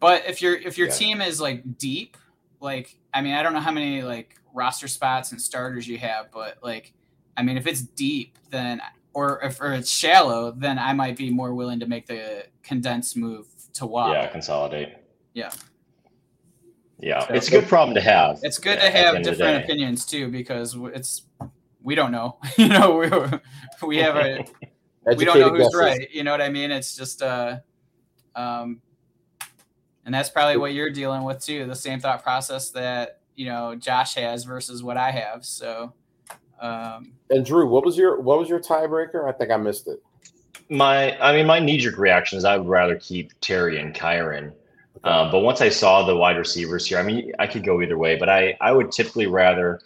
But 0.00 0.24
if 0.26 0.40
your 0.40 0.54
if 0.54 0.78
your 0.78 0.88
Yeah. 0.88 0.94
team 0.94 1.20
is 1.20 1.40
like 1.42 1.76
deep, 1.78 2.16
like 2.60 2.98
I 3.12 3.20
mean, 3.20 3.34
I 3.34 3.42
don't 3.42 3.52
know 3.52 3.60
how 3.60 3.70
many 3.72 4.02
like 4.02 4.34
roster 4.54 4.88
spots 4.88 5.32
and 5.32 5.40
starters 5.42 5.86
you 5.86 5.98
have, 5.98 6.30
but 6.32 6.56
like 6.62 6.94
I 7.36 7.42
mean, 7.42 7.58
if 7.58 7.66
it's 7.66 7.82
deep, 7.82 8.38
then 8.50 8.80
or 9.12 9.42
if 9.44 9.60
or 9.60 9.72
it's 9.74 9.90
shallow, 9.90 10.52
then 10.52 10.78
I 10.78 10.94
might 10.94 11.16
be 11.18 11.28
more 11.30 11.52
willing 11.54 11.80
to 11.80 11.86
make 11.86 12.06
the 12.06 12.46
condensed 12.62 13.14
move 13.16 13.46
to 13.74 13.86
Waddle. 13.86 14.14
Yeah, 14.14 14.28
consolidate. 14.28 14.94
Yeah. 15.34 15.50
Yeah, 17.00 17.26
So- 17.26 17.34
it's 17.34 17.48
a 17.48 17.50
good 17.50 17.68
problem 17.68 17.94
to 17.94 18.00
have. 18.00 18.40
It's 18.42 18.58
good 18.58 18.78
at 18.78 18.92
to 18.92 18.98
have 18.98 19.14
end 19.14 19.26
of 19.26 19.36
the 19.38 19.44
different 19.44 19.64
opinions 19.64 20.04
too, 20.04 20.28
because 20.28 20.76
it's 20.94 21.22
we 21.82 21.94
don't 21.94 22.12
know. 22.12 22.38
you 22.58 22.68
know, 22.68 22.96
we 22.96 23.86
we 23.86 23.96
have 23.98 24.16
a 24.16 24.44
we 25.16 25.24
don't 25.24 25.38
know 25.38 25.50
who's 25.50 25.58
guesses. 25.68 25.74
right. 25.74 26.10
You 26.10 26.24
know 26.24 26.32
what 26.32 26.42
I 26.42 26.48
mean? 26.48 26.70
It's 26.70 26.96
just 26.96 27.22
uh, 27.22 27.58
um, 28.34 28.80
and 30.04 30.14
that's 30.14 30.30
probably 30.30 30.56
what 30.56 30.72
you're 30.74 30.90
dealing 30.90 31.22
with 31.22 31.40
too. 31.40 31.66
The 31.66 31.76
same 31.76 32.00
thought 32.00 32.22
process 32.22 32.70
that 32.70 33.20
you 33.36 33.46
know 33.46 33.74
Josh 33.74 34.14
has 34.16 34.44
versus 34.44 34.82
what 34.82 34.96
I 34.96 35.10
have. 35.10 35.44
So. 35.44 35.92
Um, 36.60 37.12
and 37.30 37.46
Drew, 37.46 37.68
what 37.68 37.84
was 37.84 37.96
your 37.96 38.20
what 38.20 38.38
was 38.38 38.48
your 38.48 38.58
tiebreaker? 38.58 39.28
I 39.28 39.32
think 39.32 39.52
I 39.52 39.56
missed 39.56 39.86
it. 39.86 40.02
My, 40.70 41.16
I 41.20 41.32
mean, 41.32 41.46
my 41.46 41.60
knee 41.60 41.78
jerk 41.78 41.96
reaction 41.96 42.36
is 42.36 42.44
I 42.44 42.56
would 42.56 42.68
rather 42.68 42.96
keep 42.96 43.32
Terry 43.40 43.80
and 43.80 43.94
Kyren. 43.94 44.52
Um, 45.04 45.30
but 45.30 45.40
once 45.40 45.60
I 45.60 45.68
saw 45.68 46.04
the 46.04 46.16
wide 46.16 46.36
receivers 46.36 46.86
here, 46.86 46.98
I 46.98 47.02
mean, 47.02 47.32
I 47.38 47.46
could 47.46 47.64
go 47.64 47.80
either 47.82 47.98
way, 47.98 48.16
but 48.16 48.28
I, 48.28 48.56
I 48.60 48.72
would 48.72 48.90
typically 48.90 49.26
rather, 49.26 49.80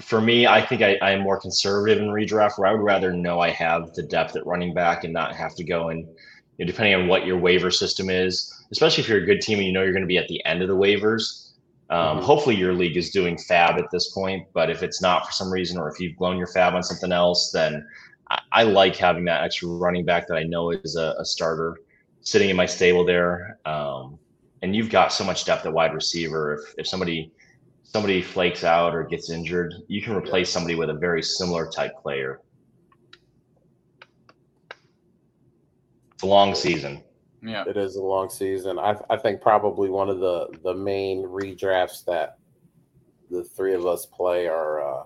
for 0.00 0.20
me, 0.20 0.46
I 0.46 0.60
think 0.64 0.82
I, 0.82 0.96
I 1.02 1.10
am 1.12 1.20
more 1.20 1.40
conservative 1.40 1.98
in 2.02 2.08
redraft 2.08 2.58
where 2.58 2.68
I 2.68 2.72
would 2.72 2.82
rather 2.82 3.12
know 3.12 3.40
I 3.40 3.50
have 3.50 3.94
the 3.94 4.02
depth 4.02 4.36
at 4.36 4.46
running 4.46 4.74
back 4.74 5.04
and 5.04 5.12
not 5.12 5.34
have 5.34 5.54
to 5.56 5.64
go 5.64 5.88
and, 5.88 6.00
you 6.56 6.64
know, 6.64 6.66
depending 6.66 6.94
on 6.94 7.08
what 7.08 7.26
your 7.26 7.38
waiver 7.38 7.70
system 7.70 8.10
is, 8.10 8.52
especially 8.72 9.02
if 9.02 9.08
you're 9.08 9.22
a 9.22 9.26
good 9.26 9.40
team 9.40 9.58
and 9.58 9.66
you 9.66 9.72
know 9.72 9.82
you're 9.82 9.92
going 9.92 10.02
to 10.02 10.08
be 10.08 10.18
at 10.18 10.28
the 10.28 10.44
end 10.44 10.62
of 10.62 10.68
the 10.68 10.76
waivers. 10.76 11.48
Um, 11.90 12.18
mm-hmm. 12.18 12.26
Hopefully, 12.26 12.56
your 12.56 12.74
league 12.74 12.96
is 12.96 13.10
doing 13.10 13.38
fab 13.38 13.78
at 13.78 13.90
this 13.90 14.10
point, 14.12 14.46
but 14.52 14.70
if 14.70 14.82
it's 14.82 15.00
not 15.00 15.24
for 15.26 15.32
some 15.32 15.50
reason, 15.50 15.78
or 15.78 15.90
if 15.90 15.98
you've 15.98 16.16
blown 16.16 16.36
your 16.36 16.46
fab 16.46 16.74
on 16.74 16.82
something 16.82 17.12
else, 17.12 17.50
then 17.50 17.86
I, 18.30 18.40
I 18.52 18.62
like 18.64 18.96
having 18.96 19.24
that 19.24 19.42
extra 19.42 19.68
running 19.68 20.04
back 20.04 20.26
that 20.28 20.36
I 20.36 20.42
know 20.42 20.70
is 20.70 20.96
a, 20.96 21.14
a 21.18 21.24
starter 21.24 21.78
sitting 22.20 22.50
in 22.50 22.56
my 22.56 22.66
stable 22.66 23.04
there. 23.04 23.58
Um, 23.64 24.18
and 24.62 24.74
you've 24.74 24.90
got 24.90 25.12
so 25.12 25.24
much 25.24 25.44
depth 25.44 25.66
at 25.66 25.72
wide 25.72 25.94
receiver. 25.94 26.54
If 26.54 26.74
if 26.78 26.86
somebody 26.86 27.32
somebody 27.82 28.20
flakes 28.22 28.64
out 28.64 28.94
or 28.94 29.04
gets 29.04 29.30
injured, 29.30 29.74
you 29.88 30.02
can 30.02 30.14
replace 30.14 30.50
somebody 30.50 30.74
with 30.74 30.90
a 30.90 30.94
very 30.94 31.22
similar 31.22 31.70
type 31.70 31.92
player. 32.02 32.40
It's 36.14 36.22
a 36.22 36.26
long 36.26 36.54
season. 36.54 37.02
Yeah, 37.42 37.64
it 37.66 37.76
is 37.76 37.96
a 37.96 38.02
long 38.02 38.28
season. 38.30 38.78
I 38.78 38.96
I 39.08 39.16
think 39.16 39.40
probably 39.40 39.88
one 39.88 40.08
of 40.08 40.18
the 40.18 40.48
the 40.64 40.74
main 40.74 41.24
redrafts 41.24 42.04
that 42.06 42.38
the 43.30 43.44
three 43.44 43.74
of 43.74 43.86
us 43.86 44.06
play 44.06 44.48
are 44.48 44.82
uh, 44.82 45.04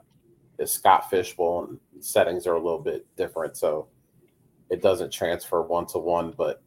is 0.58 0.72
Scott 0.72 1.10
Fish 1.10 1.36
Bowl, 1.36 1.66
and 1.68 2.04
settings 2.04 2.46
are 2.46 2.54
a 2.54 2.62
little 2.62 2.78
bit 2.78 3.06
different, 3.16 3.56
so 3.56 3.88
it 4.70 4.80
doesn't 4.80 5.12
transfer 5.12 5.60
one 5.60 5.86
to 5.88 5.98
one. 5.98 6.32
But 6.36 6.62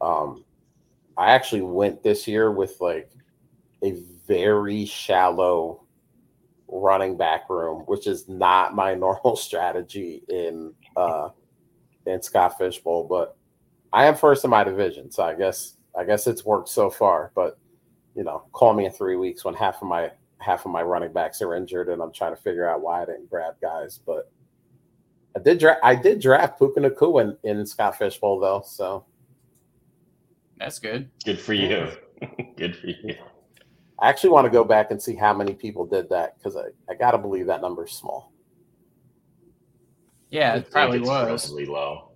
um, 0.00 0.44
I 1.16 1.32
actually 1.32 1.62
went 1.62 2.02
this 2.02 2.26
year 2.26 2.50
with 2.50 2.80
like 2.80 3.10
a 3.84 3.92
very 4.26 4.84
shallow 4.84 5.84
running 6.68 7.16
back 7.16 7.50
room, 7.50 7.82
which 7.86 8.06
is 8.06 8.28
not 8.28 8.74
my 8.74 8.94
normal 9.06 9.36
strategy 9.36 10.22
in 10.28 10.74
uh, 10.96 11.30
in 12.06 12.22
Scott 12.22 12.58
Fish 12.58 12.78
Bowl, 12.78 13.06
but 13.08 13.36
I 13.92 14.06
am 14.06 14.16
first 14.16 14.44
in 14.44 14.50
my 14.50 14.64
division, 14.64 15.10
so 15.10 15.22
I 15.22 15.34
guess 15.34 15.76
I 15.96 16.04
guess 16.04 16.26
it's 16.26 16.44
worked 16.44 16.68
so 16.68 16.90
far. 16.90 17.30
But 17.34 17.58
you 18.14 18.24
know, 18.24 18.44
call 18.52 18.74
me 18.74 18.86
in 18.86 18.92
three 18.92 19.16
weeks 19.16 19.44
when 19.44 19.54
half 19.54 19.82
of 19.82 19.88
my 19.88 20.10
half 20.38 20.64
of 20.64 20.72
my 20.72 20.82
running 20.82 21.12
backs 21.12 21.42
are 21.42 21.54
injured, 21.54 21.88
and 21.88 22.02
I'm 22.02 22.12
trying 22.12 22.34
to 22.34 22.40
figure 22.40 22.68
out 22.68 22.80
why 22.80 23.02
I 23.02 23.06
didn't 23.06 23.30
grab 23.30 23.54
guys. 23.60 24.00
But 24.04 24.30
I 25.36 25.40
did 25.40 25.58
draft 25.58 25.80
I 25.82 25.94
did 25.94 26.20
draft 26.20 26.58
Puka 26.58 26.82
in, 26.82 27.36
in 27.44 27.66
Scott 27.66 27.98
Fish 27.98 28.18
Bowl 28.18 28.40
though, 28.40 28.62
so 28.66 29.04
that's 30.62 30.78
good. 30.78 31.10
Good 31.24 31.40
for 31.40 31.54
you. 31.54 31.88
good 32.56 32.76
for 32.76 32.86
you. 32.86 33.16
I 33.98 34.08
actually 34.08 34.30
want 34.30 34.46
to 34.46 34.50
go 34.50 34.64
back 34.64 34.90
and 34.90 35.00
see 35.00 35.14
how 35.14 35.32
many 35.34 35.54
people 35.54 35.86
did 35.86 36.08
that 36.10 36.36
because 36.38 36.56
I, 36.56 36.66
I 36.90 36.94
gotta 36.94 37.18
believe 37.18 37.46
that 37.46 37.60
number's 37.60 37.92
small. 37.92 38.32
Yeah, 40.30 40.56
it 40.56 40.70
probably 40.70 41.00
was 41.00 41.08
relatively 41.08 41.66
low. 41.66 42.12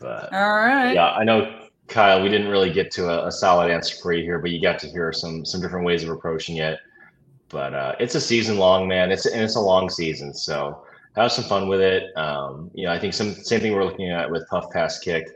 But 0.00 0.32
all 0.32 0.56
right. 0.56 0.94
Yeah, 0.94 1.10
I 1.10 1.22
know 1.22 1.68
Kyle, 1.86 2.22
we 2.22 2.28
didn't 2.28 2.48
really 2.48 2.72
get 2.72 2.90
to 2.92 3.08
a, 3.08 3.26
a, 3.26 3.30
solid 3.30 3.70
answer 3.70 3.96
for 4.02 4.12
you 4.12 4.22
here, 4.24 4.38
but 4.38 4.50
you 4.50 4.60
got 4.60 4.78
to 4.80 4.88
hear 4.88 5.12
some 5.12 5.44
some 5.44 5.60
different 5.60 5.84
ways 5.86 6.02
of 6.02 6.08
approaching 6.08 6.56
it. 6.56 6.78
But 7.48 7.74
uh, 7.74 7.94
it's 8.00 8.14
a 8.14 8.20
season 8.20 8.56
long, 8.56 8.88
man. 8.88 9.12
It's 9.12 9.26
and 9.26 9.42
it's 9.42 9.56
a 9.56 9.60
long 9.60 9.90
season, 9.90 10.32
so 10.34 10.82
have 11.14 11.30
some 11.30 11.44
fun 11.44 11.68
with 11.68 11.80
it. 11.80 12.16
Um, 12.16 12.70
you 12.74 12.86
know, 12.86 12.92
I 12.92 12.98
think 12.98 13.12
some 13.12 13.34
same 13.34 13.60
thing 13.60 13.74
we're 13.74 13.84
looking 13.84 14.10
at 14.10 14.30
with 14.30 14.48
Puff 14.48 14.70
Pass 14.70 14.98
Kick. 14.98 15.26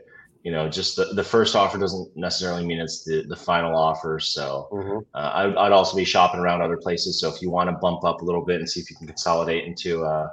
You 0.47 0.53
know, 0.53 0.69
just 0.69 0.95
the, 0.95 1.05
the 1.19 1.23
first 1.25 1.57
offer 1.57 1.77
doesn't 1.77 2.15
necessarily 2.15 2.65
mean 2.65 2.79
it's 2.79 3.03
the, 3.03 3.25
the 3.27 3.35
final 3.35 3.75
offer. 3.75 4.17
So 4.17 4.69
mm-hmm. 4.71 4.99
uh, 5.13 5.31
I, 5.39 5.65
I'd 5.65 5.73
also 5.73 5.97
be 5.97 6.05
shopping 6.05 6.39
around 6.39 6.61
other 6.61 6.77
places. 6.77 7.19
So 7.19 7.25
if 7.33 7.41
you 7.41 7.49
want 7.49 7.67
to 7.69 7.75
bump 7.85 8.05
up 8.05 8.21
a 8.21 8.25
little 8.25 8.45
bit 8.45 8.61
and 8.61 8.69
see 8.69 8.79
if 8.79 8.89
you 8.89 8.95
can 8.95 9.07
consolidate 9.07 9.65
into 9.65 10.05
uh, 10.05 10.29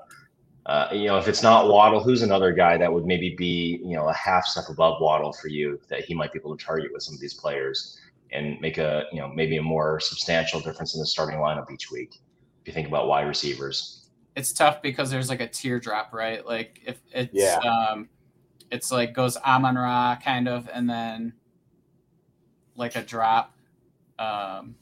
uh, 0.66 0.88
you 0.92 1.06
know, 1.06 1.18
if 1.18 1.26
it's 1.26 1.42
not 1.42 1.68
Waddle, 1.68 2.02
who's 2.02 2.22
another 2.22 2.52
guy 2.52 2.78
that 2.78 2.92
would 2.92 3.04
maybe 3.04 3.34
be, 3.36 3.80
you 3.84 3.96
know, 3.96 4.08
a 4.08 4.14
half 4.14 4.46
step 4.46 4.64
above 4.70 5.00
Waddle 5.00 5.32
for 5.32 5.48
you 5.48 5.80
that 5.88 6.04
he 6.04 6.14
might 6.14 6.32
be 6.32 6.38
able 6.38 6.56
to 6.56 6.64
target 6.64 6.90
with 6.92 7.02
some 7.02 7.14
of 7.14 7.20
these 7.20 7.34
players 7.34 7.98
and 8.32 8.60
make 8.60 8.78
a, 8.78 9.04
you 9.12 9.18
know, 9.18 9.28
maybe 9.28 9.56
a 9.58 9.62
more 9.62 9.98
substantial 10.00 10.60
difference 10.60 10.94
in 10.94 11.00
the 11.00 11.06
starting 11.06 11.38
lineup 11.38 11.70
each 11.70 11.90
week. 11.90 12.20
If 12.62 12.68
you 12.68 12.72
think 12.72 12.88
about 12.88 13.08
wide 13.08 13.26
receivers, 13.26 14.08
it's 14.36 14.52
tough 14.52 14.80
because 14.80 15.10
there's 15.10 15.28
like 15.28 15.40
a 15.40 15.48
teardrop, 15.48 16.12
right? 16.12 16.46
Like 16.46 16.80
if 16.86 16.98
it's, 17.12 17.34
yeah. 17.34 17.58
um, 17.58 18.08
it's 18.74 18.90
like 18.90 19.14
goes 19.14 19.36
Amon 19.36 19.76
Ra 19.76 20.18
kind 20.22 20.48
of, 20.48 20.68
and 20.72 20.90
then 20.90 21.32
like 22.74 22.96
a 22.96 23.02
drop. 23.02 23.54
Um, 24.18 24.74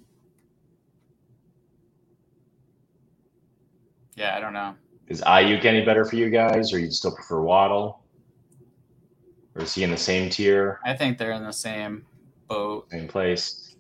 yeah, 4.17 4.35
I 4.35 4.41
don't 4.41 4.55
know. 4.55 4.75
Is 5.09 5.21
Aiyuk 5.21 5.67
any 5.67 5.85
better 5.85 6.07
for 6.07 6.17
you 6.17 6.31
guys, 6.31 6.73
or 6.73 6.79
you 6.79 6.91
still 6.91 7.15
prefer 7.15 7.43
Waddle? 7.43 8.03
Or 9.55 9.63
is 9.63 9.75
he 9.75 9.85
in 9.85 9.91
the 9.91 9.99
same 9.99 10.31
tier? 10.31 10.81
I 10.87 10.97
think 10.97 11.19
they're 11.19 11.33
in 11.33 11.45
the 11.45 11.53
same 11.53 12.07
boat. 12.49 12.89
Same 12.91 13.09
place. 13.09 13.77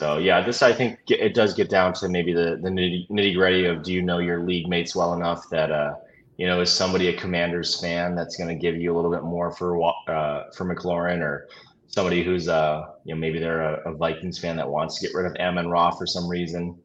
So 0.00 0.18
yeah, 0.18 0.40
this 0.40 0.60
I 0.62 0.72
think 0.72 0.98
it 1.08 1.34
does 1.34 1.54
get 1.54 1.70
down 1.70 1.92
to 1.94 2.08
maybe 2.08 2.32
the 2.32 2.58
the 2.60 2.68
nitty 2.68 3.34
gritty 3.36 3.66
of 3.66 3.84
do 3.84 3.92
you 3.92 4.02
know 4.02 4.18
your 4.18 4.42
league 4.42 4.68
mates 4.68 4.96
well 4.96 5.14
enough 5.14 5.48
that 5.50 5.70
uh 5.70 5.94
you 6.38 6.46
know 6.46 6.60
is 6.60 6.72
somebody 6.72 7.08
a 7.08 7.16
Commanders 7.18 7.78
fan 7.78 8.14
that's 8.14 8.36
going 8.36 8.48
to 8.48 8.54
give 8.54 8.76
you 8.76 8.94
a 8.94 8.96
little 8.96 9.10
bit 9.10 9.24
more 9.24 9.50
for 9.50 9.82
uh 10.08 10.44
for 10.56 10.64
McLaurin 10.64 11.20
or 11.20 11.48
somebody 11.88 12.22
who's 12.22 12.48
uh 12.48 12.86
you 13.04 13.14
know 13.14 13.20
maybe 13.20 13.38
they're 13.38 13.60
a, 13.60 13.92
a 13.92 13.94
Vikings 13.94 14.38
fan 14.38 14.56
that 14.56 14.68
wants 14.68 14.98
to 14.98 15.06
get 15.06 15.14
rid 15.14 15.26
of 15.26 15.36
Amon 15.36 15.68
Ra 15.68 15.90
for 15.90 16.06
some 16.06 16.26
reason. 16.26 16.78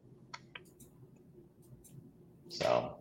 So 2.48 2.96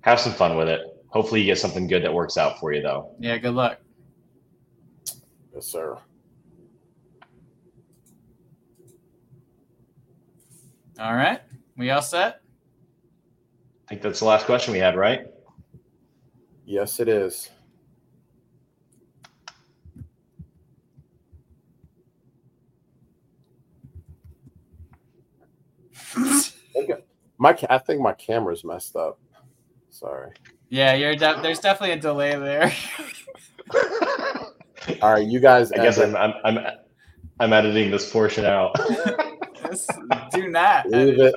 have 0.00 0.18
some 0.18 0.32
fun 0.32 0.56
with 0.56 0.68
it. 0.68 0.80
Hopefully, 1.08 1.40
you 1.40 1.46
get 1.46 1.58
something 1.58 1.86
good 1.86 2.04
that 2.04 2.12
works 2.12 2.36
out 2.36 2.58
for 2.58 2.72
you, 2.72 2.82
though. 2.82 3.14
Yeah, 3.18 3.38
good 3.38 3.54
luck. 3.54 3.78
Yes, 5.54 5.66
sir. 5.66 5.96
All 10.98 11.14
right. 11.14 11.40
We 11.76 11.90
all 11.90 12.02
set? 12.02 12.42
I 13.86 13.88
think 13.88 14.02
that's 14.02 14.18
the 14.18 14.26
last 14.26 14.44
question 14.46 14.72
we 14.72 14.80
had, 14.80 14.96
right? 14.96 15.26
Yes, 16.68 17.00
it 17.00 17.08
is. 17.08 17.48
My 27.38 27.56
I 27.70 27.78
think 27.78 28.02
my 28.02 28.12
camera's 28.12 28.64
messed 28.64 28.96
up. 28.96 29.18
Sorry. 29.88 30.32
Yeah, 30.68 30.92
you're 30.94 31.16
de- 31.16 31.40
there's 31.42 31.60
definitely 31.60 31.92
a 31.96 32.00
delay 32.00 32.36
there. 32.36 32.70
All 35.02 35.14
right, 35.14 35.26
you 35.26 35.40
guys. 35.40 35.72
I 35.72 35.76
guess 35.78 35.98
I'm, 35.98 36.14
I'm 36.16 36.34
I'm 36.44 36.58
I'm 37.40 37.52
editing 37.54 37.90
this 37.90 38.10
portion 38.12 38.44
out. 38.44 38.76
Do 40.32 40.48
not 40.50 40.90
leave 40.90 41.18
it. 41.18 41.34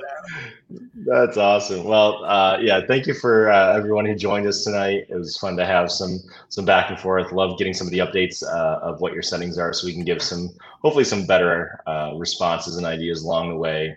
That's 1.04 1.36
awesome. 1.36 1.84
Well, 1.84 2.24
uh, 2.24 2.58
yeah, 2.60 2.80
thank 2.86 3.06
you 3.06 3.14
for 3.14 3.50
uh, 3.50 3.76
everyone 3.76 4.04
who 4.04 4.14
joined 4.14 4.46
us 4.46 4.62
tonight. 4.62 5.06
It 5.08 5.16
was 5.16 5.36
fun 5.36 5.56
to 5.56 5.66
have 5.66 5.90
some 5.90 6.20
some 6.48 6.64
back 6.64 6.90
and 6.90 6.98
forth. 6.98 7.32
Love 7.32 7.58
getting 7.58 7.74
some 7.74 7.86
of 7.86 7.92
the 7.92 7.98
updates 7.98 8.42
uh, 8.42 8.78
of 8.82 9.00
what 9.00 9.12
your 9.12 9.22
settings 9.22 9.58
are, 9.58 9.72
so 9.72 9.86
we 9.86 9.94
can 9.94 10.04
give 10.04 10.22
some 10.22 10.50
hopefully 10.80 11.04
some 11.04 11.26
better 11.26 11.80
uh, 11.86 12.12
responses 12.16 12.76
and 12.76 12.86
ideas 12.86 13.22
along 13.22 13.48
the 13.48 13.56
way 13.56 13.96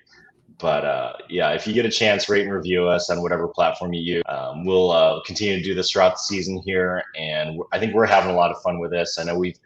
but 0.57 0.85
uh, 0.85 1.13
yeah, 1.29 1.51
if 1.51 1.67
you 1.67 1.73
get 1.73 1.85
a 1.85 1.91
chance, 1.91 2.29
rate 2.29 2.43
and 2.43 2.53
review 2.53 2.87
us 2.87 3.09
on 3.09 3.21
whatever 3.21 3.47
platform 3.47 3.93
you 3.93 4.01
use. 4.01 4.23
Um, 4.27 4.65
we'll 4.65 4.91
uh, 4.91 5.21
continue 5.25 5.57
to 5.57 5.63
do 5.63 5.73
this 5.73 5.91
throughout 5.91 6.13
the 6.13 6.19
season 6.19 6.61
here, 6.65 7.03
and 7.17 7.61
I 7.71 7.79
think 7.79 7.93
we're 7.93 8.05
having 8.05 8.31
a 8.31 8.35
lot 8.35 8.51
of 8.51 8.61
fun 8.61 8.79
with 8.79 8.91
this. 8.91 9.17
I 9.19 9.23
know 9.23 9.37
we've 9.37 9.57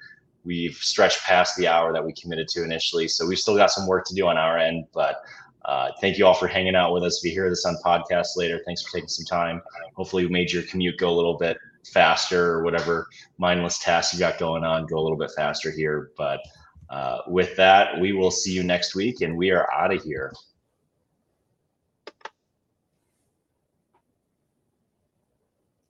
we've 0.46 0.76
stretched 0.76 1.22
past 1.24 1.56
the 1.58 1.68
hour 1.68 1.94
that 1.94 2.04
we 2.04 2.14
committed 2.14 2.48
to 2.50 2.64
initially, 2.64 3.08
so 3.08 3.28
we've 3.28 3.40
still 3.40 3.56
got 3.56 3.72
some 3.72 3.88
work 3.88 4.06
to 4.06 4.16
do 4.16 4.28
on 4.28 4.38
our 4.38 4.58
end. 4.58 4.86
But 4.94 5.18
uh, 5.66 5.90
thank 6.02 6.18
you 6.18 6.26
all 6.26 6.34
for 6.34 6.48
hanging 6.48 6.76
out 6.76 6.94
with 6.94 7.04
us. 7.04 7.18
If 7.18 7.26
you 7.26 7.32
hear 7.32 7.50
this 7.50 7.66
on 7.66 7.78
podcast 7.84 8.38
later, 8.38 8.62
thanks 8.66 8.82
for 8.82 8.92
taking 8.92 9.10
some 9.10 9.26
time. 9.26 9.62
Hopefully, 9.96 10.26
we 10.26 10.32
made 10.32 10.52
your 10.52 10.64
commute 10.64 10.98
go 10.98 11.10
a 11.10 11.16
little 11.16 11.38
bit 11.38 11.58
faster 11.94 12.52
or 12.52 12.64
whatever 12.64 13.08
mindless 13.38 13.80
tasks 13.80 14.14
you 14.14 14.20
got 14.20 14.38
going 14.38 14.64
on 14.64 14.86
go 14.86 14.98
a 14.98 15.02
little 15.02 15.18
bit 15.18 15.32
faster 15.36 15.72
here. 15.72 16.12
But 16.18 16.42
uh, 16.90 17.20
with 17.28 17.56
that, 17.58 18.00
we 18.00 18.14
will 18.14 18.32
see 18.32 18.52
you 18.52 18.64
next 18.64 18.96
week 18.96 19.22
and 19.22 19.38
we 19.38 19.52
are 19.52 19.72
out 19.74 19.94
of 19.94 20.04
here. 20.04 20.34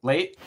Late. 0.02 0.38